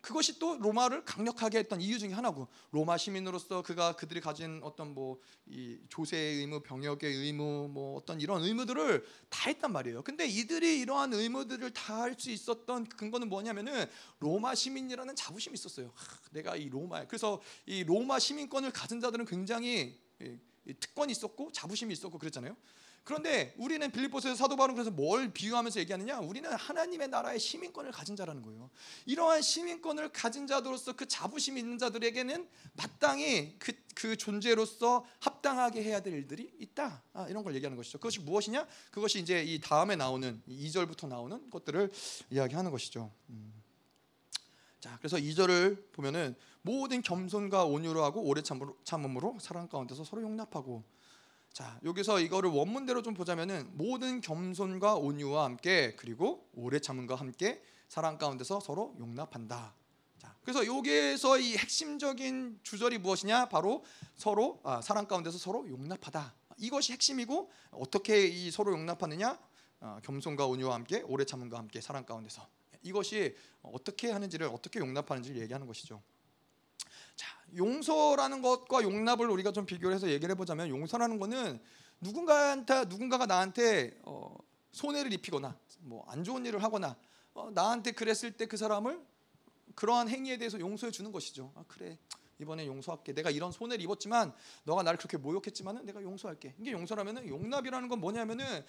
그것이 0.00 0.38
또 0.38 0.56
로마를 0.58 1.04
강력하게 1.04 1.58
했던 1.58 1.80
이유 1.80 1.98
중에 1.98 2.12
하나고 2.12 2.48
로마 2.70 2.96
시민으로서 2.96 3.62
그가 3.62 3.96
그들이 3.96 4.20
가진 4.20 4.60
어떤 4.62 4.94
뭐 4.94 5.18
이 5.48 5.78
조세의 5.88 6.38
의무, 6.38 6.60
병역의 6.60 7.14
의무, 7.14 7.68
뭐 7.68 7.96
어떤 7.96 8.20
이런 8.20 8.42
의무들을 8.42 9.06
다 9.28 9.48
했단 9.48 9.72
말이에요. 9.72 10.02
근데 10.02 10.26
이들이 10.26 10.80
이러한 10.80 11.12
의무들을 11.12 11.70
다 11.72 11.96
할 11.96 12.16
수 12.18 12.30
있었던 12.30 12.86
근거는 12.86 13.28
뭐냐면은 13.28 13.86
로마 14.18 14.54
시민이라는 14.54 15.14
자부심이 15.14 15.54
있었어요. 15.54 15.92
하, 15.94 16.18
내가 16.32 16.56
이 16.56 16.68
로마에 16.68 17.06
그래서 17.06 17.40
이 17.64 17.84
로마 17.84 18.18
시민권을 18.18 18.72
가진 18.72 19.00
자들은 19.00 19.24
굉장히 19.24 20.00
특권이 20.80 21.12
있었고 21.12 21.52
자부심이 21.52 21.92
있었고 21.92 22.18
그랬잖아요. 22.18 22.56
그런데 23.06 23.54
우리는 23.56 23.88
빌립보서에서 23.92 24.34
사도 24.34 24.56
바울은 24.56 24.74
그래서 24.74 24.90
뭘 24.90 25.32
비유하면서 25.32 25.78
얘기하느냐? 25.78 26.18
우리는 26.18 26.52
하나님의 26.52 27.06
나라의 27.06 27.38
시민권을 27.38 27.92
가진 27.92 28.16
자라는 28.16 28.42
거예요. 28.42 28.68
이러한 29.06 29.42
시민권을 29.42 30.08
가진 30.08 30.48
자로서 30.48 30.92
그 30.94 31.06
자부심 31.06 31.56
있는 31.56 31.78
자들에게는 31.78 32.48
마땅히 32.72 33.54
그, 33.60 33.72
그 33.94 34.16
존재로서 34.16 35.06
합당하게 35.20 35.84
해야 35.84 36.00
될 36.00 36.14
일들이 36.14 36.52
있다. 36.58 37.00
아, 37.12 37.28
이런 37.28 37.44
걸 37.44 37.54
얘기하는 37.54 37.76
것이죠. 37.76 37.98
그것이 37.98 38.18
무엇이냐? 38.22 38.66
그것이 38.90 39.20
이제 39.20 39.40
이 39.40 39.60
다음에 39.60 39.94
나오는 39.94 40.42
2절부터 40.48 41.06
나오는 41.06 41.48
것들을 41.48 41.92
이야기하는 42.30 42.72
것이죠. 42.72 43.12
음. 43.28 43.62
자, 44.80 44.98
그래서 44.98 45.16
2절을 45.16 45.92
보면은 45.92 46.34
모든 46.60 47.02
겸손과 47.02 47.66
온유로 47.66 48.02
하고 48.02 48.20
오래 48.22 48.42
참음으로 48.42 49.38
사랑 49.40 49.68
가운데서 49.68 50.02
서로 50.02 50.22
용납하고 50.22 50.95
자, 51.56 51.80
여기서 51.84 52.20
이거를 52.20 52.50
원문대로 52.50 53.00
좀 53.00 53.14
보자면은 53.14 53.70
모든 53.78 54.20
겸손과 54.20 54.96
온유와 54.96 55.44
함께 55.44 55.96
그리고 55.96 56.46
오래 56.52 56.78
참음과 56.78 57.14
함께 57.14 57.62
사랑 57.88 58.18
가운데서 58.18 58.60
서로 58.60 58.94
용납한다. 58.98 59.74
자, 60.18 60.36
그래서 60.42 60.66
여기에서 60.66 61.38
이 61.38 61.56
핵심적인 61.56 62.60
주절이 62.62 62.98
무엇이냐? 62.98 63.48
바로 63.48 63.82
서로 64.16 64.60
아, 64.64 64.82
사랑 64.82 65.06
가운데서 65.06 65.38
서로 65.38 65.66
용납하다. 65.66 66.34
이것이 66.58 66.92
핵심이고 66.92 67.50
어떻게 67.70 68.26
이 68.26 68.50
서로 68.50 68.72
용납하느냐? 68.72 69.38
아, 69.80 70.00
겸손과 70.02 70.44
온유와 70.44 70.74
함께 70.74 71.00
오래 71.06 71.24
참음과 71.24 71.56
함께 71.56 71.80
사랑 71.80 72.04
가운데서 72.04 72.46
이것이 72.82 73.34
어떻게 73.62 74.10
하는지를 74.10 74.48
어떻게 74.48 74.78
용납하는지를 74.78 75.40
얘기하는 75.40 75.66
것이죠. 75.66 76.02
자, 77.16 77.26
용서라는 77.56 78.42
것과 78.42 78.82
용납을 78.82 79.28
우리가 79.30 79.52
좀 79.52 79.66
비교를 79.66 79.94
해서 79.94 80.08
얘기를 80.08 80.30
해보자면 80.32 80.68
용서라는 80.68 81.18
것은 81.18 81.60
누군가한테 82.00 82.84
누군가가 82.86 83.26
나한테 83.26 83.98
어, 84.04 84.36
손해를 84.72 85.12
입히거나 85.14 85.58
뭐 85.80 86.04
안 86.08 86.24
좋은 86.24 86.44
일을 86.44 86.62
하거나 86.62 86.96
어, 87.34 87.50
나한테 87.52 87.92
그랬을 87.92 88.36
때 88.36 88.46
그 88.46 88.56
사람을 88.56 89.00
그러한 89.74 90.08
행위에 90.08 90.36
대해서 90.38 90.58
용서해 90.60 90.90
주는 90.90 91.10
것이죠. 91.12 91.52
아 91.54 91.64
그래 91.68 91.98
이번에 92.38 92.66
용서할게. 92.66 93.14
내가 93.14 93.30
이런 93.30 93.50
손해를 93.52 93.82
입었지만 93.84 94.34
너가 94.64 94.82
나를 94.82 94.98
그렇게 94.98 95.16
모욕했지만은 95.16 95.86
내가 95.86 96.02
용서할게. 96.02 96.54
이게 96.58 96.72
용서라면은 96.72 97.28
용납이라는 97.28 97.88
건 97.88 98.00
뭐냐면은 98.00 98.64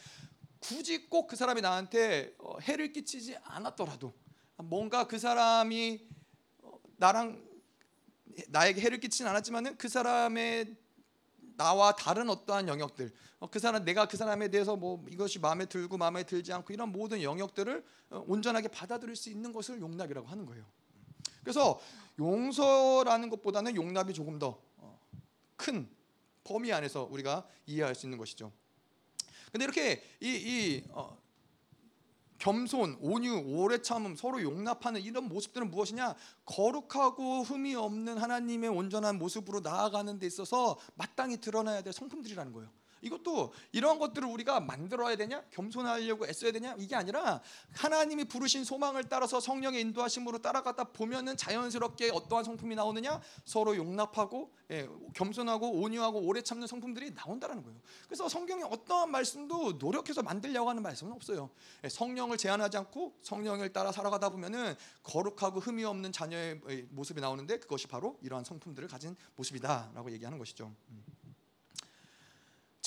굳이 0.60 1.08
꼭 1.10 1.28
그 1.28 1.36
사람이 1.36 1.62
나한테 1.62 2.34
어, 2.40 2.60
해를 2.62 2.94
끼치지 2.94 3.38
않았더라도 3.44 4.14
뭔가 4.58 5.06
그 5.08 5.20
사람이 5.20 6.08
나랑 6.98 7.47
나에게 8.50 8.82
해를 8.82 9.00
끼치진 9.00 9.28
않았지만은 9.28 9.78
그 9.78 9.90
사람의 9.90 10.76
나와 11.56 11.92
다른 11.94 12.30
어떠한 12.30 12.68
영역들, 12.68 13.12
어, 13.40 13.50
그 13.50 13.60
사람 13.60 13.84
내가 13.84 14.08
그 14.08 14.16
사람에 14.16 14.50
대해서 14.50 14.76
뭐 14.76 15.04
이것이 15.10 15.40
마음에 15.40 15.66
들고 15.66 15.98
마음에 15.98 16.24
들지 16.24 16.54
않고 16.54 16.74
이런 16.74 16.92
모든 16.92 17.22
영역들을 17.22 17.84
어, 18.12 18.26
온전하게 18.28 18.68
받아들일 18.68 19.16
수 19.16 19.30
있는 19.30 19.52
것을 19.52 19.82
용납이라고 19.82 20.28
하는 20.28 20.46
거예요. 20.46 20.66
그래서 21.44 21.80
용서라는 22.20 23.30
것보다는 23.30 23.76
용납이 23.76 24.14
조금 24.14 24.38
더 24.38 24.68
큰 25.58 25.90
범위 26.46 26.72
안에서 26.72 27.04
우리가 27.12 27.46
이해할 27.66 27.94
수 27.94 28.06
있는 28.06 28.18
것이죠. 28.18 28.54
근데 29.52 29.66
이렇게 29.66 30.02
이, 30.22 30.30
이 30.30 30.84
어, 30.92 31.18
겸손, 32.38 32.98
온유, 33.00 33.44
오래 33.46 33.82
참음, 33.82 34.16
서로 34.16 34.42
용납하는 34.42 35.02
이런 35.02 35.28
모습들은 35.28 35.72
무엇이냐? 35.72 36.16
거룩하고 36.46 37.44
흠이 37.44 37.76
없는 37.76 38.18
하나님의 38.18 38.70
온전한 38.70 39.18
모습으로 39.18 39.62
나아가는 39.62 40.20
데 40.20 40.28
있어서 40.28 40.78
마땅히 40.96 41.38
드러나야 41.38 41.82
될 41.82 41.94
성품들이라는 41.94 42.52
거예요. 42.54 42.70
이것도 43.02 43.54
이런 43.72 44.00
것들을 44.00 44.28
우리가 44.28 44.60
만들어야 44.60 45.16
되냐? 45.16 45.44
겸손하려고 45.52 46.28
애써야 46.28 46.52
되냐? 46.52 46.76
이게 46.78 46.96
아니라 46.96 47.42
하나님이 47.74 48.26
부르신 48.26 48.64
소망을 48.64 49.04
따라서 49.06 49.40
성령의 49.40 49.82
인도하심으로 49.82 50.40
따라가다 50.40 50.86
보면은 50.86 51.38
자연스럽게 51.38 52.12
어떠한 52.12 52.44
성품이 52.44 52.76
나오느냐? 52.76 53.22
서로 53.46 53.76
용납하고 53.76 54.52
예, 54.72 54.88
겸손하고 55.14 55.82
온유하고 55.82 56.20
오래 56.20 56.42
참는 56.42 56.68
성품들이 56.68 57.14
나온다는 57.14 57.64
거예요. 57.64 57.80
그래서 58.06 58.28
성경에 58.28 58.64
어떠한 58.64 59.12
말씀도 59.12 59.74
노력해서 59.74 60.24
만들려고 60.24 60.70
하는 60.70 60.84
말씀은 60.84 61.14
없어요. 61.14 61.50
예, 61.84 61.90
성령을 61.90 62.38
제한하지 62.38 62.78
않고 62.78 63.16
성령을 63.22 63.72
따라 63.72 63.92
살아가다 63.92 64.30
보면은 64.30 64.76
거룩하고 65.04 65.60
흠이 65.62 65.84
없는 65.86 66.12
자녀의 66.12 66.88
모습이 66.90 67.22
나오는데 67.22 67.60
그것이 67.60 67.88
바로 67.88 68.18
이러한 68.22 68.44
성품들을 68.44 68.88
가진 68.90 69.16
모습이다라고 69.36 70.12
얘기하는 70.12 70.38
것이죠. 70.38 70.74
음. 70.90 71.17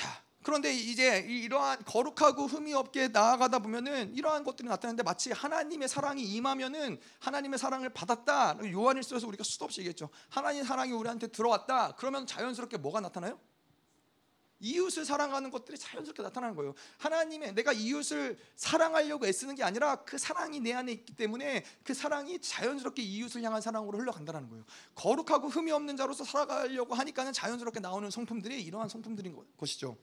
자, 0.01 0.23
그런데 0.43 0.73
이제 0.73 1.19
이러한 1.19 1.85
거룩하고 1.85 2.47
흠이 2.47 2.73
없게 2.73 3.09
나아가다 3.09 3.59
보면은 3.59 4.15
이러한 4.15 4.45
것들이 4.45 4.67
나타나는데 4.67 5.03
마치 5.03 5.31
하나님의 5.31 5.89
사랑이 5.89 6.23
임하면은 6.23 6.99
하나님의 7.19 7.59
사랑을 7.59 7.91
받았다. 7.91 8.59
요한일서에서 8.73 9.27
우리가 9.27 9.45
수도 9.45 9.67
없이 9.67 9.81
얘기했죠. 9.81 10.09
하나님의 10.31 10.65
사랑이 10.65 10.93
우리한테 10.93 11.27
들어왔다. 11.27 11.97
그러면 11.97 12.27
자연스럽게 12.27 12.79
뭐가 12.79 13.01
나타나요? 13.01 13.39
이웃을 14.61 15.05
사랑하는 15.05 15.51
것들이 15.51 15.79
자연스럽게 15.79 16.23
나타나는 16.23 16.55
거예요. 16.55 16.75
하나님의 16.99 17.55
내가 17.55 17.73
이웃을 17.73 18.39
사랑하려고 18.57 19.27
애쓰는 19.27 19.55
게 19.55 19.63
아니라 19.63 19.97
그 20.05 20.19
사랑이 20.19 20.61
내 20.61 20.73
안에 20.73 20.93
있기 20.93 21.17
때문에 21.17 21.65
그 21.83 21.95
사랑이 21.95 22.41
자연스럽게 22.41 23.03
이웃을 23.03 23.43
향한 23.43 23.61
사랑으로 23.61 23.99
흘러간다는 23.99 24.49
거예요. 24.49 24.65
거룩하고 24.95 25.49
흠이 25.49 25.73
없는 25.73 25.97
자로서 25.97 26.25
살아가려고 26.25 26.95
하니까는 26.95 27.33
자연스럽게 27.33 27.81
나오는 27.81 28.11
성품들이 28.11 28.63
이러한 28.63 28.89
성품들인 28.89 29.37
것이죠. 29.57 29.97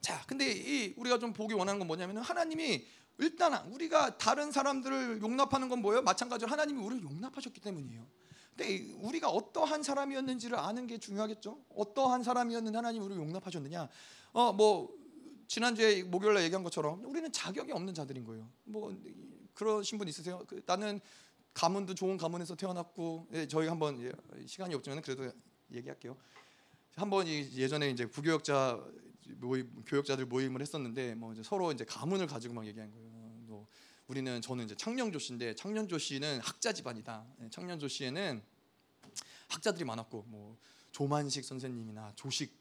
자, 0.00 0.22
근데 0.26 0.50
이 0.50 0.94
우리가 0.96 1.18
좀 1.18 1.32
보기 1.32 1.54
원하는 1.54 1.78
건 1.78 1.86
뭐냐면은 1.88 2.22
하나님이 2.22 2.86
일단 3.18 3.54
우리가 3.70 4.16
다른 4.16 4.50
사람들을 4.50 5.20
용납하는 5.20 5.68
건 5.68 5.80
뭐예요? 5.80 6.02
마찬가지로 6.02 6.50
하나님이 6.50 6.82
우리를 6.82 7.04
용납하셨기 7.04 7.60
때문이에요. 7.60 8.06
근데 8.56 8.92
우리가 9.00 9.30
어떠한 9.30 9.82
사람이었는지를 9.82 10.58
아는 10.58 10.86
게 10.86 10.98
중요하겠죠. 10.98 11.58
어떠한 11.74 12.22
사람이었는 12.22 12.74
하나님 12.74 13.02
우리를 13.02 13.20
용납하셨느냐? 13.22 13.88
어 14.32 14.52
뭐 14.52 15.00
지난주에 15.50 16.04
목요일 16.04 16.34
날 16.34 16.44
얘기한 16.44 16.62
것처럼 16.62 17.04
우리는 17.04 17.32
자격이 17.32 17.72
없는 17.72 17.92
자들인 17.92 18.24
거예요. 18.24 18.48
뭐 18.62 18.96
그러신 19.54 19.98
분 19.98 20.06
있으세요? 20.06 20.44
그, 20.46 20.62
나는 20.64 21.00
가문도 21.54 21.96
좋은 21.96 22.16
가문에서 22.16 22.54
태어났고 22.54 23.26
예, 23.32 23.48
저희 23.48 23.66
한번 23.66 24.00
예, 24.00 24.12
시간이 24.46 24.72
없지만 24.76 25.02
그래도 25.02 25.28
얘기할게요. 25.72 26.16
한번 26.94 27.26
예전에 27.26 27.90
이제 27.90 28.06
부교역자 28.06 28.80
모임 29.38 29.82
교역자들 29.86 30.26
모임을 30.26 30.60
했었는데 30.60 31.16
뭐 31.16 31.32
이제 31.32 31.42
서로 31.42 31.72
이제 31.72 31.84
가문을 31.84 32.28
가지고 32.28 32.54
막 32.54 32.64
얘기한 32.64 32.88
거예요. 32.92 33.10
뭐 34.10 34.16
우리는 34.16 34.42
저는 34.42 34.64
이제 34.64 34.74
창녕조 34.74 35.20
씨인데 35.20 35.54
창녕조 35.54 35.96
씨는 35.96 36.40
학자 36.40 36.72
집안이다. 36.72 37.24
예, 37.42 37.48
창녕조 37.48 37.86
씨에는 37.86 38.42
학자들이 39.46 39.84
많았고 39.84 40.24
뭐 40.26 40.58
조만식 40.90 41.44
선생님이나 41.44 42.12
조식 42.16 42.52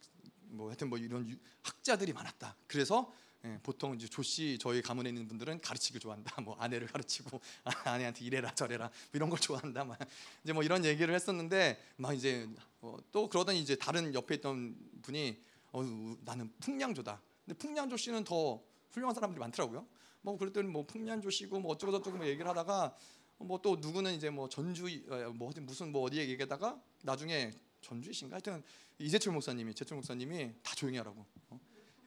뭐 0.49 0.67
하여튼 0.67 0.89
뭐 0.89 0.99
이런 0.99 1.39
학자들이 1.63 2.13
많았다. 2.13 2.55
그래서 2.67 3.11
예, 3.45 3.59
보통 3.63 3.95
이제 3.95 4.07
조씨 4.07 4.59
저희 4.61 4.83
가문에 4.83 5.09
있는 5.09 5.27
분들은 5.27 5.61
가르치기 5.61 5.99
좋아한다. 5.99 6.39
뭐 6.41 6.55
아내를 6.59 6.85
가르치고 6.85 7.41
아내한테 7.83 8.25
이래라 8.25 8.53
저래라 8.53 8.85
뭐 8.85 9.11
이런 9.13 9.31
걸 9.31 9.39
좋아한다. 9.39 9.85
막 9.85 9.97
이제 10.43 10.53
뭐 10.53 10.61
이런 10.61 10.85
얘기를 10.85 11.15
했었는데 11.15 11.83
막 11.97 12.13
이제 12.13 12.47
어, 12.81 12.95
또 13.11 13.27
그러더니 13.27 13.59
이제 13.59 13.75
다른 13.75 14.13
옆에 14.13 14.35
있던 14.35 14.77
분이 15.01 15.41
어, 15.71 15.83
나는 16.25 16.53
풍량조다. 16.59 17.19
근데 17.45 17.57
풍량조 17.57 17.97
씨는 17.97 18.23
더 18.23 18.61
훌륭한 18.91 19.15
사람들이 19.15 19.39
많더라고요. 19.39 19.87
뭐 20.31 20.37
그랬더니 20.37 20.67
뭐 20.67 20.85
풍량조 20.85 21.29
씨고 21.29 21.59
뭐 21.59 21.71
어쩌고 21.71 21.91
저쩌고 21.91 22.17
뭐 22.17 22.27
얘기를 22.27 22.47
하다가 22.47 22.95
뭐 23.39 23.61
또 23.61 23.77
누구는 23.77 24.13
이제 24.15 24.29
뭐 24.29 24.49
전주 24.49 24.85
어, 25.09 25.31
뭐 25.33 25.49
어디 25.49 25.61
무슨 25.61 25.91
뭐 25.91 26.03
어디에 26.03 26.27
얘기하다가 26.29 26.79
나중에 27.03 27.51
전주이신가 27.81 28.35
하여튼 28.35 28.61
이재철 28.99 29.33
목사님이 29.33 29.73
재철 29.73 29.95
목사님이 29.95 30.51
다 30.61 30.75
조용히 30.75 30.97
하라고. 30.97 31.25
어? 31.49 31.59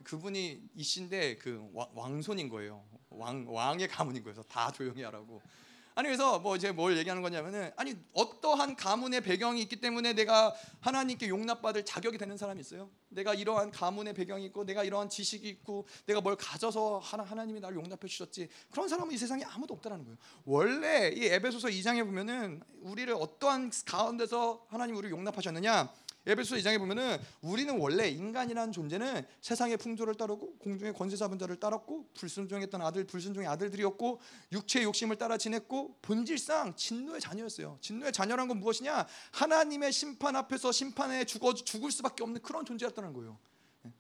그분이 0.05 0.69
이신데 0.75 1.37
그 1.37 1.71
왕손인 1.73 2.49
거예요. 2.49 2.85
왕 3.09 3.47
왕의 3.49 3.89
가문인 3.89 4.23
거예요. 4.23 4.43
다 4.43 4.71
조용히 4.71 5.03
하라고. 5.03 5.41
아니 5.95 6.07
그래서 6.09 6.39
뭐 6.39 6.57
이제 6.57 6.73
뭘 6.73 6.97
얘기하는 6.97 7.23
거냐면은 7.23 7.71
아니 7.77 7.97
어떠한 8.15 8.77
가문의 8.77 9.21
배경이 9.21 9.61
있기 9.63 9.77
때문에 9.77 10.15
내가 10.15 10.55
하나님께 10.81 11.29
용납받을 11.29 11.85
자격이 11.85 12.19
되는 12.19 12.37
사람이 12.37 12.61
있어요. 12.61 12.91
내가 13.09 13.35
이러한 13.35 13.71
가문의 13.71 14.15
배경이 14.15 14.47
있고 14.47 14.65
내가 14.65 14.85
이러한 14.85 15.09
지식이 15.09 15.49
있고 15.49 15.87
내가 16.07 16.21
뭘 16.21 16.37
가져서 16.37 16.99
하나 16.99 17.23
하나님이 17.23 17.61
나를 17.61 17.77
용납해 17.77 18.09
주셨지. 18.09 18.49
그런 18.71 18.89
사람은 18.89 19.15
이 19.15 19.19
세상에 19.19 19.45
아무도 19.45 19.75
없다라는 19.75 20.05
거예요. 20.05 20.19
원래 20.45 21.11
이 21.15 21.27
에베소서 21.27 21.69
2장에 21.69 22.05
보면은 22.05 22.63
우리를 22.81 23.13
어떠한 23.15 23.71
가운데서 23.85 24.67
하나님 24.69 24.97
우리를 24.97 25.11
용납하셨느냐? 25.11 25.93
에베소 26.25 26.55
2장에 26.57 26.79
보면은 26.79 27.19
우리는 27.41 27.77
원래 27.81 28.09
인간이라는 28.09 28.73
존재는 28.73 29.27
세상의 29.41 29.77
풍조를 29.77 30.15
따르고 30.15 30.57
공중의 30.59 30.93
권세 30.95 31.17
잡은 31.17 31.37
자를 31.37 31.57
따랐고 31.57 32.09
불순종했던 32.15 32.81
아들 32.81 33.05
불순종의 33.05 33.49
아들들이었고 33.49 34.21
육체의 34.53 34.85
욕심을 34.85 35.17
따라 35.17 35.37
지냈고 35.37 35.97
본질상 36.01 36.77
진노의 36.77 37.21
자녀였어요. 37.21 37.79
진노의 37.81 38.13
자녀란 38.13 38.47
건 38.47 38.61
무엇이냐? 38.61 39.07
하나님의 39.33 39.93
심판 39.93 40.37
앞에서 40.37 40.71
심판에 40.71 41.25
죽어 41.25 41.55
죽을 41.55 41.91
수밖에 41.91 42.23
없는 42.23 42.41
그런 42.43 42.65
존재였다는 42.65 43.13
거예요. 43.13 43.39
예. 43.87 43.93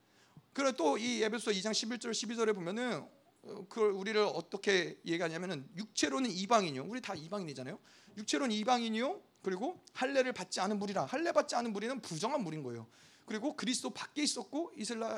그리고 0.53 0.73
또 0.77 0.99
이 0.99 1.23
에베소 1.24 1.51
2장 1.51 1.73
11절 1.73 2.12
12절에 2.12 2.55
보면은 2.55 3.05
어, 3.44 3.66
그걸 3.69 3.90
우리를 3.90 4.20
어떻게 4.20 4.97
얘기하냐면은 5.05 5.69
육체로는 5.77 6.31
이방인이요. 6.31 6.85
우리 6.85 7.01
다 7.01 7.15
이방인이잖아요. 7.16 7.81
육체로는 8.16 8.55
이방인이요. 8.55 9.31
그리고 9.43 9.81
할례를 9.93 10.32
받지 10.32 10.60
않은 10.60 10.78
무리라. 10.78 11.05
할례 11.05 11.32
받지 11.32 11.55
않은 11.56 11.73
무리는 11.73 12.01
부정한 12.01 12.43
무리인 12.43 12.62
거예요. 12.62 12.86
그리고 13.27 13.55
그리스도 13.55 13.90
밖에 13.90 14.23
있었고 14.23 14.73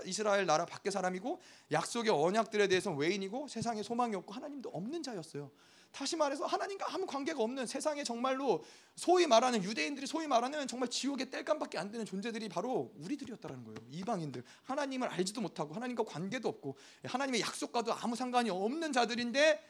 이스라엘 0.04 0.46
나라 0.46 0.66
밖에 0.66 0.90
사람이고 0.90 1.40
약속의 1.72 2.12
언약들에 2.12 2.68
대해서 2.68 2.92
외인이고 2.92 3.48
세상에 3.48 3.82
소망이 3.82 4.14
없고 4.14 4.32
하나님도 4.32 4.70
없는 4.70 5.02
자였어요. 5.02 5.50
다시 5.90 6.16
말해서 6.16 6.44
하나님과 6.44 6.86
아무 6.92 7.06
관계가 7.06 7.40
없는 7.40 7.66
세상에 7.66 8.02
정말로 8.02 8.64
소위 8.96 9.26
말하는 9.28 9.62
유대인들이 9.62 10.06
소위 10.06 10.26
말하는 10.26 10.66
정말 10.66 10.90
지옥의 10.90 11.30
땔감밖에 11.30 11.78
안 11.78 11.90
되는 11.90 12.04
존재들이 12.04 12.48
바로 12.48 12.92
우리들이었다는 12.96 13.64
거예요. 13.64 13.78
이방인들 13.90 14.42
하나님을 14.64 15.08
알지도 15.08 15.40
못하고 15.40 15.72
하나님과 15.72 16.04
관계도 16.04 16.48
없고 16.48 16.76
하나님의 17.04 17.40
약속과도 17.42 17.94
아무 17.94 18.16
상관이 18.16 18.50
없는 18.50 18.92
자들인데 18.92 19.60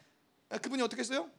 그분이 0.63 0.83
어떻게 0.83 1.01
했어요? 1.01 1.31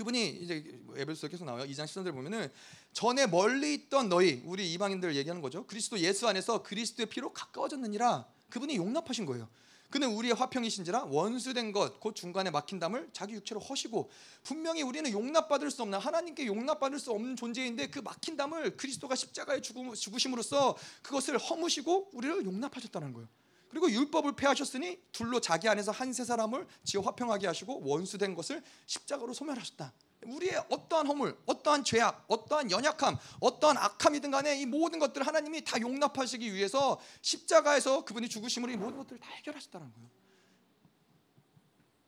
그분이 0.00 0.28
이제 0.40 0.64
에베소서 0.96 1.28
계속 1.28 1.44
나와요. 1.44 1.64
2장 1.64 1.84
13절 1.84 2.12
보면은 2.14 2.50
전에 2.94 3.26
멀리 3.26 3.74
있던 3.74 4.08
너희 4.08 4.42
우리 4.46 4.72
이방인들 4.72 5.14
얘기하는 5.14 5.42
거죠. 5.42 5.66
그리스도 5.66 5.98
예수 5.98 6.26
안에서 6.26 6.62
그리스도의 6.62 7.06
피로 7.06 7.34
가까워졌느니라. 7.34 8.26
그분이 8.48 8.76
용납하신 8.76 9.26
거예요. 9.26 9.46
그는 9.90 10.08
우리의 10.12 10.34
화평이신지라 10.34 11.04
원수된 11.04 11.72
것 11.72 12.00
곧 12.00 12.14
중간에 12.14 12.50
막힌 12.50 12.78
담을 12.78 13.10
자기 13.12 13.34
육체로 13.34 13.60
허시고 13.60 14.08
분명히 14.42 14.80
우리는 14.82 15.10
용납받을 15.12 15.70
수 15.70 15.82
없는 15.82 15.98
하나님께 15.98 16.46
용납받을 16.46 16.98
수 16.98 17.10
없는 17.10 17.36
존재인데 17.36 17.88
그 17.88 17.98
막힌 17.98 18.38
담을 18.38 18.78
그리스도가 18.78 19.14
십자가에 19.16 19.60
죽으심으로써 19.60 20.78
그것을 21.02 21.36
허무시고 21.36 22.12
우리를 22.14 22.46
용납하셨다는 22.46 23.12
거예요. 23.12 23.28
그리고 23.70 23.90
율법을 23.90 24.34
폐하셨으니 24.36 25.00
둘로 25.12 25.40
자기 25.40 25.68
안에서 25.68 25.92
한 25.92 26.10
세 26.12 26.24
사람을 26.24 26.66
지어 26.84 27.00
화평하게 27.02 27.46
하시고 27.46 27.82
원수된 27.84 28.34
것을 28.34 28.62
십자가로 28.86 29.32
소멸하셨다. 29.32 29.92
우리의 30.26 30.56
어떠한 30.68 31.06
허물, 31.06 31.38
어떠한 31.46 31.84
죄악, 31.84 32.24
어떠한 32.28 32.70
연약함, 32.70 33.16
어떠한 33.40 33.78
악함이든 33.78 34.30
간에 34.32 34.60
이 34.60 34.66
모든 34.66 34.98
것들을 34.98 35.26
하나님이 35.26 35.64
다 35.64 35.80
용납하시기 35.80 36.52
위해서 36.52 37.00
십자가에서 37.22 38.04
그분이 38.04 38.28
죽으심으로 38.28 38.72
이 38.72 38.76
모든 38.76 38.98
것들을 38.98 39.20
다 39.20 39.30
해결하셨다는 39.30 39.92
거예요. 39.92 40.10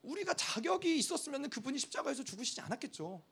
우리가 0.02 0.34
자격이 0.34 0.98
있었으면 0.98 1.48
그분이 1.48 1.78
십자가에서 1.78 2.24
죽으시지 2.24 2.60
않았겠죠. 2.60 3.22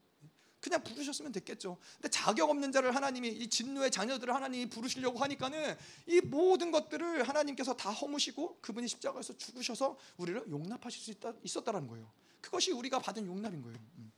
그냥 0.60 0.82
부르셨으면 0.82 1.32
됐겠죠. 1.32 1.78
근데 1.94 2.08
자격 2.08 2.50
없는 2.50 2.70
자를 2.72 2.94
하나님이 2.94 3.28
이 3.28 3.48
진노의 3.48 3.90
자녀들을 3.90 4.34
하나님이 4.34 4.68
부르시려고 4.68 5.18
하니까는 5.18 5.76
이 6.06 6.20
모든 6.20 6.70
것들을 6.70 7.26
하나님께서 7.26 7.74
다 7.76 7.90
허무시고 7.90 8.58
그분이 8.60 8.86
십자가에서 8.88 9.36
죽으셔서 9.36 9.96
우리를 10.18 10.44
용납하실 10.50 11.02
수 11.02 11.10
있다, 11.12 11.32
있었다라는 11.42 11.88
거예요. 11.88 12.10
그것이 12.40 12.72
우리가 12.72 12.98
받은 12.98 13.26
용납인 13.26 13.62
거예요. 13.62 13.78
음. 13.98 14.12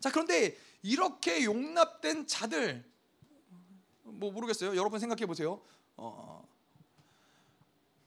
자 0.00 0.10
그런데 0.10 0.56
이렇게 0.82 1.44
용납된 1.44 2.28
자들 2.28 2.84
뭐 4.04 4.30
모르겠어요. 4.30 4.76
여러분 4.76 5.00
생각해 5.00 5.26
보세요. 5.26 5.60
어, 5.96 6.46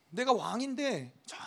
내가 0.09 0.31
왕인데 0.31 1.13
저 1.25 1.37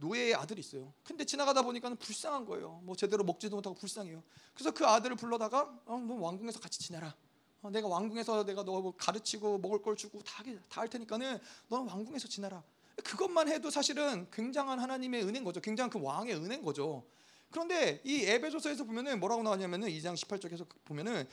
노예의 0.00 0.34
아들이 0.34 0.60
있어요. 0.60 0.92
근데 1.04 1.24
지나가다 1.24 1.62
보니까 1.62 1.94
불쌍한 1.94 2.46
거예요. 2.46 2.80
뭐 2.84 2.96
제대로 2.96 3.24
먹지도 3.24 3.56
못하고 3.56 3.76
불쌍해요. 3.76 4.22
그래서 4.54 4.70
그 4.70 4.86
아들을 4.86 5.16
불러다가 5.16 5.62
어, 5.86 5.98
너 5.98 6.14
왕궁에서 6.14 6.60
같이 6.60 6.78
지내라. 6.80 7.14
어, 7.62 7.70
내가 7.70 7.88
왕궁에서 7.88 8.44
내가 8.44 8.64
너 8.64 8.92
가르치고 8.96 9.58
먹을 9.58 9.82
걸 9.82 9.96
주고 9.96 10.20
다다할 10.22 10.88
테니까는 10.88 11.38
너는 11.68 11.88
왕궁에서 11.88 12.28
지내라. 12.28 12.62
그것만 13.04 13.48
해도 13.48 13.70
사실은 13.70 14.28
굉장한 14.30 14.78
하나님의 14.78 15.24
은혜인 15.24 15.44
거죠. 15.44 15.60
굉장한 15.60 15.90
그 15.90 16.00
왕의 16.00 16.34
은혜인 16.34 16.62
거죠. 16.62 17.04
그런데 17.50 18.00
이 18.04 18.24
에베소서에서 18.24 18.84
보면은 18.84 19.20
뭐라고 19.20 19.42
나왔냐면은 19.42 19.88
2장 19.88 20.14
18절에서 20.14 20.66
보면은 20.84 21.26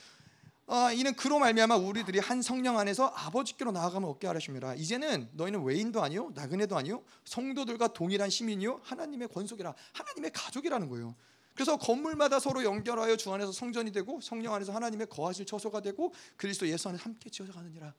어, 0.68 0.92
이는 0.92 1.14
그로 1.14 1.38
말미암아 1.38 1.76
우리들이 1.76 2.18
한 2.20 2.42
성령 2.42 2.80
안에서 2.80 3.08
아버지께로 3.08 3.72
나아가면 3.72 4.10
얻게 4.10 4.26
하십니다. 4.26 4.74
이제는 4.74 5.30
너희는 5.34 5.64
외인도 5.64 6.02
아니요 6.02 6.32
나그네도 6.34 6.76
아니요 6.76 7.04
성도들과 7.24 7.90
동일한 7.90 8.32
시민이요 8.32 8.82
하나님의 8.84 9.28
권속이라 9.28 9.76
하나님의 9.94 10.32
가족이라는 10.32 10.90
거예요. 10.90 11.16
그래서 11.54 11.78
건물마다 11.78 12.40
서로 12.40 12.64
연결하여 12.64 13.16
주 13.16 13.32
안에서 13.32 13.52
성전이 13.52 13.92
되고 13.92 14.20
성령 14.22 14.54
안에서 14.56 14.74
하나님의 14.74 15.08
거하실 15.08 15.46
처소가 15.46 15.82
되고 15.82 16.14
그리스도 16.36 16.68
예수 16.68 16.90
안에 16.90 16.98
함께 16.98 17.30
지어져 17.30 17.54
가느니라. 17.54 17.94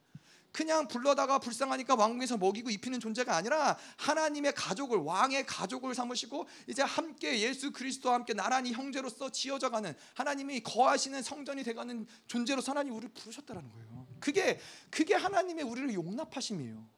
그냥 0.56 0.88
불러다가 0.88 1.38
불쌍하니까 1.38 1.96
왕궁에서 1.96 2.38
먹이고 2.38 2.70
입히는 2.70 2.98
존재가 2.98 3.36
아니라 3.36 3.76
하나님의 3.98 4.54
가족을 4.54 4.96
왕의 4.96 5.44
가족을 5.44 5.94
삼으시고 5.94 6.46
이제 6.66 6.80
함께 6.80 7.40
예수 7.40 7.72
그리스도와 7.72 8.14
함께 8.14 8.32
나란히 8.32 8.72
형제로서 8.72 9.30
지어져 9.30 9.68
가는 9.68 9.94
하나님이 10.14 10.60
거하시는 10.60 11.20
성전이 11.20 11.62
돼 11.62 11.74
가는 11.74 12.06
존재로 12.26 12.62
하나님 12.66 12.94
우리를 12.94 13.12
부르셨다라는 13.12 13.70
거예요. 13.70 14.06
그게 14.18 14.58
그게 14.88 15.14
하나님의 15.14 15.62
우리를 15.62 15.92
용납하심이에요. 15.92 16.88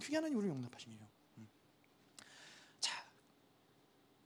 그게 0.00 0.14
하나님 0.14 0.38
우리를 0.38 0.54
용납하심이에요. 0.54 1.08
음. 1.38 1.48
자, 2.78 3.04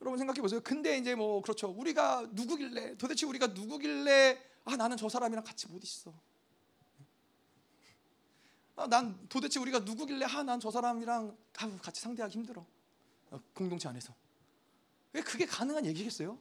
여러분 0.03 0.19
생각해 0.19 0.43
보세요. 0.43 0.61
근데 0.63 0.99
이제 0.99 1.15
뭐 1.15 1.41
그렇죠. 1.41 1.69
우리가 1.69 2.29
누구길래 2.33 2.99
도대체 2.99 3.25
우리가 3.25 3.47
누구길래 3.47 4.39
아 4.67 4.77
나는 4.77 4.99
저 4.99 5.09
사람이랑 5.09 5.43
같이 5.43 5.67
못 5.69 5.83
있어. 5.83 6.13
아, 8.79 8.87
난 8.87 9.19
도대체 9.29 9.59
우리가 9.59 9.81
누구길래 9.81 10.25
아, 10.25 10.43
난 10.45 10.61
저 10.61 10.71
사람이랑 10.71 11.37
같이 11.83 12.01
상대하기 12.01 12.33
힘들어. 12.33 12.65
어, 13.31 13.41
공동체 13.53 13.89
안에서. 13.89 14.15
왜 15.13 15.21
그게 15.21 15.47
가능한 15.47 15.85
얘기겠어요? 15.87 16.39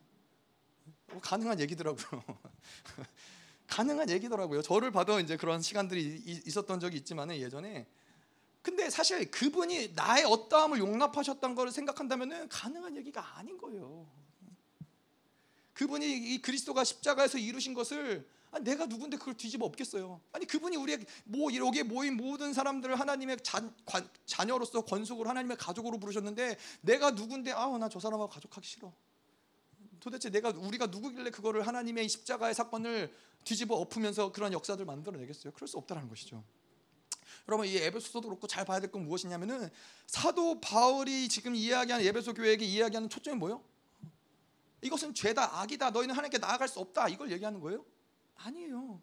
어, 1.11 1.19
가능한 1.19 1.59
얘기더라고요. 1.59 2.23
가능한 3.65 4.09
얘기더라고요. 4.11 4.61
저를 4.61 4.91
봐도 4.91 5.19
이제 5.19 5.35
그런 5.35 5.61
시간들이 5.63 6.21
있었던 6.45 6.79
적이 6.79 6.97
있지만은 6.97 7.37
예전에 7.37 7.87
근데 8.61 8.89
사실 8.89 9.31
그분이 9.31 9.93
나의 9.95 10.25
어떠함을 10.25 10.77
용납하셨던 10.77 11.55
걸 11.55 11.71
생각한다면은 11.71 12.49
가능한 12.49 12.97
얘기가 12.97 13.37
아닌 13.37 13.57
거예요. 13.57 14.05
그분이 15.73 16.33
이 16.33 16.41
그리스도가 16.41 16.83
십자가에서 16.83 17.37
이루신 17.39 17.73
것을 17.73 18.27
아니, 18.57 18.65
내가 18.65 18.85
누군데 18.87 19.17
그걸 19.17 19.35
뒤집어 19.35 19.65
엎겠어요. 19.65 20.19
아니 20.31 20.45
그분이 20.45 20.75
우리의 20.77 21.05
뭐 21.25 21.53
여기에 21.53 21.83
모인 21.83 22.17
모든 22.17 22.53
사람들을 22.53 22.99
하나님의 22.99 23.37
자, 23.43 23.61
관, 23.85 24.09
자녀로서 24.25 24.83
권속으로 24.83 25.29
하나님의 25.29 25.57
가족으로 25.57 25.99
부르셨는데 25.99 26.57
내가 26.81 27.11
누군데 27.11 27.51
아우 27.51 27.77
나 27.77 27.87
저 27.89 27.99
사람하고 27.99 28.29
가족하기 28.29 28.67
싫어. 28.67 28.91
도대체 29.99 30.29
내가 30.29 30.49
우리가 30.49 30.87
누구길래 30.87 31.29
그거를 31.31 31.65
하나님의 31.67 32.09
십자가의 32.09 32.53
사건을 32.53 33.13
뒤집어 33.43 33.75
엎으면서 33.75 34.31
그런 34.31 34.51
역사들 34.53 34.85
만들어내겠어요? 34.85 35.53
그럴 35.53 35.67
수 35.67 35.77
없다는 35.77 36.09
것이죠. 36.09 36.43
여러분 37.47 37.65
이 37.67 37.77
에베소서도 37.77 38.27
그렇고 38.27 38.45
잘 38.47 38.65
봐야 38.65 38.79
될 38.79 38.91
건 38.91 39.03
무엇이냐면은 39.05 39.69
사도 40.05 40.59
바울이 40.59 41.29
지금 41.29 41.55
이야기하는 41.55 42.05
에베소 42.05 42.33
교회에게 42.33 42.65
이야기하는 42.65 43.07
초점이 43.09 43.37
뭐요? 43.37 43.63
이것은 44.81 45.13
죄다 45.13 45.61
악이다. 45.61 45.91
너희는 45.91 46.13
하나님께 46.13 46.39
나아갈 46.39 46.67
수 46.67 46.79
없다. 46.79 47.07
이걸 47.09 47.31
얘기하는 47.31 47.59
거예요. 47.59 47.85
아니에요. 48.37 49.01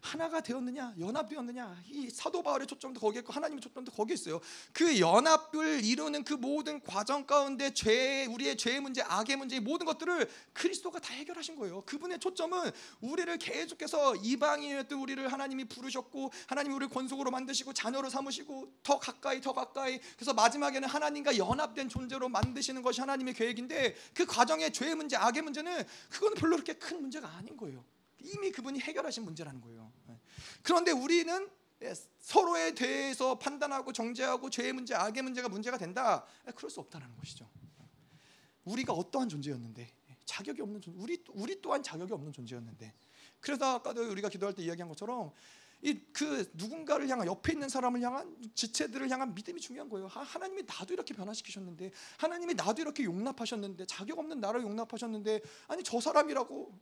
하나가 0.00 0.40
되었느냐 0.40 0.94
연합되었느냐 0.98 1.82
이 1.88 2.08
사도 2.10 2.42
바울의 2.42 2.66
초점도 2.66 3.00
거기에 3.00 3.20
있고 3.20 3.32
하나님의 3.32 3.60
초점도 3.60 3.92
거기에 3.92 4.14
있어요. 4.14 4.40
그 4.72 4.98
연합을 4.98 5.84
이루는 5.84 6.24
그 6.24 6.34
모든 6.34 6.80
과정 6.80 7.26
가운데 7.26 7.72
죄 7.74 8.26
우리의 8.26 8.56
죄의 8.56 8.80
문제 8.80 9.02
악의 9.02 9.36
문제 9.36 9.60
모든 9.60 9.86
것들을 9.86 10.28
그리스도가 10.52 11.00
다 11.00 11.12
해결하신 11.12 11.56
거예요. 11.56 11.82
그분의 11.82 12.18
초점은 12.18 12.70
우리를 13.00 13.36
계속해서 13.38 14.16
이방인이었던 14.16 14.98
우리를 14.98 15.30
하나님이 15.30 15.66
부르셨고 15.66 16.32
하나님 16.46 16.72
우리를 16.72 16.88
권속으로 16.88 17.30
만드시고 17.30 17.74
자녀로 17.74 18.08
삼으시고 18.08 18.72
더 18.82 18.98
가까이 18.98 19.40
더 19.40 19.52
가까이. 19.52 20.00
그래서 20.16 20.32
마지막에는 20.32 20.88
하나님과 20.88 21.36
연합된 21.36 21.88
존재로 21.88 22.28
만드시는 22.30 22.82
것이 22.82 23.00
하나님의 23.00 23.34
계획인데 23.34 23.94
그 24.14 24.24
과정의 24.24 24.72
죄의 24.72 24.94
문제 24.94 25.16
악의 25.16 25.42
문제는 25.42 25.84
그건 26.08 26.34
별로 26.34 26.56
그렇게 26.56 26.72
큰 26.74 27.00
문제가 27.00 27.28
아닌 27.28 27.56
거예요 27.56 27.84
이미 28.22 28.50
그분이 28.50 28.80
해결하신 28.80 29.24
문제라는 29.24 29.60
거예요. 29.60 29.92
네. 30.06 30.18
그런데 30.62 30.90
우리는 30.90 31.48
예, 31.82 31.94
서로에 32.18 32.74
대해서 32.74 33.38
판단하고 33.38 33.92
정죄하고 33.92 34.50
죄의 34.50 34.72
문제, 34.74 34.94
악의 34.94 35.22
문제가 35.22 35.48
문제가 35.48 35.78
된다. 35.78 36.26
예, 36.46 36.52
그럴 36.52 36.70
수 36.70 36.80
없다는 36.80 37.16
것이죠. 37.16 37.48
우리가 38.64 38.92
어떠한 38.92 39.28
존재였는데 39.28 39.82
예, 39.82 40.16
자격이 40.24 40.60
없는 40.60 40.80
존재, 40.80 41.00
우리 41.00 41.24
우리 41.30 41.60
또한 41.62 41.82
자격이 41.82 42.12
없는 42.12 42.32
존재였는데. 42.32 42.94
그래서 43.40 43.76
아까도 43.76 44.02
우리가 44.10 44.28
기도할 44.28 44.54
때 44.54 44.62
이야기한 44.62 44.88
것처럼 44.88 45.32
이그 45.82 46.50
누군가를 46.54 47.08
향한 47.08 47.26
옆에 47.26 47.52
있는 47.52 47.68
사람을 47.68 48.02
향한 48.02 48.36
지체들을 48.54 49.08
향한 49.10 49.34
믿음이 49.34 49.60
중요한 49.60 49.88
거예요. 49.88 50.08
하나님이 50.08 50.64
나도 50.64 50.92
이렇게 50.92 51.14
변화시키셨는데, 51.14 51.90
하나님이 52.18 52.54
나도 52.54 52.82
이렇게 52.82 53.04
용납하셨는데, 53.04 53.86
자격 53.86 54.18
없는 54.18 54.40
나를 54.40 54.62
용납하셨는데, 54.62 55.40
아니 55.68 55.82
저 55.82 55.98
사람이라고 56.00 56.78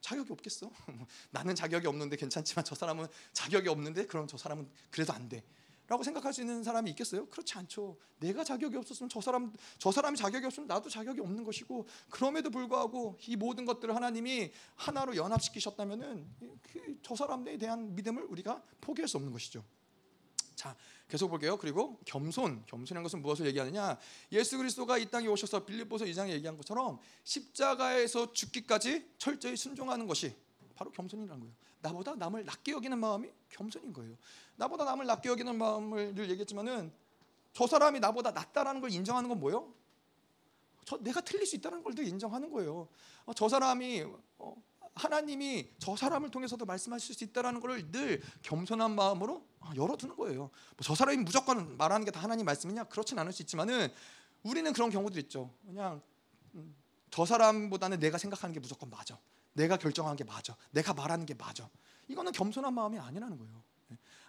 자격이 0.00 0.32
없겠어? 0.32 0.70
나는 1.30 1.54
자격이 1.54 1.86
없는데 1.86 2.16
괜찮지만 2.16 2.64
저 2.64 2.74
사람은 2.74 3.06
자격이 3.32 3.68
없는데 3.68 4.06
그럼 4.06 4.26
저 4.26 4.36
사람은 4.36 4.68
그래도 4.90 5.12
안 5.12 5.28
돼. 5.28 5.42
라고 5.86 6.02
생각할 6.02 6.34
수 6.34 6.42
있는 6.42 6.62
사람이 6.62 6.90
있겠어요? 6.90 7.26
그렇지 7.28 7.56
않죠. 7.56 7.96
내가 8.18 8.44
자격이 8.44 8.76
없었으면 8.76 9.08
저 9.08 9.22
사람 9.22 9.54
저 9.78 9.90
사람이 9.90 10.18
자격이 10.18 10.44
없으면 10.44 10.66
나도 10.66 10.90
자격이 10.90 11.18
없는 11.20 11.44
것이고 11.44 11.86
그럼에도 12.10 12.50
불구하고 12.50 13.16
이 13.26 13.36
모든 13.36 13.64
것들을 13.64 13.94
하나님이 13.94 14.52
하나로 14.76 15.16
연합시키셨다면은 15.16 16.26
그 16.62 16.88
저 17.02 17.16
사람에 17.16 17.56
대한 17.56 17.94
믿음을 17.94 18.22
우리가 18.24 18.62
포기할 18.82 19.08
수 19.08 19.16
없는 19.16 19.32
것이죠. 19.32 19.64
자, 20.54 20.76
계속 21.08 21.28
볼게요. 21.28 21.56
그리고 21.56 21.98
겸손, 22.04 22.64
겸손한 22.66 23.02
것은 23.02 23.22
무엇을 23.22 23.46
얘기하느냐? 23.46 23.98
예수 24.32 24.58
그리스도가 24.58 24.98
이 24.98 25.10
땅에 25.10 25.26
오셔서 25.26 25.64
빌립보서 25.64 26.04
2장에 26.04 26.30
얘기한 26.30 26.56
것처럼 26.56 26.98
십자가에서 27.24 28.32
죽기까지 28.32 29.08
철저히 29.16 29.56
순종하는 29.56 30.06
것이 30.06 30.34
바로 30.76 30.92
겸손이라는 30.92 31.40
거예요. 31.40 31.54
나보다 31.80 32.14
남을 32.14 32.44
낮게 32.44 32.72
여기는 32.72 32.98
마음이 32.98 33.28
겸손인 33.48 33.92
거예요. 33.92 34.16
나보다 34.56 34.84
남을 34.84 35.06
낮게 35.06 35.30
여기는 35.30 35.56
마음을 35.56 36.14
늘 36.14 36.28
얘기했지만은 36.30 36.92
저 37.54 37.66
사람이 37.66 38.00
나보다 38.00 38.30
낫다라는 38.32 38.80
걸 38.80 38.92
인정하는 38.92 39.28
건 39.28 39.40
뭐예요? 39.40 39.72
저 40.84 40.98
내가 40.98 41.20
틀릴 41.22 41.46
수 41.46 41.56
있다는 41.56 41.82
걸 41.82 41.98
인정하는 41.98 42.50
거예요. 42.50 42.88
어, 43.24 43.32
저 43.34 43.48
사람이 43.48 44.04
어, 44.38 44.62
하나님이 44.94 45.70
저 45.78 45.96
사람을 45.96 46.30
통해서도 46.30 46.64
말씀하실 46.64 47.14
수 47.14 47.24
있다라는 47.24 47.60
것을 47.60 47.90
늘 47.92 48.22
겸손한 48.42 48.94
마음으로 48.94 49.46
열어두는 49.76 50.16
거예요. 50.16 50.38
뭐 50.38 50.50
저 50.82 50.94
사람이 50.94 51.18
무조건 51.18 51.76
말하는 51.76 52.04
게 52.04 52.10
다 52.10 52.20
하나님 52.20 52.46
말씀이냐? 52.46 52.84
그렇진 52.84 53.18
않을 53.18 53.32
수 53.32 53.42
있지만은 53.42 53.88
우리는 54.42 54.72
그런 54.72 54.90
경우도 54.90 55.18
있죠. 55.20 55.50
그냥 55.66 56.00
음, 56.54 56.74
저 57.10 57.24
사람보다는 57.26 57.98
내가 57.98 58.18
생각하는 58.18 58.52
게 58.54 58.60
무조건 58.60 58.88
맞아. 58.90 59.18
내가 59.52 59.76
결정하는 59.76 60.16
게 60.16 60.24
맞아. 60.24 60.56
내가 60.70 60.94
말하는 60.94 61.26
게 61.26 61.34
맞아. 61.34 61.68
이거는 62.08 62.32
겸손한 62.32 62.72
마음이 62.72 62.98
아니라는 62.98 63.36
거예요. 63.38 63.62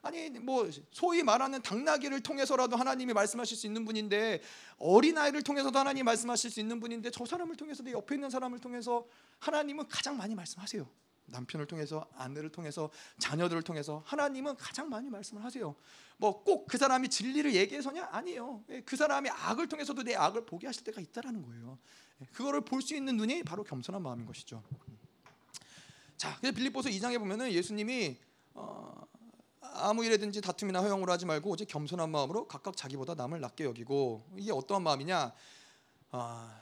아니 0.01 0.29
뭐 0.29 0.69
소위 0.91 1.23
말하는 1.23 1.61
당나귀를 1.61 2.21
통해서라도 2.21 2.75
하나님이 2.77 3.13
말씀하실 3.13 3.57
수 3.57 3.67
있는 3.67 3.85
분인데 3.85 4.41
어린아이를 4.77 5.41
통해서도 5.43 5.77
하나님이 5.77 6.03
말씀하실 6.03 6.51
수 6.51 6.59
있는 6.59 6.79
분인데 6.79 7.11
저 7.11 7.25
사람을 7.25 7.55
통해서 7.55 7.83
내 7.83 7.91
옆에 7.91 8.15
있는 8.15 8.29
사람을 8.29 8.59
통해서 8.59 9.07
하나님은 9.39 9.87
가장 9.87 10.17
많이 10.17 10.35
말씀하세요. 10.35 10.87
남편을 11.31 11.67
통해서 11.67 12.07
아내를 12.15 12.49
통해서 12.49 12.89
자녀들을 13.19 13.61
통해서 13.61 14.01
하나님은 14.05 14.55
가장 14.55 14.89
많이 14.89 15.09
말씀을 15.09 15.43
하세요. 15.43 15.75
뭐 16.17 16.43
꼭 16.43 16.65
그 16.67 16.77
사람이 16.77 17.07
진리를 17.09 17.53
얘기해서냐 17.53 18.09
아니에요. 18.11 18.63
예, 18.69 18.81
그 18.81 18.95
사람이 18.95 19.29
악을 19.29 19.67
통해서도 19.67 20.03
내 20.03 20.15
악을 20.15 20.45
보게 20.45 20.65
하실 20.65 20.83
때가 20.83 20.99
있다라는 21.01 21.43
거예요. 21.45 21.77
예, 22.21 22.25
그거를 22.33 22.61
볼 22.61 22.81
수 22.81 22.95
있는 22.95 23.15
눈이 23.17 23.43
바로 23.43 23.63
겸손한 23.63 24.01
마음인 24.01 24.25
것이죠. 24.25 24.63
자, 26.17 26.35
그래서 26.39 26.55
빌립보서 26.55 26.89
2장에 26.89 27.17
보면은 27.19 27.51
예수님이 27.51 28.17
어, 28.55 29.05
아무 29.61 30.05
일에든지 30.05 30.41
다툼이나 30.41 30.81
허용을 30.81 31.09
하지 31.09 31.25
말고 31.25 31.49
오직 31.49 31.67
겸손한 31.67 32.09
마음으로 32.09 32.47
각각 32.47 32.77
자기보다 32.77 33.15
남을 33.15 33.41
낮게 33.41 33.65
여기고 33.65 34.25
이게 34.37 34.51
어떠한 34.51 34.83
마음이냐? 34.83 35.33
아, 36.11 36.61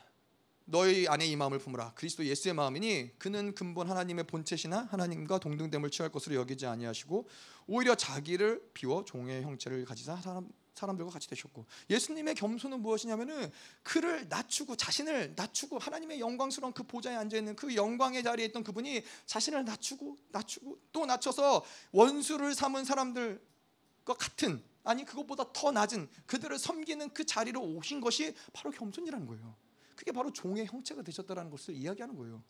너희 0.66 1.08
안에 1.08 1.26
이 1.26 1.36
마음을 1.36 1.60
품으라. 1.60 1.94
그리스도 1.96 2.26
예수의 2.26 2.54
마음이니 2.54 3.18
그는 3.18 3.56
근본 3.56 3.90
하나님의 3.90 4.26
본체시나 4.26 4.88
하나님과 4.92 5.40
동등됨을 5.40 5.90
취할 5.92 6.12
것으로 6.12 6.36
여기지 6.36 6.66
아니하시고 6.66 7.28
오히려 7.68 7.96
자기를 7.96 8.72
비워 8.74 9.06
종의 9.06 9.44
형체를 9.44 9.86
가지사 9.86 10.18
사람 10.18 10.50
사람들과 10.78 11.12
같이 11.12 11.28
되셨고 11.28 11.66
예수님의 11.90 12.36
겸손은 12.36 12.82
무엇이냐면은 12.82 13.52
그를 13.84 14.28
낮추고 14.30 14.76
자신을 14.76 15.34
낮추고 15.36 15.80
하나님의 15.80 16.20
영광스러운 16.20 16.74
그 16.74 16.84
보좌에 16.84 17.16
앉아 17.16 17.38
있는 17.38 17.56
그 17.56 17.76
영광의 17.76 18.24
자리에 18.24 18.46
있던 18.48 18.64
그분이 18.64 19.04
자신을 19.26 19.66
낮추고 19.66 20.18
낮추고 20.30 20.80
또 20.92 21.06
낮춰서 21.06 21.66
원수를 21.92 22.54
삼은 22.54 22.86
사람들과 22.86 24.14
같은 24.18 24.64
아니 24.84 25.04
그것보다 25.04 25.52
더 25.52 25.72
낮은 25.72 26.08
그들을 26.28 26.58
섬기는 26.58 27.14
그 27.14 27.26
자리로 27.26 27.62
오신 27.62 28.00
것이 28.00 28.34
바로 28.54 28.72
겸손이라는 28.72 29.28
거예요. 29.28 29.56
그게 29.96 30.12
바로 30.12 30.32
종의 30.32 30.68
형체가 30.68 31.02
되셨다라는 31.02 31.52
것을 31.52 31.74
이야기하는 31.74 32.16
거예요. 32.16 32.42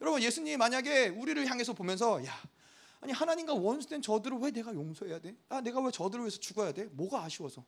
여러분 0.00 0.22
예수님이 0.22 0.56
만약에 0.56 1.08
우리를 1.08 1.46
향해서 1.46 1.74
보면서 1.74 2.24
야 2.24 2.32
아니 3.00 3.12
하나님과 3.12 3.54
원수된 3.54 4.02
저들을 4.02 4.38
왜 4.38 4.50
내가 4.50 4.74
용서해야 4.74 5.20
돼? 5.20 5.36
아 5.48 5.60
내가 5.60 5.80
왜 5.80 5.90
저들을 5.90 6.24
위해서 6.24 6.38
죽어야 6.38 6.72
돼? 6.72 6.84
뭐가 6.86 7.22
아쉬워서? 7.22 7.64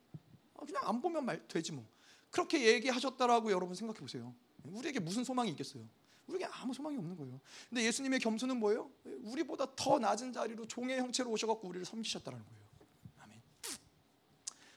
아, 0.57 0.65
그냥 0.65 0.83
안 0.87 1.01
보면 1.01 1.25
말 1.25 1.47
되지 1.49 1.73
뭐. 1.73 1.87
그렇게 2.31 2.65
얘기하셨다라고 2.75 3.51
여러분 3.51 3.75
생각해 3.75 4.01
보세요. 4.01 4.35
우리에게 4.65 5.01
무슨 5.01 5.25
소망이 5.25 5.51
있겠어요? 5.51 5.85
우리에게 6.27 6.47
아무 6.47 6.73
소망이 6.73 6.97
없는 6.97 7.17
거예요. 7.17 7.41
근데 7.69 7.85
예수님의 7.85 8.21
겸손은 8.21 8.57
뭐예요? 8.59 8.91
우리보다 9.23 9.67
더 9.75 9.99
낮은 9.99 10.33
자리로 10.33 10.67
종의 10.67 10.99
형체로 10.99 11.31
오셔갖고 11.31 11.69
우리를 11.69 11.85
섬기셨다는 11.85 12.39
거예요. 12.39 12.61
아멘. 13.19 13.41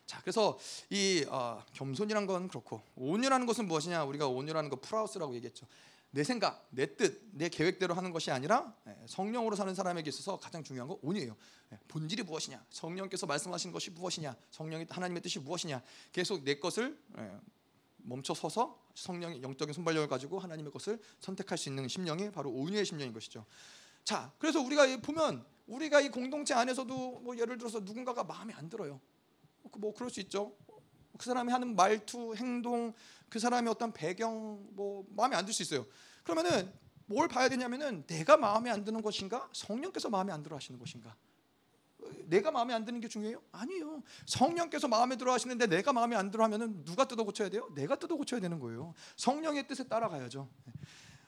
자, 0.06 0.20
그래서 0.22 0.58
이 0.90 1.26
어, 1.30 1.64
겸손이란 1.74 2.26
건 2.26 2.48
그렇고 2.48 2.82
온유라는 2.96 3.46
것은 3.46 3.68
무엇이냐? 3.68 4.04
우리가 4.06 4.28
온유라는 4.28 4.70
거 4.70 4.78
프라우스라고 4.78 5.36
얘기했죠. 5.36 5.68
내 6.14 6.24
생각, 6.24 6.68
내 6.70 6.96
뜻, 6.96 7.24
내 7.32 7.50
계획대로 7.50 7.96
하는 7.96 8.12
것이 8.12 8.30
아니라 8.30 8.78
예, 8.86 8.96
성령으로 9.08 9.56
사는 9.56 9.74
사람에게 9.74 10.10
있어서 10.10 10.38
가장 10.38 10.64
중요한 10.64 10.88
건 10.88 11.00
온유예요. 11.02 11.36
예, 11.72 11.80
본질이 11.88 12.22
무엇이냐? 12.22 12.64
성령께서 12.70 13.26
말씀하신 13.26 13.72
것이 13.72 13.90
무엇이냐? 13.90 14.36
성령의 14.52 14.86
하나님의 14.92 15.24
뜻이 15.24 15.40
무엇이냐? 15.40 15.82
계속 16.12 16.44
내 16.44 16.60
것을 16.60 16.96
예, 17.18 17.40
멈춰 17.98 18.36
서서 18.36 18.80
성령의 18.94 19.42
영적인 19.42 19.74
손발력을 19.74 20.08
가지고 20.08 20.38
하나님의 20.38 20.72
것을 20.72 21.02
선택할 21.20 21.58
수 21.58 21.70
있는 21.70 21.88
심령이 21.88 22.32
바로 22.32 22.52
온유의 22.52 22.86
심령인 22.86 23.12
것이죠. 23.12 23.44
자, 24.04 24.32
그래서 24.38 24.62
우리가 24.62 24.86
보면 25.02 25.44
우리가 25.66 26.00
이 26.00 26.10
공동체 26.10 26.54
안에서도 26.54 27.22
뭐 27.22 27.36
예를 27.40 27.58
들어서 27.58 27.80
누군가가 27.80 28.24
마음에 28.24 28.54
안 28.54 28.70
들어요. 28.70 29.02
뭐 29.80 29.92
그럴 29.96 30.12
수 30.12 30.20
있죠. 30.20 30.56
그 31.18 31.26
사람이 31.26 31.52
하는 31.52 31.76
말투, 31.76 32.36
행동, 32.36 32.94
그 33.30 33.40
사람의 33.40 33.70
어떤 33.72 33.92
배경 33.94 34.66
뭐 34.72 35.06
마음에 35.16 35.36
안 35.36 35.46
들 35.46 35.54
수 35.54 35.62
있어요. 35.64 35.86
그러면은 36.24 36.72
뭘 37.06 37.28
봐야 37.28 37.50
되냐면은 37.50 38.06
내가 38.08 38.38
마음에 38.38 38.70
안 38.70 38.84
드는 38.84 39.02
것인가? 39.02 39.50
성령께서 39.52 40.10
마음에 40.10 40.32
안 40.32 40.42
들어 40.42 40.56
하시는 40.56 40.80
것인가? 40.80 41.16
내가 42.26 42.52
마음에 42.52 42.74
안 42.74 42.86
드는 42.86 43.00
게 43.00 43.08
중요해요? 43.08 43.42
아니요. 43.52 44.02
성령께서 44.26 44.88
마음에 44.88 45.16
들어 45.18 45.32
하시는데 45.34 45.68
내가 45.68 45.94
마음에 45.94 46.16
안 46.16 46.32
들어 46.32 46.44
하면은 46.46 46.84
누가 46.86 47.06
뜯어 47.06 47.24
고쳐야 47.24 47.50
돼요? 47.50 47.70
내가 47.76 47.96
뜯어 47.98 48.16
고쳐야 48.16 48.40
되는 48.40 48.60
거예요. 48.60 48.94
성령의 49.18 49.68
뜻에 49.68 49.88
따라가야죠. 49.88 50.50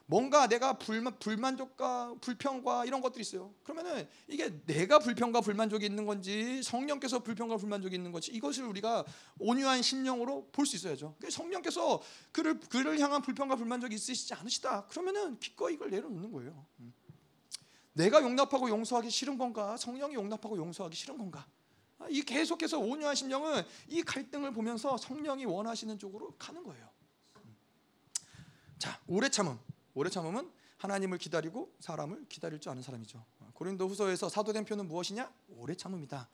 뭔가 0.07 0.47
내가 0.47 0.77
불만, 0.77 1.17
불만족과 1.17 2.15
불평과 2.21 2.85
이런 2.85 3.01
것들이 3.01 3.21
있어요. 3.21 3.53
그러면은 3.63 4.07
이게 4.27 4.51
내가 4.65 4.99
불평과 4.99 5.41
불만족이 5.41 5.83
있는 5.85 6.05
건지 6.05 6.61
성령께서 6.61 7.19
불평과 7.19 7.57
불만족이 7.57 7.95
있는 7.95 8.11
건지 8.11 8.31
이것을 8.31 8.65
우리가 8.65 9.03
온유한 9.39 9.81
심령으로 9.81 10.49
볼 10.51 10.65
수 10.65 10.75
있어야죠. 10.75 11.15
성령께서 11.29 12.01
그를 12.31 12.59
그를 12.59 12.99
향한 12.99 13.21
불평과 13.21 13.55
불만족이 13.55 13.95
있으시지 13.95 14.33
않으시다. 14.35 14.87
그러면은 14.87 15.39
기꺼이 15.39 15.73
이걸 15.73 15.89
내려놓는 15.89 16.31
거예요. 16.31 16.65
음. 16.79 16.93
내가 17.93 18.21
용납하고 18.21 18.69
용서하기 18.69 19.09
싫은 19.09 19.37
건가? 19.37 19.77
성령이 19.77 20.15
용납하고 20.15 20.57
용서하기 20.57 20.95
싫은 20.95 21.17
건가? 21.17 21.47
아, 21.97 22.07
이 22.09 22.21
계속해서 22.21 22.77
온유한 22.77 23.15
심령은 23.15 23.63
이 23.87 24.03
갈등을 24.03 24.51
보면서 24.51 24.97
성령이 24.97 25.45
원하시는 25.45 25.97
쪽으로 25.97 26.35
가는 26.37 26.63
거예요. 26.63 26.89
음. 27.37 27.55
자, 28.77 28.99
오래 29.07 29.29
참음. 29.29 29.57
오래 29.95 30.09
참음은 30.09 30.51
하나님을 30.77 31.17
기다리고 31.17 31.73
사람을 31.79 32.25
기다릴 32.27 32.59
줄 32.59 32.69
아는 32.71 32.83
사람이죠. 32.83 33.23
고린도후서에서 33.53 34.29
사도된 34.29 34.65
표는 34.65 34.87
무엇이냐? 34.87 35.31
오래 35.57 35.73
참음이다. 35.73 36.29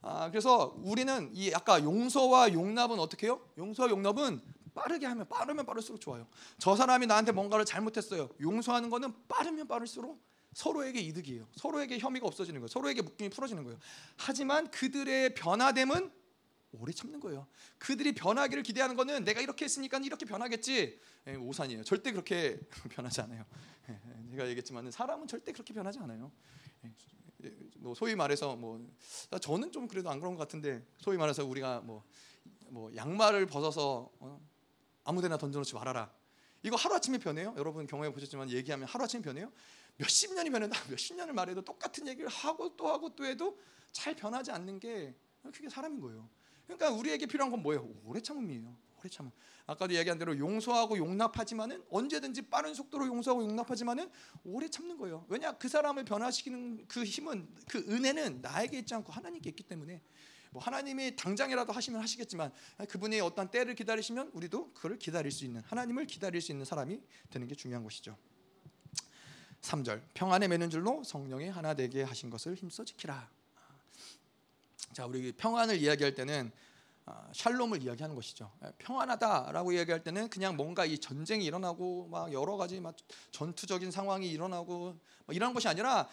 아, 0.00 0.30
그래서 0.30 0.74
우리는 0.78 1.30
이 1.34 1.52
아까 1.54 1.82
용서와 1.82 2.52
용납은 2.52 2.98
어떻게 2.98 3.26
해요? 3.26 3.40
용서와 3.58 3.90
용납은 3.90 4.40
빠르게 4.74 5.06
하면 5.06 5.28
빠르면 5.28 5.66
빠를수록 5.66 6.00
좋아요. 6.00 6.26
저 6.58 6.74
사람이 6.74 7.06
나한테 7.06 7.32
뭔가를 7.32 7.64
잘못했어요. 7.64 8.30
용서하는 8.40 8.90
거는 8.90 9.14
빠르면 9.28 9.68
빠를수록 9.68 10.20
서로에게 10.54 11.00
이득이에요. 11.00 11.46
서로에게 11.56 11.98
혐의가 11.98 12.26
없어지는 12.26 12.60
거예요. 12.60 12.68
서로에게 12.68 13.02
묶임이 13.02 13.30
풀어지는 13.30 13.64
거예요. 13.64 13.78
하지만 14.16 14.70
그들의 14.70 15.34
변화됨은 15.34 16.10
오래 16.80 16.92
참는 16.92 17.20
거예요. 17.20 17.46
그들이 17.78 18.14
변하기를 18.14 18.62
기대하는 18.62 18.96
거는 18.96 19.24
내가 19.24 19.40
이렇게 19.40 19.64
했으니까 19.64 19.98
이렇게 19.98 20.24
변하겠지. 20.24 21.00
예, 21.26 21.34
오산이에요. 21.34 21.84
절대 21.84 22.12
그렇게 22.12 22.58
변하지 22.90 23.20
않아요. 23.22 23.44
예, 23.88 24.00
제가 24.30 24.44
얘기했지만 24.48 24.90
사람은 24.90 25.26
절대 25.26 25.52
그렇게 25.52 25.72
변하지 25.72 25.98
않아요. 26.00 26.30
예, 26.84 27.52
뭐 27.76 27.94
소위 27.94 28.14
말해서 28.14 28.56
뭐 28.56 28.84
저는 29.40 29.72
좀 29.72 29.88
그래도 29.88 30.10
안 30.10 30.20
그런 30.20 30.34
것 30.34 30.40
같은데 30.40 30.84
소위 30.98 31.16
말해서 31.16 31.44
우리가 31.44 31.80
뭐, 31.80 32.04
뭐 32.68 32.94
양말을 32.94 33.46
벗어서 33.46 34.10
어? 34.20 34.40
아무데나 35.04 35.36
던져놓지 35.36 35.74
말아라. 35.74 36.10
이거 36.62 36.76
하루 36.76 36.94
아침에 36.94 37.18
변해요. 37.18 37.54
여러분 37.58 37.86
경험해 37.86 38.12
보셨지만 38.12 38.50
얘기하면 38.50 38.88
하루 38.88 39.04
아침에 39.04 39.22
변해요. 39.22 39.52
몇십 39.96 40.34
년이 40.34 40.50
변해도 40.50 40.72
몇십 40.90 41.16
년을 41.16 41.34
말해도 41.34 41.62
똑같은 41.62 42.06
얘기를 42.08 42.28
하고 42.28 42.74
또 42.76 42.88
하고 42.88 43.14
또 43.14 43.24
해도 43.24 43.58
잘 43.92 44.14
변하지 44.16 44.50
않는 44.50 44.80
게 44.80 45.14
그게 45.52 45.68
사람인 45.68 46.00
거예요. 46.00 46.28
그러니까 46.66 46.90
우리에게 46.90 47.26
필요한 47.26 47.50
건 47.50 47.62
뭐예요? 47.62 47.88
오래 48.04 48.20
참음이에요. 48.20 48.76
오래 49.00 49.08
참음. 49.08 49.30
아까도 49.66 49.94
얘기한 49.94 50.18
대로 50.18 50.36
용서하고 50.38 50.96
용납하지만은 50.98 51.82
언제든지 51.90 52.42
빠른 52.42 52.74
속도로 52.74 53.06
용서하고 53.06 53.42
용납하지만은 53.44 54.10
오래 54.44 54.68
참는 54.68 54.96
거예요. 54.98 55.24
왜냐 55.28 55.52
그 55.52 55.68
사람을 55.68 56.04
변화시키는 56.04 56.86
그 56.86 57.04
힘은 57.04 57.48
그 57.68 57.78
은혜는 57.88 58.40
나에게 58.42 58.78
있지 58.78 58.94
않고 58.94 59.12
하나님께 59.12 59.50
있기 59.50 59.62
때문에 59.62 60.02
뭐 60.50 60.62
하나님이 60.62 61.16
당장이라도 61.16 61.72
하시면 61.72 62.00
하시겠지만 62.00 62.52
그분이 62.88 63.20
어떤 63.20 63.50
때를 63.50 63.74
기다리시면 63.74 64.30
우리도 64.34 64.72
그를 64.72 64.98
기다릴 64.98 65.32
수 65.32 65.44
있는 65.44 65.62
하나님을 65.62 66.06
기다릴 66.06 66.40
수 66.40 66.52
있는 66.52 66.64
사람이 66.64 67.00
되는 67.30 67.48
게 67.48 67.54
중요한 67.54 67.82
것이죠. 67.82 68.16
3절 69.62 70.02
평안에 70.14 70.46
매는 70.46 70.70
줄로 70.70 71.02
성령이 71.02 71.48
하나 71.48 71.74
되게 71.74 72.02
하신 72.02 72.30
것을 72.30 72.54
힘써 72.54 72.84
지키라. 72.84 73.30
자, 74.94 75.06
우리 75.06 75.32
평안을 75.32 75.76
이야기할 75.76 76.14
때는 76.14 76.52
아, 77.04 77.28
샬롬을 77.34 77.82
이야기하는 77.82 78.14
것이죠. 78.14 78.50
예, 78.64 78.70
평안하다라고 78.78 79.72
이야기할 79.72 80.04
때는 80.04 80.30
그냥 80.30 80.56
뭔가 80.56 80.84
이 80.86 80.98
전쟁이 80.98 81.44
일어나고 81.44 82.06
막 82.06 82.32
여러 82.32 82.56
가지 82.56 82.78
막 82.80 82.94
전투적인 83.32 83.90
상황이 83.90 84.30
일어나고 84.30 84.96
이런 85.30 85.52
것이 85.52 85.66
아니라 85.66 86.08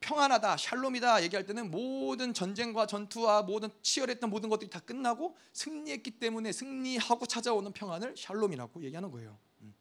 평안하다, 0.00 0.56
샬롬이다 0.56 1.22
얘기할 1.22 1.46
때는 1.46 1.70
모든 1.70 2.34
전쟁과 2.34 2.86
전투와 2.86 3.44
모든 3.44 3.70
치열했던 3.80 4.28
모든 4.28 4.48
것들이 4.48 4.68
다 4.70 4.80
끝나고 4.80 5.36
승리했기 5.52 6.18
때문에 6.18 6.50
승리하고 6.50 7.26
찾아오는 7.26 7.72
평안을 7.72 8.16
샬롬이라고 8.16 8.82
얘기하는 8.82 9.10
거예요. 9.12 9.38
음. 9.62 9.72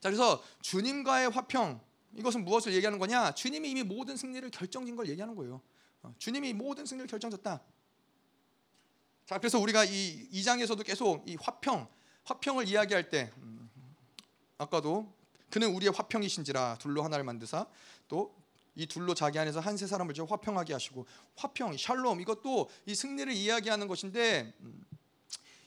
자, 0.00 0.08
그래서 0.08 0.42
주님과의 0.62 1.30
화평 1.30 1.80
이것은 2.14 2.44
무엇을 2.44 2.72
얘기하는 2.72 3.00
거냐? 3.00 3.34
주님이 3.34 3.70
이미 3.70 3.82
모든 3.82 4.16
승리를 4.16 4.48
결정진 4.50 4.94
걸 4.94 5.08
얘기하는 5.08 5.34
거예요. 5.34 5.60
어, 6.08 6.14
주님이 6.18 6.52
모든 6.52 6.86
승리를 6.86 7.08
결정졌다. 7.08 7.62
자, 9.26 9.38
그래서 9.38 9.58
우리가 9.58 9.84
이 9.84 10.28
2장에서도 10.32 10.84
계속 10.84 11.28
이 11.28 11.36
화평, 11.40 11.86
화평을 12.24 12.66
이야기할 12.68 13.10
때 13.10 13.30
음, 13.38 13.70
아까도 14.56 15.12
그는 15.50 15.74
우리의 15.74 15.92
화평이신지라 15.92 16.78
둘로 16.78 17.02
하나를 17.02 17.24
만드사 17.24 17.66
또 18.08 18.38
이 18.78 18.86
둘로 18.86 19.12
자기 19.12 19.38
안에서 19.40 19.58
한 19.58 19.76
세 19.76 19.86
사람을 19.88 20.14
화평하게 20.28 20.72
하시고 20.72 21.04
화평, 21.36 21.76
샬롬 21.76 22.20
이것도 22.20 22.70
이 22.86 22.94
승리를 22.94 23.32
이야기하는 23.32 23.88
것인데 23.88 24.54
음, 24.60 24.86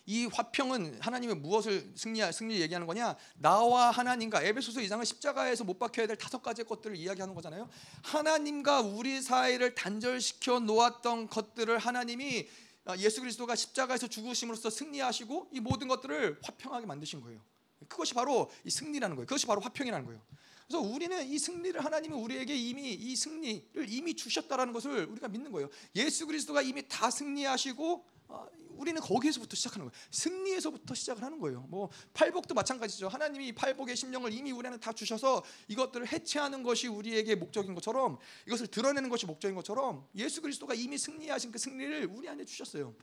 이 0.06 0.26
화평은 0.26 1.00
하나님의 1.00 1.36
무엇을 1.38 1.92
승리 1.96 2.22
승리 2.32 2.60
얘기하는 2.62 2.88
거냐? 2.88 3.16
나와 3.38 3.92
하나님과 3.92 4.44
에베소서 4.44 4.82
2장은 4.82 5.06
십자가에서 5.06 5.64
못 5.64 5.78
박혀야 5.80 6.08
될 6.08 6.18
다섯 6.18 6.42
가지 6.42 6.64
것들을 6.64 6.96
이야기하는 6.96 7.36
거잖아요. 7.36 7.70
하나님과 8.04 8.82
우리 8.82 9.22
사이를 9.22 9.76
단절시켜 9.76 10.60
놓았던 10.60 11.28
것들을 11.28 11.78
하나님이 11.78 12.48
아, 12.86 12.98
예수 12.98 13.22
그리스도가 13.22 13.56
십자가에서 13.56 14.08
죽으심으로써 14.08 14.70
승리하시고 14.70 15.50
이 15.54 15.60
모든 15.60 15.88
것들을 15.88 16.40
화평하게 16.44 16.88
만드신 16.88 17.22
거예요. 17.22 17.40
그것이 17.88 18.14
바로 18.14 18.50
이 18.64 18.70
승리라는 18.70 19.16
거예요. 19.16 19.28
그것이 19.28 19.46
바로 19.46 19.62
화평이라는 19.62 20.06
거예요. 20.06 20.22
그래서 20.68 20.80
우리는 20.88 21.28
이 21.28 21.38
승리를 21.38 21.84
하나님은 21.84 22.18
우리에게 22.18 22.56
이미 22.56 22.94
이 22.94 23.16
승리를 23.16 23.90
이미 23.90 24.16
주셨다라는 24.16 24.72
것을 24.72 25.06
우리가 25.06 25.28
믿는 25.28 25.52
거예요. 25.52 25.70
예수 25.96 26.26
그리스도가 26.26 26.62
이미 26.62 26.88
다 26.88 27.12
승리하시고 27.12 28.06
어, 28.30 28.48
우리는 28.82 29.00
거기에서부터 29.00 29.56
시작하는 29.56 29.86
거예요. 29.86 29.92
승리에서부터 30.10 30.96
시작을 30.96 31.24
하는 31.24 31.40
거예요. 31.40 31.66
뭐 31.70 31.90
팔복도 32.14 32.56
마찬가지죠. 32.56 33.08
하나님이 33.08 33.54
팔복의 33.54 33.96
심령을 33.96 34.34
이미 34.34 34.52
우리한테 34.52 34.80
다 34.80 34.92
주셔서 34.92 35.44
이것들을 35.68 36.12
해체하는 36.12 36.64
것이 36.64 36.88
우리에게 36.88 37.36
목적인 37.36 37.76
것처럼 37.76 38.18
이것을 38.48 38.68
드러내는 38.68 39.10
것이 39.10 39.26
목적인 39.28 39.56
것처럼 39.56 40.08
예수 40.16 40.42
그리스도가 40.42 40.74
이미 40.74 40.98
승리하신 40.98 41.52
그 41.52 41.60
승리를 41.60 42.08
우리 42.12 42.28
안에 42.28 42.44
주셨어요. 42.44 42.96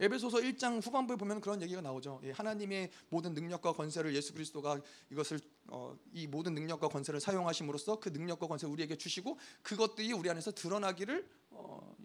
에베소서 0.00 0.38
1장 0.38 0.84
후반부에 0.84 1.16
보면 1.16 1.40
그런 1.40 1.62
얘기가 1.62 1.80
나오죠. 1.80 2.20
예, 2.24 2.32
하나님의 2.32 2.90
모든 3.08 3.34
능력과 3.34 3.72
권세를 3.72 4.14
예수 4.16 4.32
그리스도가 4.32 4.80
이것을 5.10 5.38
어, 5.68 5.96
이 6.12 6.26
모든 6.26 6.54
능력과 6.54 6.88
권세를 6.88 7.20
사용하심으로써 7.20 8.00
그 8.00 8.08
능력과 8.08 8.48
권세를 8.48 8.72
우리에게 8.72 8.96
주시고 8.96 9.38
그것들이 9.62 10.12
우리 10.12 10.28
안에서 10.28 10.50
드러나기를 10.50 11.28
어, 11.52 11.96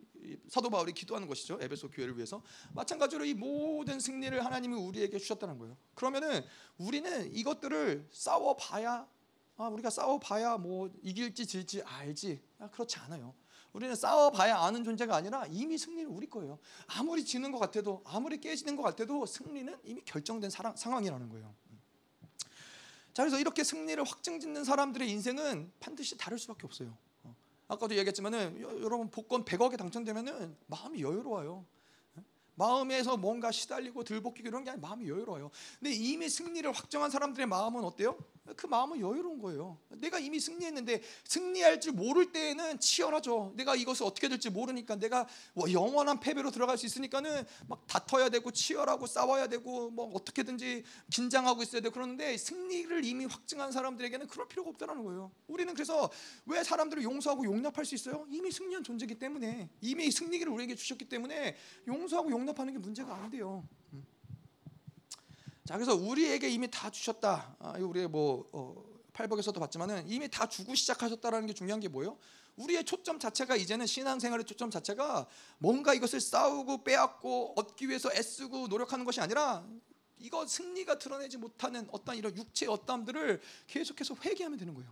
사도 0.49 0.69
바울이 0.69 0.93
기도하는 0.93 1.27
것이죠. 1.27 1.57
에베소 1.61 1.91
교회를 1.91 2.15
위해서 2.15 2.41
마찬가지로 2.73 3.25
이 3.25 3.33
모든 3.33 3.99
승리를 3.99 4.43
하나님이 4.43 4.75
우리에게 4.75 5.17
주셨다는 5.17 5.57
거예요. 5.57 5.77
그러면은 5.95 6.43
우리는 6.77 7.33
이것들을 7.33 8.07
싸워 8.11 8.55
봐야 8.55 9.07
아, 9.57 9.67
우리가 9.69 9.89
싸워 9.89 10.19
봐야 10.19 10.57
뭐 10.57 10.89
이길지 11.01 11.47
질지 11.47 11.81
알지 11.81 12.41
아, 12.59 12.69
그렇지 12.69 12.97
않아요. 12.99 13.33
우리는 13.73 13.95
싸워 13.95 14.31
봐야 14.31 14.57
아는 14.59 14.83
존재가 14.83 15.15
아니라 15.15 15.45
이미 15.47 15.77
승리는 15.77 16.09
우리 16.11 16.27
거예요. 16.27 16.59
아무리 16.87 17.25
지는 17.25 17.51
것 17.51 17.59
같아도 17.59 18.01
아무리 18.05 18.39
깨지는 18.39 18.75
것 18.75 18.83
같아도 18.83 19.25
승리는 19.25 19.77
이미 19.83 20.01
결정된 20.05 20.49
사랑, 20.49 20.75
상황이라는 20.75 21.29
거예요. 21.29 21.53
자 23.13 23.23
그래서 23.23 23.39
이렇게 23.39 23.63
승리를 23.63 24.03
확증짓는 24.03 24.63
사람들의 24.63 25.09
인생은 25.09 25.71
반드시 25.79 26.17
다를 26.17 26.37
수밖에 26.37 26.65
없어요. 26.65 26.95
어. 27.67 27.73
아까도 27.73 27.95
얘기했지만은 27.95 28.61
여러분 28.81 29.09
복권 29.09 29.43
100억에 29.43 29.77
당첨되면은 29.77 30.55
마음이 30.67 31.01
여유로워요. 31.01 31.65
마음에서 32.57 33.17
뭔가 33.17 33.51
시달리고 33.51 34.03
들볶이고 34.03 34.47
이런 34.47 34.63
게 34.63 34.71
아니라 34.71 34.87
마음이 34.87 35.07
여유로워요. 35.07 35.51
근데 35.79 35.93
이미 35.93 36.27
승리를 36.27 36.69
확정한 36.71 37.09
사람들의 37.09 37.47
마음은 37.47 37.83
어때요? 37.83 38.17
그 38.55 38.65
마음은 38.65 38.99
여유로운 38.99 39.41
거예요. 39.41 39.77
내가 39.89 40.19
이미 40.19 40.39
승리했는데 40.39 41.01
승리할 41.25 41.81
줄 41.81 41.93
모를 41.93 42.31
때에는 42.31 42.79
치열하죠. 42.79 43.53
내가 43.55 43.75
이것을 43.75 44.05
어떻게 44.05 44.29
될지 44.29 44.49
모르니까 44.49 44.95
내가 44.95 45.27
뭐 45.53 45.71
영원한 45.71 46.19
패배로 46.19 46.51
들어갈 46.51 46.77
수 46.77 46.85
있으니까는 46.85 47.45
막 47.67 47.85
다퉈야 47.87 48.29
되고 48.29 48.49
치열하고 48.51 49.05
싸워야 49.05 49.47
되고 49.47 49.89
뭐 49.89 50.11
어떻게든지 50.13 50.83
긴장하고 51.11 51.63
있어야 51.63 51.81
되고 51.81 51.93
그러는데 51.93 52.37
승리를 52.37 53.03
이미 53.03 53.25
확증한 53.25 53.71
사람들에게는 53.71 54.27
그럴 54.27 54.47
필요가 54.47 54.69
없다는 54.69 55.03
거예요. 55.03 55.31
우리는 55.47 55.73
그래서 55.73 56.09
왜 56.45 56.63
사람들을 56.63 57.03
용서하고 57.03 57.45
용납할 57.45 57.85
수 57.85 57.95
있어요? 57.95 58.25
이미 58.29 58.51
승리한 58.51 58.83
존재이기 58.83 59.15
때문에 59.15 59.69
이미 59.81 60.09
승리를 60.09 60.47
우리에게 60.47 60.75
주셨기 60.75 61.09
때문에 61.09 61.55
용서하고 61.87 62.31
용납 62.31 62.46
하는 62.55 62.73
게 62.73 62.79
문제가 62.79 63.15
안 63.15 63.29
돼요. 63.29 63.67
자 65.65 65.75
그래서 65.75 65.95
우리에게 65.95 66.49
이미 66.49 66.69
다 66.71 66.89
주셨다. 66.89 67.55
아, 67.59 67.73
우리 67.79 68.07
뭐 68.07 68.47
어, 68.53 68.83
팔복에서도 69.13 69.59
봤지만은 69.59 70.07
이미 70.07 70.29
다 70.29 70.47
주고 70.47 70.75
시작하셨다라는 70.75 71.47
게 71.47 71.53
중요한 71.53 71.79
게 71.79 71.87
뭐예요? 71.87 72.17
우리의 72.55 72.83
초점 72.85 73.19
자체가 73.19 73.55
이제는 73.55 73.85
신앙생활의 73.85 74.45
초점 74.45 74.69
자체가 74.69 75.27
뭔가 75.57 75.93
이것을 75.93 76.21
싸우고 76.21 76.83
빼앗고 76.83 77.53
얻기 77.55 77.89
위해서 77.89 78.09
애쓰고 78.13 78.67
노력하는 78.67 79.05
것이 79.05 79.19
아니라 79.19 79.65
이거 80.19 80.45
승리가 80.45 80.97
드러내지 80.99 81.37
못하는 81.37 81.87
어떤 81.91 82.15
이런 82.15 82.35
육체의 82.35 82.71
어떠함들을 82.71 83.41
계속해서 83.67 84.15
회개하면 84.23 84.57
되는 84.57 84.73
거예요. 84.73 84.91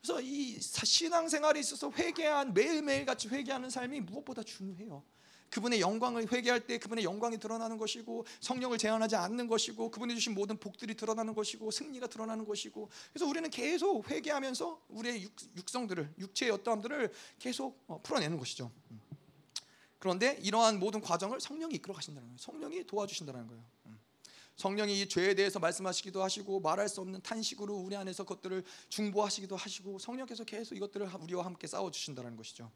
그래서 0.00 0.20
이 0.20 0.60
신앙생활에 0.60 1.60
있어서 1.60 1.90
회개한 1.90 2.54
매일매일 2.54 3.04
같이 3.06 3.28
회개하는 3.28 3.70
삶이 3.70 4.00
무엇보다 4.00 4.42
중요해요. 4.42 5.02
그분의 5.50 5.80
영광을 5.80 6.30
회개할 6.30 6.66
때 6.66 6.78
그분의 6.78 7.04
영광이 7.04 7.38
드러나는 7.38 7.78
것이고 7.78 8.26
성령을 8.40 8.78
제한하지 8.78 9.16
않는 9.16 9.48
것이고 9.48 9.90
그분이 9.90 10.14
주신 10.14 10.34
모든 10.34 10.56
복들이 10.58 10.94
드러나는 10.94 11.34
것이고 11.34 11.70
승리가 11.70 12.08
드러나는 12.08 12.44
것이고 12.44 12.88
그래서 13.12 13.26
우리는 13.26 13.48
계속 13.50 14.08
회개하면서 14.08 14.82
우리의 14.88 15.22
육, 15.22 15.68
성들을 15.68 16.14
육체의 16.18 16.52
어떠함들을 16.52 17.12
계속 17.38 17.82
어, 17.86 18.00
풀어내는 18.02 18.38
것이죠. 18.38 18.70
음. 18.90 19.00
그런데 19.98 20.38
이러한 20.42 20.78
모든 20.78 21.00
과정을 21.00 21.40
성령이 21.40 21.74
이끌어 21.76 21.94
가신다는 21.94 22.28
거예요. 22.28 22.38
성령이 22.38 22.86
도와주신다는 22.86 23.46
거예요. 23.48 23.64
음. 23.86 23.98
성령이 24.56 25.00
이 25.00 25.08
죄에 25.08 25.34
대해서 25.34 25.58
말씀하시기도 25.58 26.22
하시고 26.22 26.60
말할 26.60 26.88
수 26.88 27.00
없는 27.00 27.22
탄식으로 27.22 27.76
우리 27.76 27.96
안에서 27.96 28.24
그것들을 28.24 28.64
중보하시기도 28.88 29.56
하시고 29.56 29.98
성령께서 29.98 30.44
계속 30.44 30.74
이것들을 30.74 31.08
우리와 31.20 31.44
함께 31.44 31.66
싸워 31.66 31.90
주신다는 31.90 32.36
것이죠. 32.36 32.70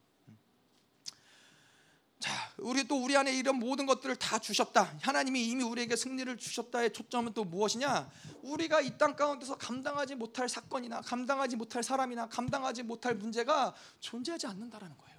자, 2.23 2.31
우리 2.59 2.87
또 2.87 3.03
우리 3.03 3.17
안에 3.17 3.35
이런 3.35 3.57
모든 3.57 3.85
것들을 3.85 4.15
다 4.15 4.39
주셨다. 4.39 4.97
하나님이 5.03 5.45
이미 5.45 5.65
우리에게 5.65 5.97
승리를 5.97 6.37
주셨다의 6.37 6.93
초점은 6.93 7.33
또 7.35 7.43
무엇이냐? 7.43 8.09
우리가 8.43 8.81
이 8.81 8.97
땅 8.97 9.17
가운데서 9.17 9.59
감당하지 9.59 10.15
못할 10.15 10.49
사건이나 10.49 11.01
감당하지 11.01 11.57
못할 11.57 11.83
사람이나 11.83 12.29
감당하지 12.29 12.85
못할 12.85 13.17
문제가 13.17 13.75
존재하지 13.99 14.47
않는다라는 14.47 14.97
거예요. 14.97 15.13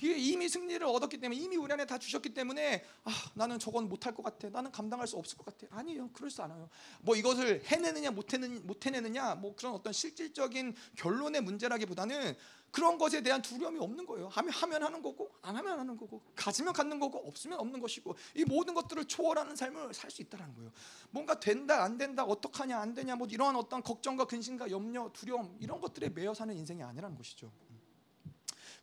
이미 0.00 0.48
승리를 0.48 0.86
얻었기 0.86 1.18
때문에 1.18 1.40
이미 1.40 1.56
우리 1.56 1.72
안에 1.72 1.84
다 1.84 1.98
주셨기 1.98 2.32
때문에 2.32 2.84
아, 3.02 3.10
나는 3.34 3.58
저건 3.58 3.88
못할 3.88 4.14
것 4.14 4.22
같아. 4.22 4.48
나는 4.48 4.70
감당할 4.70 5.08
수 5.08 5.16
없을 5.16 5.36
것 5.36 5.46
같아. 5.46 5.66
아니에요. 5.76 6.10
그럴 6.12 6.30
수 6.30 6.40
않아요. 6.44 6.70
뭐 7.00 7.16
이것을 7.16 7.64
해내느냐 7.64 8.12
못해는 8.12 8.64
못해내느냐 8.64 9.34
뭐 9.34 9.56
그런 9.56 9.74
어떤 9.74 9.92
실질적인 9.92 10.76
결론의 10.96 11.40
문제라기보다는 11.40 12.36
그런 12.70 12.98
것에 12.98 13.22
대한 13.22 13.40
두려움이 13.40 13.78
없는 13.78 14.06
거예요. 14.06 14.28
하면 14.28 14.52
하면 14.52 14.82
하는 14.82 15.02
거고 15.02 15.30
안 15.42 15.56
하면 15.56 15.78
하는 15.78 15.96
거고 15.96 16.22
가지면 16.34 16.72
갖는 16.72 17.00
거고 17.00 17.18
없으면 17.26 17.58
없는 17.58 17.80
것이고 17.80 18.16
이 18.34 18.44
모든 18.44 18.74
것들을 18.74 19.06
초월하는 19.06 19.56
삶을 19.56 19.94
살 19.94 20.10
수 20.10 20.22
있다는 20.22 20.54
거예요. 20.54 20.72
뭔가 21.10 21.38
된다 21.38 21.82
안 21.82 21.98
된다 21.98 22.24
어떡하냐 22.24 22.78
안 22.78 22.94
되냐 22.94 23.16
뭐 23.16 23.26
이러한 23.26 23.56
어떤 23.56 23.82
걱정과 23.82 24.26
근심과 24.26 24.70
염려 24.70 25.10
두려움 25.12 25.56
이런 25.60 25.80
것들에 25.80 26.08
매여 26.10 26.34
사는 26.34 26.54
인생이 26.54 26.82
아니라는 26.82 27.16
것이죠. 27.16 27.52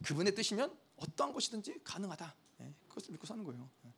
그분의 0.04 0.36
뜻이면 0.36 0.76
어떠한 0.98 1.34
것이든지 1.34 1.82
가능하다. 1.84 2.36
네, 2.58 2.74
그것을 2.88 3.12
믿고 3.12 3.26
사는 3.26 3.44
거예요. 3.44 3.70
예. 3.86 3.94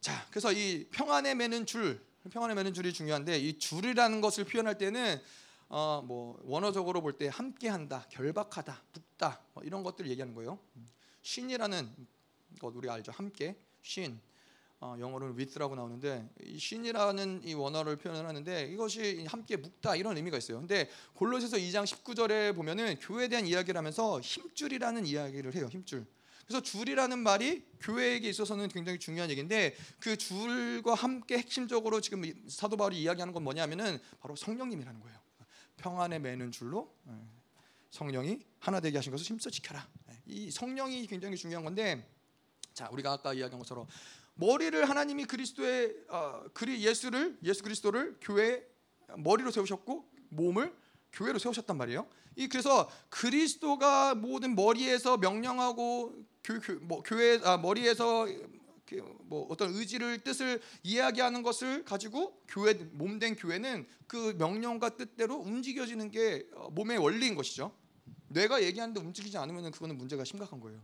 자, 0.00 0.26
그래서 0.30 0.52
이 0.52 0.86
평안에 0.90 1.34
매는 1.34 1.66
줄, 1.66 2.04
평안에 2.30 2.54
매는 2.54 2.74
줄이 2.74 2.92
중요한데 2.92 3.38
이 3.38 3.58
줄이라는 3.58 4.20
것을 4.20 4.44
표현할 4.44 4.78
때는 4.78 5.20
어, 5.68 6.02
뭐 6.04 6.38
원어적으로 6.44 7.00
볼 7.02 7.18
때 7.18 7.28
함께한다, 7.28 8.06
결박하다, 8.10 8.82
붙다 8.92 9.40
뭐 9.54 9.64
이런 9.64 9.82
것들을 9.82 10.10
얘기하는 10.10 10.34
거예요. 10.34 10.58
쉰이라는 11.22 11.90
것 12.60 12.72
우리 12.76 12.88
알죠? 12.88 13.12
함께 13.12 13.56
쉰 13.82 14.18
어, 14.78 14.94
영어로는 14.98 15.34
with라고 15.36 15.74
나오는데 15.74 16.28
이 16.44 16.58
쉰이라는 16.58 17.42
이 17.44 17.54
원어를 17.54 17.96
표현하는데 17.96 18.66
이것이 18.66 19.24
함께 19.26 19.56
묵다 19.56 19.96
이런 19.96 20.16
의미가 20.16 20.36
있어요. 20.36 20.58
근데 20.58 20.88
골로새서 21.14 21.56
2장 21.56 21.84
19절에 21.84 22.54
보면은 22.54 22.98
교회에 23.00 23.28
대한 23.28 23.46
이야기를 23.46 23.76
하면서 23.78 24.20
힘줄이라는 24.20 25.06
이야기를 25.06 25.54
해요. 25.54 25.68
힘줄. 25.70 26.06
그래서 26.46 26.62
줄이라는 26.62 27.18
말이 27.18 27.64
교회에게 27.80 28.28
있어서는 28.28 28.68
굉장히 28.68 28.98
중요한 29.00 29.30
얘기인데 29.30 29.74
그 29.98 30.16
줄과 30.16 30.94
함께 30.94 31.38
핵심적으로 31.38 32.00
지금 32.00 32.22
사도 32.46 32.76
바울이 32.76 33.00
이야기하는 33.00 33.32
건 33.32 33.42
뭐냐면은 33.42 33.98
바로 34.20 34.36
성령님이라는 34.36 35.00
거예요. 35.00 35.25
평안에 35.76 36.18
매는 36.18 36.52
줄로 36.52 36.94
예, 37.08 37.12
성령이 37.90 38.40
하나 38.58 38.80
되게 38.80 38.98
하신 38.98 39.12
것을 39.12 39.24
힘써 39.26 39.50
지켜라. 39.50 39.86
예, 40.10 40.20
이 40.26 40.50
성령이 40.50 41.06
굉장히 41.06 41.36
중요한 41.36 41.64
건데 41.64 42.08
자 42.74 42.88
우리가 42.92 43.12
아까 43.12 43.32
이야기한 43.32 43.58
것처럼 43.58 43.86
머리를 44.34 44.88
하나님이 44.88 45.24
그리스도의 45.24 45.94
어, 46.08 46.44
그리 46.52 46.84
예수를 46.84 47.38
예수 47.42 47.62
그리스도를 47.62 48.18
교회 48.20 48.66
머리로 49.16 49.50
세우셨고 49.50 50.10
몸을 50.28 50.74
교회로 51.12 51.38
세우셨단 51.38 51.76
말이에요. 51.76 52.06
이 52.36 52.48
그래서 52.48 52.90
그리스도가 53.08 54.14
모든 54.14 54.54
머리에서 54.54 55.16
명령하고 55.16 56.12
교, 56.44 56.60
교, 56.60 56.74
뭐, 56.80 57.02
교회 57.02 57.40
아, 57.42 57.56
머리에서 57.56 58.26
그 58.26 58.55
뭐 59.24 59.46
어떤 59.50 59.74
의지를 59.74 60.22
뜻을 60.22 60.60
이야기하는 60.82 61.42
것을 61.42 61.84
가지고 61.84 62.40
교회 62.48 62.74
몸된 62.74 63.36
교회는 63.36 63.86
그 64.06 64.34
명령과 64.38 64.96
뜻대로 64.96 65.36
움직여지는 65.36 66.10
게 66.10 66.46
어, 66.54 66.70
몸의 66.70 66.98
원리인 66.98 67.34
것이죠. 67.34 67.72
뇌가 68.28 68.62
얘기하는데 68.62 69.00
움직이지 69.00 69.36
않으면 69.38 69.70
그거는 69.70 69.96
문제가 69.96 70.24
심각한 70.24 70.60
거예요. 70.60 70.80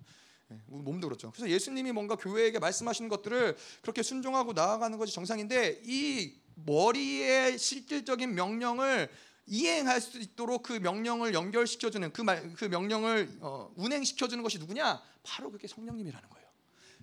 예, 0.51 0.61
몸도 0.67 1.09
그렇죠. 1.09 1.31
그래서 1.31 1.49
예수님이 1.49 1.93
뭔가 1.93 2.17
교회에게 2.17 2.59
말씀하시는 2.59 3.09
것들을 3.09 3.57
그렇게 3.81 4.03
순종하고 4.03 4.53
나아가는 4.53 4.97
것이 4.99 5.15
정상인데 5.15 5.83
이 5.85 6.35
머리의 6.55 7.59
실질적인 7.59 8.35
명령을 8.35 9.09
이행할 9.47 10.01
수 10.01 10.19
있도록 10.19 10.63
그 10.63 10.75
명령을 10.75 11.35
연결시켜주는 11.35 12.13
그, 12.13 12.23
말, 12.23 12.53
그 12.55 12.67
명령을 12.67 13.39
어, 13.41 13.73
운행시켜주는 13.77 14.43
것이 14.43 14.59
누구냐? 14.59 15.03
바로 15.23 15.51
그게 15.51 15.67
성령님이라는 15.67 16.29
거예요. 16.29 16.42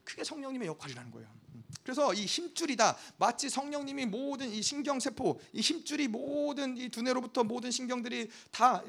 그게 0.10 0.24
성령님의 0.24 0.68
역할이라는 0.68 1.12
거예요. 1.12 1.28
음. 1.54 1.64
그래서 1.84 2.14
이 2.14 2.26
힘줄이다. 2.26 2.98
마치 3.18 3.50
성령님이 3.50 4.06
모든 4.06 4.50
이 4.52 4.62
신경 4.62 5.00
세포, 5.00 5.40
이 5.54 5.62
힘줄이 5.62 6.08
모든 6.08 6.78
이 6.78 6.90
두뇌로부터 6.90 7.44
모든 7.44 7.72
신경들이 7.72 8.30
다 8.52 8.84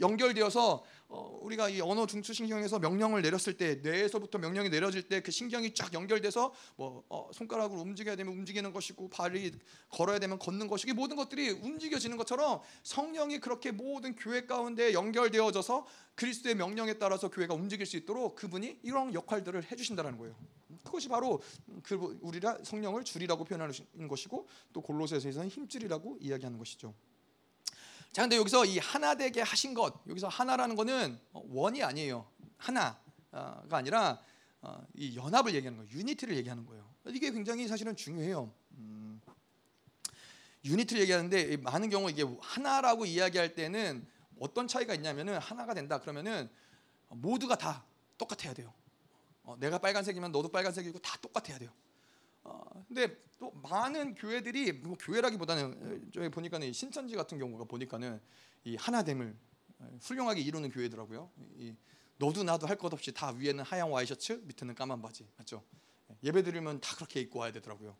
연결되어서 0.00 0.84
어, 1.08 1.38
우리가 1.42 1.68
이 1.68 1.80
언어 1.80 2.06
중추 2.06 2.32
신경에서 2.34 2.80
명령을 2.80 3.22
내렸을 3.22 3.56
때 3.56 3.76
뇌에서부터 3.76 4.38
명령이 4.38 4.68
내려질 4.68 5.02
때 5.08 5.20
그 5.20 5.30
신경이 5.30 5.74
쫙 5.74 5.92
연결돼서 5.94 6.52
뭐 6.76 7.04
어, 7.08 7.30
손가락으로 7.32 7.80
움직여야 7.80 8.16
되면 8.16 8.32
움직이는 8.32 8.72
것이고 8.72 9.08
발이 9.10 9.52
걸어야 9.88 10.18
되면 10.18 10.38
걷는 10.38 10.66
것이고 10.66 10.90
이 10.90 10.92
모든 10.92 11.16
것들이 11.16 11.50
움직여지는 11.50 12.16
것처럼 12.16 12.60
성령이 12.82 13.38
그렇게 13.40 13.70
모든 13.70 14.14
교회 14.14 14.44
가운데 14.44 14.92
연결되어져서 14.92 15.86
그리스도의 16.14 16.56
명령에 16.56 16.94
따라서 16.94 17.30
교회가 17.30 17.54
움직일 17.54 17.86
수 17.86 17.96
있도록 17.96 18.36
그분이 18.36 18.80
이런 18.82 19.14
역할들을 19.14 19.70
해주신다는 19.70 20.18
거예요. 20.18 20.36
그것이 20.84 21.08
바로 21.08 21.42
그 21.82 22.18
우리가 22.22 22.58
성령을 22.62 23.04
줄이라고 23.04 23.44
표현하는 23.44 24.08
것이고 24.08 24.46
또 24.72 24.80
골로새서에서는 24.80 25.48
힘줄이라고 25.48 26.18
이야기하는 26.20 26.58
것이죠. 26.58 26.94
자, 28.12 28.22
근데 28.22 28.36
여기서 28.36 28.64
이 28.64 28.78
하나 28.78 29.16
되게 29.16 29.40
하신 29.40 29.74
것 29.74 29.92
여기서 30.06 30.28
하나라는 30.28 30.76
것은 30.76 31.18
원이 31.32 31.82
아니에요. 31.82 32.28
하나가 32.56 33.64
아니라 33.70 34.22
어, 34.62 34.82
이 34.94 35.16
연합을 35.16 35.54
얘기하는 35.54 35.78
거예요. 35.78 35.90
유니티를 35.92 36.36
얘기하는 36.36 36.64
거예요. 36.64 36.88
이게 37.08 37.30
굉장히 37.30 37.66
사실은 37.66 37.96
중요해요. 37.96 38.52
음, 38.78 39.20
유니티를 40.64 41.02
얘기하는데 41.02 41.56
많은 41.58 41.90
경우 41.90 42.08
이게 42.08 42.24
하나라고 42.40 43.04
이야기할 43.04 43.54
때는 43.54 44.06
어떤 44.40 44.68
차이가 44.68 44.94
있냐면은 44.94 45.38
하나가 45.38 45.74
된다 45.74 46.00
그러면은 46.00 46.48
모두가 47.08 47.56
다 47.56 47.84
똑같아야 48.16 48.54
돼요. 48.54 48.72
어, 49.44 49.56
내가 49.58 49.78
빨간색이면 49.78 50.32
너도 50.32 50.48
빨간색이고 50.48 50.98
다 50.98 51.16
똑같아야 51.20 51.58
돼요. 51.58 51.70
어, 52.42 52.84
근데 52.88 53.16
또 53.38 53.50
많은 53.62 54.14
교회들이 54.14 54.72
뭐 54.72 54.96
교회라기보다는 54.98 56.10
저희 56.12 56.28
보니까는 56.28 56.72
신천지 56.72 57.14
같은 57.14 57.38
경우가 57.38 57.64
보니까는 57.64 58.20
이 58.64 58.76
하나됨을 58.76 59.36
훌륭하게 60.02 60.40
이루는 60.40 60.70
교회더라고요. 60.70 61.30
이 61.56 61.74
너도 62.18 62.42
나도 62.42 62.66
할 62.66 62.76
것 62.76 62.92
없이 62.92 63.12
다 63.12 63.30
위에는 63.30 63.64
하얀 63.64 63.90
와이셔츠, 63.90 64.42
밑에는 64.44 64.74
까만 64.74 65.02
바지, 65.02 65.26
맞죠? 65.36 65.62
예배 66.22 66.42
드리면 66.42 66.80
다 66.80 66.94
그렇게 66.96 67.20
입고 67.20 67.40
와야 67.40 67.52
되더라고요. 67.52 67.96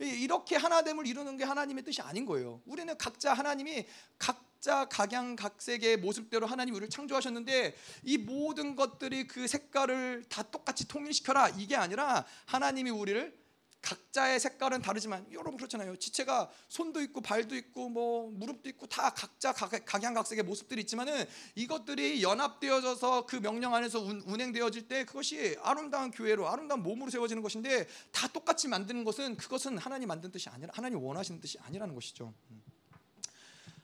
이렇게 0.00 0.56
하나됨을 0.56 1.06
이루는 1.06 1.36
게 1.36 1.44
하나님의 1.44 1.84
뜻이 1.84 2.00
아닌 2.02 2.24
거예요. 2.24 2.62
우리는 2.66 2.96
각자 2.96 3.34
하나님이 3.34 3.86
각자 4.18 4.86
각양각색의 4.86 5.98
모습대로 5.98 6.46
하나님 6.46 6.74
우리를 6.74 6.88
창조하셨는데 6.88 7.74
이 8.04 8.18
모든 8.18 8.76
것들이 8.76 9.26
그 9.26 9.46
색깔을 9.46 10.24
다 10.28 10.42
똑같이 10.42 10.86
통일시켜라 10.86 11.48
이게 11.50 11.74
아니라 11.74 12.24
하나님이 12.46 12.90
우리를 12.90 13.47
각자의 13.80 14.40
색깔은 14.40 14.82
다르지만 14.82 15.26
여러분 15.32 15.56
그렇잖아요. 15.56 15.96
지체가 15.96 16.50
손도 16.68 17.00
있고 17.02 17.20
발도 17.20 17.54
있고 17.56 17.88
뭐 17.88 18.30
무릎도 18.30 18.68
있고 18.70 18.86
다 18.86 19.10
각자 19.10 19.52
각양각색의 19.52 20.44
모습들이 20.44 20.82
있지만은 20.82 21.24
이것들이 21.54 22.22
연합되어져서 22.22 23.26
그 23.26 23.36
명령 23.36 23.74
안에서 23.74 24.00
운행되어질 24.00 24.88
때 24.88 25.04
그것이 25.04 25.56
아름다운 25.62 26.10
교회로 26.10 26.48
아름다운 26.48 26.82
몸으로 26.82 27.10
세워지는 27.10 27.42
것인데 27.42 27.86
다 28.10 28.28
똑같이 28.28 28.68
만드는 28.68 29.04
것은 29.04 29.36
그것은 29.36 29.78
하나님 29.78 30.08
만든 30.08 30.30
뜻이 30.30 30.48
아니라 30.48 30.72
하나님 30.74 31.02
원하시는 31.02 31.40
뜻이 31.40 31.58
아니라는 31.60 31.94
것이죠. 31.94 32.34
음. 32.50 32.62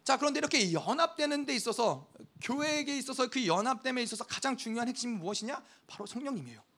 자 0.03 0.19
그런데 0.19 0.39
이렇게 0.39 0.73
연합되는 0.73 1.47
데 1.47 1.55
있어서 1.55 2.11
교회에게 2.43 2.99
있어서 2.99 3.31
그 3.31 3.47
연합됨에 3.47 4.03
있어서 4.03 4.25
가장 4.25 4.57
중요한 4.57 4.89
핵심은 4.89 5.19
무엇이냐? 5.19 5.65
바로 5.87 6.05
성령님이에요. 6.05 6.74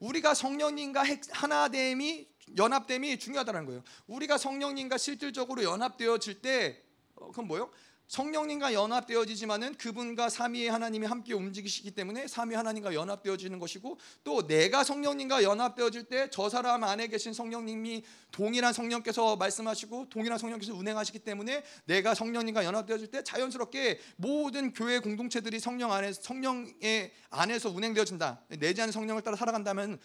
우리가 0.00 0.34
성령님과 0.34 1.04
하나됨이 1.32 2.28
연합됨이 2.56 3.18
중요하다는 3.18 3.66
거예요. 3.66 3.82
우리가 4.06 4.38
성령님과 4.38 4.98
실질적으로 4.98 5.62
연합되어질 5.64 6.42
때 6.42 6.82
어, 7.16 7.28
그건 7.28 7.46
뭐요? 7.46 7.70
성령님과 8.08 8.72
연합되어지지만은 8.72 9.74
그분과 9.74 10.28
삼위의 10.28 10.70
하나님이 10.70 11.06
함께 11.06 11.34
움직이시기 11.34 11.90
때문에 11.90 12.28
삼위 12.28 12.54
하나님과 12.54 12.94
연합되어지는 12.94 13.58
것이고 13.58 13.98
또 14.22 14.46
내가 14.46 14.84
성령님과 14.84 15.42
연합되어질 15.42 16.04
때 16.04 16.28
저 16.30 16.48
사람 16.48 16.84
안에 16.84 17.08
계신 17.08 17.32
성령님이 17.32 18.04
동일한 18.30 18.72
성령께서 18.72 19.36
말씀하시고 19.36 20.08
동일한 20.10 20.38
성령께서 20.38 20.74
운행하시기 20.74 21.20
때문에 21.20 21.64
내가 21.86 22.14
성령님과 22.14 22.64
연합되어질 22.64 23.06
때 23.08 23.22
자연스럽게 23.24 23.98
모든 24.16 24.72
교회 24.72 24.98
공동체들이 24.98 25.60
성령 25.60 25.92
안에 25.92 26.12
성령의 26.12 27.12
안에서 27.30 27.70
운행되어진다. 27.70 28.42
내지 28.58 28.82
않은 28.82 28.92
성령을 28.92 29.22
따라 29.22 29.36
살아간다면 29.36 29.98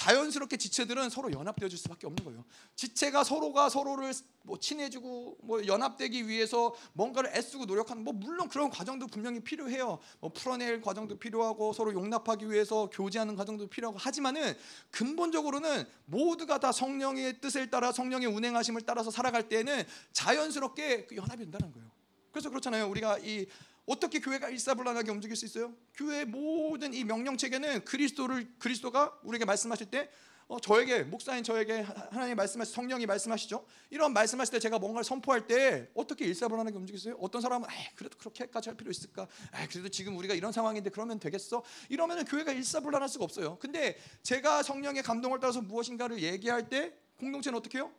자연스럽게 0.00 0.56
지체들은 0.56 1.10
서로 1.10 1.30
연합되어질 1.30 1.78
수밖에 1.78 2.06
없는 2.06 2.24
거예요. 2.24 2.42
지체가 2.74 3.22
서로가 3.22 3.68
서로를 3.68 4.14
뭐 4.44 4.58
친해지고 4.58 5.36
뭐 5.42 5.66
연합되기 5.66 6.26
위해서 6.26 6.74
뭔가를 6.94 7.36
애쓰고 7.36 7.66
노력하는 7.66 8.02
뭐 8.02 8.14
물론 8.14 8.48
그런 8.48 8.70
과정도 8.70 9.06
분명히 9.06 9.40
필요해요. 9.40 9.98
뭐 10.20 10.32
풀어낼 10.32 10.80
과정도 10.80 11.18
필요하고 11.18 11.74
서로 11.74 11.92
용납하기 11.92 12.50
위해서 12.50 12.88
교제하는 12.90 13.36
과정도 13.36 13.66
필요하고 13.66 13.98
하지만은 13.98 14.56
근본적으로는 14.90 15.84
모두가 16.06 16.58
다 16.60 16.72
성령의 16.72 17.42
뜻을 17.42 17.68
따라 17.68 17.92
성령의 17.92 18.26
운행하심을 18.28 18.80
따라서 18.86 19.10
살아갈 19.10 19.50
때는 19.50 19.84
자연스럽게 20.12 21.08
그 21.08 21.16
연합이 21.16 21.44
된다는 21.44 21.74
거예요. 21.74 21.90
그래서 22.32 22.48
그렇잖아요. 22.48 22.88
우리가 22.88 23.18
이 23.18 23.44
어떻게 23.90 24.20
교회가 24.20 24.50
일사불란하게 24.50 25.10
움직일 25.10 25.34
수 25.36 25.44
있어요? 25.46 25.74
교회 25.94 26.24
모든 26.24 26.94
이 26.94 27.02
명령 27.02 27.36
체계는 27.36 27.84
그리스도를 27.84 28.54
그리스도가 28.60 29.18
우리에게 29.24 29.44
말씀하실 29.44 29.90
때 29.90 30.08
어, 30.46 30.60
저에게 30.60 31.02
목사인 31.02 31.42
저에게 31.42 31.80
하나님 32.10 32.36
말씀하시 32.36 32.72
성령이 32.72 33.06
말씀하시죠. 33.06 33.66
이런 33.90 34.12
말씀하실 34.12 34.52
때 34.52 34.58
제가 34.60 34.78
뭔가를 34.78 35.02
선포할 35.02 35.48
때 35.48 35.88
어떻게 35.94 36.24
일사불란하게 36.24 36.76
움직이세요? 36.76 37.16
어떤 37.20 37.42
사람은 37.42 37.68
에 37.68 37.92
그래도 37.96 38.16
그렇게까지 38.16 38.68
할 38.68 38.76
필요 38.76 38.92
있을까? 38.92 39.26
에 39.54 39.66
그래도 39.66 39.88
지금 39.88 40.16
우리가 40.16 40.34
이런 40.34 40.52
상황인데 40.52 40.90
그러면 40.90 41.18
되겠어? 41.18 41.64
이러면은 41.88 42.24
교회가 42.24 42.52
일사불란할 42.52 43.08
수가 43.08 43.24
없어요. 43.24 43.58
근데 43.58 43.96
제가 44.22 44.62
성령의 44.62 45.02
감동을 45.02 45.40
따라서 45.40 45.62
무엇인가를 45.62 46.22
얘기할 46.22 46.68
때 46.68 46.94
공동체는 47.18 47.58
어떻게 47.58 47.78
해요? 47.78 47.92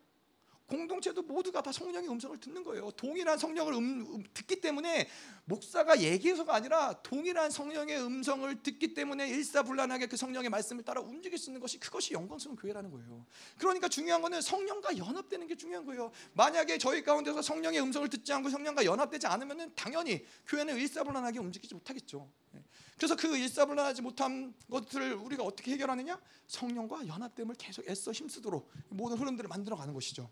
공동체도 0.71 1.23
모두가 1.23 1.61
다 1.61 1.71
성령의 1.71 2.09
음성을 2.09 2.37
듣는 2.39 2.63
거예요. 2.63 2.91
동일한 2.91 3.37
성령을 3.37 3.73
음, 3.73 4.07
음, 4.07 4.23
듣기 4.33 4.61
때문에 4.61 5.09
목사가 5.43 5.99
얘기해서가 5.99 6.55
아니라 6.55 6.93
동일한 7.03 7.51
성령의 7.51 8.01
음성을 8.01 8.63
듣기 8.63 8.93
때문에 8.93 9.27
일사불란하게 9.27 10.07
그 10.07 10.15
성령의 10.15 10.49
말씀을 10.49 10.83
따라 10.83 11.01
움직일 11.01 11.37
수 11.37 11.49
있는 11.49 11.59
것이 11.59 11.77
그것이 11.77 12.13
영광스러운 12.13 12.55
교회라는 12.55 12.89
거예요. 12.89 13.25
그러니까 13.57 13.89
중요한 13.89 14.21
거는 14.21 14.41
성령과 14.41 14.97
연합되는 14.97 15.45
게 15.47 15.57
중요한 15.57 15.85
거예요. 15.85 16.11
만약에 16.33 16.77
저희 16.77 17.03
가운데서 17.03 17.41
성령의 17.41 17.81
음성을 17.81 18.07
듣지 18.07 18.31
않고 18.31 18.49
성령과 18.49 18.85
연합되지 18.85 19.27
않으면 19.27 19.73
당연히 19.75 20.25
교회는 20.47 20.77
일사불란하게 20.77 21.39
움직이지 21.39 21.73
못하겠죠. 21.73 22.31
예. 22.55 22.63
그래서 22.95 23.15
그 23.17 23.35
일사불란하지 23.35 24.03
못한 24.03 24.53
것들을 24.69 25.15
우리가 25.15 25.43
어떻게 25.43 25.71
해결하느냐? 25.71 26.21
성령과 26.47 27.07
연합됨을 27.07 27.55
계속 27.55 27.85
애써 27.89 28.11
힘쓰도록 28.11 28.71
모든 28.89 29.17
흐름들을 29.17 29.49
만들어 29.49 29.75
가는 29.75 29.93
것이죠. 29.93 30.29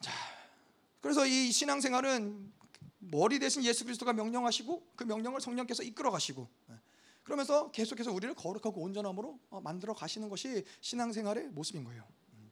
자, 0.00 0.12
그래서 1.00 1.26
이 1.26 1.50
신앙생활은 1.50 2.52
머리 2.98 3.38
대신 3.38 3.64
예수 3.64 3.84
그리스도가 3.84 4.12
명령하시고 4.12 4.92
그 4.96 5.04
명령을 5.04 5.40
성령께서 5.40 5.82
이끌어 5.82 6.10
가시고 6.10 6.48
예. 6.70 6.74
그러면서 7.22 7.70
계속해서 7.70 8.12
우리를 8.12 8.34
거룩하고 8.34 8.80
온전함으로 8.82 9.38
어, 9.50 9.60
만들어 9.60 9.94
가시는 9.94 10.28
것이 10.28 10.64
신앙생활의 10.80 11.48
모습인 11.50 11.84
거예요. 11.84 12.04
음. 12.34 12.50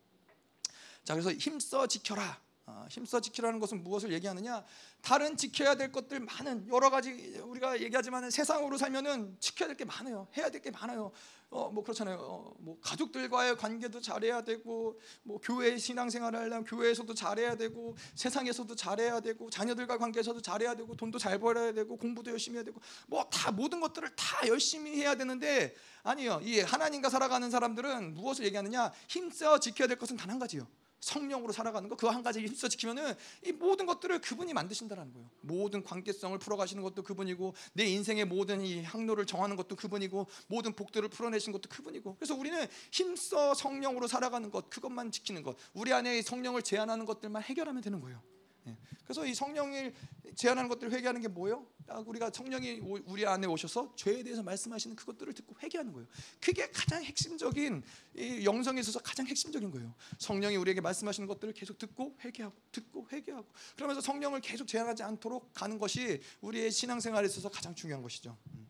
자, 1.05 1.15
그래서 1.15 1.33
힘써 1.33 1.87
지켜라. 1.87 2.41
어, 2.71 2.87
힘써 2.91 3.19
지키라는 3.19 3.61
것은 3.61 3.83
무엇을 3.83 4.13
얘기하느냐? 4.13 4.63
다른 5.01 5.39
지켜야 5.39 5.75
될 5.75 5.91
것들 5.91 6.21
많은 6.21 6.69
여러 6.69 6.91
가지 6.91 7.11
우리가 7.43 7.81
얘기하지만 7.81 8.31
세상으로 8.31 8.77
살면은 8.77 9.37
지켜야 9.41 9.69
될 9.69 9.77
게 9.79 9.85
많아요. 9.87 10.29
해야 10.37 10.51
될 10.51 10.61
게 10.61 10.71
많아요. 10.71 11.11
어, 11.51 11.71
뭐 11.71 11.83
그렇잖아요. 11.83 12.19
어, 12.21 12.55
뭐 12.59 12.79
가족들과의 12.83 13.57
관계도 13.57 14.03
잘해야 14.03 14.43
되고, 14.43 15.01
뭐 15.23 15.39
교회 15.43 15.79
신앙생활을 15.79 16.39
하려면 16.41 16.65
교회에서도 16.65 17.15
잘해야 17.15 17.55
되고, 17.57 17.97
세상에서도 18.15 18.75
잘해야 18.75 19.21
되고, 19.21 19.49
자녀들과 19.49 19.97
관계에서도 19.97 20.43
잘해야 20.43 20.75
되고, 20.75 20.95
돈도 20.95 21.19
잘 21.19 21.39
벌어야 21.39 21.73
되고, 21.73 21.97
공부도 21.97 22.31
열심히 22.33 22.57
해야 22.57 22.65
되고, 22.65 22.83
뭐 23.07 23.25
다 23.31 23.51
모든 23.51 23.81
것들을 23.81 24.15
다 24.15 24.47
열심히 24.47 24.97
해야 25.01 25.15
되는데 25.15 25.75
아니요. 26.03 26.41
이 26.43 26.61
하나님과 26.61 27.09
살아가는 27.09 27.51
사람들은 27.51 28.13
무엇을 28.15 28.45
얘기하느냐? 28.45 28.93
힘써 29.09 29.59
지켜야 29.59 29.89
될 29.89 29.97
것은 29.99 30.17
단 30.19 30.29
한 30.29 30.39
가지요. 30.39 30.67
성령으로 31.01 31.53
살아가는 31.53 31.89
거 31.89 31.97
그 31.97 32.09
한 32.09 32.23
가지 32.23 32.41
힘써 32.41 32.69
지키면은 32.69 33.15
이 33.45 33.53
모든 33.53 33.87
것들을 33.87 34.21
그분이 34.21 34.53
만드신다라는 34.55 35.13
거예요. 35.13 35.31
모든 35.43 35.83
관계성을 35.83 36.39
풀어가시는 36.39 36.83
것도 36.83 37.03
그분이고 37.03 37.55
내 37.75 37.85
인생의 37.87 38.25
모든 38.25 38.61
이 38.61 38.83
항로를 38.83 39.27
정하는 39.27 39.57
것도 39.57 39.77
그분이고 39.77 40.27
모든 40.49 40.73
복들을 40.73 41.09
풀어내신 41.09 41.53
것도 41.53 41.69
그분이고 41.69 42.17
그래서 42.17 42.35
우리는 42.35 42.67
힘써 42.93 43.55
성령으로 43.55 44.07
살아가는 44.07 44.51
것 44.51 44.71
그것만 44.71 45.11
지키는 45.11 45.43
것 45.43 45.57
우리 45.75 45.93
안에 45.93 46.23
성령을 46.23 46.63
제한하는 46.63 47.05
것들만 47.05 47.43
해결하면 47.43 47.83
되는 47.83 48.01
거예요. 48.01 48.23
예. 48.69 48.77
그래서 49.05 49.25
이 49.25 49.35
성령을 49.35 49.95
제안하는 50.35 50.69
것들을 50.69 50.93
회개하는 50.93 51.21
게 51.21 51.29
뭐예요? 51.29 51.67
아, 51.89 51.99
우리가 52.01 52.31
성령이 52.31 52.81
오- 52.81 53.01
우리 53.07 53.27
안에 53.27 53.47
오셔서 53.47 53.95
죄에 53.97 54.23
대해서 54.23 54.43
말씀하시는 54.43 54.95
그것들을 54.95 55.33
듣고 55.33 55.57
회개하는 55.63 55.93
거예요. 55.93 56.07
그게 56.41 56.71
가장 56.71 57.03
핵심적인 57.03 57.83
이 58.17 58.45
영성에 58.45 58.81
있어서 58.81 59.01
가장 59.01 59.27
핵심적인 59.27 59.71
거예요. 59.71 59.95
성령이 60.19 60.57
우리에게 60.57 60.81
말씀하시는 60.83 61.27
것들을 61.27 61.55
계속 61.55 61.79
듣고 61.79 62.17
회개하고 62.23 62.55
듣고 62.73 63.09
회개하고 63.11 63.47
그러면서 63.77 64.01
성령을 64.03 64.41
계속 64.41 64.67
제한하지 64.69 65.03
않도록 65.03 65.55
가는 65.55 65.79
것이 65.79 66.21
우리의 66.43 66.71
신앙생활에 66.71 67.27
있어서 67.27 67.49
가장 67.49 67.75
중요한 67.75 68.03
것이죠. 68.03 68.37
음. 68.53 68.69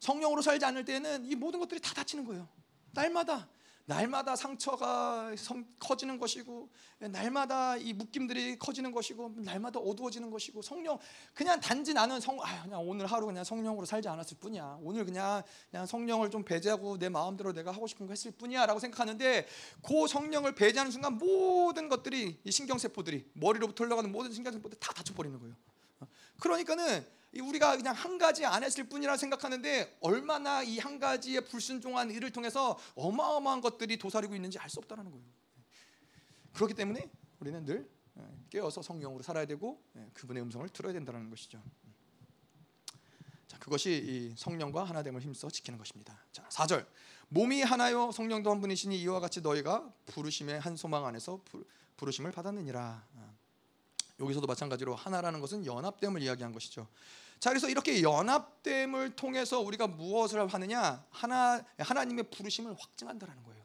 성령으로 0.00 0.42
살지 0.42 0.64
않을 0.64 0.84
때는 0.84 1.26
이 1.26 1.36
모든 1.36 1.60
것들이 1.60 1.80
다 1.80 1.94
다치는 1.94 2.24
거예요. 2.24 2.48
날마다 2.92 3.48
날마다 3.90 4.36
상처가 4.36 5.34
성- 5.36 5.64
커지는 5.80 6.16
것이고 6.16 6.68
날마다 7.00 7.76
이 7.76 7.92
묶임들이 7.92 8.56
커지는 8.56 8.92
것이고 8.92 9.34
날마다 9.38 9.80
어두워지는 9.80 10.30
것이고 10.30 10.62
성령 10.62 10.96
그냥 11.34 11.58
단지 11.58 11.92
나는 11.92 12.20
성 12.20 12.38
아, 12.40 12.62
그냥 12.62 12.88
오늘 12.88 13.06
하루 13.06 13.26
그냥 13.26 13.42
성령으로 13.42 13.84
살지 13.84 14.08
않았을 14.08 14.36
뿐이야. 14.38 14.78
오늘 14.82 15.04
그냥 15.04 15.42
그냥 15.72 15.86
성령을 15.86 16.30
좀 16.30 16.44
배제하고 16.44 16.98
내 16.98 17.08
마음대로 17.08 17.52
내가 17.52 17.72
하고 17.72 17.88
싶은 17.88 18.06
거 18.06 18.12
했을 18.12 18.30
뿐이야라고 18.30 18.78
생각하는데 18.78 19.48
그 19.82 20.06
성령을 20.06 20.54
배제하는 20.54 20.92
순간 20.92 21.18
모든 21.18 21.88
것들이 21.88 22.38
이 22.44 22.50
신경세포들이 22.50 23.30
머리로부터 23.34 23.82
흘러가는 23.84 24.10
모든 24.12 24.32
신경세포들이 24.32 24.78
다 24.78 24.92
다쳐버리는 24.92 25.36
거예요. 25.36 25.56
그러니까는 26.38 27.04
이 27.04 27.19
우리가 27.38 27.76
그냥 27.76 27.94
한 27.94 28.18
가지 28.18 28.44
안 28.44 28.64
했을 28.64 28.88
뿐이라 28.88 29.16
생각하는데 29.16 29.98
얼마나 30.00 30.62
이 30.64 30.78
한 30.78 30.98
가지의 30.98 31.44
불순종한 31.44 32.10
일을 32.10 32.32
통해서 32.32 32.76
어마어마한 32.96 33.60
것들이 33.60 33.98
도사리고 33.98 34.34
있는지 34.34 34.58
알 34.58 34.68
수 34.68 34.78
없다라는 34.80 35.10
거예요. 35.12 35.26
그렇기 36.54 36.74
때문에 36.74 37.08
우리는 37.38 37.64
늘 37.64 37.88
예, 38.18 38.22
깨어서 38.50 38.82
성령으로 38.82 39.22
살아야 39.22 39.46
되고 39.46 39.80
예, 39.96 40.10
그분의 40.14 40.42
음성을 40.42 40.68
들어야 40.70 40.92
된다는 40.92 41.30
것이죠. 41.30 41.62
자, 43.46 43.58
그것이 43.58 43.90
이 44.32 44.34
성령과 44.36 44.84
하나됨을 44.84 45.20
힘써 45.20 45.48
지키는 45.48 45.78
것입니다. 45.78 46.18
자, 46.32 46.42
4절. 46.48 46.86
몸이 47.28 47.62
하나요 47.62 48.10
성령도 48.10 48.50
한 48.50 48.60
분이시니 48.60 49.00
이와 49.02 49.20
같이 49.20 49.40
너희가 49.40 49.92
부르심의 50.06 50.58
한 50.60 50.76
소망 50.76 51.06
안에서 51.06 51.40
부, 51.44 51.64
부르심을 51.96 52.32
받았느니라. 52.32 53.06
아. 54.20 54.24
여기서도 54.24 54.46
마찬가지로 54.46 54.94
하나라는 54.94 55.40
것은 55.40 55.66
연합됨을 55.66 56.22
이야기한 56.22 56.52
것이죠. 56.52 56.86
자, 57.38 57.50
그래서 57.50 57.68
이렇게 57.68 58.02
연합됨을 58.02 59.16
통해서 59.16 59.60
우리가 59.60 59.86
무엇을 59.86 60.46
하느냐? 60.46 61.04
하나 61.10 61.64
하나님의 61.78 62.30
부르심을 62.30 62.76
확증한다라는 62.78 63.42
거예요. 63.44 63.60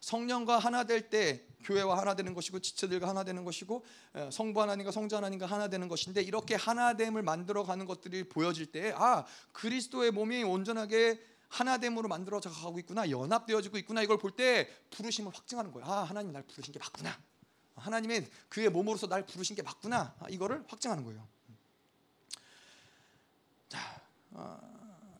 성령과 0.00 0.58
하나 0.58 0.84
될 0.84 1.10
때 1.10 1.44
교회와 1.64 1.98
하나 1.98 2.14
되는 2.14 2.32
것이고 2.32 2.60
지체들과 2.60 3.06
하나 3.08 3.22
되는 3.22 3.44
것이고 3.44 3.84
에, 4.14 4.30
성부 4.30 4.62
하나님과 4.62 4.92
성자 4.92 5.18
하나님과 5.18 5.44
하나 5.44 5.68
되는 5.68 5.88
것인데 5.88 6.22
이렇게 6.22 6.54
하나됨을 6.54 7.22
만들어 7.22 7.64
가는 7.64 7.84
것들이 7.84 8.24
보여질 8.28 8.66
때 8.72 8.94
아, 8.96 9.26
그리스도의 9.52 10.10
몸이 10.12 10.42
온전하게 10.42 11.20
하나됨으로 11.48 12.08
만들어져 12.08 12.48
가고 12.48 12.78
있구나. 12.78 13.10
연합되어지고 13.10 13.76
있구나. 13.78 14.02
이걸 14.02 14.16
볼 14.18 14.30
때 14.36 14.68
부르심을 14.90 15.32
확증하는 15.34 15.72
거예요. 15.72 15.86
아, 15.86 16.04
하나님 16.04 16.32
날 16.32 16.44
부르신 16.44 16.72
게 16.72 16.78
맞구나. 16.78 17.18
하나님의 17.80 18.28
그의 18.48 18.68
몸으로서 18.68 19.06
날 19.08 19.26
부르신 19.26 19.56
게 19.56 19.62
맞구나. 19.62 20.14
아, 20.18 20.26
이거를 20.28 20.64
확증하는 20.68 21.04
거예요. 21.04 21.26
자, 23.68 23.78
어, 24.32 24.58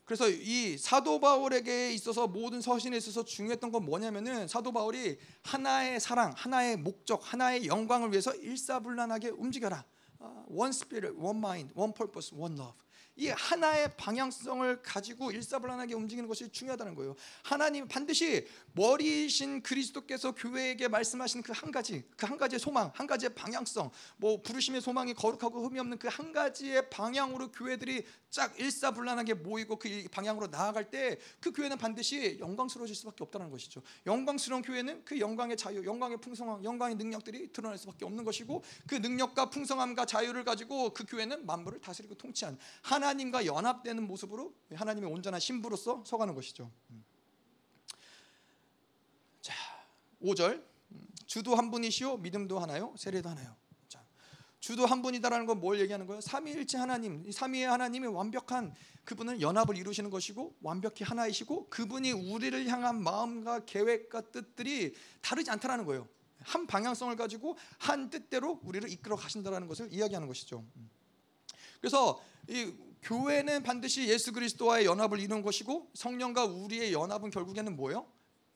그래서 0.05 0.29
이 0.29 0.77
사도 0.77 1.21
바울에게 1.21 1.93
있어서 1.93 2.27
모든 2.27 2.61
서신에 2.61 2.97
있어서 2.97 3.25
중요했던 3.25 3.71
건 3.71 3.85
뭐냐면은 3.85 4.49
사도 4.49 4.73
바울이 4.73 5.19
하나의 5.43 6.01
사랑, 6.01 6.33
하나의 6.37 6.77
목적, 6.77 7.21
하나의 7.33 7.67
영광을 7.67 8.11
위해서 8.11 8.35
일사불란하게 8.35 9.29
움직여라. 9.29 9.85
어, 10.19 10.45
one 10.49 10.71
spirit, 10.71 11.17
one 11.17 11.39
mind, 11.39 11.73
one 11.77 11.93
purpose, 11.95 12.37
one 12.37 12.59
love. 12.59 12.77
이 13.17 13.29
하나의 13.29 13.91
방향성을 13.97 14.83
가지고 14.83 15.31
일사불란하게 15.31 15.95
움직이는 15.95 16.27
것이 16.29 16.49
중요하다는 16.51 16.95
거예요. 16.95 17.15
하나님 17.43 17.87
반드시 17.87 18.47
머리이신 18.73 19.63
그리스도께서 19.63 20.33
교회에게 20.33 20.89
말씀하시는 20.89 21.43
그한 21.43 21.71
가지, 21.71 22.03
그 22.17 22.27
한 22.27 22.39
가지의 22.39 22.59
소망, 22.61 22.91
한 22.95 23.07
가지의 23.07 23.35
방향성, 23.35 23.91
뭐 24.17 24.41
부르심의 24.41 24.81
소망이 24.81 25.13
거룩하고 25.15 25.67
흠이 25.67 25.79
없는 25.81 25.99
그 25.99 26.09
한 26.09 26.33
가지의 26.33 26.91
방향으로 26.91 27.53
교회들이 27.53 28.05
쫙 28.31 28.59
일사불란하게 28.59 29.35
모이고 29.35 29.77
그 29.77 30.07
방향으로 30.11 30.47
나아갈 30.49 30.91
때 30.91 31.19
그 31.41 31.53
교회는 31.53 31.79
반드시 31.79 32.39
영광스러워질 32.39 32.95
수밖에 32.95 33.25
없다는 33.25 33.51
것이죠. 33.51 33.83
영광스러운 34.07 34.63
교회는 34.63 35.05
그 35.05 35.19
영광의 35.19 35.57
자유, 35.57 35.85
영광의 35.85 36.19
풍성함, 36.19 36.63
영광의 36.65 36.97
능력들이 36.97 37.53
드러날 37.53 37.79
수밖에 37.79 38.05
없는 38.05 38.25
것이고 38.25 38.63
그 38.87 38.97
능력과 38.97 39.51
풍성함과 39.51 40.07
자유를 40.07 40.45
가지고 40.45 40.91
그 40.93 41.05
교회는 41.05 41.47
만물을 41.47 41.81
다스리고 41.81 42.15
통치한 42.15 42.59
하나님과 42.83 43.47
연합되는 43.47 44.07
모습으로 44.07 44.55
하나님의 44.75 45.11
온전한 45.11 45.41
신부로서 45.41 46.05
서가는 46.07 46.35
것이죠. 46.35 46.71
자, 49.41 49.55
5절. 50.23 50.69
주도 51.27 51.55
한 51.55 51.71
분이시요 51.71 52.17
믿음도 52.17 52.59
하나요? 52.59 52.93
세례도 52.99 53.29
하나요? 53.29 53.60
자, 54.61 54.71
주도 54.71 54.87
한 54.87 55.03
분이다라는 55.03 55.47
건 55.47 55.61
뭘 55.61 55.81
얘기하는 55.81 56.07
거예요? 56.07 56.21
삼위일체 56.21 56.79
하나님, 56.79 57.23
이 57.27 57.33
삼위의 57.33 57.67
하나님이 57.67 58.07
완벽한 58.07 58.75
그분은 59.05 59.41
연합을 59.41 59.77
이루시는 59.77 60.11
것이고 60.11 60.57
완벽히 60.63 61.05
하나이시고 61.05 61.69
그분이 61.69 62.13
우리를 62.13 62.67
향한 62.69 63.03
마음과 63.03 63.65
계획과 63.67 64.31
뜻들이 64.31 64.95
다르지 65.21 65.51
않다라는 65.51 65.85
거예요. 65.85 66.09
한 66.43 66.67
방향성을 66.67 67.15
가지고 67.17 67.59
한 67.79 68.09
뜻대로 68.09 68.61
우리를 68.63 68.89
이끌어 68.91 69.17
가신다라는 69.17 69.67
것을 69.69 69.93
이야기하는 69.93 70.29
것이죠. 70.29 70.65
그래서 71.81 72.23
이 72.49 72.73
교회는 73.03 73.63
반드시 73.63 74.09
예수 74.09 74.33
그리스도와의 74.33 74.87
연합을 74.87 75.19
이루는 75.19 75.43
것이고 75.43 75.91
성령과 75.95 76.45
우리의 76.45 76.93
연합은 76.93 77.31
결국에는 77.31 77.77
뭐예요? 77.77 78.07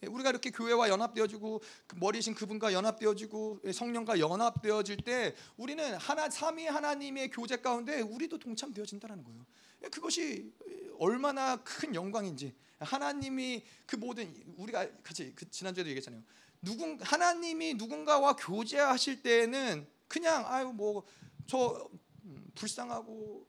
예, 0.04 0.06
우리가 0.06 0.30
이렇게 0.30 0.50
교회와 0.50 0.88
연합되어지고 0.88 1.60
그 1.86 1.96
머리신 1.96 2.34
그분과 2.34 2.72
연합되어지고 2.72 3.60
예, 3.64 3.72
성령과 3.72 4.18
연합되어질 4.18 4.98
때 4.98 5.34
우리는 5.56 5.94
하나 5.96 6.28
삼위 6.28 6.66
하나님의 6.66 7.30
교제 7.30 7.56
가운데 7.56 8.00
우리도 8.00 8.38
동참되어진다는 8.38 9.24
거예요. 9.24 9.46
예, 9.84 9.88
그것이 9.88 10.52
얼마나 10.98 11.56
큰 11.56 11.94
영광인지 11.94 12.54
하나님이 12.78 13.62
그 13.86 13.96
모든 13.96 14.34
우리가 14.56 14.86
같이 15.02 15.32
그 15.34 15.50
지난주에도 15.50 15.88
얘기했잖아요. 15.90 16.22
누군 16.62 16.98
하나님이 17.00 17.74
누군가와 17.74 18.36
교제하실 18.36 19.22
때는 19.22 19.86
그냥 20.08 20.44
아유 20.46 20.72
뭐저 20.72 21.88
음, 22.24 22.50
불쌍하고 22.54 23.46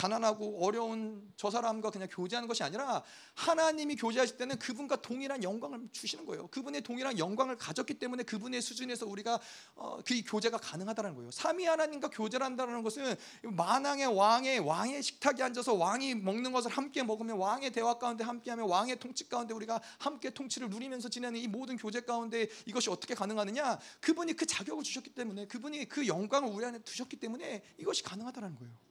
가난하고 0.00 0.64
어려운 0.64 1.30
저 1.36 1.50
사람과 1.50 1.90
그냥 1.90 2.08
교제하는 2.10 2.48
것이 2.48 2.62
아니라 2.62 3.02
하나님이 3.34 3.96
교제하실 3.96 4.38
때는 4.38 4.58
그분과 4.58 5.02
동일한 5.02 5.42
영광을 5.42 5.88
주시는 5.92 6.24
거예요. 6.24 6.46
그분의 6.46 6.80
동일한 6.80 7.18
영광을 7.18 7.56
가졌기 7.56 7.94
때문에 7.94 8.22
그분의 8.22 8.62
수준에서 8.62 9.06
우리가 9.06 9.38
어, 9.74 9.98
그 10.06 10.22
교제가 10.24 10.56
가능하다는 10.56 11.14
거예요. 11.16 11.30
삼위 11.30 11.66
하나님과 11.66 12.08
교제를 12.08 12.46
한다는 12.46 12.82
것은 12.82 13.14
만왕의 13.42 14.06
왕의 14.06 14.60
왕의 14.60 15.02
식탁에 15.02 15.42
앉아서 15.42 15.74
왕이 15.74 16.14
먹는 16.14 16.52
것을 16.52 16.70
함께 16.70 17.02
먹으면 17.02 17.36
왕의 17.36 17.70
대화 17.72 17.98
가운데 17.98 18.24
함께하며 18.24 18.64
왕의 18.64 19.00
통치 19.00 19.28
가운데 19.28 19.52
우리가 19.52 19.82
함께 19.98 20.30
통치를 20.30 20.70
누리면서 20.70 21.10
지내는 21.10 21.38
이 21.38 21.46
모든 21.46 21.76
교제 21.76 22.00
가운데 22.00 22.48
이것이 22.64 22.88
어떻게 22.88 23.14
가능하느냐? 23.14 23.78
그분이 24.00 24.32
그 24.32 24.46
자격을 24.46 24.82
주셨기 24.82 25.10
때문에 25.10 25.46
그분이 25.46 25.90
그 25.90 26.06
영광을 26.06 26.48
우리 26.48 26.64
안에 26.64 26.78
두셨기 26.78 27.16
때문에 27.16 27.62
이것이 27.76 28.02
가능하다는 28.02 28.56
거예요. 28.56 28.89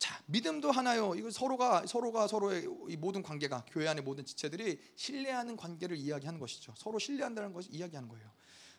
자, 0.00 0.18
믿음도 0.24 0.70
하나요. 0.72 1.14
이거 1.14 1.30
서로가 1.30 1.86
서로가 1.86 2.26
서로의 2.26 2.66
이 2.88 2.96
모든 2.96 3.22
관계가 3.22 3.66
교회 3.68 3.86
안의 3.86 4.02
모든 4.02 4.24
지체들이 4.24 4.80
신뢰하는 4.96 5.58
관계를 5.58 5.94
이야기하는 5.94 6.40
것이죠. 6.40 6.72
서로 6.74 6.98
신뢰한다는 6.98 7.52
것을 7.52 7.74
이야기하는 7.74 8.08
거예요. 8.08 8.32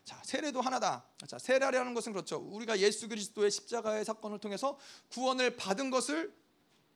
자, 0.03 0.19
세례도 0.25 0.61
하나다. 0.61 1.05
자, 1.27 1.37
세례라는 1.37 1.93
것은 1.93 2.11
그렇죠. 2.11 2.37
우리가 2.37 2.79
예수 2.79 3.07
그리스도의 3.07 3.51
십자가의 3.51 4.03
사건을 4.03 4.39
통해서 4.39 4.79
구원을 5.09 5.57
받은 5.57 5.91
것을 5.91 6.35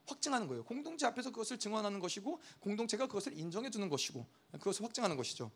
확증하는 0.08 0.48
거예요. 0.48 0.64
공동체 0.64 1.06
앞에서 1.06 1.30
그것을 1.30 1.60
증언하는 1.60 2.00
것이고 2.00 2.42
공동체가 2.62 3.06
그것을 3.06 3.38
인정해 3.38 3.70
주는 3.70 3.88
것이고 3.90 4.26
그것을 4.54 4.86
확증하는 4.86 5.18
것이죠. 5.18 5.52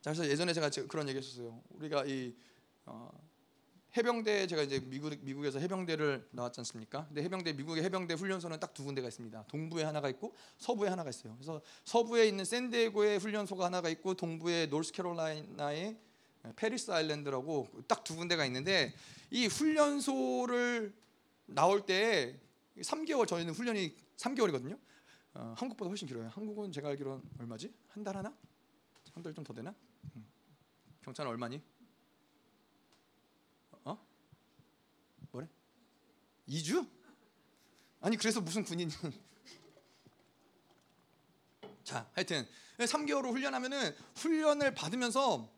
자, 0.00 0.12
그래서 0.12 0.28
예전에 0.28 0.52
제가 0.52 0.68
그런 0.88 1.08
얘기했었어요. 1.10 1.62
우리가 1.70 2.06
이 2.06 2.34
어, 2.86 3.08
해병대 3.96 4.46
제가 4.46 4.62
이제 4.62 4.78
미국 4.80 5.16
미국에서 5.22 5.58
해병대를 5.58 6.28
나왔지 6.32 6.60
않습니까? 6.60 7.06
근데 7.06 7.22
해병대 7.22 7.54
미국의 7.54 7.82
해병대 7.84 8.14
훈련소는 8.14 8.60
딱 8.60 8.74
두 8.74 8.84
군데가 8.84 9.08
있습니다. 9.08 9.44
동부에 9.48 9.84
하나가 9.84 10.08
있고 10.10 10.34
서부에 10.58 10.88
하나가 10.90 11.08
있어요. 11.08 11.34
그래서 11.36 11.62
서부에 11.84 12.28
있는 12.28 12.44
샌디에고의 12.44 13.18
훈련소가 13.18 13.64
하나가 13.64 13.88
있고 13.88 14.12
동부의 14.14 14.68
노스캐롤라이나의 14.68 15.96
페리스 16.56 16.90
아일랜드라고 16.90 17.68
딱 17.88 18.04
두 18.04 18.16
군데가 18.16 18.44
있는데 18.46 18.94
이 19.30 19.46
훈련소를 19.46 20.94
나올 21.46 21.86
때 21.86 22.38
3개월 22.78 23.26
저희는 23.26 23.54
훈련이 23.54 23.96
3개월이거든요. 24.18 24.78
어, 25.34 25.54
한국보다 25.56 25.88
훨씬 25.88 26.06
길어요. 26.06 26.28
한국은 26.28 26.70
제가 26.70 26.88
알기로는 26.90 27.22
얼마지? 27.40 27.72
한 27.88 28.04
달 28.04 28.16
하나? 28.16 28.28
한 29.14 29.22
달 29.22 29.32
좀 29.34 29.42
더 29.42 29.54
되나? 29.54 29.74
음. 30.16 30.26
경찰은 31.02 31.30
얼마니? 31.30 31.62
뭐래? 35.32 35.48
2주? 36.48 36.88
아니 38.00 38.16
그래서 38.16 38.40
무슨 38.40 38.64
군인이 38.64 38.92
자, 41.84 42.08
하여튼 42.14 42.46
3개월을 42.78 43.32
훈련하면은 43.32 43.94
훈련을 44.16 44.74
받으면서 44.74 45.48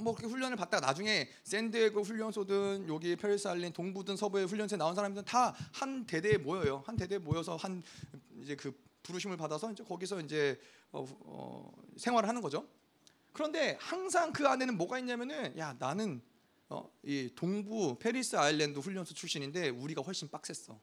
뭐 0.00 0.14
그렇게 0.14 0.32
훈련을 0.32 0.56
받다가 0.56 0.86
나중에 0.86 1.28
샌디에고 1.42 2.02
훈련소든 2.02 2.88
여기 2.88 3.16
페리스 3.16 3.48
알린 3.48 3.72
동부든 3.72 4.16
서부의 4.16 4.46
훈련소에 4.46 4.78
나온 4.78 4.94
사람들은 4.94 5.24
다 5.24 5.54
한 5.72 6.06
대대에 6.06 6.38
모여요. 6.38 6.82
한 6.86 6.96
대대에 6.96 7.18
모여서 7.18 7.56
한 7.56 7.82
이제 8.40 8.56
그 8.56 8.72
부르심을 9.02 9.36
받아서 9.36 9.70
이제 9.72 9.82
거기서 9.84 10.20
이제 10.20 10.60
어, 10.92 11.04
어, 11.20 11.72
생활을 11.96 12.28
하는 12.28 12.40
거죠. 12.40 12.66
그런데 13.32 13.76
항상 13.80 14.32
그 14.32 14.46
안에는 14.46 14.76
뭐가 14.76 14.98
있냐면은 14.98 15.56
야 15.58 15.74
나는 15.78 16.22
어, 16.70 16.90
이 17.02 17.30
동부 17.34 17.98
페리스 17.98 18.36
아일랜드 18.36 18.78
훈련소 18.78 19.14
출신인데 19.14 19.70
우리가 19.70 20.02
훨씬 20.02 20.28
빡셌어. 20.28 20.78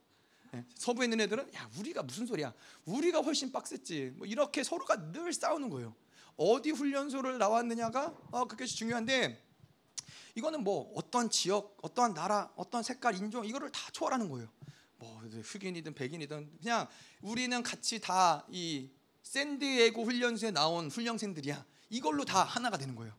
예, 0.56 0.66
서부에 0.76 1.06
있는 1.06 1.22
애들은 1.22 1.54
야 1.54 1.70
우리가 1.78 2.04
무슨 2.04 2.26
소리야? 2.26 2.54
우리가 2.86 3.22
훨씬 3.22 3.52
빡셌지. 3.52 4.14
뭐 4.16 4.28
이렇게 4.28 4.64
서로가 4.64 5.12
늘 5.12 5.32
싸우는 5.34 5.70
거예요. 5.70 5.96
어디 6.38 6.72
훈련소를 6.72 7.38
나왔느냐가 7.38 8.16
어, 8.32 8.46
그것이 8.46 8.76
중요한데 8.76 9.42
이거는 10.36 10.64
뭐 10.64 10.92
어떤 10.96 11.30
지역, 11.30 11.78
어떠한 11.82 12.14
나라, 12.14 12.52
어떤 12.56 12.84
색깔, 12.84 13.16
인종 13.16 13.46
이거를 13.46 13.72
다 13.72 13.90
초월하는 13.92 14.30
거예요. 14.30 14.50
뭐 14.98 15.22
흑인이든 15.22 15.94
백인이든 15.94 16.58
그냥 16.62 16.88
우리는 17.22 17.62
같이 17.64 18.00
다 18.00 18.46
이 18.50 18.90
샌디에고 19.26 20.06
훈련소에 20.06 20.52
나온 20.52 20.90
훈련생들이야. 20.90 21.66
이걸로 21.90 22.24
다 22.26 22.44
하나가 22.44 22.78
되는 22.78 22.96
거예요. 22.96 23.14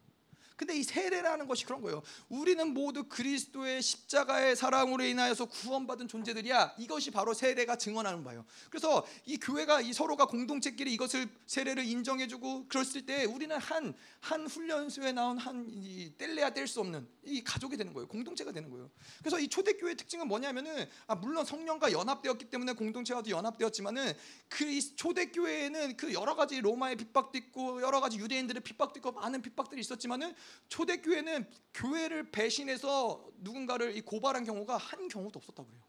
근데 0.56 0.76
이 0.76 0.82
세례라는 0.82 1.46
것이 1.46 1.64
그런 1.64 1.82
거예요. 1.82 2.02
우리는 2.28 2.72
모두 2.72 3.04
그리스도의 3.04 3.82
십자가의 3.82 4.56
사랑으로 4.56 5.04
인하여서 5.04 5.46
구원받은 5.46 6.08
존재들이야. 6.08 6.74
이것이 6.78 7.10
바로 7.10 7.34
세례가 7.34 7.76
증언하는 7.76 8.24
바예요. 8.24 8.44
그래서 8.70 9.06
이 9.26 9.36
교회가 9.36 9.82
이 9.82 9.92
서로가 9.92 10.26
공동체끼리 10.26 10.92
이것을 10.94 11.28
세례를 11.46 11.84
인정해주고 11.84 12.68
그랬을 12.68 13.04
때 13.06 13.24
우리는 13.24 13.56
한 13.56 13.94
한 14.26 14.44
훈련소에 14.46 15.12
나온 15.12 15.38
한 15.38 15.70
뗄래야 16.18 16.50
뗄 16.50 16.66
수 16.66 16.80
없는 16.80 17.06
이 17.24 17.44
가족이 17.44 17.76
되는 17.76 17.92
거예요. 17.92 18.08
공동체가 18.08 18.50
되는 18.50 18.68
거예요. 18.70 18.90
그래서 19.20 19.38
이 19.38 19.46
초대교회 19.46 19.94
특징은 19.94 20.26
뭐냐면은 20.26 20.88
아 21.06 21.14
물론 21.14 21.44
성령과 21.44 21.92
연합되었기 21.92 22.46
때문에 22.46 22.72
공동체와도 22.72 23.30
연합되었지만은 23.30 24.14
그이 24.48 24.80
초대교회에는 24.96 25.96
그 25.96 26.12
여러 26.12 26.34
가지 26.34 26.60
로마의 26.60 26.96
핍박도 26.96 27.38
있고 27.38 27.80
여러 27.82 28.00
가지 28.00 28.18
유대인들의 28.18 28.62
핍박도 28.62 28.98
있고 28.98 29.12
많은 29.12 29.42
핍박들이 29.42 29.80
있었지만은 29.80 30.34
초대교회는 30.68 31.46
교회를 31.74 32.30
배신해서 32.30 33.24
누군가를 33.38 34.00
고발한 34.04 34.44
경우가 34.44 34.76
한 34.76 35.08
경우도 35.08 35.38
없었다고 35.38 35.68
그래요. 35.68 35.82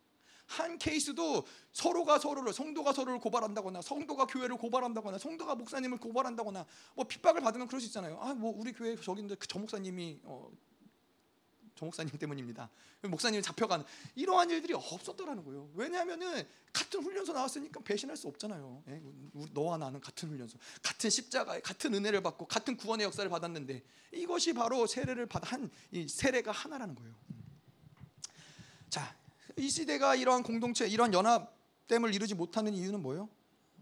한 0.48 0.78
케이스도 0.78 1.44
서로가 1.74 2.20
서로를 2.20 2.54
성도가 2.54 2.94
서로를 2.94 3.20
고발한다거나 3.20 3.82
성도가 3.82 4.28
교회를 4.28 4.56
고발한다거나 4.58 5.18
성도가 5.18 5.56
목사님을 5.56 5.98
고발한다거나 5.98 6.66
뭐 6.96 7.06
핍박을 7.06 7.42
받으면 7.42 7.68
그럴 7.68 7.82
수 7.82 7.88
있잖아요. 7.88 8.18
아 8.22 8.34
뭐 8.34 8.54
우리 8.58 8.72
교회 8.72 8.96
저기인데 8.96 9.36
그 9.36 9.48
저 9.48 9.60
목사님이 9.60 10.22
어, 10.24 10.50
저 11.78 11.86
목사님 11.86 12.18
때문입니다. 12.18 12.70
목사님 13.04 13.42
잡혀간 13.42 13.86
이러한 14.16 14.50
일들이 14.50 14.74
없었더라는 14.74 15.44
거예요. 15.46 15.70
왜냐하면은 15.76 16.48
같은 16.74 17.04
훈련소 17.04 17.34
나왔으니까 17.34 17.80
배신할 17.82 18.18
수 18.18 18.28
없잖아요. 18.28 18.84
예? 18.90 19.02
너와 19.54 19.78
나는 19.78 20.02
같은 20.02 20.30
훈련소, 20.30 20.58
같은 20.82 21.10
십자가에 21.10 21.62
같은 21.62 21.94
은혜를 21.94 22.22
받고 22.24 22.48
같은 22.48 22.76
구원의 22.76 23.06
역사를 23.06 23.30
받았는데 23.30 23.84
이것이 24.14 24.54
바로 24.54 24.88
세례를 24.88 25.28
이 25.92 26.08
세례가 26.08 26.52
하나라는 26.52 26.96
거예요. 26.96 27.14
자, 28.90 29.16
이 29.56 29.70
시대가 29.70 30.16
이러한 30.16 30.44
공동체, 30.44 30.88
이러한 30.88 31.14
연합됨을 31.14 32.14
이루지 32.14 32.34
못하는 32.34 32.74
이유는 32.74 33.02
뭐예요? 33.02 33.30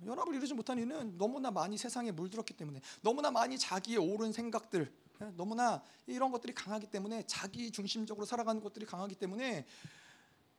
연합을 0.06 0.36
이루지 0.36 0.54
못한 0.54 0.78
이유는 0.78 1.18
너무나 1.18 1.50
많이 1.50 1.78
세상에 1.78 2.12
물들었기 2.12 2.54
때문에 2.54 2.82
너무나 3.02 3.32
많이 3.32 3.58
자기의 3.58 3.98
옳은 3.98 4.34
생각들 4.34 4.92
예, 4.92 5.05
너무나 5.36 5.84
이런 6.08 6.32
것들이 6.32 6.54
강하기 6.54 6.88
때문에 6.88 7.24
자기 7.28 7.72
중심적으로 7.72 8.26
살아가는 8.26 8.62
것들이 8.62 8.86
강하기 8.86 9.16
때문에 9.16 9.66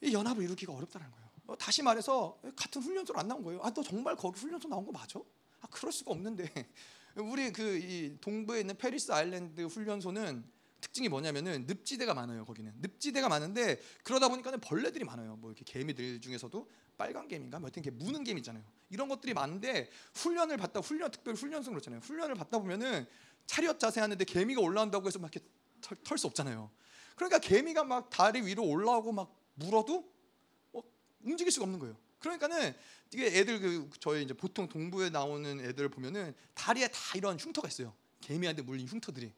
이 0.01 0.13
연합을 0.13 0.43
이루기가 0.43 0.73
어렵다는 0.73 1.11
거예요. 1.11 1.27
어, 1.47 1.57
다시 1.57 1.83
말해서 1.83 2.41
같은 2.57 2.83
훈련소로 2.83 3.19
안 3.19 3.29
나온 3.29 3.43
거예요. 3.43 3.61
아, 3.63 3.73
너 3.73 3.83
정말 3.83 4.17
거기 4.17 4.39
훈련소 4.41 4.69
나온 4.69 4.85
거 4.85 4.93
맞아? 4.93 5.21
아, 5.61 5.67
그럴 5.71 5.93
수가 5.93 6.11
없는데 6.13 6.51
우리 7.17 7.53
그이 7.53 8.19
동부에 8.21 8.61
있는 8.61 8.77
페리스 8.77 9.13
아일랜드 9.13 9.63
훈련소는 9.63 10.45
특징이 10.81 11.09
뭐냐면은 11.09 11.67
늪지대가 11.67 12.15
많아요. 12.15 12.45
거기는 12.45 12.73
늪지대가 12.81 13.29
많은데 13.29 13.81
그러다 14.03 14.29
보니까는 14.29 14.61
벌레들이 14.61 15.05
많아요. 15.05 15.37
뭐 15.37 15.51
이렇게 15.51 15.65
개미들 15.65 16.21
중에서도 16.21 16.71
빨간 16.97 17.29
개미인가 17.29 17.59
뭐 17.59 17.69
어떤 17.69 17.83
무는 17.97 18.25
개미 18.25 18.41
있잖아요. 18.41 18.65
이런 18.91 19.09
것들이 19.09 19.35
많은데 19.35 19.91
훈련을 20.15 20.57
받다 20.57 20.81
훈련 20.81 21.11
특별 21.11 21.35
훈련소 21.35 21.71
그렇잖아요. 21.71 22.01
훈련을 22.01 22.35
받다 22.35 22.59
보면은 22.59 23.07
차렷 23.47 23.79
자세 23.79 24.01
하는데 24.01 24.23
개미가 24.25 24.61
올라온다고 24.61 25.07
해서 25.07 25.19
막 25.19 25.35
이렇게 25.35 25.49
털 26.05 26.19
수 26.19 26.27
없잖아요. 26.27 26.71
그러니까 27.15 27.39
개미가 27.39 27.85
막 27.85 28.11
다리 28.11 28.43
위로 28.43 28.65
올라오고 28.65 29.13
막 29.13 29.35
물어도 29.55 30.13
어, 30.73 30.83
움직일 31.23 31.51
수가 31.53 31.65
없는 31.65 31.79
거예요. 31.79 31.97
그러니까는 32.19 32.75
이게 33.13 33.27
애들 33.27 33.61
그 33.61 33.91
저희 34.01 34.25
이제 34.25 34.35
보통 34.35 34.69
동부에 34.69 35.11
나오는 35.11 35.61
애들 35.61 35.89
보면은 35.89 36.35
다리에 36.55 36.89
다 36.89 36.99
이런 37.15 37.39
흉터가 37.39 37.69
있어요. 37.69 37.95
개미한테 38.21 38.63
물린 38.63 38.87
흉터들이. 38.89 39.33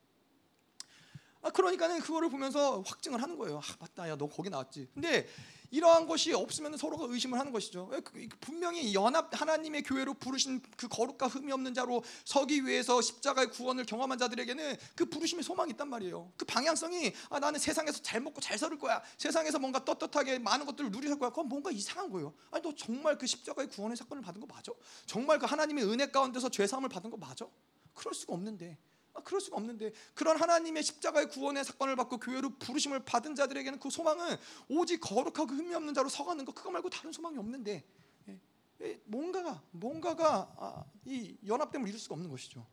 아 1.43 1.51
그러니까는 1.51 2.01
그거를 2.01 2.31
보면서 2.31 2.81
확증을 2.83 3.23
하는 3.23 3.37
거예요. 3.37 3.59
아 3.59 3.77
맞다, 3.79 4.09
야 4.09 4.17
너 4.17 4.27
거기 4.29 4.51
나왔지. 4.51 4.89
근데 4.95 5.29
이러한 5.71 6.07
것이 6.07 6.33
없으면 6.33 6.77
서로가 6.77 7.07
의심을 7.09 7.39
하는 7.39 7.53
것이죠. 7.53 7.89
그, 7.89 8.03
그, 8.03 8.29
분명히 8.41 8.95
연합 8.95 9.29
하나님의 9.39 9.83
교회로 9.83 10.15
부르신 10.15 10.63
그 10.77 10.89
거룩과 10.89 11.29
흠이 11.29 11.53
없는 11.53 11.75
자로 11.75 12.03
서기 12.25 12.65
위해서 12.67 13.01
십자가의 13.01 13.51
구원을 13.51 13.85
경험한 13.85 14.19
자들에게는 14.19 14.77
그 14.95 15.07
부르심의 15.07 15.45
소망이 15.45 15.73
있단 15.73 15.89
말이에요. 15.89 16.33
그 16.37 16.45
방향성이 16.45 17.13
아, 17.31 17.39
나는 17.39 17.59
세상에서 17.59 18.01
잘 18.03 18.21
먹고 18.21 18.41
잘살 18.41 18.79
거야. 18.79 19.03
세상에서 19.17 19.59
뭔가 19.59 19.85
떳떳하게 19.85 20.39
많은 20.39 20.67
것들을 20.67 20.91
누릴 20.91 21.19
거야. 21.19 21.31
그건 21.31 21.49
뭔가 21.49 21.71
이상한 21.71 22.11
거예요. 22.11 22.35
아니 22.51 22.63
너 22.63 22.75
정말 22.75 23.19
그 23.19 23.27
십자가의 23.27 23.69
구원의 23.69 23.97
사건을 23.97 24.23
받은 24.23 24.41
거 24.41 24.47
맞아? 24.47 24.73
정말 25.07 25.39
그 25.39 25.47
하나님의 25.47 25.85
은혜 25.85 26.07
가운데서 26.11 26.49
죄 26.49 26.67
사함을 26.67 26.89
받은 26.89 27.11
거 27.11 27.17
맞아? 27.17 27.47
그럴 27.95 28.15
수가 28.15 28.35
없는데 28.35 28.79
아, 29.19 29.23
그럴 29.23 29.41
수가 29.41 29.57
없는데 29.57 29.93
그런 30.15 30.37
하나님의 30.41 30.83
십자가의 30.83 31.29
구원의 31.29 31.65
사건을 31.65 31.97
받고 31.97 32.19
교회로 32.19 32.59
부르심을 32.59 33.05
받은 33.05 33.35
자들에게는 33.35 33.81
그 33.81 33.91
소망은 33.91 34.37
오직 34.69 35.01
거룩하고 35.01 35.47
흠이 35.47 35.75
없는 35.75 35.95
자로 35.95 36.09
서가는 36.09 36.45
것 36.45 36.55
그거 36.55 36.71
말고 36.71 36.89
다른 36.89 37.13
소망이 37.13 37.37
없는데 37.37 37.85
예, 38.29 38.41
예, 38.83 39.01
뭔가가 39.05 39.63
뭔가가 39.73 40.55
아, 40.57 40.85
이 41.05 41.37
연합됨을 41.47 41.89
이룰 41.89 41.99
수가 41.99 42.15
없는 42.15 42.31
것이죠. 42.31 42.65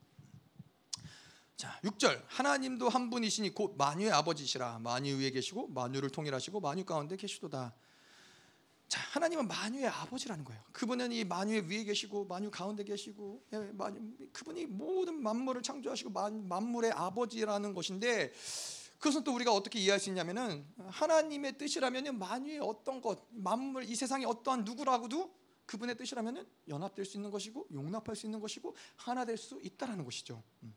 자, 1.58 1.80
6절. 1.84 2.22
하나님도 2.28 2.90
한 2.90 3.10
분이시니 3.10 3.56
곧 3.56 3.76
만유의 3.78 4.12
아버지시라. 4.12 4.80
만유 4.80 5.18
위에 5.20 5.32
계시고 5.32 5.70
만유를 5.70 6.10
통일하시고 6.10 6.60
만유 6.60 6.86
가운데 6.86 7.16
계시도다. 7.16 7.74
자, 8.96 9.02
하나님은 9.12 9.50
만유의 9.50 9.88
아버지라는 9.88 10.46
거예요. 10.46 10.62
그분은 10.72 11.12
이 11.12 11.26
만유의 11.26 11.70
위에 11.70 11.84
계시고 11.84 12.26
만유 12.28 12.50
가운데 12.50 12.82
계시고 12.86 13.44
예, 13.52 13.58
만유, 13.74 14.00
그분이 14.32 14.68
모든 14.68 15.22
만물을 15.22 15.62
창조하시고 15.62 16.12
만, 16.12 16.48
만물의 16.48 16.94
아버지라는 16.94 17.74
것인데 17.74 18.32
그것은 18.98 19.26
또 19.26 19.36
우리가 19.36 19.52
어떻게 19.52 19.80
이해할 19.80 20.00
수 20.00 20.10
있냐면은 20.10 20.66
하나님의 20.78 21.58
뜻이라면은 21.58 22.18
만유의 22.18 22.60
어떤 22.60 23.02
것, 23.02 23.28
만물 23.32 23.84
이 23.84 23.96
세상에 23.96 24.24
어떠한 24.24 24.64
누구라고도 24.64 25.36
그분의 25.66 25.98
뜻이라면은 25.98 26.48
연합될 26.70 27.04
수 27.04 27.18
있는 27.18 27.32
것이고 27.32 27.68
용납할 27.74 28.16
수 28.16 28.28
있는 28.28 28.40
것이고 28.40 28.74
하나 28.96 29.26
될 29.26 29.38
수 29.38 29.60
있다라는 29.62 30.06
것이죠. 30.06 30.42
음. 30.64 30.74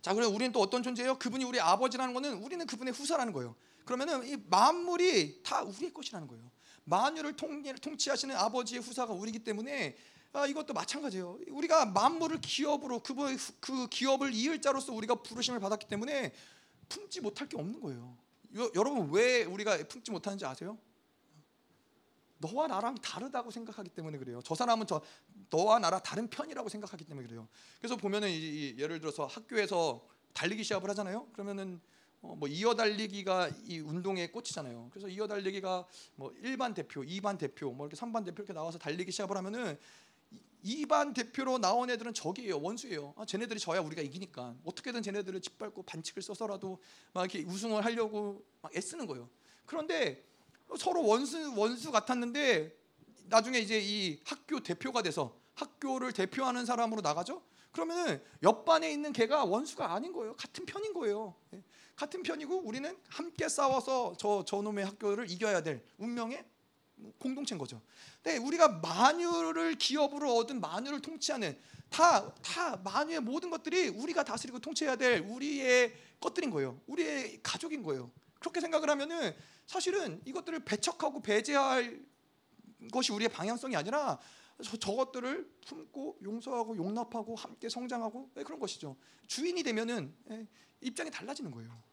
자, 0.00 0.12
그럼 0.12 0.34
우리는 0.34 0.50
또 0.50 0.58
어떤 0.58 0.82
존재예요? 0.82 1.20
그분이 1.20 1.44
우리 1.44 1.60
아버지라는 1.60 2.14
것은 2.14 2.42
우리는 2.42 2.66
그분의 2.66 2.92
후사라는 2.92 3.32
거예요. 3.32 3.54
그러면은 3.84 4.26
이 4.26 4.36
만물이 4.48 5.42
다 5.44 5.62
우리의 5.62 5.94
것이라는 5.94 6.26
거예요. 6.26 6.50
만유를 6.84 7.36
통치하시는 7.36 8.34
아버지의 8.34 8.80
후사가 8.82 9.12
우리기 9.12 9.40
때문에 9.40 9.96
아, 10.32 10.46
이것도 10.46 10.72
마찬가지예요. 10.72 11.40
우리가 11.48 11.86
만물을 11.86 12.40
기업으로 12.40 13.00
그, 13.00 13.14
그 13.60 13.86
기업을 13.88 14.32
이을 14.32 14.62
자로서 14.62 14.92
우리가 14.92 15.16
부르심을 15.16 15.60
받았기 15.60 15.86
때문에 15.86 16.32
품지 16.88 17.20
못할 17.20 17.48
게 17.48 17.58
없는 17.58 17.80
거예요. 17.80 18.16
여, 18.56 18.70
여러분 18.74 19.10
왜 19.10 19.44
우리가 19.44 19.76
품지 19.88 20.10
못하는지 20.10 20.44
아세요? 20.46 20.78
너와 22.38 22.66
나랑 22.66 22.96
다르다고 22.96 23.50
생각하기 23.50 23.90
때문에 23.90 24.18
그래요. 24.18 24.40
저 24.42 24.54
사람은 24.54 24.86
저 24.86 25.00
너와 25.50 25.78
나랑 25.78 26.02
다른 26.02 26.28
편이라고 26.28 26.68
생각하기 26.68 27.04
때문에 27.04 27.26
그래요. 27.26 27.46
그래서 27.78 27.96
보면은 27.96 28.28
이, 28.30 28.34
이, 28.34 28.74
예를 28.78 29.00
들어서 29.00 29.26
학교에서 29.26 30.04
달리기 30.32 30.64
시합을 30.64 30.88
하잖아요. 30.90 31.28
그러면은 31.32 31.74
어, 31.74 31.80
뭐 32.22 32.48
이어 32.48 32.74
달리기가 32.74 33.50
이 33.66 33.80
운동의 33.80 34.30
꽃이잖아요. 34.30 34.88
그래서 34.90 35.08
이어 35.08 35.26
달리기가 35.26 35.86
뭐 36.14 36.32
1반 36.42 36.74
대표, 36.74 37.02
2반 37.02 37.36
대표, 37.36 37.72
뭐 37.72 37.86
이렇게 37.86 38.00
3반 38.00 38.24
대표 38.24 38.42
이렇게 38.42 38.52
나와서 38.52 38.78
달리기 38.78 39.10
시합을 39.10 39.36
하면은 39.36 39.76
2반 40.64 41.12
대표로 41.14 41.58
나온 41.58 41.90
애들은 41.90 42.14
적이에요. 42.14 42.60
원수예요. 42.60 43.14
아, 43.16 43.24
쟤네들이 43.26 43.58
져야 43.58 43.80
우리가 43.80 44.00
이기니까 44.02 44.54
어떻게든 44.64 45.02
쟤네들을 45.02 45.40
짓밟고 45.40 45.82
반칙을 45.82 46.22
써서라도 46.22 46.80
막 47.12 47.22
이렇게 47.22 47.48
우승을 47.48 47.84
하려고 47.84 48.44
막 48.60 48.74
애쓰는 48.76 49.08
거예요. 49.08 49.28
그런데 49.66 50.24
서로 50.78 51.04
원수 51.04 51.54
원수 51.56 51.90
같았는데 51.90 52.76
나중에 53.24 53.58
이제 53.58 53.80
이 53.82 54.20
학교 54.24 54.60
대표가 54.60 55.02
돼서 55.02 55.36
학교를 55.54 56.12
대표하는 56.12 56.64
사람으로 56.64 57.00
나가죠. 57.00 57.42
그러면은 57.72 58.22
옆반에 58.42 58.92
있는 58.92 59.12
걔가 59.12 59.44
원수가 59.44 59.92
아닌 59.92 60.12
거예요. 60.12 60.36
같은 60.36 60.64
편인 60.66 60.92
거예요. 60.92 61.34
예. 62.02 62.06
같은 62.06 62.22
편이고 62.22 62.62
우리는 62.64 62.96
함께 63.08 63.48
싸워서 63.48 64.14
저 64.18 64.44
저놈의 64.44 64.84
학교를 64.84 65.30
이겨야 65.30 65.62
될 65.62 65.84
운명의 65.98 66.44
공동체인 67.18 67.58
거죠. 67.58 67.80
근데 68.22 68.38
우리가 68.38 68.68
만유를 68.68 69.76
기업으로 69.76 70.34
얻은 70.36 70.60
만유를 70.60 71.00
통치하는 71.00 71.58
다 71.90 72.34
다 72.42 72.76
만유의 72.78 73.20
모든 73.20 73.50
것들이 73.50 73.88
우리가 73.88 74.24
다스리고 74.24 74.58
통치해야 74.58 74.96
될 74.96 75.20
우리의 75.20 75.94
것들인 76.20 76.50
거예요. 76.50 76.80
우리의 76.86 77.40
가족인 77.42 77.82
거예요. 77.82 78.10
그렇게 78.40 78.60
생각을 78.60 78.90
하면은 78.90 79.34
사실은 79.66 80.20
이것들을 80.24 80.64
배척하고 80.64 81.22
배제할 81.22 82.00
것이 82.92 83.12
우리의 83.12 83.28
방향성이 83.28 83.76
아니라 83.76 84.18
저, 84.62 84.76
저것들을 84.76 85.50
품고 85.66 86.18
용서하고 86.22 86.76
용납하고 86.76 87.36
함께 87.36 87.68
성장하고 87.68 88.30
네, 88.34 88.42
그런 88.42 88.58
것이죠. 88.58 88.96
주인이 89.26 89.62
되면은 89.62 90.14
예, 90.30 90.46
입장이 90.80 91.10
달라지는 91.10 91.50
거예요. 91.50 91.91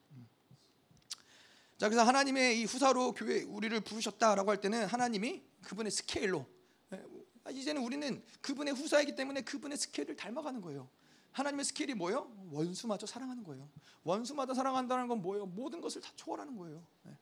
음. 1.79 1.81
자 1.81 1.87
그래서 1.87 2.03
하나님의 2.03 2.59
이 2.59 2.65
후사로 2.65 3.13
교회 3.13 3.43
우리를 3.43 3.79
부르셨다라고 3.81 4.51
할 4.51 4.59
때는 4.59 4.85
하나님이 4.85 5.43
그분의 5.63 5.91
스케일로 5.91 6.45
예, 6.93 7.03
아, 7.45 7.51
이제는 7.51 7.81
우리는 7.81 8.21
그분의 8.41 8.73
후사이기 8.73 9.15
때문에 9.15 9.41
그분의 9.41 9.77
스케일을 9.77 10.15
닮아가는 10.15 10.61
거예요. 10.61 10.89
하나님의 11.31 11.63
스케일이 11.63 11.93
뭐예요? 11.93 12.29
원수마저 12.51 13.05
사랑하는 13.05 13.43
거예요. 13.43 13.69
원수마다 14.03 14.53
사랑한다는 14.53 15.07
건 15.07 15.21
뭐예요? 15.21 15.45
모든 15.45 15.79
것을 15.79 16.01
다 16.01 16.11
초월하는 16.15 16.57
거예요. 16.57 16.83
예. 17.07 17.17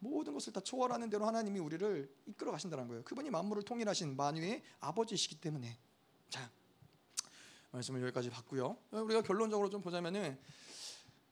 모든 0.00 0.34
것을 0.34 0.52
다 0.52 0.60
초월하는 0.60 1.08
대로 1.08 1.24
하나님이 1.26 1.60
우리를 1.60 2.14
이끌어 2.26 2.50
가신다는 2.50 2.88
거예요. 2.88 3.04
그분이 3.04 3.30
만물을 3.30 3.62
통일하신 3.62 4.16
만유의 4.16 4.62
아버지이시기 4.80 5.40
때문에 5.40 5.78
자 6.28 6.50
말씀을 7.70 8.02
여기까지 8.02 8.28
봤고요. 8.28 8.76
우리가 8.90 9.22
결론적으로 9.22 9.70
좀 9.70 9.80
보자면은 9.80 10.38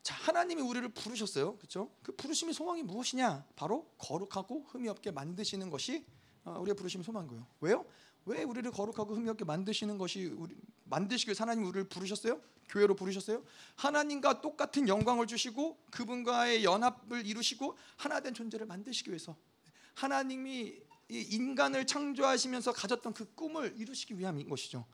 자 0.03 0.15
하나님이 0.17 0.63
우리를 0.63 0.89
부르셨어요, 0.89 1.57
그렇죠? 1.59 1.91
그 2.03 2.13
부르심의 2.17 2.55
소망이 2.55 2.83
무엇이냐? 2.83 3.47
바로 3.55 3.85
거룩하고 3.99 4.67
흠이 4.69 4.89
없게 4.89 5.11
만드시는 5.13 5.71
것이 5.71 6.05
어, 6.45 6.59
우리의 6.61 6.75
부르심의 6.75 7.05
소망인 7.05 7.29
거예요. 7.29 7.47
왜요? 7.61 7.85
왜 8.25 8.43
우리를 8.43 8.69
거룩하고 8.71 9.15
흠이 9.15 9.29
없게 9.29 9.45
만드시는 9.45 9.99
것이 9.99 10.27
우리 10.27 10.57
만드시기 10.85 11.31
위해서 11.31 11.45
하나님 11.45 11.65
우리를 11.65 11.89
부르셨어요? 11.89 12.41
교회로 12.69 12.97
부르셨어요? 12.97 13.45
하나님과 13.77 14.41
똑같은 14.41 14.89
영광을 14.89 15.27
주시고 15.27 15.79
그분과의 15.91 16.65
연합을 16.65 17.27
이루시고 17.27 17.77
하나된 17.97 18.35
존재를 18.35 18.67
만드시기 18.67 19.11
위해서 19.11 19.37
하나님이 19.95 20.81
인간을 21.09 21.87
창조하시면서 21.87 22.73
가졌던 22.73 23.13
그 23.13 23.33
꿈을 23.35 23.75
이루시기 23.77 24.19
위함인 24.19 24.49
것이죠. 24.49 24.87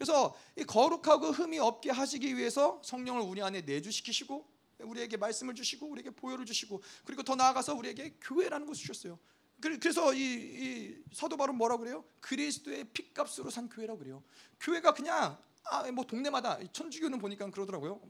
그래서 0.00 0.34
이 0.56 0.64
거룩하고 0.64 1.26
흠이 1.26 1.58
없게 1.58 1.90
하시기 1.90 2.34
위해서 2.34 2.80
성령을 2.82 3.20
우리 3.20 3.42
안에 3.42 3.60
내주시키시고 3.60 4.48
우리에게 4.78 5.18
말씀을 5.18 5.54
주시고 5.54 5.86
우리에게 5.88 6.08
보혈을 6.08 6.46
주시고 6.46 6.82
그리고 7.04 7.22
더 7.22 7.34
나아가서 7.34 7.74
우리에게 7.74 8.16
교회라는 8.22 8.66
것을 8.66 8.80
주셨어요. 8.80 9.18
그래서 9.60 10.14
이, 10.14 10.22
이 10.22 11.02
사도 11.12 11.36
바울은 11.36 11.54
뭐라고 11.54 11.82
그래요? 11.82 12.02
그리스도의 12.20 12.84
피값으로 12.94 13.50
산 13.50 13.68
교회라고 13.68 13.98
그래요. 13.98 14.22
교회가 14.60 14.94
그냥 14.94 15.36
아, 15.64 15.92
뭐 15.92 16.06
동네마다 16.06 16.58
천주교는 16.72 17.18
보니까 17.18 17.50
그러더라고요. 17.50 18.00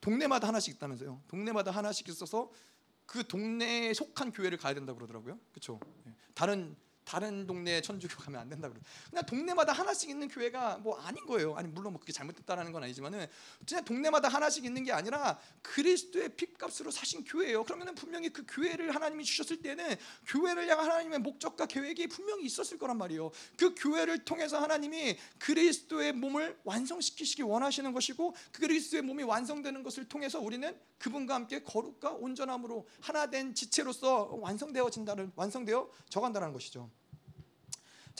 동네마다 0.00 0.46
하나씩 0.46 0.76
있다면서요. 0.76 1.24
동네마다 1.26 1.72
하나씩 1.72 2.08
있어서 2.08 2.52
그 3.04 3.26
동네에 3.26 3.94
속한 3.94 4.30
교회를 4.30 4.58
가야 4.58 4.74
된다고 4.74 4.96
그러더라고요. 4.98 5.40
그렇죠? 5.50 5.80
다른 6.34 6.76
다른 7.04 7.46
동네 7.46 7.80
천주교 7.80 8.22
가면 8.22 8.40
안 8.40 8.48
된다 8.48 8.68
그러. 8.68 8.80
그냥 9.08 9.26
동네마다 9.26 9.72
하나씩 9.72 10.10
있는 10.10 10.28
교회가 10.28 10.78
뭐 10.78 10.98
아닌 11.00 11.26
거예요. 11.26 11.54
아니 11.56 11.68
물론 11.68 11.92
뭐 11.92 12.00
그게 12.00 12.12
잘못됐다라는 12.12 12.72
건 12.72 12.84
아니지만은 12.84 13.26
그냥 13.66 13.84
동네마다 13.84 14.28
하나씩 14.28 14.64
있는 14.64 14.84
게 14.84 14.92
아니라 14.92 15.38
그리스도의 15.62 16.36
핏값으로 16.36 16.90
사신 16.90 17.24
교회예요. 17.24 17.64
그러면은 17.64 17.94
분명히 17.94 18.28
그 18.30 18.44
교회를 18.46 18.94
하나님이 18.94 19.24
주셨을 19.24 19.60
때는 19.62 19.96
교회를 20.26 20.68
향한 20.68 20.90
하나님의 20.90 21.18
목적과 21.20 21.66
계획이 21.66 22.06
분명히 22.08 22.44
있었을 22.44 22.78
거란 22.78 22.96
말이에요. 22.98 23.30
그 23.56 23.74
교회를 23.74 24.24
통해서 24.24 24.60
하나님이 24.60 25.18
그리스도의 25.38 26.12
몸을 26.12 26.58
완성시키시기 26.64 27.42
원하시는 27.42 27.92
것이고 27.92 28.34
그 28.52 28.60
그리스도의 28.60 29.02
몸이 29.02 29.22
완성되는 29.24 29.82
것을 29.82 30.08
통해서 30.08 30.38
우리는 30.38 30.78
그분과 30.98 31.34
함께 31.34 31.62
거룩과 31.62 32.12
온전함으로 32.12 32.86
하나 33.00 33.28
된 33.28 33.54
지체로서 33.54 34.36
완성되어진다는 34.40 35.32
완성되어 35.34 35.90
저간다는 36.08 36.52
것이죠. 36.52 36.90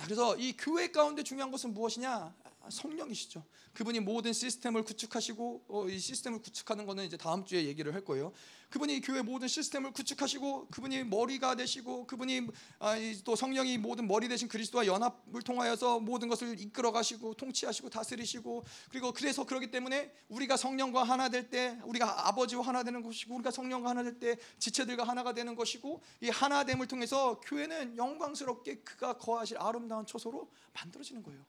자, 0.01 0.07
그래서 0.07 0.35
이 0.37 0.57
교회 0.57 0.91
가운데 0.91 1.23
중요한 1.23 1.51
것은 1.51 1.75
무엇이냐? 1.75 2.33
성령이시죠. 2.69 3.45
그분이 3.73 4.01
모든 4.01 4.32
시스템을 4.32 4.82
구축하시고 4.85 5.65
어, 5.69 5.89
이 5.89 5.99
시스템을 5.99 6.41
구축하는 6.43 6.87
거는 6.87 7.05
이제 7.05 7.16
다음 7.16 7.45
주에 7.45 7.65
얘기를 7.65 7.95
할 7.95 8.05
거예요. 8.05 8.32
그분이 8.69 9.01
교회 9.01 9.23
모든 9.23 9.49
시스템을 9.49 9.93
구축하시고 9.93 10.69
그분이 10.69 11.05
머리가 11.05 11.57
되시고 11.57 12.07
그분이 12.07 12.49
아, 12.78 12.95
또 13.24 13.35
성령이 13.35 13.78
모든 13.78 14.07
머리 14.07 14.28
되신 14.28 14.47
그리스도와 14.49 14.87
연합을 14.87 15.43
통하여서 15.43 16.01
모든 16.01 16.28
것을 16.28 16.61
이끌어 16.61 16.93
가시고 16.93 17.35
통치하시고 17.35 17.91
다스리시고 17.91 18.65
그리고 18.91 19.12
그래서 19.12 19.45
그러기 19.45 19.70
때문에 19.70 20.12
우리가 20.28 20.57
성령과 20.57 21.03
하나 21.03 21.28
될 21.28 21.51
때 21.51 21.78
우리가 21.85 22.28
아버지와 22.28 22.62
하나 22.62 22.82
되는 22.82 23.03
것이고 23.03 23.35
우리가 23.35 23.51
성령과 23.51 23.91
하나 23.91 24.03
될 24.03 24.20
때 24.20 24.37
지체들과 24.59 25.05
하나가 25.05 25.32
되는 25.32 25.55
것이고 25.55 26.03
이 26.20 26.28
하나됨을 26.28 26.87
통해서 26.87 27.41
교회는 27.41 27.97
영광스럽게 27.97 28.81
그가 28.82 29.15
거하실 29.16 29.57
아름다운 29.59 30.05
초소로 30.07 30.51
만들어지는 30.74 31.23
거예요. 31.23 31.45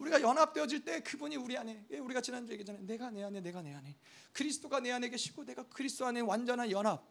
우리가 0.00 0.22
연합되어질 0.22 0.84
때 0.84 1.00
그분이 1.00 1.36
우리 1.36 1.56
안에 1.56 1.84
예, 1.90 1.98
우리가 1.98 2.20
지난주에 2.20 2.54
얘기했잖아요. 2.54 2.84
내가 2.86 3.10
내 3.10 3.22
안에 3.22 3.40
내가 3.40 3.62
내 3.62 3.74
안에 3.74 3.96
그리스도가 4.32 4.80
내 4.80 4.90
안에 4.90 5.10
계시고 5.10 5.44
내가 5.44 5.62
그리스도 5.68 6.06
안에 6.06 6.20
완전한 6.20 6.70
연합 6.70 7.06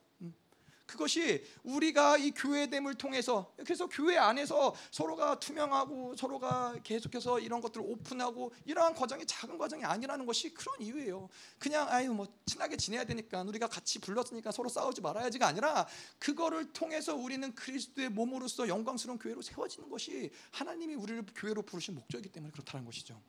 그것이 0.90 1.46
우리가 1.64 2.18
이 2.18 2.32
교회됨을 2.32 2.96
통해서 2.96 3.54
그래서 3.58 3.88
교회 3.88 4.18
안에서 4.18 4.74
서로가 4.90 5.40
투명하고 5.40 6.16
서로가 6.16 6.78
계속해서 6.84 7.40
이런 7.40 7.62
것들을 7.62 7.86
오픈하고 7.88 8.52
이러한 8.66 8.96
과정이 8.96 9.24
작은 9.28 9.60
과정이 9.60 9.86
아니라는 9.86 10.26
것이 10.26 10.52
그런 10.52 10.82
이유예요. 10.82 11.30
그냥 11.60 11.88
아유 11.90 12.12
뭐 12.12 12.28
친하게 12.48 12.76
지내야 12.76 13.04
되니까 13.06 13.44
우리가 13.44 13.68
같이 13.68 14.00
불렀으니까 14.00 14.52
서로 14.52 14.68
싸우지 14.68 15.02
말아야지가 15.02 15.46
아니라 15.46 15.88
그거를 16.18 16.74
통해서 16.74 17.16
우리는 17.16 17.54
그리스도의 17.54 18.10
몸으로서 18.10 18.68
영광스러운 18.68 19.20
교회로 19.20 19.44
세워지는 19.44 19.90
것이 19.90 20.32
하나님이 20.52 20.96
우리를 20.96 21.24
교회로 21.36 21.62
부르신 21.62 21.94
목적이기 21.94 22.30
때문에 22.32 22.52
그렇다는 22.52 22.86
것이죠. 22.86 23.22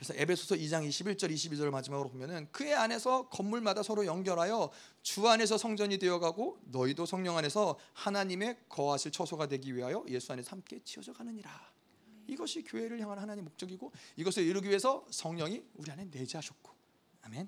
그래서 0.00 0.14
에베소서 0.16 0.54
2장 0.54 0.88
21절 0.88 1.30
22절 1.30 1.68
마지막으로 1.68 2.08
보면은 2.08 2.48
그의 2.52 2.74
안에서 2.74 3.28
건물마다 3.28 3.82
서로 3.82 4.06
연결하여 4.06 4.70
주 5.02 5.28
안에서 5.28 5.58
성전이 5.58 5.98
되어가고 5.98 6.58
너희도 6.68 7.04
성령 7.04 7.36
안에서 7.36 7.78
하나님의 7.92 8.56
거하실 8.70 9.12
처소가 9.12 9.48
되기 9.48 9.76
위하여 9.76 10.02
예수 10.08 10.32
안에서 10.32 10.52
함께 10.52 10.80
지어져 10.84 11.12
가느니라. 11.12 11.50
이것이 12.28 12.62
교회를 12.62 12.98
향한 12.98 13.18
하나님의 13.18 13.44
목적이고 13.44 13.92
이것을 14.16 14.44
이루기 14.44 14.70
위해서 14.70 15.04
성령이 15.10 15.62
우리 15.74 15.90
안에 15.90 16.06
내재하셨고 16.06 16.70
아멘. 17.20 17.46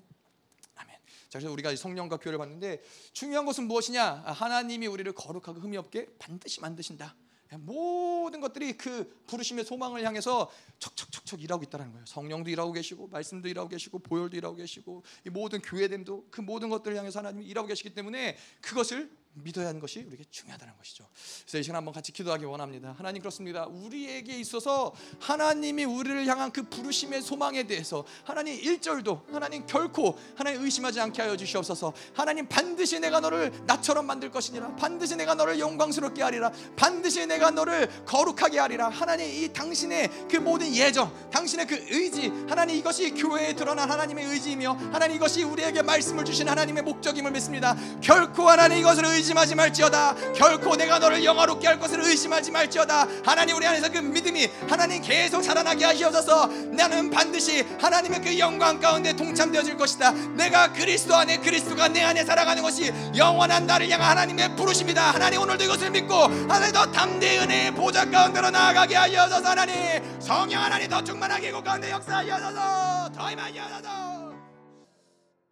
아멘. 0.75 0.95
자 1.29 1.39
그래서 1.39 1.51
우리가 1.51 1.75
성령과 1.75 2.17
교회를 2.17 2.37
봤는데 2.37 2.83
중요한 3.13 3.47
것은 3.47 3.63
무엇이냐? 3.63 4.25
하나님이 4.27 4.85
우리를 4.85 5.11
거룩하고 5.13 5.59
흠이 5.59 5.75
없게 5.77 6.05
반드시 6.19 6.61
만드신다. 6.61 7.15
모든 7.57 8.41
것들이 8.41 8.73
그 8.73 9.21
부르심의 9.27 9.65
소망을 9.65 10.03
향해서 10.03 10.49
척척척척 10.79 11.41
일하고 11.41 11.63
있다는 11.63 11.91
거예요. 11.91 12.05
성령도 12.05 12.49
일하고 12.49 12.71
계시고 12.71 13.07
말씀도 13.07 13.47
일하고 13.47 13.69
계시고 13.69 13.99
보혈도 13.99 14.37
일하고 14.37 14.55
계시고 14.55 15.03
이 15.25 15.29
모든 15.29 15.61
교회됨도 15.61 16.27
그 16.29 16.41
모든 16.41 16.69
것들을 16.69 16.97
향해서 16.97 17.19
하나님이 17.19 17.45
일하고 17.45 17.67
계시기 17.67 17.93
때문에 17.93 18.37
그것을 18.61 19.09
믿어야 19.35 19.67
하는 19.67 19.79
것이 19.79 19.99
우리에게 19.99 20.25
중요하다는 20.29 20.77
것이죠. 20.77 21.07
그래서 21.41 21.57
이 21.57 21.63
시간 21.63 21.77
한번 21.77 21.93
같이 21.93 22.11
기도하기 22.11 22.45
원합니다. 22.45 22.93
하나님 22.97 23.21
그렇습니다. 23.21 23.65
우리에게 23.65 24.37
있어서 24.39 24.93
하나님이 25.19 25.85
우리를 25.85 26.27
향한 26.27 26.51
그 26.51 26.63
부르심의 26.63 27.21
소망에 27.21 27.63
대해서 27.63 28.05
하나님 28.23 28.55
1절도 28.61 29.31
하나님 29.31 29.65
결코 29.65 30.17
하나님 30.35 30.63
의심하지 30.63 30.99
않게 30.99 31.21
하여 31.21 31.35
주시옵소서. 31.35 31.93
하나님 32.13 32.47
반드시 32.47 32.99
내가 32.99 33.19
너를 33.19 33.51
나처럼 33.65 34.05
만들 34.05 34.29
것이니라. 34.29 34.75
반드시 34.75 35.15
내가 35.15 35.33
너를 35.33 35.59
영광스럽게 35.59 36.21
하리라. 36.21 36.51
반드시 36.75 37.25
내가 37.25 37.49
너를 37.49 38.05
거룩하게 38.05 38.59
하리라. 38.59 38.89
하나님 38.89 39.27
이 39.27 39.51
당신의 39.51 40.27
그 40.29 40.37
모든 40.37 40.73
예정, 40.75 41.11
당신의 41.31 41.67
그 41.67 41.75
의지, 41.89 42.29
하나님 42.47 42.75
이것이 42.75 43.11
교회에 43.11 43.55
드러난 43.55 43.89
하나님의 43.89 44.25
의지이며 44.25 44.73
하나님 44.91 45.15
이것이 45.15 45.43
우리에게 45.43 45.81
말씀을 45.81 46.23
주신 46.23 46.47
하나님의 46.47 46.83
목적임을 46.83 47.31
믿습니다. 47.31 47.75
결코 48.01 48.47
하나님 48.49 48.77
이것을 48.77 49.05
의 49.05 49.22
의심하지 49.23 49.55
말지어다. 49.55 50.15
결코 50.33 50.75
내가 50.75 50.99
너를 50.99 51.23
영화롭게 51.23 51.65
할 51.65 51.79
것을 51.79 52.01
의심하지 52.01 52.51
말지어다. 52.51 53.07
하나님 53.25 53.55
우리 53.55 53.65
안에서 53.65 53.89
그 53.89 53.99
믿음이 53.99 54.49
하나님 54.69 55.01
계속 55.01 55.41
자라나게 55.41 55.85
하시옵소서. 55.85 56.47
나는 56.47 57.09
반드시 57.09 57.65
하나님의 57.79 58.21
그 58.21 58.37
영광 58.37 58.79
가운데 58.79 59.13
동참되어질 59.13 59.77
것이다. 59.77 60.11
내가 60.35 60.73
그리스도 60.73 61.15
안에 61.15 61.37
그리스도가 61.37 61.87
내 61.87 62.03
안에 62.03 62.25
살아가는 62.25 62.61
것이 62.61 62.91
영원한 63.15 63.65
나를 63.65 63.89
향한 63.89 64.09
하나님의 64.11 64.57
부르심이다. 64.57 65.11
하나님 65.11 65.39
오늘도 65.39 65.63
이것을 65.63 65.91
믿고 65.91 66.13
하나님 66.13 66.73
더 66.73 66.91
담대히 66.91 67.39
은혜의 67.39 67.71
보좌 67.75 68.05
가운데로 68.09 68.49
나아가게 68.49 68.95
하여소서 68.95 69.49
하나님. 69.49 69.73
성령 70.19 70.61
하나님 70.61 70.89
더 70.89 71.01
충만하게 71.01 71.49
이곳 71.49 71.63
가운데 71.63 71.91
역사하여소서. 71.91 73.11
더 73.15 73.31
임하여소서. 73.31 74.33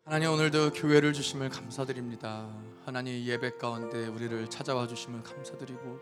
하나님 0.04 0.32
오늘도 0.32 0.74
교회를 0.74 1.14
주심을 1.14 1.50
감사드립니다. 1.50 2.48
하나님 2.84 3.24
예배 3.24 3.58
가운데 3.58 4.08
우리를 4.08 4.50
찾아와 4.50 4.88
주심을 4.88 5.22
감사드리고 5.22 6.00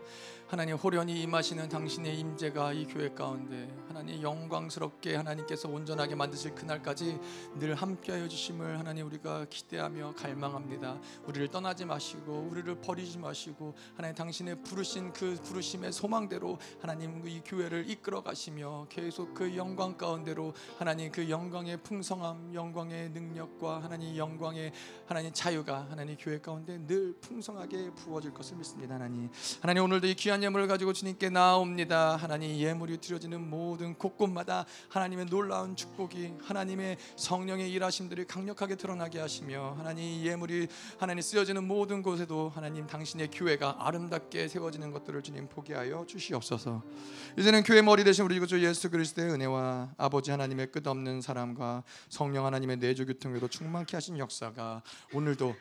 하나님 0.50 0.74
호련히 0.74 1.22
임하시는 1.22 1.68
당신의 1.68 2.18
임재가 2.18 2.72
이 2.72 2.84
교회 2.84 3.08
가운데 3.08 3.72
하나님 3.86 4.20
영광스럽게 4.20 5.14
하나님께서 5.14 5.68
온전하게 5.68 6.16
만드실 6.16 6.56
그날까지 6.56 7.20
늘 7.60 7.76
함께하여 7.76 8.26
주심을 8.26 8.76
하나님 8.76 9.06
우리가 9.06 9.46
기대하며 9.48 10.14
갈망합니다. 10.16 10.98
우리를 11.26 11.46
떠나지 11.52 11.84
마시고 11.84 12.48
우리를 12.50 12.80
버리지 12.80 13.18
마시고 13.18 13.76
하나님 13.94 14.16
당신의 14.16 14.60
부르신 14.64 15.12
그 15.12 15.36
부르심의 15.44 15.92
소망대로 15.92 16.58
하나님 16.80 17.24
이 17.28 17.40
교회를 17.44 17.88
이끌어 17.88 18.20
가시며 18.24 18.86
계속 18.88 19.32
그 19.34 19.56
영광 19.56 19.96
가운데로 19.96 20.52
하나님 20.78 21.12
그 21.12 21.30
영광의 21.30 21.76
풍성함, 21.84 22.52
영광의 22.52 23.10
능력과 23.10 23.84
하나님 23.84 24.16
영광의 24.16 24.72
하나님 25.06 25.32
자유가 25.32 25.86
하나님 25.88 26.16
교회 26.16 26.40
가운데 26.40 26.76
늘 26.88 27.14
풍성하게 27.20 27.90
부어질 27.94 28.34
것을 28.34 28.56
믿습니다. 28.56 28.96
하나님. 28.96 29.30
하나님 29.60 29.84
오늘도 29.84 30.08
이 30.08 30.14
귀한 30.14 30.39
예물을 30.42 30.68
가지고 30.68 30.92
주님께 30.92 31.30
나옵니다. 31.30 32.16
하나님 32.16 32.56
예물이 32.56 32.98
드려지는 32.98 33.48
모든 33.48 33.94
곳곳마다 33.94 34.66
하나님의 34.88 35.26
놀라운 35.26 35.76
축복이 35.76 36.34
하나님의 36.42 36.96
성령의 37.16 37.70
일하심들이 37.72 38.26
강력하게 38.26 38.76
드러나게 38.76 39.18
하시며 39.18 39.74
하나님 39.78 40.04
이 40.04 40.26
예물이 40.26 40.68
하나님 40.98 41.22
쓰여지는 41.22 41.64
모든 41.64 42.02
곳에도 42.02 42.50
하나님 42.54 42.86
당신의 42.86 43.30
교회가 43.30 43.76
아름답게 43.78 44.48
세워지는 44.48 44.92
것들을 44.92 45.22
주님 45.22 45.48
보게 45.48 45.74
하여 45.74 46.04
주시옵소서. 46.06 46.82
이제는 47.38 47.62
교회 47.62 47.82
머리 47.82 48.04
대신 48.04 48.24
우리 48.24 48.40
주 48.46 48.64
예수 48.64 48.90
그리스도의 48.90 49.30
은혜와 49.32 49.94
아버지 49.96 50.30
하나님의 50.30 50.72
끝없는 50.72 51.20
사랑과 51.20 51.82
성령 52.08 52.46
하나님의 52.46 52.78
내주 52.78 53.06
교통으로 53.06 53.48
충만케 53.48 53.96
하신 53.96 54.18
역사가 54.18 54.82
오늘도 55.14 55.54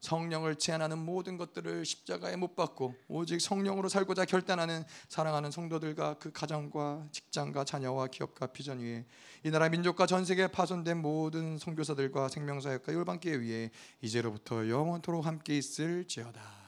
성령을 0.00 0.56
제한하는 0.56 0.98
모든 0.98 1.36
것들을 1.36 1.84
십자가에 1.84 2.36
못 2.36 2.54
박고 2.54 2.94
오직 3.08 3.40
성령으로 3.40 3.88
살고자 3.88 4.24
결단하는 4.24 4.84
사랑하는 5.08 5.50
성도들과 5.50 6.14
그 6.18 6.32
가정과 6.32 7.08
직장과 7.12 7.64
자녀와 7.64 8.08
기업과 8.08 8.48
비전 8.48 8.78
위에 8.80 9.04
이 9.44 9.50
나라 9.50 9.68
민족과 9.68 10.06
전 10.06 10.24
세계에 10.24 10.48
파손된 10.48 11.00
모든 11.00 11.58
선교사들과 11.58 12.28
생명사역과 12.28 12.92
열방교회 12.92 13.36
위에 13.36 13.70
이제로부터 14.02 14.68
영원토록 14.68 15.24
함께 15.26 15.56
있을지어다. 15.58 16.65